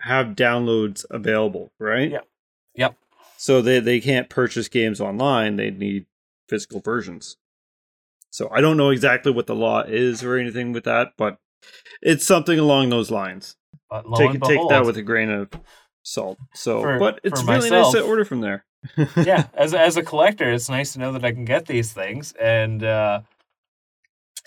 have 0.00 0.28
downloads 0.28 1.06
available, 1.08 1.72
right? 1.78 2.10
Yep. 2.10 2.28
Yep. 2.74 2.96
So 3.38 3.62
they 3.62 3.80
they 3.80 4.00
can't 4.00 4.28
purchase 4.28 4.68
games 4.68 5.00
online; 5.00 5.56
they 5.56 5.70
need 5.70 6.06
physical 6.48 6.80
versions. 6.80 7.36
So 8.30 8.50
I 8.52 8.60
don't 8.60 8.76
know 8.76 8.90
exactly 8.90 9.32
what 9.32 9.46
the 9.46 9.54
law 9.54 9.82
is 9.82 10.22
or 10.22 10.36
anything 10.36 10.72
with 10.72 10.84
that, 10.84 11.12
but 11.16 11.38
it's 12.02 12.26
something 12.26 12.58
along 12.58 12.90
those 12.90 13.10
lines. 13.10 13.56
but 13.88 14.04
take 14.16 14.32
take 14.42 14.68
that 14.68 14.84
with 14.84 14.96
a 14.96 15.02
grain 15.02 15.30
of 15.30 15.48
salt. 16.10 16.38
So, 16.54 16.80
For- 16.80 16.98
but 16.98 17.20
it's 17.24 17.42
really 17.42 17.70
myself- 17.70 17.94
nice 17.94 18.02
to 18.02 18.08
order 18.08 18.24
from 18.24 18.40
there. 18.40 18.64
yeah, 19.16 19.46
as 19.54 19.74
as 19.74 19.96
a 19.96 20.02
collector, 20.02 20.50
it's 20.52 20.68
nice 20.68 20.92
to 20.94 20.98
know 20.98 21.12
that 21.12 21.24
I 21.24 21.32
can 21.32 21.44
get 21.44 21.66
these 21.66 21.92
things. 21.92 22.32
And 22.40 22.82
uh, 22.82 23.20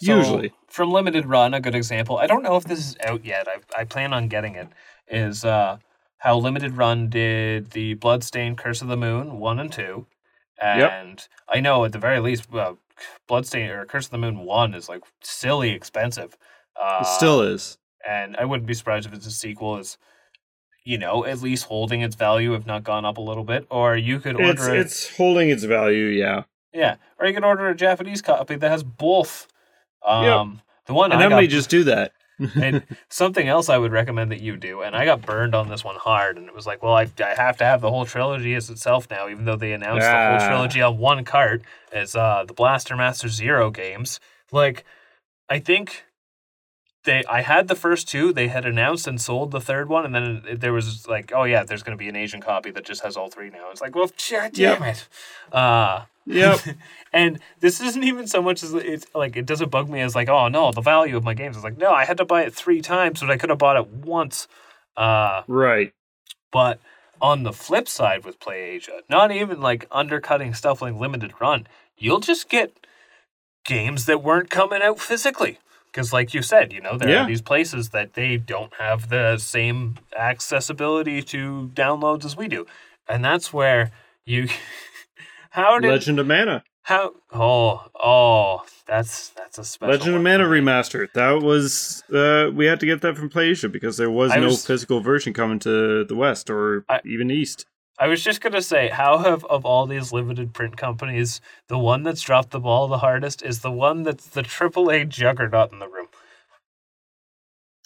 so 0.02 0.18
Usually. 0.18 0.52
from 0.68 0.91
limited 0.91 1.26
run, 1.27 1.53
a 1.53 1.60
good 1.61 1.76
example. 1.76 2.18
I 2.18 2.27
don't 2.27 2.44
know 2.44 2.56
if 2.57 2.64
this 2.65 2.80
is 2.80 2.98
out 3.06 3.23
yet. 3.26 3.48
I 3.48 3.81
I 3.81 3.84
plan 3.85 4.11
on 4.14 4.27
getting 4.27 4.56
it. 4.56 4.68
Is 5.07 5.45
uh, 5.45 5.77
how 6.18 6.38
limited 6.38 6.77
run 6.77 7.10
did 7.10 7.72
the 7.72 7.94
Bloodstained 7.95 8.57
Curse 8.57 8.81
of 8.81 8.88
the 8.88 8.98
Moon 8.98 9.40
one 9.40 9.60
and 9.60 9.72
two, 9.72 10.07
Yep. 10.61 10.91
and 10.91 11.27
I 11.48 11.60
know 11.60 11.85
at 11.85 11.91
the 11.91 11.99
very 11.99 12.19
least, 12.19 12.48
uh, 12.53 12.73
Bloodstained 13.27 13.69
or 13.72 13.85
Curse 13.85 14.06
of 14.06 14.11
the 14.11 14.18
Moon 14.18 14.40
one 14.40 14.73
is 14.73 14.90
like 14.90 15.03
silly 15.22 15.69
expensive. 15.72 16.38
Uh, 16.81 16.99
it 17.02 17.07
still 17.07 17.41
is. 17.41 17.77
and 18.07 18.35
I 18.38 18.45
wouldn't 18.45 18.65
be 18.68 18.73
surprised 18.73 19.06
if 19.06 19.14
it's 19.14 19.27
a 19.27 19.31
sequel. 19.31 19.77
Is 19.77 19.98
you 20.85 20.97
know 20.97 21.26
at 21.26 21.41
least 21.41 21.65
holding 21.65 22.01
its 22.01 22.15
value, 22.15 22.53
if 22.55 22.65
not 22.65 22.84
gone 22.84 23.05
up 23.05 23.18
a 23.18 23.22
little 23.22 23.43
bit, 23.43 23.65
or 23.69 23.95
you 23.97 24.19
could 24.19 24.35
order 24.35 24.49
It's 24.51 24.68
it. 24.68 24.77
it's 24.77 25.18
holding 25.18 25.49
its 25.49 25.64
value, 25.64 26.05
yeah. 26.05 26.43
Yeah, 26.73 26.95
or 27.19 27.27
you 27.27 27.34
can 27.34 27.43
order 27.43 27.68
a 27.69 27.76
Japanese 27.76 28.22
copy 28.22 28.55
that 28.55 28.69
has 28.69 28.84
both. 28.84 29.47
Um, 30.05 30.61
the 30.85 30.93
one 30.93 31.11
And 31.11 31.19
I 31.19 31.23
how 31.23 31.30
got, 31.30 31.35
many 31.38 31.47
just 31.47 31.69
do 31.69 31.84
that? 31.85 32.11
and 32.55 32.84
something 33.10 33.47
else 33.47 33.69
I 33.69 33.77
would 33.77 33.91
recommend 33.91 34.31
that 34.31 34.41
you 34.41 34.57
do, 34.57 34.81
and 34.81 34.95
I 34.95 35.05
got 35.05 35.22
burned 35.22 35.53
on 35.55 35.69
this 35.69 35.84
one 35.84 35.95
hard, 35.97 36.35
and 36.38 36.47
it 36.47 36.55
was 36.55 36.65
like, 36.65 36.81
well, 36.81 36.95
I, 36.95 37.07
I 37.23 37.35
have 37.35 37.57
to 37.57 37.64
have 37.64 37.80
the 37.80 37.89
whole 37.91 38.05
trilogy 38.05 38.55
as 38.55 38.69
itself 38.72 39.07
now, 39.10 39.30
even 39.30 39.45
though 39.45 39.55
they 39.55 39.72
announced 39.72 40.01
the 40.05 40.11
Ah. 40.15 40.38
whole 40.39 40.47
trilogy 40.47 40.81
on 40.81 40.97
one 40.97 41.23
cart 41.26 41.61
as 41.91 42.15
uh, 42.15 42.43
the 42.45 42.53
Blaster 42.53 42.95
Master 42.97 43.30
Zero 43.30 43.69
games. 43.69 44.19
Like, 44.51 44.84
I 45.47 45.60
think 45.60 46.05
they 47.03 47.23
I 47.30 47.41
had 47.41 47.67
the 47.67 47.75
first 47.75 48.07
two. 48.07 48.34
They 48.34 48.47
had 48.47 48.65
announced 48.65 49.07
and 49.07 49.19
sold 49.21 49.51
the 49.51 49.61
third 49.61 49.89
one, 49.89 50.05
and 50.05 50.13
then 50.15 50.43
it, 50.47 50.61
there 50.61 50.73
was 50.73 51.07
like, 51.07 51.31
oh 51.35 51.43
yeah, 51.43 51.63
there's 51.63 51.84
going 51.84 51.97
to 51.97 52.01
be 52.01 52.09
an 52.09 52.15
Asian 52.15 52.41
copy 52.41 52.71
that 52.71 52.85
just 52.85 53.03
has 53.03 53.17
all 53.17 53.30
three 53.30 53.49
now. 53.49 53.69
It's 53.71 53.81
like, 53.81 53.95
well, 53.95 54.09
god 54.31 54.57
Yep. 54.57 54.80
damn 54.80 54.84
it. 54.89 55.07
Uh, 55.51 56.05
Yep. 56.25 56.59
and 57.13 57.39
this 57.59 57.81
isn't 57.81 58.03
even 58.03 58.27
so 58.27 58.41
much 58.41 58.63
as 58.63 58.73
it's 58.73 59.05
like 59.13 59.35
it 59.35 59.45
doesn't 59.45 59.69
bug 59.69 59.89
me 59.89 59.99
as 59.99 60.15
like, 60.15 60.30
oh 60.30 60.47
no, 60.47 60.71
the 60.71 60.81
value 60.81 61.17
of 61.17 61.23
my 61.23 61.34
games. 61.34 61.57
It's 61.57 61.63
like, 61.65 61.77
no, 61.77 61.91
I 61.91 62.05
had 62.05 62.17
to 62.17 62.25
buy 62.25 62.43
it 62.43 62.53
three 62.53 62.81
times, 62.81 63.19
but 63.19 63.30
I 63.30 63.38
could 63.38 63.49
have 63.49 63.59
bought 63.59 63.75
it 63.77 63.88
once. 63.88 64.47
Uh, 64.95 65.41
right. 65.47 65.93
but 66.51 66.80
on 67.21 67.43
the 67.43 67.51
flip 67.53 67.88
side 67.88 68.23
with 68.25 68.39
Play 68.39 68.61
Asia, 68.61 68.99
not 69.09 69.31
even 69.31 69.59
like 69.61 69.88
undercutting 69.91 70.53
stuff 70.53 70.81
like 70.81 70.93
limited 70.93 71.34
run, 71.41 71.67
you'll 71.97 72.19
just 72.19 72.47
get 72.49 72.85
games 73.65 74.05
that 74.05 74.21
weren't 74.23 74.49
coming 74.49 74.81
out 74.81 74.99
physically. 74.99 75.57
Because, 75.93 76.11
like 76.11 76.33
you 76.33 76.41
said, 76.41 76.73
you 76.73 76.81
know, 76.81 76.97
there 76.97 77.07
Yeah. 77.09 77.23
are 77.23 77.27
these 77.27 77.41
places 77.43 77.89
that 77.89 78.15
they 78.15 78.37
don't 78.37 78.73
have 78.79 79.09
the 79.09 79.37
same 79.37 79.95
accessibility 80.17 81.21
to 81.21 81.69
downloads 81.75 82.25
as 82.25 82.35
we 82.35 82.47
do. 82.47 82.65
And 83.07 83.23
that's 83.23 83.53
where 83.53 83.91
you. 84.25 84.47
How 85.51 85.77
did. 85.77 85.89
Legend 85.89 86.19
of 86.19 86.25
Mana. 86.25 86.63
How. 86.81 87.11
Oh, 87.31 87.85
oh, 88.03 88.65
that's 88.87 89.29
that's 89.29 89.59
a 89.59 89.63
special. 89.63 89.93
Legend 89.95 90.15
of 90.15 90.21
Mana 90.23 90.45
remastered. 90.45 91.13
That 91.13 91.41
was 91.43 92.03
uh 92.11 92.49
we 92.53 92.65
had 92.65 92.79
to 92.79 92.85
get 92.87 93.01
that 93.01 93.15
from 93.15 93.29
PlayAsia 93.29 93.71
because 93.71 93.97
there 93.97 94.09
was 94.09 94.31
I 94.31 94.37
no 94.37 94.47
was- 94.47 94.65
physical 94.65 94.99
version 94.99 95.31
coming 95.31 95.59
to 95.59 96.03
the 96.05 96.15
west 96.15 96.49
or 96.49 96.85
I- 96.89 97.01
even 97.05 97.29
east. 97.29 97.67
I 97.99 98.07
was 98.07 98.23
just 98.23 98.41
gonna 98.41 98.61
say, 98.61 98.89
how 98.89 99.19
have 99.19 99.45
of 99.45 99.65
all 99.65 99.85
these 99.85 100.11
limited 100.11 100.53
print 100.53 100.77
companies, 100.77 101.41
the 101.67 101.77
one 101.77 102.03
that's 102.03 102.21
dropped 102.21 102.51
the 102.51 102.59
ball 102.59 102.87
the 102.87 102.97
hardest 102.99 103.43
is 103.43 103.59
the 103.59 103.71
one 103.71 104.03
that's 104.03 104.27
the 104.27 104.41
AAA 104.43 105.07
juggernaut 105.09 105.71
in 105.71 105.79
the 105.79 105.87
room. 105.87 106.07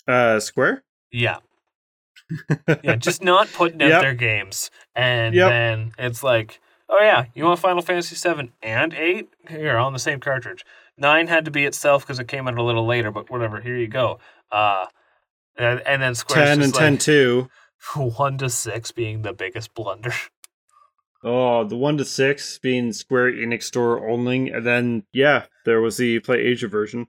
Uh 0.08 0.40
Square? 0.40 0.84
Yeah, 1.12 1.40
yeah, 2.84 2.96
just 2.96 3.22
not 3.24 3.52
putting 3.54 3.82
out 3.82 3.90
Yep. 3.90 4.02
their 4.02 4.14
games, 4.14 4.72
and 4.96 5.36
Yep. 5.36 5.50
then 5.50 5.92
it's 5.98 6.24
like, 6.24 6.60
oh 6.90 7.00
yeah, 7.02 7.26
you 7.34 7.44
want 7.44 7.60
Final 7.60 7.82
Fantasy 7.82 8.16
seven 8.16 8.52
and 8.62 8.94
eight 8.94 9.30
here 9.50 9.78
on 9.78 9.94
the 9.94 10.00
same 10.00 10.20
cartridge. 10.20 10.66
Nine 10.98 11.28
had 11.28 11.46
to 11.46 11.52
be 11.52 11.66
itself 11.66 12.04
because 12.04 12.20
it 12.20 12.28
came 12.28 12.48
out 12.48 12.58
a 12.58 12.64
little 12.64 12.86
later, 12.86 13.12
but 13.12 13.30
whatever. 13.30 13.60
Here 13.62 13.78
you 13.78 13.88
go. 13.88 14.20
Uh, 14.52 14.88
and, 15.58 15.82
and 15.86 16.02
then 16.02 16.16
Square 16.16 16.46
10 16.46 16.52
and 16.54 16.62
just 16.64 16.76
10 16.76 16.94
like, 16.94 17.00
2. 17.02 17.50
one 17.96 18.38
to 18.40 18.50
six 18.50 18.92
being 18.92 19.22
the 19.22 19.34
biggest 19.34 19.74
blunder. 19.74 20.14
Oh, 21.24 21.64
the 21.64 21.76
1 21.76 21.98
to 21.98 22.06
6 22.06 22.60
being 22.60 22.94
Square 22.94 23.34
Enix 23.34 23.64
store 23.64 24.08
only 24.08 24.50
and 24.52 24.66
then 24.66 25.04
yeah, 25.12 25.46
there 25.66 25.82
was 25.82 25.98
the 25.98 26.20
Play 26.20 26.38
Asia 26.40 26.68
version. 26.68 27.08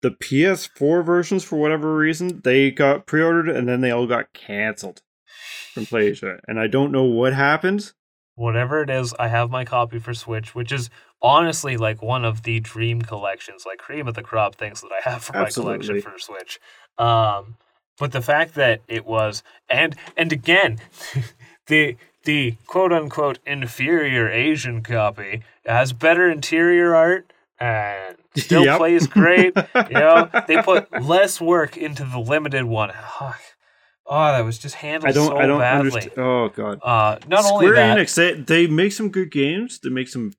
The 0.00 0.10
PS4 0.12 1.04
versions 1.04 1.44
for 1.44 1.56
whatever 1.56 1.94
reason, 1.94 2.40
they 2.42 2.70
got 2.70 3.06
pre-ordered 3.06 3.50
and 3.50 3.68
then 3.68 3.82
they 3.82 3.90
all 3.90 4.06
got 4.06 4.32
canceled 4.32 5.02
from 5.74 5.84
Play 5.84 6.08
Asia, 6.08 6.38
And 6.48 6.58
I 6.58 6.68
don't 6.68 6.90
know 6.90 7.04
what 7.04 7.34
happened. 7.34 7.92
whatever 8.34 8.82
it 8.82 8.88
is, 8.88 9.14
I 9.18 9.28
have 9.28 9.50
my 9.50 9.66
copy 9.66 9.98
for 9.98 10.14
Switch, 10.14 10.54
which 10.54 10.72
is 10.72 10.88
honestly 11.20 11.76
like 11.76 12.00
one 12.00 12.24
of 12.24 12.42
the 12.44 12.60
dream 12.60 13.02
collections, 13.02 13.64
like 13.66 13.78
cream 13.78 14.08
of 14.08 14.14
the 14.14 14.22
crop 14.22 14.54
things 14.54 14.80
that 14.80 14.90
I 14.90 15.08
have 15.08 15.22
for 15.22 15.34
my 15.34 15.50
collection 15.50 16.00
for 16.00 16.18
Switch. 16.18 16.58
Um, 16.96 17.56
but 18.00 18.10
the 18.10 18.20
fact 18.20 18.54
that 18.56 18.80
it 18.88 19.06
was, 19.06 19.44
and 19.68 19.94
and 20.16 20.32
again, 20.32 20.80
the 21.68 21.96
the 22.24 22.56
quote 22.66 22.92
unquote 22.92 23.38
inferior 23.46 24.28
Asian 24.28 24.82
copy 24.82 25.42
has 25.64 25.92
better 25.92 26.28
interior 26.28 26.94
art 26.96 27.32
and 27.60 28.16
still 28.36 28.64
Yep. 28.64 28.78
plays 28.78 29.06
great. 29.06 29.54
You 29.88 29.94
know, 29.96 30.30
they 30.48 30.58
put 30.58 31.00
less 31.00 31.40
work 31.40 31.76
into 31.76 32.04
the 32.04 32.18
limited 32.18 32.64
one. 32.64 32.90
Oh, 34.12 34.32
that 34.32 34.44
was 34.44 34.58
just 34.58 34.76
handled 34.76 35.10
I 35.10 35.12
don't 35.12 35.30
so 35.30 35.38
I 35.38 35.46
don't 35.46 35.60
badly. 35.60 35.86
understand. 35.86 36.18
Oh 36.18 36.48
god. 36.48 36.80
Uh, 36.82 37.18
not 37.28 37.44
Square 37.44 37.52
only 37.54 37.70
that, 37.72 37.98
Enix, 37.98 38.14
they, 38.16 38.32
they 38.32 38.66
make 38.66 38.92
some 38.92 39.10
good 39.10 39.30
games. 39.30 39.78
They 39.78 39.90
make 39.90 40.08
some 40.08 40.32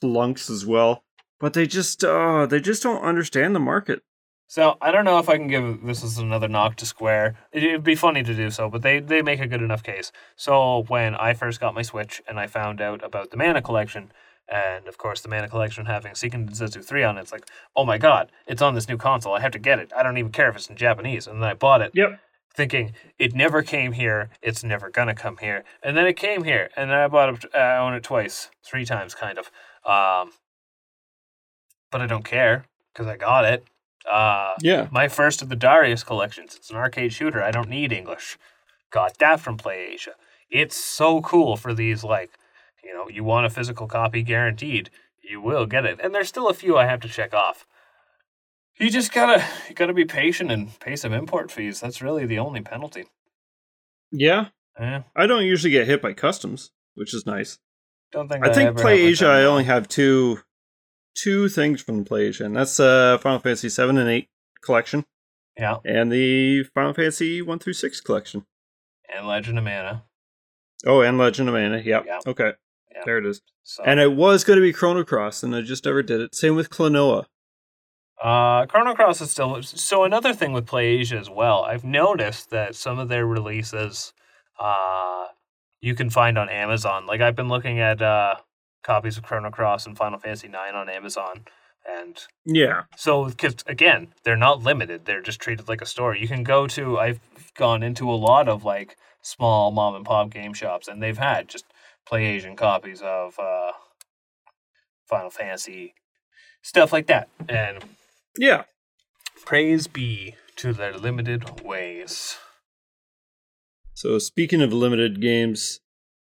flunks 0.00 0.50
as 0.50 0.64
well, 0.66 1.02
but 1.40 1.52
they 1.54 1.66
just 1.66 2.04
uh 2.04 2.46
they 2.46 2.60
just 2.60 2.82
don't 2.82 3.02
understand 3.02 3.54
the 3.54 3.60
market. 3.60 4.02
So 4.48 4.76
I 4.80 4.92
don't 4.92 5.04
know 5.04 5.18
if 5.18 5.28
I 5.28 5.36
can 5.38 5.48
give 5.48 5.82
this 5.84 6.04
as 6.04 6.18
another 6.18 6.46
knock 6.48 6.76
to 6.76 6.86
Square. 6.86 7.36
It, 7.52 7.64
it'd 7.64 7.82
be 7.82 7.96
funny 7.96 8.22
to 8.22 8.34
do 8.34 8.50
so, 8.50 8.68
but 8.70 8.82
they 8.82 9.00
they 9.00 9.20
make 9.22 9.40
a 9.40 9.46
good 9.48 9.62
enough 9.62 9.82
case. 9.82 10.12
So 10.36 10.84
when 10.88 11.14
I 11.16 11.34
first 11.34 11.60
got 11.60 11.74
my 11.74 11.82
Switch 11.82 12.22
and 12.28 12.38
I 12.38 12.46
found 12.46 12.80
out 12.80 13.02
about 13.04 13.30
the 13.30 13.36
Mana 13.36 13.60
Collection, 13.60 14.12
and 14.48 14.86
of 14.86 14.98
course 14.98 15.20
the 15.20 15.28
Mana 15.28 15.48
Collection 15.48 15.86
having 15.86 16.12
Seiken 16.12 16.48
Densetsu 16.48 16.84
three 16.84 17.02
on 17.02 17.18
it, 17.18 17.22
it's 17.22 17.32
like, 17.32 17.46
oh 17.74 17.84
my 17.84 17.98
god, 17.98 18.30
it's 18.46 18.62
on 18.62 18.74
this 18.76 18.88
new 18.88 18.96
console. 18.96 19.34
I 19.34 19.40
have 19.40 19.50
to 19.52 19.58
get 19.58 19.80
it. 19.80 19.92
I 19.96 20.02
don't 20.04 20.16
even 20.18 20.30
care 20.32 20.48
if 20.48 20.56
it's 20.56 20.70
in 20.70 20.76
Japanese. 20.76 21.26
And 21.26 21.42
then 21.42 21.50
I 21.50 21.54
bought 21.54 21.82
it, 21.82 21.90
Yep. 21.94 22.20
thinking 22.54 22.92
it 23.18 23.34
never 23.34 23.62
came 23.62 23.92
here. 23.92 24.30
It's 24.42 24.62
never 24.62 24.90
gonna 24.90 25.14
come 25.14 25.38
here. 25.38 25.64
And 25.82 25.96
then 25.96 26.06
it 26.06 26.14
came 26.16 26.44
here, 26.44 26.70
and 26.76 26.88
then 26.88 26.96
I 26.98 27.08
bought 27.08 27.30
it. 27.44 27.44
uh, 27.52 27.58
I 27.58 27.78
own 27.78 27.94
it 27.94 28.04
twice, 28.04 28.50
three 28.64 28.84
times, 28.84 29.14
kind 29.16 29.38
of. 29.38 29.50
Um, 29.84 30.30
but 31.90 32.00
I 32.00 32.06
don't 32.06 32.24
care. 32.24 32.66
because 32.94 33.08
I 33.08 33.16
got 33.16 33.44
it. 33.44 33.64
Uh, 34.10 34.54
Yeah. 34.62 34.88
my 34.90 35.08
first 35.08 35.42
of 35.42 35.48
the 35.48 35.56
Darius 35.56 36.04
collections. 36.04 36.54
It's 36.54 36.70
an 36.70 36.76
arcade 36.76 37.12
shooter. 37.12 37.42
I 37.42 37.50
don't 37.50 37.68
need 37.68 37.92
English. 37.92 38.38
Got 38.90 39.18
that 39.18 39.40
from 39.40 39.56
Play 39.56 39.88
Asia. 39.92 40.12
It's 40.50 40.76
so 40.76 41.20
cool 41.20 41.56
for 41.56 41.74
these 41.74 42.04
like, 42.04 42.30
you 42.84 42.94
know, 42.94 43.08
you 43.08 43.24
want 43.24 43.46
a 43.46 43.50
physical 43.50 43.88
copy 43.88 44.22
guaranteed. 44.22 44.90
You 45.28 45.40
will 45.40 45.66
get 45.66 45.84
it. 45.84 45.98
And 46.02 46.14
there's 46.14 46.28
still 46.28 46.48
a 46.48 46.54
few 46.54 46.78
I 46.78 46.86
have 46.86 47.00
to 47.00 47.08
check 47.08 47.34
off. 47.34 47.66
You 48.78 48.90
just 48.90 49.12
gotta 49.12 49.44
you 49.68 49.74
gotta 49.74 49.94
be 49.94 50.04
patient 50.04 50.52
and 50.52 50.78
pay 50.80 50.94
some 50.96 51.12
import 51.12 51.50
fees. 51.50 51.80
That's 51.80 52.00
really 52.00 52.26
the 52.26 52.38
only 52.38 52.60
penalty. 52.60 53.06
Yeah. 54.12 54.48
Yeah. 54.78 55.02
I 55.16 55.26
don't 55.26 55.44
usually 55.44 55.70
get 55.72 55.86
hit 55.86 56.00
by 56.02 56.12
customs, 56.12 56.70
which 56.94 57.12
is 57.14 57.26
nice. 57.26 57.58
Don't 58.12 58.28
think 58.28 58.46
I 58.46 58.52
think 58.52 58.68
ever 58.68 58.80
Play 58.80 59.00
have 59.00 59.08
Asia. 59.10 59.26
I 59.26 59.44
only 59.44 59.64
have 59.64 59.88
two, 59.88 60.38
two 61.16 61.48
things 61.48 61.80
from 61.82 62.04
Play 62.04 62.26
Asia, 62.26 62.44
and 62.44 62.54
that's 62.56 62.78
uh 62.78 63.18
Final 63.18 63.38
Fantasy 63.40 63.68
seven 63.68 63.98
and 63.98 64.08
eight 64.08 64.28
collection, 64.62 65.04
Yeah. 65.58 65.78
and 65.84 66.12
the 66.12 66.62
Final 66.74 66.92
Fantasy 66.94 67.42
one 67.42 67.58
through 67.58 67.72
six 67.74 68.00
collection. 68.00 68.46
And 69.12 69.26
Legend 69.26 69.58
of 69.58 69.64
Mana. 69.64 70.04
Oh, 70.86 71.00
and 71.00 71.16
Legend 71.18 71.48
of 71.48 71.54
Mana. 71.54 71.78
Yep. 71.78 72.04
Yeah. 72.06 72.18
Okay. 72.26 72.52
Yeah. 72.94 73.02
There 73.04 73.18
it 73.18 73.26
is. 73.26 73.40
So 73.62 73.82
And 73.84 73.98
it 74.00 74.12
was 74.12 74.44
going 74.44 74.56
to 74.58 74.62
be 74.62 74.72
Chrono 74.72 75.04
Cross, 75.04 75.42
and 75.42 75.54
I 75.54 75.62
just 75.62 75.84
never 75.84 76.02
did 76.02 76.20
it. 76.20 76.34
Same 76.34 76.54
with 76.56 76.70
Klonoa. 76.70 77.26
Uh, 78.22 78.64
Chrono 78.66 78.94
Cross 78.94 79.20
is 79.20 79.30
still 79.30 79.62
so. 79.62 80.04
Another 80.04 80.32
thing 80.32 80.52
with 80.52 80.66
PlayAsia 80.66 81.18
as 81.20 81.28
well, 81.28 81.62
I've 81.64 81.84
noticed 81.84 82.50
that 82.50 82.74
some 82.74 82.98
of 82.98 83.08
their 83.08 83.26
releases, 83.26 84.12
uh, 84.58 85.26
you 85.80 85.94
can 85.94 86.08
find 86.10 86.38
on 86.38 86.48
Amazon. 86.48 87.06
Like 87.06 87.20
I've 87.20 87.36
been 87.36 87.48
looking 87.48 87.78
at 87.78 88.00
uh 88.00 88.36
copies 88.86 89.18
of 89.18 89.24
Chrono 89.24 89.50
Cross 89.50 89.86
and 89.86 89.96
Final 89.98 90.18
Fantasy 90.18 90.48
Nine 90.48 90.74
on 90.74 90.88
Amazon, 90.88 91.44
and 91.84 92.16
Yeah. 92.44 92.84
so 92.96 93.24
because 93.28 93.56
again, 93.66 94.14
they're 94.22 94.36
not 94.36 94.62
limited; 94.62 95.04
they're 95.04 95.20
just 95.20 95.40
treated 95.40 95.68
like 95.68 95.82
a 95.82 95.86
store. 95.86 96.14
You 96.14 96.28
can 96.28 96.42
go 96.44 96.66
to. 96.68 96.98
I've 96.98 97.20
gone 97.54 97.82
into 97.82 98.08
a 98.10 98.14
lot 98.14 98.48
of 98.48 98.64
like 98.64 98.96
small 99.22 99.70
mom 99.72 99.94
and 99.96 100.04
pop 100.04 100.30
game 100.30 100.54
shops, 100.54 100.86
and 100.88 101.02
they've 101.02 101.18
had 101.18 101.48
just 101.48 101.64
Play 102.06 102.24
Asian 102.26 102.54
copies 102.56 103.02
of 103.02 103.36
uh, 103.40 103.72
Final 105.08 105.30
Fantasy 105.30 105.94
stuff 106.62 106.92
like 106.92 107.06
that, 107.08 107.28
and 107.48 107.84
Yeah. 108.38 108.64
Praise 109.44 109.86
be 109.86 110.34
to 110.56 110.72
their 110.72 110.96
limited 110.96 111.60
ways. 111.60 112.38
So 113.94 114.18
speaking 114.18 114.60
of 114.60 114.72
limited 114.72 115.20
games 115.20 115.80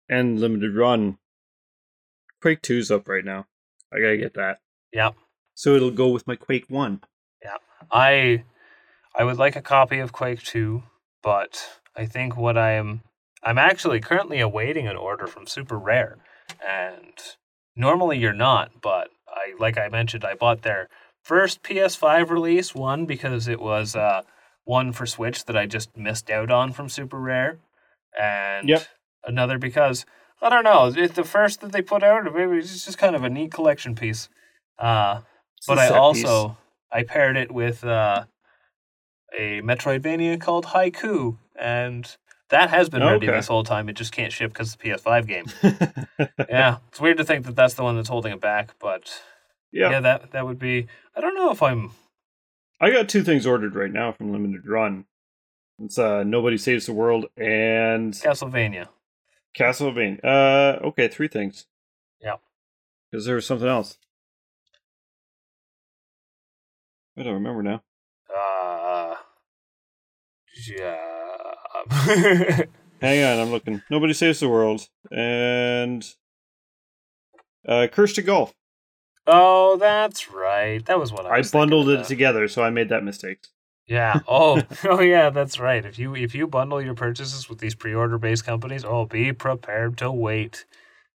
and 0.09 0.39
limited 0.41 0.74
run, 0.77 1.19
Quake 2.47 2.62
2's 2.62 2.93
up 2.93 3.09
right 3.09 3.24
now. 3.24 3.44
I 3.93 3.98
gotta 3.98 4.16
get 4.16 4.35
that. 4.35 4.59
Yep. 4.93 5.16
So 5.56 5.74
it'll 5.74 5.90
go 5.90 6.06
with 6.10 6.28
my 6.28 6.36
Quake 6.36 6.66
1. 6.68 7.01
Yeah. 7.43 7.56
I 7.90 8.44
I 9.16 9.24
would 9.24 9.36
like 9.36 9.56
a 9.56 9.60
copy 9.60 9.98
of 9.98 10.12
Quake 10.12 10.44
2, 10.44 10.81
but 11.24 11.81
I 11.97 12.06
think 12.06 12.36
what 12.36 12.56
I 12.56 12.74
am 12.74 13.01
I'm 13.43 13.59
actually 13.59 13.98
currently 13.98 14.39
awaiting 14.39 14.86
an 14.86 14.97
order 14.97 15.27
from 15.27 15.48
Super 15.48 15.77
Rare. 15.77 16.18
And 16.64 17.14
normally 17.74 18.18
you're 18.18 18.32
not, 18.32 18.81
but 18.81 19.09
I 19.27 19.55
like 19.59 19.77
I 19.77 19.89
mentioned 19.89 20.24
I 20.24 20.35
bought 20.35 20.62
their 20.62 20.89
first 21.24 21.64
PS5 21.64 22.31
release 22.31 22.77
one 22.77 23.06
because 23.06 23.48
it 23.48 23.60
was 23.60 23.97
uh 23.97 24.23
one 24.62 24.93
for 24.93 25.05
Switch 25.05 25.47
that 25.47 25.56
I 25.56 25.66
just 25.66 25.97
missed 25.97 26.31
out 26.31 26.52
on 26.52 26.73
from 26.73 26.89
Super 26.89 27.18
Rare. 27.18 27.59
And 28.16 28.68
Yep. 28.68 28.86
another 29.24 29.59
because 29.59 30.06
I 30.43 30.49
don't 30.51 30.65
know, 30.65 30.93
it's 30.95 31.15
the 31.15 31.25
first 31.25 31.61
that 31.63 31.73
they 31.73 31.83
put 31.83 32.03
out, 32.03 32.27
or 32.27 32.31
maybe 32.31 32.59
it's 32.59 32.85
just 32.85 32.99
kind 32.99 33.17
of 33.17 33.25
a 33.25 33.31
neat 33.31 33.53
collection 33.53 33.95
piece. 33.95 34.29
Uh 34.79 35.21
but 35.67 35.79
I 35.79 35.89
also 35.89 36.49
piece. 36.49 36.57
I 36.93 37.03
paired 37.03 37.37
it 37.37 37.51
with 37.51 37.83
uh, 37.85 38.25
a 39.37 39.61
Metroidvania 39.63 40.41
called 40.41 40.67
Haiku, 40.67 41.39
and 41.59 42.17
that 42.51 42.71
has 42.71 42.89
been 42.89 43.03
ready 43.03 43.27
Okay. 43.27 43.37
this 43.37 43.49
whole 43.49 43.65
time. 43.65 43.89
It 43.89 43.95
just 43.95 44.13
can't 44.13 44.33
ship 44.33 44.53
because 44.53 44.75
it's 44.75 44.83
a 44.83 44.87
PS5 44.87 45.27
game. 45.27 45.47
yeah, 46.49 46.79
it's 46.89 47.01
weird 47.01 47.17
to 47.17 47.25
think 47.25 47.45
that 47.47 47.57
that's 47.57 47.75
the 47.75 47.83
one 47.83 47.97
that's 47.97 48.09
holding 48.09 48.33
it 48.33 48.41
back, 48.41 48.75
but 48.79 49.21
yeah. 49.73 49.91
yeah, 49.91 50.01
that 50.01 50.31
that 50.33 50.47
would 50.47 50.59
be. 50.59 50.87
I 51.17 51.21
don't 51.21 51.35
know 51.35 51.51
if 51.51 51.63
I'm. 51.63 51.91
I 52.81 52.91
got 52.91 53.09
two 53.09 53.25
things 53.25 53.47
ordered 53.47 53.75
right 53.75 53.91
now 53.93 54.13
from 54.13 54.31
Limited 54.33 54.67
Run. 54.67 55.07
It's 55.83 55.99
uh 55.99 56.23
Nobody 56.23 56.57
Saves 56.59 56.87
the 56.87 56.93
World 56.93 57.27
and 57.37 58.13
Castlevania. 58.13 58.89
Castlevania. 59.57 60.20
Uh 60.24 60.78
okay, 60.89 61.09
three 61.09 61.28
things. 61.28 61.66
Yeah. 62.20 62.37
Because 63.11 63.24
there 63.27 63.37
was 63.37 63.47
something 63.47 63.69
else. 63.69 63.99
I 67.19 67.23
don't 67.23 67.35
remember 67.35 67.62
now. 67.62 67.83
Uh, 68.35 69.15
yeah. 70.69 70.97
Hang 73.01 73.24
on, 73.24 73.41
I'm 73.41 73.51
looking. 73.51 73.83
Nobody 73.91 74.12
Saves 74.12 74.41
the 74.41 74.49
World 74.49 74.89
and 75.11 76.07
uh 77.66 77.87
Cursed 77.91 78.16
to 78.16 78.23
Golf. 78.23 78.55
oh, 79.27 79.77
that's 79.78 80.31
right. 80.31 80.85
That 80.87 80.99
was 80.99 81.12
what 81.12 81.27
I. 81.27 81.39
I 81.39 81.43
bundled 81.43 81.89
it 81.89 82.05
together, 82.05 82.49
so 82.49 82.62
I 82.62 82.70
made 82.70 82.89
that 82.91 83.05
mistake. 83.05 83.47
Yeah. 83.87 84.21
Oh, 84.27 84.61
oh 84.85 85.01
yeah, 85.01 85.31
that's 85.31 85.59
right. 85.61 85.85
If 85.85 85.99
you 85.99 86.15
if 86.15 86.35
you 86.35 86.47
bundle 86.47 86.83
your 86.83 86.95
purchases 86.95 87.49
with 87.49 87.59
these 87.59 87.75
pre-order 87.75 88.19
based 88.19 88.45
companies, 88.45 88.85
oh, 88.85 89.07
be 89.07 89.33
prepared 89.33 89.97
to 89.99 90.11
wait. 90.11 90.65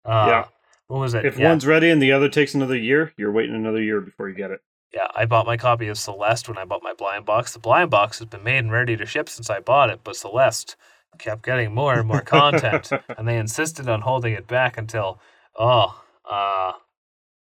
Uh, 0.06 0.26
Yeah. 0.28 0.46
What 0.88 1.00
was 1.00 1.14
it? 1.14 1.26
If 1.26 1.38
yeah. 1.38 1.50
one's 1.50 1.66
ready 1.66 1.90
and 1.90 2.02
the 2.02 2.12
other 2.12 2.28
takes 2.28 2.54
another 2.54 2.76
year, 2.76 3.14
you're 3.16 3.32
waiting 3.32 3.56
another 3.56 3.82
year 3.82 4.02
before 4.02 4.28
you 4.28 4.36
get 4.36 4.52
it. 4.52 4.62
yeah, 4.94 5.08
I 5.16 5.26
bought 5.26 5.46
my 5.46 5.56
copy 5.56 5.88
of 5.88 5.98
Celeste 5.98 6.50
when 6.50 6.58
I 6.58 6.66
bought 6.66 6.84
my 6.84 6.94
blind 6.94 7.26
box. 7.26 7.54
The 7.54 7.60
blind 7.60 7.90
box 7.92 8.20
has 8.20 8.28
been 8.28 8.44
made 8.44 8.58
and 8.58 8.72
ready 8.72 8.98
to 8.98 9.06
ship 9.06 9.30
since 9.30 9.50
I 9.50 9.60
bought 9.62 9.90
it, 9.90 10.02
but 10.04 10.18
Celeste 10.18 10.76
kept 11.18 11.44
getting 11.44 11.74
more 11.74 11.94
and 11.94 12.08
more 12.08 12.22
content, 12.22 12.90
and 13.18 13.28
they 13.28 13.38
insisted 13.38 13.88
on 13.88 14.02
holding 14.02 14.34
it 14.34 14.48
back 14.48 14.78
until 14.78 15.20
oh, 15.58 16.02
uh 16.30 16.74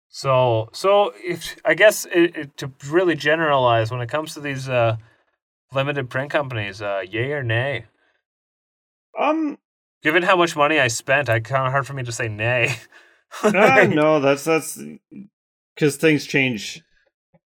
so 0.10 0.70
so 0.74 1.14
if 1.18 1.56
I 1.66 1.76
guess 1.76 2.06
it, 2.06 2.36
it, 2.36 2.58
to 2.58 2.72
really 2.90 3.16
generalize 3.16 3.92
when 3.92 4.02
it 4.02 4.10
comes 4.10 4.34
to 4.34 4.40
these 4.42 4.68
uh 4.68 4.98
limited 5.74 6.10
print 6.10 6.32
companies, 6.32 6.82
uh 6.82 7.02
yay 7.10 7.32
or 7.32 7.44
nay? 7.44 7.86
um, 9.18 9.58
Given 10.02 10.24
how 10.24 10.38
much 10.38 10.56
money 10.56 10.80
I 10.80 10.88
spent, 10.88 11.30
I 11.30 11.42
kind 11.42 11.66
of 11.66 11.72
hard 11.74 11.86
for 11.86 11.94
me 11.94 12.04
to 12.04 12.12
say 12.12 12.30
nay. 12.30 12.76
uh, 13.44 13.88
no, 13.90 14.20
that's 14.22 14.46
that's 14.46 14.82
because 15.76 15.98
things 15.98 16.26
change 16.26 16.82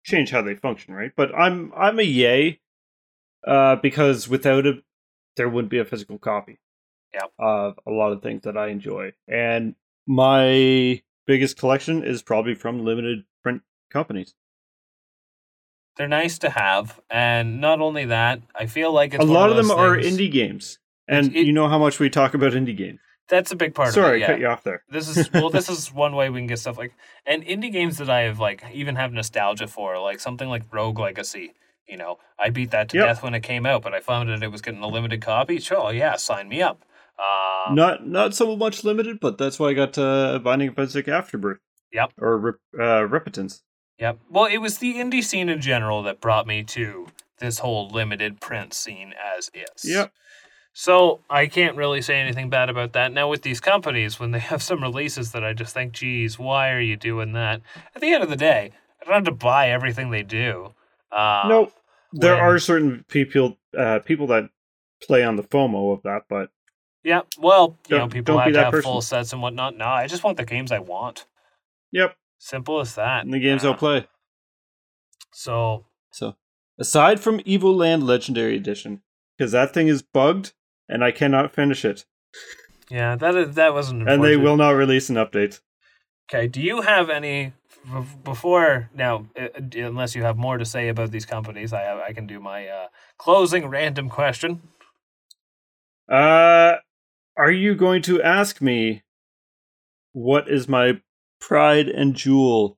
change 0.04 0.32
how 0.32 0.42
they 0.42 0.56
function, 0.56 0.94
right? 0.94 1.12
But 1.16 1.34
I'm 1.36 1.72
I'm 1.76 2.00
a 2.00 2.04
yay, 2.04 2.60
uh, 3.48 3.76
because 3.76 4.28
without 4.28 4.66
it, 4.66 4.84
there 5.38 5.48
wouldn't 5.48 5.70
be 5.70 5.78
a 5.78 5.86
physical 5.86 6.18
copy. 6.18 6.60
Yep. 7.14 7.32
Of 7.40 7.80
a 7.88 7.92
lot 7.92 8.12
of 8.14 8.22
things 8.22 8.44
that 8.44 8.58
I 8.58 8.68
enjoy, 8.68 9.14
and 9.28 9.76
my 10.08 11.02
biggest 11.28 11.58
collection 11.58 12.04
is 12.04 12.24
probably 12.24 12.56
from 12.56 12.84
limited 12.84 13.26
print 13.44 13.62
companies. 13.92 14.34
They're 16.00 16.08
nice 16.08 16.40
to 16.40 16.50
have, 16.50 16.98
and 17.10 17.60
not 17.60 17.82
only 17.82 18.06
that, 18.06 18.40
I 18.56 18.68
feel 18.68 18.94
like 18.94 19.14
it's 19.14 19.22
a 19.22 19.28
lot 19.28 19.50
of 19.50 19.58
them 19.58 19.70
are 19.70 19.98
indie 19.98 20.32
games, 20.32 20.80
and 21.10 21.36
It- 21.36 21.46
you 21.46 21.52
know 21.52 21.68
how 21.68 21.78
much 21.78 22.00
we 22.00 22.10
talk 22.10 22.34
about 22.34 22.54
indie 22.54 22.76
games. 22.76 23.00
That's 23.28 23.52
a 23.52 23.56
big 23.58 23.76
part 23.76 23.94
Sorry, 23.94 24.08
of 24.08 24.14
it. 24.14 24.16
I 24.16 24.20
Yeah. 24.20 24.28
cut 24.28 24.40
you 24.40 24.48
off 24.48 24.64
there. 24.64 24.84
This 24.90 25.10
is 25.10 25.30
well, 25.34 25.50
this 25.50 25.68
is 25.76 25.94
one 25.94 26.16
way 26.16 26.30
we 26.30 26.40
can 26.40 26.48
get 26.48 26.58
stuff 26.60 26.78
like 26.78 26.94
and 27.26 27.44
indie 27.46 27.70
games 27.72 27.98
that 27.98 28.10
I 28.10 28.22
have 28.22 28.40
like 28.40 28.64
even 28.74 28.96
have 28.96 29.12
nostalgia 29.12 29.68
for, 29.68 30.00
like 30.00 30.22
something 30.22 30.48
like 30.48 30.64
Rogue 30.72 30.98
Legacy. 30.98 31.52
You 31.86 31.98
know, 31.98 32.18
I 32.40 32.50
beat 32.50 32.72
that 32.72 32.88
to 32.90 32.98
Yep. 32.98 33.06
death 33.06 33.22
when 33.24 33.34
it 33.36 33.42
came 33.42 33.66
out, 33.66 33.82
but 33.82 33.94
I 33.94 34.00
found 34.00 34.30
that 34.30 34.42
it 34.42 34.52
was 34.54 34.62
getting 34.62 34.82
a 34.82 34.88
limited 34.88 35.22
copy. 35.22 35.60
Sure, 35.60 35.92
yeah, 35.92 36.16
sign 36.16 36.48
me 36.48 36.62
up. 36.62 36.86
Uh, 37.20 37.74
not 37.74 38.08
not 38.08 38.34
so 38.34 38.56
much 38.56 38.86
limited, 38.86 39.20
but 39.20 39.38
that's 39.38 39.60
why 39.60 39.68
I 39.68 39.74
got 39.74 39.98
uh, 39.98 40.40
Binding 40.40 40.70
of 40.70 40.80
Isaac 40.80 41.10
Afterbirth. 41.10 41.60
Yep. 41.92 42.14
Or 42.20 42.60
uh, 42.80 43.02
Repentance. 43.06 43.64
Yep. 44.00 44.20
Well, 44.30 44.46
it 44.46 44.58
was 44.60 44.78
the 44.78 44.96
indie 44.96 45.24
scene 45.24 45.50
in 45.50 45.62
general 45.62 46.04
that 46.04 46.22
brought 46.22 46.48
me 46.48 46.64
to 46.64 47.08
this 47.40 47.60
whole 47.60 47.90
limited 47.90 48.40
print 48.40 48.74
scene 48.74 49.14
as 49.38 49.50
is. 49.54 49.84
Yep. 49.90 50.12
So 50.74 51.20
I 51.30 51.48
can't 51.48 51.76
really 51.76 52.02
say 52.02 52.16
anything 52.20 52.50
bad 52.50 52.70
about 52.70 52.94
that. 52.94 53.12
Now 53.12 53.28
with 53.30 53.42
these 53.42 53.60
companies, 53.60 54.20
when 54.20 54.32
they 54.32 54.40
have 54.52 54.62
some 54.64 54.82
releases 54.82 55.32
that 55.34 55.44
I 55.44 55.54
just 55.54 55.74
think, 55.74 55.94
geez, 55.94 56.40
why 56.40 56.72
are 56.72 56.80
you 56.82 56.96
doing 56.96 57.34
that? 57.34 57.62
At 57.96 58.02
the 58.02 58.14
end 58.14 58.24
of 58.24 58.30
the 58.30 58.36
day, 58.36 58.72
I 59.02 59.06
don't 59.06 59.14
have 59.14 59.24
to 59.26 59.32
buy 59.32 59.70
everything 59.70 60.12
they 60.12 60.24
do. 60.24 60.74
Uh, 61.12 61.44
no, 61.50 61.72
there 62.14 62.36
when- 62.36 62.44
are 62.44 62.60
certain 62.60 63.04
people 63.10 63.58
uh, 63.78 64.00
people 64.00 64.28
that 64.28 64.50
play 65.02 65.24
on 65.24 65.36
the 65.36 65.44
FOMO 65.44 65.94
of 65.94 66.04
that, 66.04 66.24
but 66.30 66.50
Yeah. 67.04 67.22
Well, 67.38 67.78
you 67.88 67.96
know, 67.96 68.00
Don't- 68.04 68.14
people 68.14 68.36
don't 68.36 68.44
have 68.44 68.54
to 68.54 68.64
have 68.64 68.72
person. 68.72 68.84
full 68.84 69.02
sets 69.02 69.34
and 69.34 69.42
whatnot. 69.42 69.76
No, 69.76 69.86
I 69.88 70.08
just 70.08 70.24
want 70.24 70.38
the 70.38 70.46
games 70.46 70.72
I 70.72 70.80
want. 70.80 71.26
yep, 71.92 72.16
Simple 72.40 72.80
as 72.80 72.96
that. 72.96 73.24
and 73.26 73.34
the 73.34 73.40
games 73.40 73.64
Uh, 73.64 73.70
I'll 73.70 73.78
play. 73.78 74.08
So 75.32 75.86
So 76.12 76.36
aside 76.80 77.20
from 77.20 77.40
Evoland 77.42 78.04
Legendary 78.04 78.56
Edition, 78.56 79.02
because 79.38 79.52
that 79.52 79.74
thing 79.74 79.88
is 79.88 80.02
bugged 80.02 80.54
and 80.88 81.04
I 81.04 81.12
cannot 81.12 81.54
finish 81.54 81.86
it, 81.86 82.06
yeah, 82.90 83.16
that 83.16 83.36
is, 83.36 83.56
that 83.56 83.74
wasn't. 83.74 84.10
and 84.10 84.24
they 84.24 84.36
will 84.38 84.58
not 84.58 84.72
release 84.72 85.10
an 85.10 85.16
update. 85.18 85.60
Okay. 86.30 86.48
Do 86.48 86.62
you 86.62 86.82
have 86.82 87.10
any 87.10 87.54
before 88.24 88.90
now, 88.94 89.28
uh, 89.40 89.48
unless 89.76 90.16
you 90.16 90.24
have 90.24 90.38
more 90.38 90.58
to 90.58 90.66
say 90.66 90.90
about 90.90 91.12
these 91.12 91.26
companies, 91.26 91.72
I 91.74 91.82
have, 91.82 92.00
I 92.00 92.14
can 92.14 92.28
do 92.28 92.40
my 92.40 92.68
uh, 92.68 92.88
closing 93.18 93.68
random 93.68 94.10
question. 94.10 94.62
Uh, 96.12 96.78
are 97.38 97.52
you 97.52 97.76
going 97.76 98.02
to 98.04 98.22
ask 98.22 98.62
me 98.62 99.04
what 100.12 100.50
is 100.50 100.68
my 100.68 101.02
pride 101.40 101.88
and 101.88 102.16
jewel 102.16 102.78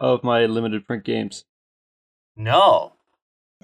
of 0.00 0.22
my 0.24 0.46
limited 0.46 0.86
print 0.86 1.04
games? 1.04 1.44
No, 2.36 2.92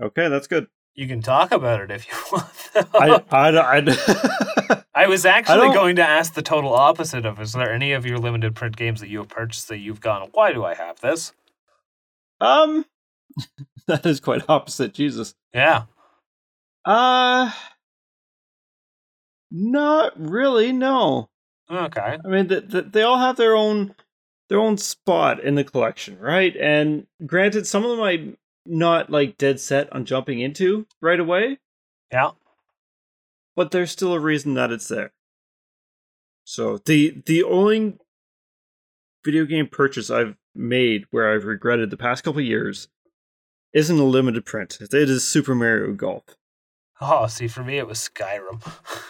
Okay, 0.00 0.28
that's 0.28 0.46
good. 0.46 0.68
you 0.94 1.06
can 1.06 1.20
talk 1.20 1.52
about 1.52 1.80
it 1.80 1.90
if 1.90 2.06
you 2.08 2.14
want. 2.32 2.46
I, 2.94 3.22
I, 3.30 3.78
I, 3.78 4.82
I 4.94 5.06
was 5.06 5.26
actually 5.26 5.66
don't- 5.66 5.74
going 5.74 5.96
to 5.96 6.02
ask 6.02 6.32
the 6.34 6.42
total 6.42 6.72
opposite 6.74 7.26
of 7.26 7.38
is 7.40 7.52
there 7.52 7.72
any 7.72 7.92
of 7.92 8.06
your 8.06 8.18
limited 8.18 8.54
print 8.54 8.76
games 8.76 9.00
that 9.00 9.08
you 9.10 9.18
have 9.18 9.28
purchased 9.28 9.68
that 9.68 9.78
you've 9.78 10.00
gone, 10.00 10.28
why 10.32 10.52
do 10.52 10.64
I 10.64 10.74
have 10.74 11.00
this? 11.00 11.32
um, 12.40 12.86
that 13.86 14.04
is 14.06 14.20
quite 14.20 14.42
opposite. 14.48 14.92
Jesus. 14.94 15.34
Yeah. 15.54 15.84
Uh, 16.84 17.50
not 19.50 20.12
really. 20.18 20.72
No. 20.72 21.28
Okay. 21.72 22.18
I 22.24 22.28
mean, 22.28 22.48
th 22.48 22.70
th 22.70 22.84
they 22.92 23.02
all 23.02 23.18
have 23.18 23.36
their 23.36 23.56
own 23.56 23.94
their 24.48 24.58
own 24.60 24.76
spot 24.76 25.40
in 25.42 25.54
the 25.54 25.64
collection, 25.64 26.18
right? 26.18 26.54
And 26.56 27.06
granted, 27.24 27.66
some 27.66 27.84
of 27.84 27.90
them 27.90 28.02
I'm 28.02 28.36
not 28.66 29.10
like 29.10 29.38
dead 29.38 29.58
set 29.60 29.90
on 29.92 30.04
jumping 30.04 30.40
into 30.40 30.86
right 31.00 31.18
away, 31.18 31.58
Yeah. 32.12 32.32
but 33.56 33.70
there's 33.70 33.90
still 33.90 34.12
a 34.12 34.20
reason 34.20 34.54
that 34.54 34.70
it's 34.70 34.88
there. 34.88 35.12
So 36.44 36.78
the 36.78 37.22
the 37.26 37.42
only 37.42 37.96
video 39.24 39.44
game 39.46 39.68
purchase 39.68 40.10
I've 40.10 40.36
made 40.54 41.06
where 41.10 41.32
I've 41.32 41.44
regretted 41.44 41.90
the 41.90 41.96
past 41.96 42.22
couple 42.24 42.40
years 42.42 42.88
isn't 43.72 43.98
a 43.98 44.04
limited 44.04 44.44
print. 44.44 44.78
It 44.80 44.92
is 44.94 45.26
Super 45.26 45.54
Mario 45.54 45.94
Golf. 45.94 46.24
Oh, 47.00 47.26
see, 47.26 47.48
for 47.48 47.64
me, 47.64 47.78
it 47.78 47.86
was 47.86 47.98
Skyrim. 47.98 48.60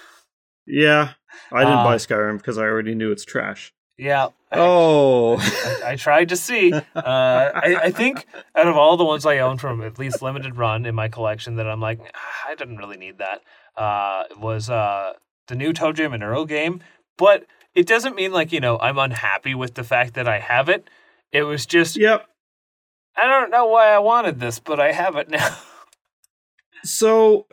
Yeah, 0.65 1.15
I 1.53 1.61
didn't 1.65 1.79
Uh, 1.79 1.85
buy 1.85 1.97
Skyrim 1.97 2.39
because 2.39 2.59
I 2.59 2.63
already 2.63 2.95
knew 2.95 3.11
it's 3.13 3.25
trash. 3.25 3.73
yeah. 3.99 4.27
I- 4.27 4.59
Oh, 4.59 5.37
I, 5.39 5.93
I 5.93 5.97
tried 5.97 6.29
to 6.31 6.37
see. 6.37 6.73
Uh, 6.73 6.81
I, 6.95 7.79
I 7.85 7.91
think 7.91 8.27
out 8.55 8.67
of 8.67 8.77
all 8.77 8.97
the 8.99 9.05
ones 9.05 9.25
I 9.25 9.39
own 9.39 9.57
from 9.59 9.83
at 9.83 9.99
least 9.99 10.21
limited 10.23 10.57
run 10.57 10.85
in 10.87 10.95
my 10.95 11.09
collection, 11.09 11.57
that 11.57 11.67
I'm 11.67 11.81
like, 11.81 12.01
"Ah, 12.15 12.49
I 12.51 12.55
didn't 12.55 12.77
really 12.77 12.99
need 12.99 13.19
that. 13.19 13.41
Uh, 13.77 14.25
was 14.39 14.69
uh, 14.69 15.15
the 15.49 15.55
new 15.55 15.73
Toe 15.73 15.93
Jam 15.93 16.13
and 16.13 16.23
Earl 16.23 16.45
game, 16.45 16.81
but 17.17 17.47
it 17.75 17.87
doesn't 17.87 18.15
mean 18.15 18.31
like 18.33 18.53
you 18.53 18.61
know 18.61 18.79
I'm 18.79 18.99
unhappy 18.99 19.55
with 19.55 19.73
the 19.75 19.85
fact 19.85 20.13
that 20.15 20.29
I 20.29 20.39
have 20.41 20.69
it. 20.69 20.89
It 21.33 21.45
was 21.45 21.65
just 21.65 21.97
yep. 21.97 22.27
I 23.17 23.27
don't 23.27 23.51
know 23.51 23.67
why 23.67 23.89
I 23.89 23.99
wanted 24.01 24.39
this, 24.41 24.59
but 24.59 24.79
I 24.81 24.93
have 24.93 25.17
it 25.17 25.31
now. 25.31 25.57
So, 26.85 27.47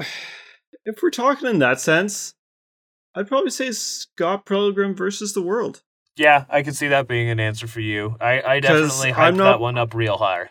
if 0.85 1.01
we're 1.03 1.11
talking 1.11 1.47
in 1.49 1.59
that 1.59 1.79
sense, 1.79 2.33
I'd 3.15 3.27
probably 3.27 3.51
say 3.51 3.71
Scott 3.71 4.45
Pilgrim 4.45 4.95
versus 4.95 5.33
the 5.33 5.41
World. 5.41 5.81
yeah, 6.15 6.45
I 6.49 6.63
could 6.63 6.75
see 6.75 6.87
that 6.89 7.07
being 7.07 7.29
an 7.29 7.39
answer 7.39 7.67
for 7.67 7.79
you. 7.81 8.15
I, 8.21 8.41
I 8.41 8.59
definitely 8.59 9.11
hyped 9.11 9.35
not- 9.37 9.51
that 9.53 9.59
one 9.59 9.77
up 9.77 9.93
real 9.93 10.17
high. 10.17 10.49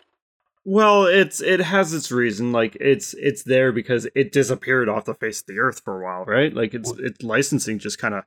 Well, 0.65 1.05
it's 1.05 1.41
it 1.41 1.61
has 1.61 1.93
its 1.93 2.11
reason. 2.11 2.51
Like 2.51 2.75
it's 2.79 3.13
it's 3.15 3.43
there 3.43 3.71
because 3.71 4.07
it 4.13 4.31
disappeared 4.31 4.89
off 4.89 5.05
the 5.05 5.13
face 5.15 5.39
of 5.39 5.47
the 5.47 5.57
earth 5.57 5.81
for 5.83 5.99
a 5.99 6.03
while, 6.05 6.25
right? 6.25 6.53
Like 6.53 6.73
it's 6.73 6.91
it's 6.99 7.23
licensing 7.23 7.79
just 7.79 7.97
kind 7.97 8.13
of 8.13 8.23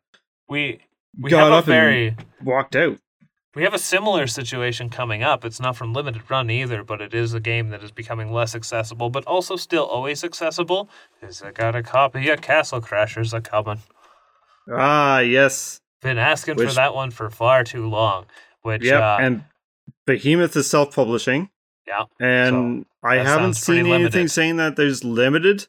We 0.48 0.80
we 1.20 1.30
got 1.30 1.44
have 1.44 1.52
up 1.52 1.64
a 1.64 1.66
very 1.70 2.08
and 2.08 2.24
walked 2.42 2.74
out. 2.74 2.98
We 3.54 3.64
have 3.64 3.74
a 3.74 3.78
similar 3.78 4.26
situation 4.26 4.88
coming 4.88 5.22
up. 5.22 5.44
It's 5.44 5.60
not 5.60 5.76
from 5.76 5.92
limited 5.92 6.22
run 6.30 6.50
either, 6.50 6.82
but 6.82 7.02
it 7.02 7.12
is 7.12 7.34
a 7.34 7.38
game 7.38 7.68
that 7.68 7.82
is 7.84 7.92
becoming 7.92 8.32
less 8.32 8.54
accessible, 8.54 9.10
but 9.10 9.26
also 9.26 9.56
still 9.56 9.84
always 9.84 10.24
accessible. 10.24 10.88
Is 11.20 11.42
I 11.42 11.52
got 11.52 11.76
a 11.76 11.82
copy 11.82 12.28
of 12.30 12.40
Castle 12.40 12.80
Crashers 12.80 13.34
a 13.34 13.42
coming. 13.42 13.80
Ah, 14.70 15.18
yes, 15.20 15.80
Been 16.02 16.18
asking 16.18 16.56
for 16.56 16.66
that 16.72 16.94
one 16.94 17.10
for 17.10 17.30
far 17.30 17.64
too 17.64 17.88
long. 17.88 18.26
Which 18.62 18.84
yeah, 18.84 19.14
uh, 19.14 19.18
and 19.20 19.44
Behemoth 20.06 20.54
is 20.56 20.68
self-publishing, 20.70 21.50
yeah, 21.86 22.04
and 22.20 22.86
I 23.02 23.16
haven't 23.16 23.54
seen 23.54 23.86
anything 23.86 23.90
limited. 24.02 24.30
saying 24.30 24.56
that 24.56 24.76
there's 24.76 25.02
limited. 25.04 25.66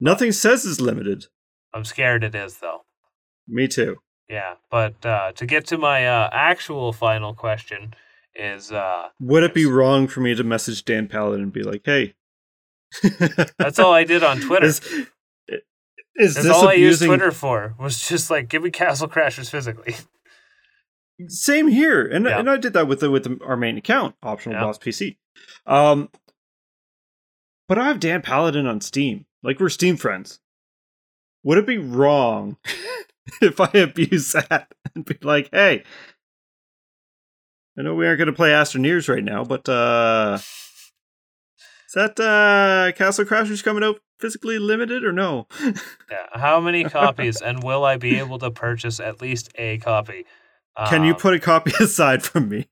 Nothing 0.00 0.32
says 0.32 0.66
it's 0.66 0.80
limited. 0.80 1.26
I'm 1.72 1.84
scared 1.84 2.24
it 2.24 2.34
is 2.34 2.58
though. 2.58 2.82
Me 3.48 3.68
too. 3.68 3.96
Yeah, 4.28 4.54
but 4.70 5.04
uh, 5.06 5.32
to 5.32 5.46
get 5.46 5.66
to 5.68 5.78
my 5.78 6.06
uh, 6.06 6.28
actual 6.32 6.92
final 6.92 7.32
question 7.32 7.94
is 8.34 8.72
uh, 8.72 9.08
Would 9.20 9.44
it 9.44 9.54
be 9.54 9.66
wrong 9.66 10.08
for 10.08 10.20
me 10.20 10.34
to 10.34 10.44
message 10.44 10.84
Dan 10.84 11.06
Paladin 11.08 11.42
and 11.44 11.52
be 11.52 11.62
like, 11.62 11.82
"Hey"? 11.84 12.14
that's 13.58 13.78
all 13.78 13.92
I 13.92 14.04
did 14.04 14.22
on 14.22 14.40
Twitter. 14.46 14.66
Is, 14.66 14.80
is 16.18 16.34
That's 16.34 16.46
this 16.46 16.56
all 16.56 16.68
I 16.68 16.74
used? 16.74 17.04
Twitter 17.04 17.30
for. 17.30 17.74
Was 17.78 18.08
just 18.08 18.30
like 18.30 18.48
give 18.48 18.62
me 18.62 18.70
Castle 18.70 19.08
Crashers 19.08 19.50
physically. 19.50 19.94
Same 21.28 21.68
here, 21.68 22.06
and 22.06 22.26
Yeah. 22.26 22.38
and 22.38 22.50
I 22.50 22.56
did 22.58 22.72
that 22.74 22.86
with 22.88 23.00
the 23.00 23.10
with 23.10 23.24
the, 23.24 23.38
our 23.44 23.56
main 23.56 23.78
account, 23.78 24.14
optional 24.22 24.56
Yeah. 24.56 24.64
boss 24.64 24.78
PC. 24.78 25.16
Um, 25.66 26.10
but 27.68 27.78
I 27.78 27.86
have 27.88 28.00
Dan 28.00 28.22
Paladin 28.22 28.66
on 28.66 28.80
Steam. 28.80 29.24
Like 29.42 29.58
we're 29.60 29.68
Steam 29.70 29.96
friends. 29.96 30.40
Would 31.42 31.58
it 31.58 31.66
be 31.66 31.78
wrong 31.78 32.56
if 33.40 33.60
I 33.60 33.70
abuse 33.74 34.32
that 34.32 34.72
and 34.94 35.04
be 35.04 35.16
like, 35.22 35.48
"Hey, 35.52 35.84
I 37.78 37.82
know 37.82 37.94
we 37.94 38.06
aren't 38.06 38.18
going 38.18 38.26
to 38.26 38.32
play 38.32 38.50
Astroneers 38.50 39.08
right 39.08 39.24
now, 39.24 39.44
but 39.44 39.68
uh, 39.68 40.38
is 41.86 41.92
that 41.94 42.18
uh, 42.20 42.92
Castle 42.96 43.24
Crashers 43.24 43.62
coming 43.62 43.84
out 43.84 44.00
physically 44.18 44.58
limited 44.58 45.04
or 45.04 45.12
no?" 45.12 45.46
Yeah. 46.10 46.26
How 46.32 46.60
many 46.60 46.84
copies, 46.84 47.40
and 47.42 47.62
will 47.62 47.84
I 47.84 47.96
be 47.96 48.18
able 48.18 48.38
to 48.38 48.50
purchase 48.50 49.00
at 49.00 49.20
least 49.20 49.50
a 49.56 49.78
copy? 49.78 50.24
Can 50.88 51.04
you 51.04 51.12
Um, 51.14 51.18
put 51.20 51.34
a 51.34 51.38
copy 51.40 51.72
aside 51.80 52.22
from 52.22 52.48
me? 52.48 52.68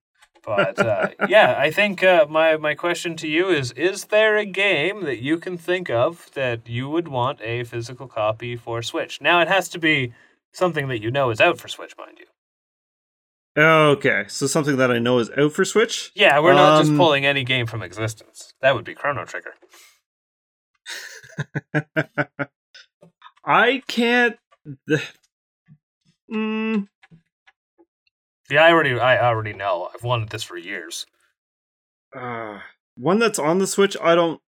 But 0.47 0.79
uh, 0.79 1.09
yeah, 1.29 1.55
I 1.59 1.71
think 1.71 2.05
uh, 2.05 2.27
my 2.29 2.57
my 2.59 2.75
question 2.75 3.17
to 3.17 3.27
you 3.29 3.49
is: 3.49 3.73
Is 3.73 4.05
there 4.07 4.37
a 4.37 4.45
game 4.45 5.05
that 5.05 5.23
you 5.23 5.39
can 5.39 5.57
think 5.57 5.89
of 5.89 6.31
that 6.35 6.69
you 6.69 6.89
would 6.91 7.09
want 7.09 7.41
a 7.41 7.65
physical 7.65 8.07
copy 8.07 8.55
for 8.57 8.83
Switch? 8.83 9.21
Now 9.23 9.41
it 9.41 9.49
has 9.49 9.69
to 9.71 9.79
be 9.79 10.13
something 10.53 10.89
that 10.89 11.01
you 11.01 11.11
know 11.11 11.31
is 11.31 11.41
out 11.41 11.59
for 11.59 11.69
Switch, 11.69 11.95
mind 11.97 12.19
you. 12.21 12.27
Okay, 13.57 14.25
so 14.29 14.47
something 14.49 14.77
that 14.79 14.91
I 14.91 14.99
know 14.99 15.19
is 15.21 15.31
out 15.37 15.53
for 15.53 15.65
Switch. 15.65 16.11
Yeah, 16.15 16.41
we're 16.41 16.55
not 16.55 16.81
just 16.81 16.91
Um, 16.91 16.97
pulling 16.97 17.25
any 17.25 17.45
game 17.45 17.67
from 17.67 17.83
existence. 17.83 18.53
That 18.61 18.75
would 18.75 18.85
be 18.85 18.95
Chrono 18.95 19.25
Trigger. 19.25 19.55
I 23.45 23.83
can't. 23.87 24.37
Mm, 26.33 26.89
See, 28.49 28.57
I 28.59 28.71
already 28.73 28.99
I 28.99 29.23
already 29.25 29.53
know. 29.53 29.89
I've 29.95 30.03
wanted 30.03 30.31
this 30.31 30.43
for 30.43 30.57
years. 30.57 31.07
uh, 32.17 32.61
one 32.97 33.19
that's 33.19 33.39
on 33.39 33.59
the 33.59 33.67
Switch. 33.67 33.97
I 34.03 34.15
don't. 34.15 34.41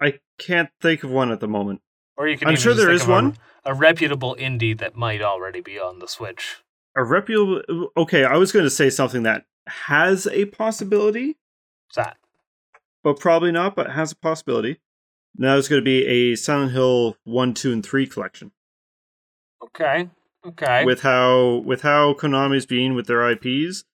I 0.00 0.18
can't 0.38 0.70
think 0.80 1.02
of 1.04 1.10
one 1.10 1.30
at 1.32 1.40
the 1.40 1.48
moment. 1.48 1.80
Or 2.16 2.28
you 2.28 2.36
can. 2.36 2.48
I'm 2.48 2.56
sure 2.56 2.72
just 2.72 2.84
there 2.84 2.92
is 2.94 3.06
a- 3.06 3.10
one. 3.10 3.36
a 3.64 3.74
reputable 3.74 4.36
indie 4.38 4.76
that 4.78 4.94
might 4.96 5.22
already 5.22 5.60
be 5.60 5.78
on 5.78 5.98
the 5.98 6.08
Switch. 6.08 6.58
A 6.96 7.04
reputable. 7.04 7.88
Okay, 7.96 8.24
I 8.24 8.36
was 8.36 8.52
going 8.52 8.64
to 8.64 8.70
say 8.70 8.90
something 8.90 9.22
that 9.22 9.44
has 9.66 10.26
a 10.26 10.46
possibility, 10.46 11.36
What's 11.86 11.96
that? 11.96 12.16
but 13.02 13.18
probably 13.18 13.52
not. 13.52 13.74
But 13.76 13.90
has 13.92 14.12
a 14.12 14.16
possibility. 14.16 14.80
Now 15.36 15.56
it's 15.56 15.68
going 15.68 15.80
to 15.80 15.84
be 15.84 16.04
a 16.06 16.36
Silent 16.36 16.72
Hill 16.72 17.16
one, 17.24 17.54
two, 17.54 17.72
and 17.72 17.84
three 17.84 18.06
collection. 18.06 18.52
Okay. 19.64 20.10
Okay. 20.44 20.84
with 20.84 21.02
how 21.02 21.62
with 21.64 21.82
how 21.82 22.14
Konami's 22.14 22.66
being 22.66 22.94
with 22.94 23.06
their 23.06 23.30
IPs. 23.30 23.84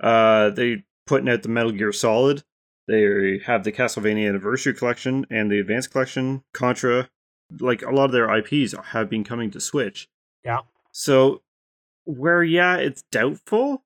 Uh, 0.00 0.50
they 0.50 0.84
putting 1.06 1.28
out 1.28 1.42
the 1.42 1.48
Metal 1.48 1.70
Gear 1.72 1.92
Solid. 1.92 2.42
They 2.88 3.40
have 3.46 3.64
the 3.64 3.72
Castlevania 3.72 4.28
Anniversary 4.28 4.74
Collection 4.74 5.24
and 5.30 5.50
the 5.50 5.60
Advanced 5.60 5.92
Collection. 5.92 6.42
Contra, 6.52 7.08
like 7.60 7.82
a 7.82 7.90
lot 7.90 8.06
of 8.06 8.12
their 8.12 8.28
IPs 8.34 8.74
have 8.88 9.08
been 9.08 9.24
coming 9.24 9.50
to 9.52 9.60
Switch. 9.60 10.08
Yeah. 10.44 10.60
So, 10.92 11.40
where 12.04 12.42
yeah, 12.42 12.76
it's 12.76 13.02
doubtful. 13.10 13.82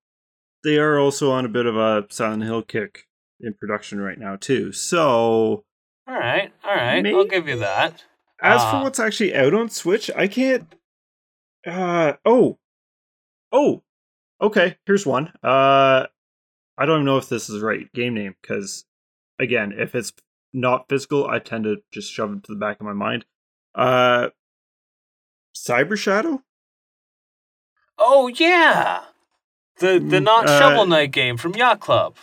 They 0.65 0.79
are 0.79 0.99
also 0.99 1.31
on 1.31 1.45
a 1.45 1.49
bit 1.49 1.67
of 1.67 1.77
a 1.77 2.07
Silent 2.11 2.43
Hill 2.43 2.63
kick 2.63 3.07
in 3.41 3.55
production 3.55 4.01
right 4.01 4.19
now 4.19 4.37
too. 4.37 4.73
So, 4.73 5.65
all 6.07 6.15
right. 6.15 6.53
All 6.65 6.75
right. 6.75 7.01
Maybe- 7.03 7.17
I'll 7.17 7.25
give 7.25 7.49
you 7.49 7.59
that. 7.61 8.05
as 8.43 8.61
Ah. 8.61 8.71
for 8.73 8.85
what's 8.85 8.99
actually 9.01 9.35
out 9.35 9.55
on 9.55 9.69
Switch, 9.69 10.11
I 10.17 10.27
can't. 10.29 10.75
Uh 11.67 12.15
oh, 12.25 12.59
oh, 13.53 13.83
okay. 14.41 14.77
Here's 14.87 15.05
one. 15.07 15.33
Uh, 15.43 16.07
I 16.77 16.87
don't 16.87 16.97
even 16.99 17.05
know 17.07 17.19
if 17.19 17.29
this 17.29 17.49
is 17.51 17.61
the 17.61 17.67
right 17.67 17.93
game 17.93 18.15
name 18.15 18.35
because, 18.41 18.85
again, 19.41 19.73
if 19.77 19.95
it's 19.95 20.13
not 20.53 20.89
physical, 20.89 21.27
I 21.27 21.41
tend 21.41 21.65
to 21.65 21.79
just 21.93 22.13
shove 22.13 22.33
it 22.33 22.45
to 22.45 22.53
the 22.53 22.59
back 22.59 22.79
of 22.81 22.87
my 22.87 22.93
mind. 22.93 23.25
Uh, 23.75 24.29
Cyber 25.57 25.97
Shadow. 25.99 26.43
Oh 27.99 28.29
yeah. 28.29 29.03
The 29.79 29.99
the 29.99 30.21
not 30.21 30.49
uh, 30.49 30.59
Shovel 30.59 30.87
Knight 30.87 31.13
game 31.13 31.37
from 31.37 31.55
Yacht 31.55 31.81
Club. 31.81 32.17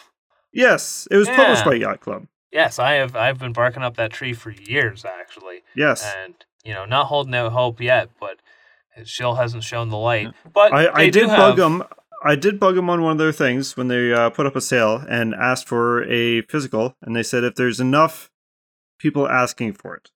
Yes, 0.53 1.07
it 1.11 1.17
was 1.17 1.27
published 1.27 1.65
by 1.65 1.75
Yacht 1.75 1.99
Club. 1.99 2.27
Yes, 2.51 2.79
I 2.79 2.93
have 2.93 3.15
I've 3.15 3.39
been 3.39 3.53
barking 3.53 3.83
up 3.83 3.95
that 3.97 4.11
tree 4.11 4.33
for 4.33 4.51
years 4.51 5.05
actually. 5.05 5.63
Yes, 5.75 6.09
And 6.17 6.35
you 6.63 6.73
know, 6.73 6.85
not 6.85 7.07
holding 7.07 7.35
out 7.35 7.51
hope 7.51 7.79
yet, 7.81 8.09
but 8.19 8.39
it 8.95 9.07
still 9.07 9.35
hasn't 9.35 9.63
shown 9.63 9.89
the 9.89 9.97
light. 9.97 10.33
But 10.51 10.73
I, 10.73 10.87
I 10.93 11.09
did 11.09 11.27
have, 11.29 11.37
bug 11.37 11.57
them. 11.57 11.83
I 12.23 12.35
did 12.35 12.59
bug 12.59 12.75
them 12.75 12.89
on 12.89 13.01
one 13.01 13.11
of 13.13 13.17
their 13.17 13.31
things 13.31 13.77
when 13.77 13.87
they 13.87 14.11
uh, 14.13 14.29
put 14.29 14.45
up 14.45 14.55
a 14.55 14.61
sale 14.61 15.03
and 15.07 15.35
asked 15.35 15.67
for 15.67 16.03
a 16.05 16.41
physical, 16.43 16.95
and 17.01 17.15
they 17.15 17.23
said 17.23 17.43
if 17.43 17.55
there's 17.55 17.79
enough 17.79 18.31
people 18.97 19.27
asking 19.27 19.73
for 19.73 19.95
it. 19.95 20.09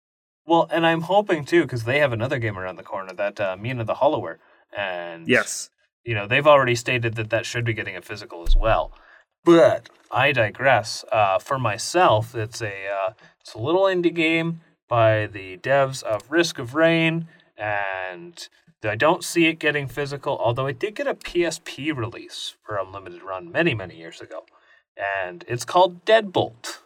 Well, 0.45 0.67
and 0.71 0.87
I'm 0.87 1.01
hoping 1.01 1.45
too, 1.45 1.63
because 1.63 1.83
they 1.83 1.99
have 1.99 2.11
another 2.11 2.39
game 2.39 2.57
around 2.57 2.77
the 2.77 2.83
corner, 2.83 3.13
that 3.13 3.39
uh, 3.39 3.55
Mina 3.59 3.83
the 3.83 3.95
Hollower, 3.95 4.39
and 4.75 5.27
Yes. 5.27 5.69
you 6.03 6.13
know 6.15 6.27
they've 6.27 6.47
already 6.47 6.75
stated 6.75 7.15
that 7.15 7.29
that 7.29 7.45
should 7.45 7.65
be 7.65 7.73
getting 7.73 7.95
a 7.95 8.01
physical 8.01 8.43
as 8.47 8.55
well. 8.55 8.91
But 9.45 9.89
I 10.11 10.31
digress. 10.31 11.05
Uh, 11.11 11.39
for 11.39 11.57
myself, 11.59 12.35
it's 12.35 12.61
a 12.61 12.87
uh, 12.87 13.13
it's 13.39 13.53
a 13.53 13.59
little 13.59 13.83
indie 13.83 14.13
game 14.13 14.61
by 14.87 15.27
the 15.27 15.57
devs 15.57 16.03
of 16.03 16.29
Risk 16.29 16.59
of 16.59 16.75
Rain, 16.75 17.27
and 17.57 18.47
I 18.83 18.95
don't 18.95 19.23
see 19.23 19.45
it 19.47 19.59
getting 19.59 19.87
physical. 19.87 20.37
Although 20.37 20.67
it 20.67 20.79
did 20.79 20.95
get 20.95 21.07
a 21.07 21.13
PSP 21.15 21.95
release 21.95 22.55
for 22.63 22.77
Unlimited 22.77 23.23
Run 23.23 23.51
many 23.51 23.73
many 23.73 23.95
years 23.97 24.19
ago, 24.19 24.45
and 24.97 25.45
it's 25.47 25.65
called 25.65 26.05
Deadbolt. 26.05 26.79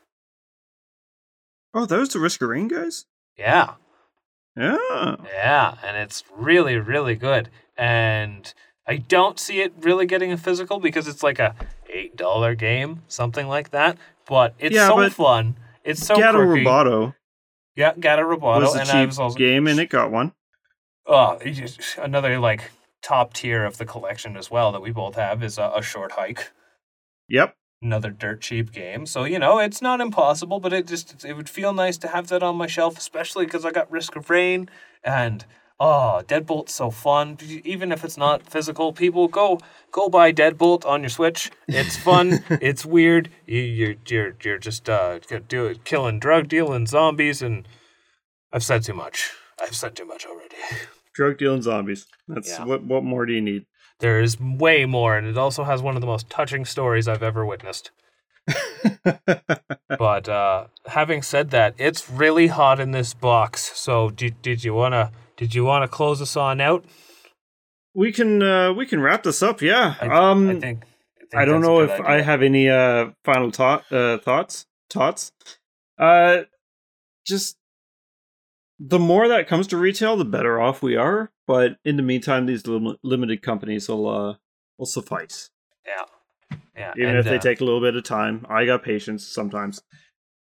Oh, 1.73 1.85
those 1.85 2.10
the 2.10 2.19
Risk 2.19 2.41
of 2.41 2.49
Rain 2.49 2.68
guys. 2.68 3.05
Yeah. 3.38 3.76
Yeah. 4.55 5.15
Yeah, 5.25 5.75
and 5.84 5.97
it's 5.97 6.23
really, 6.35 6.77
really 6.77 7.15
good. 7.15 7.49
And 7.77 8.53
I 8.88 8.97
don't 8.97 9.39
see 9.39 9.61
it 9.61 9.73
really 9.80 10.05
getting 10.05 10.31
a 10.31 10.38
physical 10.38 10.80
because 10.80 11.07
it's 11.07 11.23
like 11.23 11.39
a 11.39 11.55
eight 11.89 12.15
dollar 12.15 12.55
game, 12.55 13.01
something 13.07 13.47
like 13.47 13.71
that. 13.71 13.97
But 14.25 14.53
it's 14.59 14.75
Yeah, 14.75 14.88
so 14.88 14.95
but 14.97 15.13
fun. 15.13 15.57
It's 15.84 16.05
so 16.05 16.15
Gato 16.15 16.38
quirky. 16.38 16.63
Roboto 16.63 17.15
Yeah, 17.75 17.93
Gato 17.99 18.21
Roboto, 18.23 18.61
was 18.61 18.75
a 18.75 18.85
cheap 18.85 19.19
also 19.19 19.38
game, 19.38 19.67
and 19.67 19.80
it 19.80 19.89
got 19.89 20.11
one. 20.11 20.34
oh, 21.05 21.39
another 21.97 22.39
like 22.39 22.71
top 23.01 23.34
tier 23.34 23.65
of 23.65 23.77
the 23.77 23.85
collection 23.85 24.38
as 24.38 24.49
well 24.49 24.71
that 24.71 24.81
we 24.81 24.91
both 24.91 25.15
have 25.15 25.43
is 25.43 25.57
a, 25.57 25.73
a 25.75 25.81
short 25.81 26.13
hike. 26.13 26.51
Yep. 27.27 27.55
Another 27.84 28.11
dirt 28.11 28.39
cheap 28.41 28.72
game, 28.72 29.05
so 29.05 29.26
you 29.26 29.38
know 29.38 29.60
it's 29.60 29.81
not 29.81 29.99
impossible, 29.99 30.61
but 30.61 30.72
it 30.72 30.88
just 30.88 31.26
it 31.26 31.34
would 31.34 31.49
feel 31.49 31.73
nice 31.73 31.97
to 31.97 32.07
have 32.07 32.27
that 32.30 32.41
on 32.41 32.55
my 32.55 32.65
shelf, 32.68 32.97
especially 32.97 33.43
because 33.45 33.65
I 33.65 33.72
got 33.72 33.91
Risk 33.91 34.15
of 34.15 34.30
Rain 34.30 34.69
and 35.03 35.43
oh, 35.81 36.22
Deadbolt's 36.26 36.73
so 36.73 36.89
fun. 36.89 37.38
Even 37.65 37.91
if 37.91 38.05
it's 38.05 38.15
not 38.15 38.43
physical, 38.43 38.93
people 38.93 39.27
go 39.27 39.60
go 39.91 40.07
buy 40.07 40.31
Deadbolt 40.31 40.85
on 40.85 41.01
your 41.01 41.10
Switch. 41.10 41.51
It's 41.68 41.97
fun. 41.97 42.43
it's 42.49 42.85
weird. 42.85 43.30
You, 43.45 43.60
you're 43.60 43.95
you're 44.07 44.35
you're 44.41 44.57
just 44.60 44.88
uh 44.89 45.19
do 45.49 45.76
killing 45.84 46.19
drug 46.19 46.47
dealing 46.47 46.88
zombies, 46.88 47.41
and 47.41 47.68
I've 48.53 48.64
said 48.64 48.84
too 48.84 48.93
much. 48.93 49.30
I've 49.61 49.76
said 49.76 49.95
too 49.95 50.05
much 50.05 50.26
already. 50.26 50.55
Drug 51.14 51.38
dealing 51.38 51.61
zombies. 51.61 52.07
That's 52.27 52.49
Yeah. 52.49 52.65
what. 52.65 52.84
What 52.84 53.03
more 53.03 53.26
do 53.27 53.34
you 53.34 53.41
need? 53.41 53.65
There 54.03 54.19
is 54.19 54.38
way 54.38 54.85
more, 54.85 55.15
and 55.17 55.25
it 55.25 55.38
also 55.38 55.63
has 55.63 55.81
one 55.81 55.95
of 55.95 56.01
the 56.01 56.07
most 56.07 56.30
touching 56.30 56.65
stories 56.65 57.07
I've 57.07 57.23
ever 57.23 57.45
witnessed. 57.45 57.91
But 59.97 60.27
uh, 60.27 60.65
having 60.88 61.21
said 61.21 61.51
that, 61.51 61.75
it's 61.77 62.09
really 62.09 62.47
hot 62.47 62.81
in 62.81 62.91
this 62.91 63.13
box. 63.13 63.71
So 63.80 64.09
did 64.09 64.41
did 64.41 64.65
you 64.65 64.73
wanna 64.73 65.11
did 65.38 65.55
you 65.55 65.63
wanna 65.63 65.88
close 65.88 66.21
us 66.21 66.35
on 66.35 66.59
out? 66.59 66.84
we 67.93 68.11
can. 68.11 68.43
Uh, 68.43 68.73
we 68.73 68.85
can 68.85 68.99
wrap 68.99 69.23
this 69.23 69.41
up. 69.41 69.61
Yeah. 69.61 69.95
I, 70.01 70.07
um. 70.07 70.49
I 70.49 70.59
think. 70.59 70.84
I, 70.84 71.19
think 71.19 71.35
I 71.35 71.45
don't 71.45 71.61
know 71.61 71.80
if 71.80 71.91
idea. 71.91 72.05
I 72.05 72.21
have 72.21 72.41
any 72.41 72.69
uh 72.69 73.11
final 73.23 73.51
thought 73.51 73.89
uh 73.89 74.17
thoughts 74.17 74.65
thoughts. 74.89 75.31
Uh 75.97 76.41
just 77.25 77.55
the 78.85 78.99
more 78.99 79.27
that 79.30 79.47
comes 79.47 79.68
to 79.68 79.77
retail, 79.77 80.18
the 80.18 80.26
better 80.26 80.60
off 80.60 80.81
we 80.81 80.95
are. 80.95 81.31
But 81.47 81.77
in 81.85 81.95
the 81.97 82.03
meantime, 82.03 82.45
these 82.45 82.68
lim- 82.68 82.97
limited 83.03 83.41
companies 83.41 83.88
will 83.89 84.07
uh 84.10 84.35
will 84.77 84.85
suffice. 84.85 85.49
Yeah, 85.85 86.57
yeah. 86.76 86.93
Even 86.97 87.10
and, 87.11 87.18
if 87.19 87.26
they 87.26 87.38
uh, 87.38 87.39
take 87.39 87.61
a 87.61 87.65
little 87.65 87.81
bit 87.81 87.95
of 87.95 88.03
time. 88.03 88.45
I 88.49 88.65
got 88.65 88.84
patience 88.84 89.26
sometimes. 89.27 89.81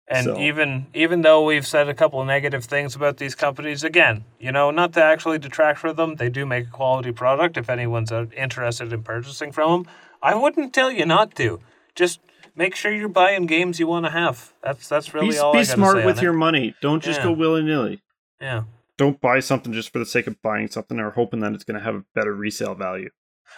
And 0.08 0.24
So- 0.24 0.38
even 0.38 0.86
even 0.94 1.22
though 1.22 1.44
we've 1.44 1.66
said 1.66 1.88
a 1.88 1.94
couple 1.94 2.20
of 2.20 2.26
negative 2.26 2.64
things 2.64 2.94
about 2.94 3.16
these 3.18 3.34
companies, 3.34 3.84
again, 3.84 4.24
you 4.38 4.52
know, 4.52 4.70
not 4.70 4.92
to 4.94 5.02
actually 5.02 5.38
detract 5.38 5.78
from 5.78 5.96
them, 5.96 6.16
they 6.16 6.28
do 6.28 6.44
make 6.46 6.66
a 6.68 6.70
quality 6.70 7.12
product. 7.12 7.56
If 7.56 7.68
anyone's 7.70 8.12
uh, 8.12 8.26
interested 8.36 8.92
in 8.92 9.02
purchasing 9.02 9.52
from 9.52 9.70
them, 9.84 9.92
I 10.22 10.34
wouldn't 10.34 10.72
tell 10.74 10.90
you 10.90 11.06
not 11.06 11.34
to. 11.36 11.60
Just 11.94 12.20
make 12.54 12.74
sure 12.74 12.92
you're 12.92 13.08
buying 13.08 13.46
games 13.46 13.80
you 13.80 13.86
want 13.86 14.04
to 14.06 14.10
have. 14.12 14.52
That's 14.62 14.88
that's 14.88 15.14
really 15.14 15.30
be 15.30 15.38
all 15.38 15.52
be 15.54 15.60
I 15.60 15.62
smart 15.62 15.98
say 15.98 16.06
with 16.06 16.18
on 16.18 16.22
your 16.24 16.34
It. 16.34 16.38
money. 16.38 16.74
Don't 16.82 17.02
just 17.02 17.20
Yeah. 17.20 17.24
go 17.26 17.32
willy 17.32 17.62
nilly. 17.62 18.02
Yeah. 18.42 18.64
Don't 18.98 19.20
buy 19.20 19.40
something 19.40 19.72
just 19.72 19.90
for 19.92 19.98
the 20.00 20.04
sake 20.06 20.26
of 20.26 20.42
buying 20.42 20.68
something 20.68 20.98
or 21.00 21.10
hoping 21.12 21.40
that 21.40 21.52
it's 21.54 21.64
going 21.64 21.78
to 21.78 21.84
have 21.84 21.94
a 21.94 22.04
better 22.14 22.34
resale 22.34 22.74
value. 22.74 23.08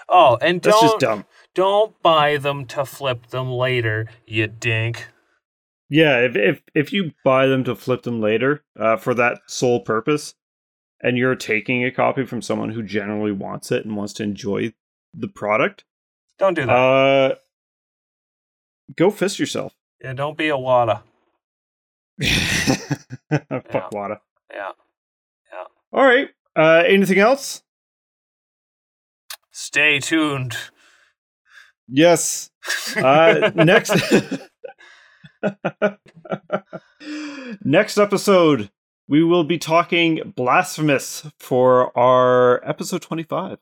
Oh, 0.08 0.38
and 0.42 0.60
That's 0.62 0.78
don't 0.78 0.82
just 0.90 0.98
dumb. 1.00 1.24
don't 1.54 2.00
buy 2.02 2.36
them 2.36 2.66
to 2.66 2.84
flip 2.84 3.28
them 3.28 3.50
later, 3.50 4.06
you 4.26 4.46
dink. 4.46 5.06
Yeah, 5.88 6.18
if 6.20 6.36
if 6.36 6.62
if 6.74 6.92
you 6.92 7.12
buy 7.24 7.46
them 7.46 7.64
to 7.64 7.74
flip 7.76 8.02
them 8.02 8.20
later 8.20 8.62
uh, 8.78 8.96
for 8.96 9.14
that 9.14 9.40
sole 9.46 9.80
purpose, 9.80 10.34
and 11.00 11.16
you're 11.16 11.36
taking 11.36 11.84
a 11.84 11.90
copy 11.90 12.24
from 12.26 12.42
someone 12.42 12.70
who 12.70 12.82
generally 12.82 13.32
wants 13.32 13.70
it 13.72 13.84
and 13.84 13.96
wants 13.96 14.12
to 14.14 14.22
enjoy 14.22 14.72
the 15.12 15.28
product, 15.28 15.84
Don't 16.38 16.54
do 16.54 16.66
that. 16.66 16.72
uh, 16.72 17.34
go 18.96 19.10
fist 19.10 19.38
yourself. 19.38 19.74
yeah, 20.02 20.12
don't 20.14 20.36
be 20.36 20.48
a 20.48 20.56
wada. 20.58 21.02
Fuck 23.70 23.92
Wada. 23.92 24.20
Yeah. 24.54 24.70
Yeah. 25.52 25.64
All 25.92 26.04
right. 26.04 26.28
Uh, 26.56 26.84
anything 26.86 27.18
else? 27.18 27.62
Stay 29.50 29.98
tuned. 30.00 30.56
Yes. 31.88 32.50
Uh, 32.96 33.50
next. 33.54 33.92
next 37.64 37.98
episode, 37.98 38.70
we 39.06 39.22
will 39.22 39.44
be 39.44 39.58
talking 39.58 40.32
blasphemous 40.34 41.26
for 41.38 41.96
our 41.98 42.66
episode 42.66 43.02
twenty-five. 43.02 43.58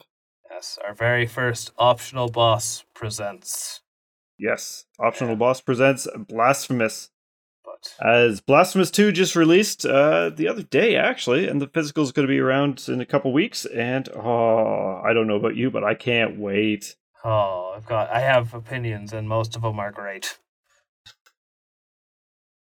Yes, 0.51 0.79
our 0.87 0.95
very 0.95 1.27
first 1.27 1.73
optional 1.79 2.29
boss 2.29 2.85
presents. 2.95 3.81
Yes, 4.39 4.87
Optional 4.99 5.37
Boss 5.37 5.61
presents 5.61 6.07
Blasphemous. 6.29 7.11
But 7.99 8.07
As 8.07 8.41
Blasphemous 8.41 8.91
2 8.91 9.13
just 9.13 9.37
released 9.37 9.85
uh, 9.85 10.31
the 10.31 10.49
other 10.49 10.63
day, 10.63 10.97
actually, 10.97 11.49
and 11.49 11.61
the 11.61 11.67
physical 11.69 12.05
is 12.05 12.13
going 12.13 12.27
to 12.27 12.33
be 12.33 12.39
around 12.41 12.85
in 12.89 13.01
a 13.01 13.07
couple 13.07 13.33
weeks. 13.33 13.65
And 13.67 14.09
oh, 14.15 15.01
I 15.05 15.13
don't 15.13 15.27
know 15.27 15.37
about 15.37 15.57
you, 15.57 15.71
but 15.71 15.85
I 15.85 15.95
can't 15.95 16.39
wait. 16.39 16.97
oh, 17.25 17.75
I've 17.77 17.87
got 17.87 18.11
I 18.11 18.21
have 18.21 18.55
opinions 18.55 19.13
and 19.13 19.29
most 19.29 19.57
of 19.57 19.63
them 19.63 19.79
are 19.79 19.93
great. 19.93 20.39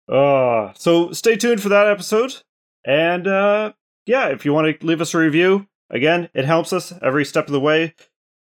Uh, 0.09 0.73
so 0.77 1.13
stay 1.13 1.37
tuned 1.37 1.61
for 1.61 1.69
that 1.69 1.89
episode. 1.89 2.37
And 2.85 3.27
uh, 3.27 3.73
yeah, 4.07 4.29
if 4.29 4.45
you 4.45 4.53
want 4.53 4.81
to 4.81 4.87
leave 4.87 5.01
us 5.01 5.15
a 5.15 5.19
review, 5.19 5.67
again, 5.91 6.29
it 6.33 6.45
helps 6.45 6.73
us 6.73 6.93
every 7.03 7.25
step 7.25 7.47
of 7.47 7.53
the 7.53 7.61
way. 7.61 7.95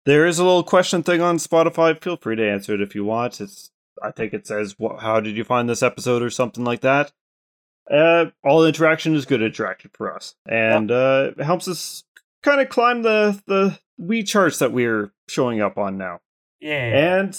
There 0.05 0.25
is 0.25 0.39
a 0.39 0.43
little 0.43 0.63
question 0.63 1.03
thing 1.03 1.21
on 1.21 1.37
Spotify. 1.37 2.01
Feel 2.01 2.17
free 2.17 2.35
to 2.35 2.49
answer 2.49 2.73
it 2.73 2.81
if 2.81 2.93
you 2.93 3.05
want. 3.05 3.39
It's 3.39 3.71
I 4.01 4.11
think 4.11 4.33
it 4.33 4.47
says, 4.47 4.75
How 4.99 5.19
did 5.19 5.35
you 5.37 5.43
find 5.43 5.69
this 5.69 5.83
episode?" 5.83 6.21
or 6.21 6.29
something 6.29 6.63
like 6.63 6.81
that. 6.81 7.11
Uh, 7.91 8.27
all 8.43 8.65
interaction 8.65 9.15
is 9.15 9.25
good 9.25 9.41
interaction 9.41 9.91
for 9.93 10.13
us, 10.13 10.35
and 10.47 10.89
uh, 10.89 11.31
it 11.37 11.43
helps 11.43 11.67
us 11.67 12.03
kind 12.41 12.61
of 12.61 12.69
climb 12.69 13.01
the 13.01 13.41
the 13.45 13.79
wee 13.97 14.23
charts 14.23 14.59
that 14.59 14.71
we're 14.71 15.11
showing 15.27 15.61
up 15.61 15.77
on 15.77 15.97
now. 15.97 16.19
Yeah. 16.59 17.19
And 17.19 17.37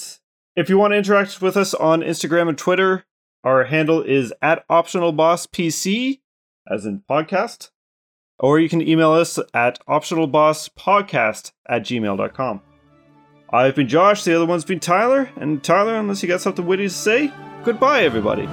if 0.57 0.69
you 0.69 0.79
want 0.79 0.93
to 0.93 0.99
interact 0.99 1.41
with 1.41 1.57
us 1.57 1.75
on 1.75 2.03
Instagram 2.03 2.49
and 2.49 2.59
Twitter, 2.59 3.05
our 3.43 3.65
handle 3.65 4.03
is 4.03 4.33
at 4.43 4.67
optionalbosspc, 4.69 6.21
as 6.71 6.87
in 6.87 7.03
podcast. 7.11 7.71
Or 8.39 8.59
you 8.59 8.69
can 8.69 8.81
email 8.87 9.13
us 9.13 9.39
at 9.53 9.79
optionalbosspodcast 9.87 11.53
at 11.69 11.83
gmail.com. 11.83 12.61
I've 13.51 13.75
been 13.75 13.89
Josh, 13.89 14.25
the 14.25 14.35
other 14.35 14.47
one's 14.47 14.65
been 14.65 14.81
Tyler, 14.81 15.31
and 15.37 15.63
Tyler, 15.63 15.97
unless 15.97 16.23
you 16.23 16.29
got 16.29 16.41
something 16.41 16.67
witty 16.67 16.85
to 16.85 16.91
say, 16.91 17.33
goodbye, 17.65 18.03
everybody. 18.03 18.47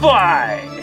Bye. 0.00 0.77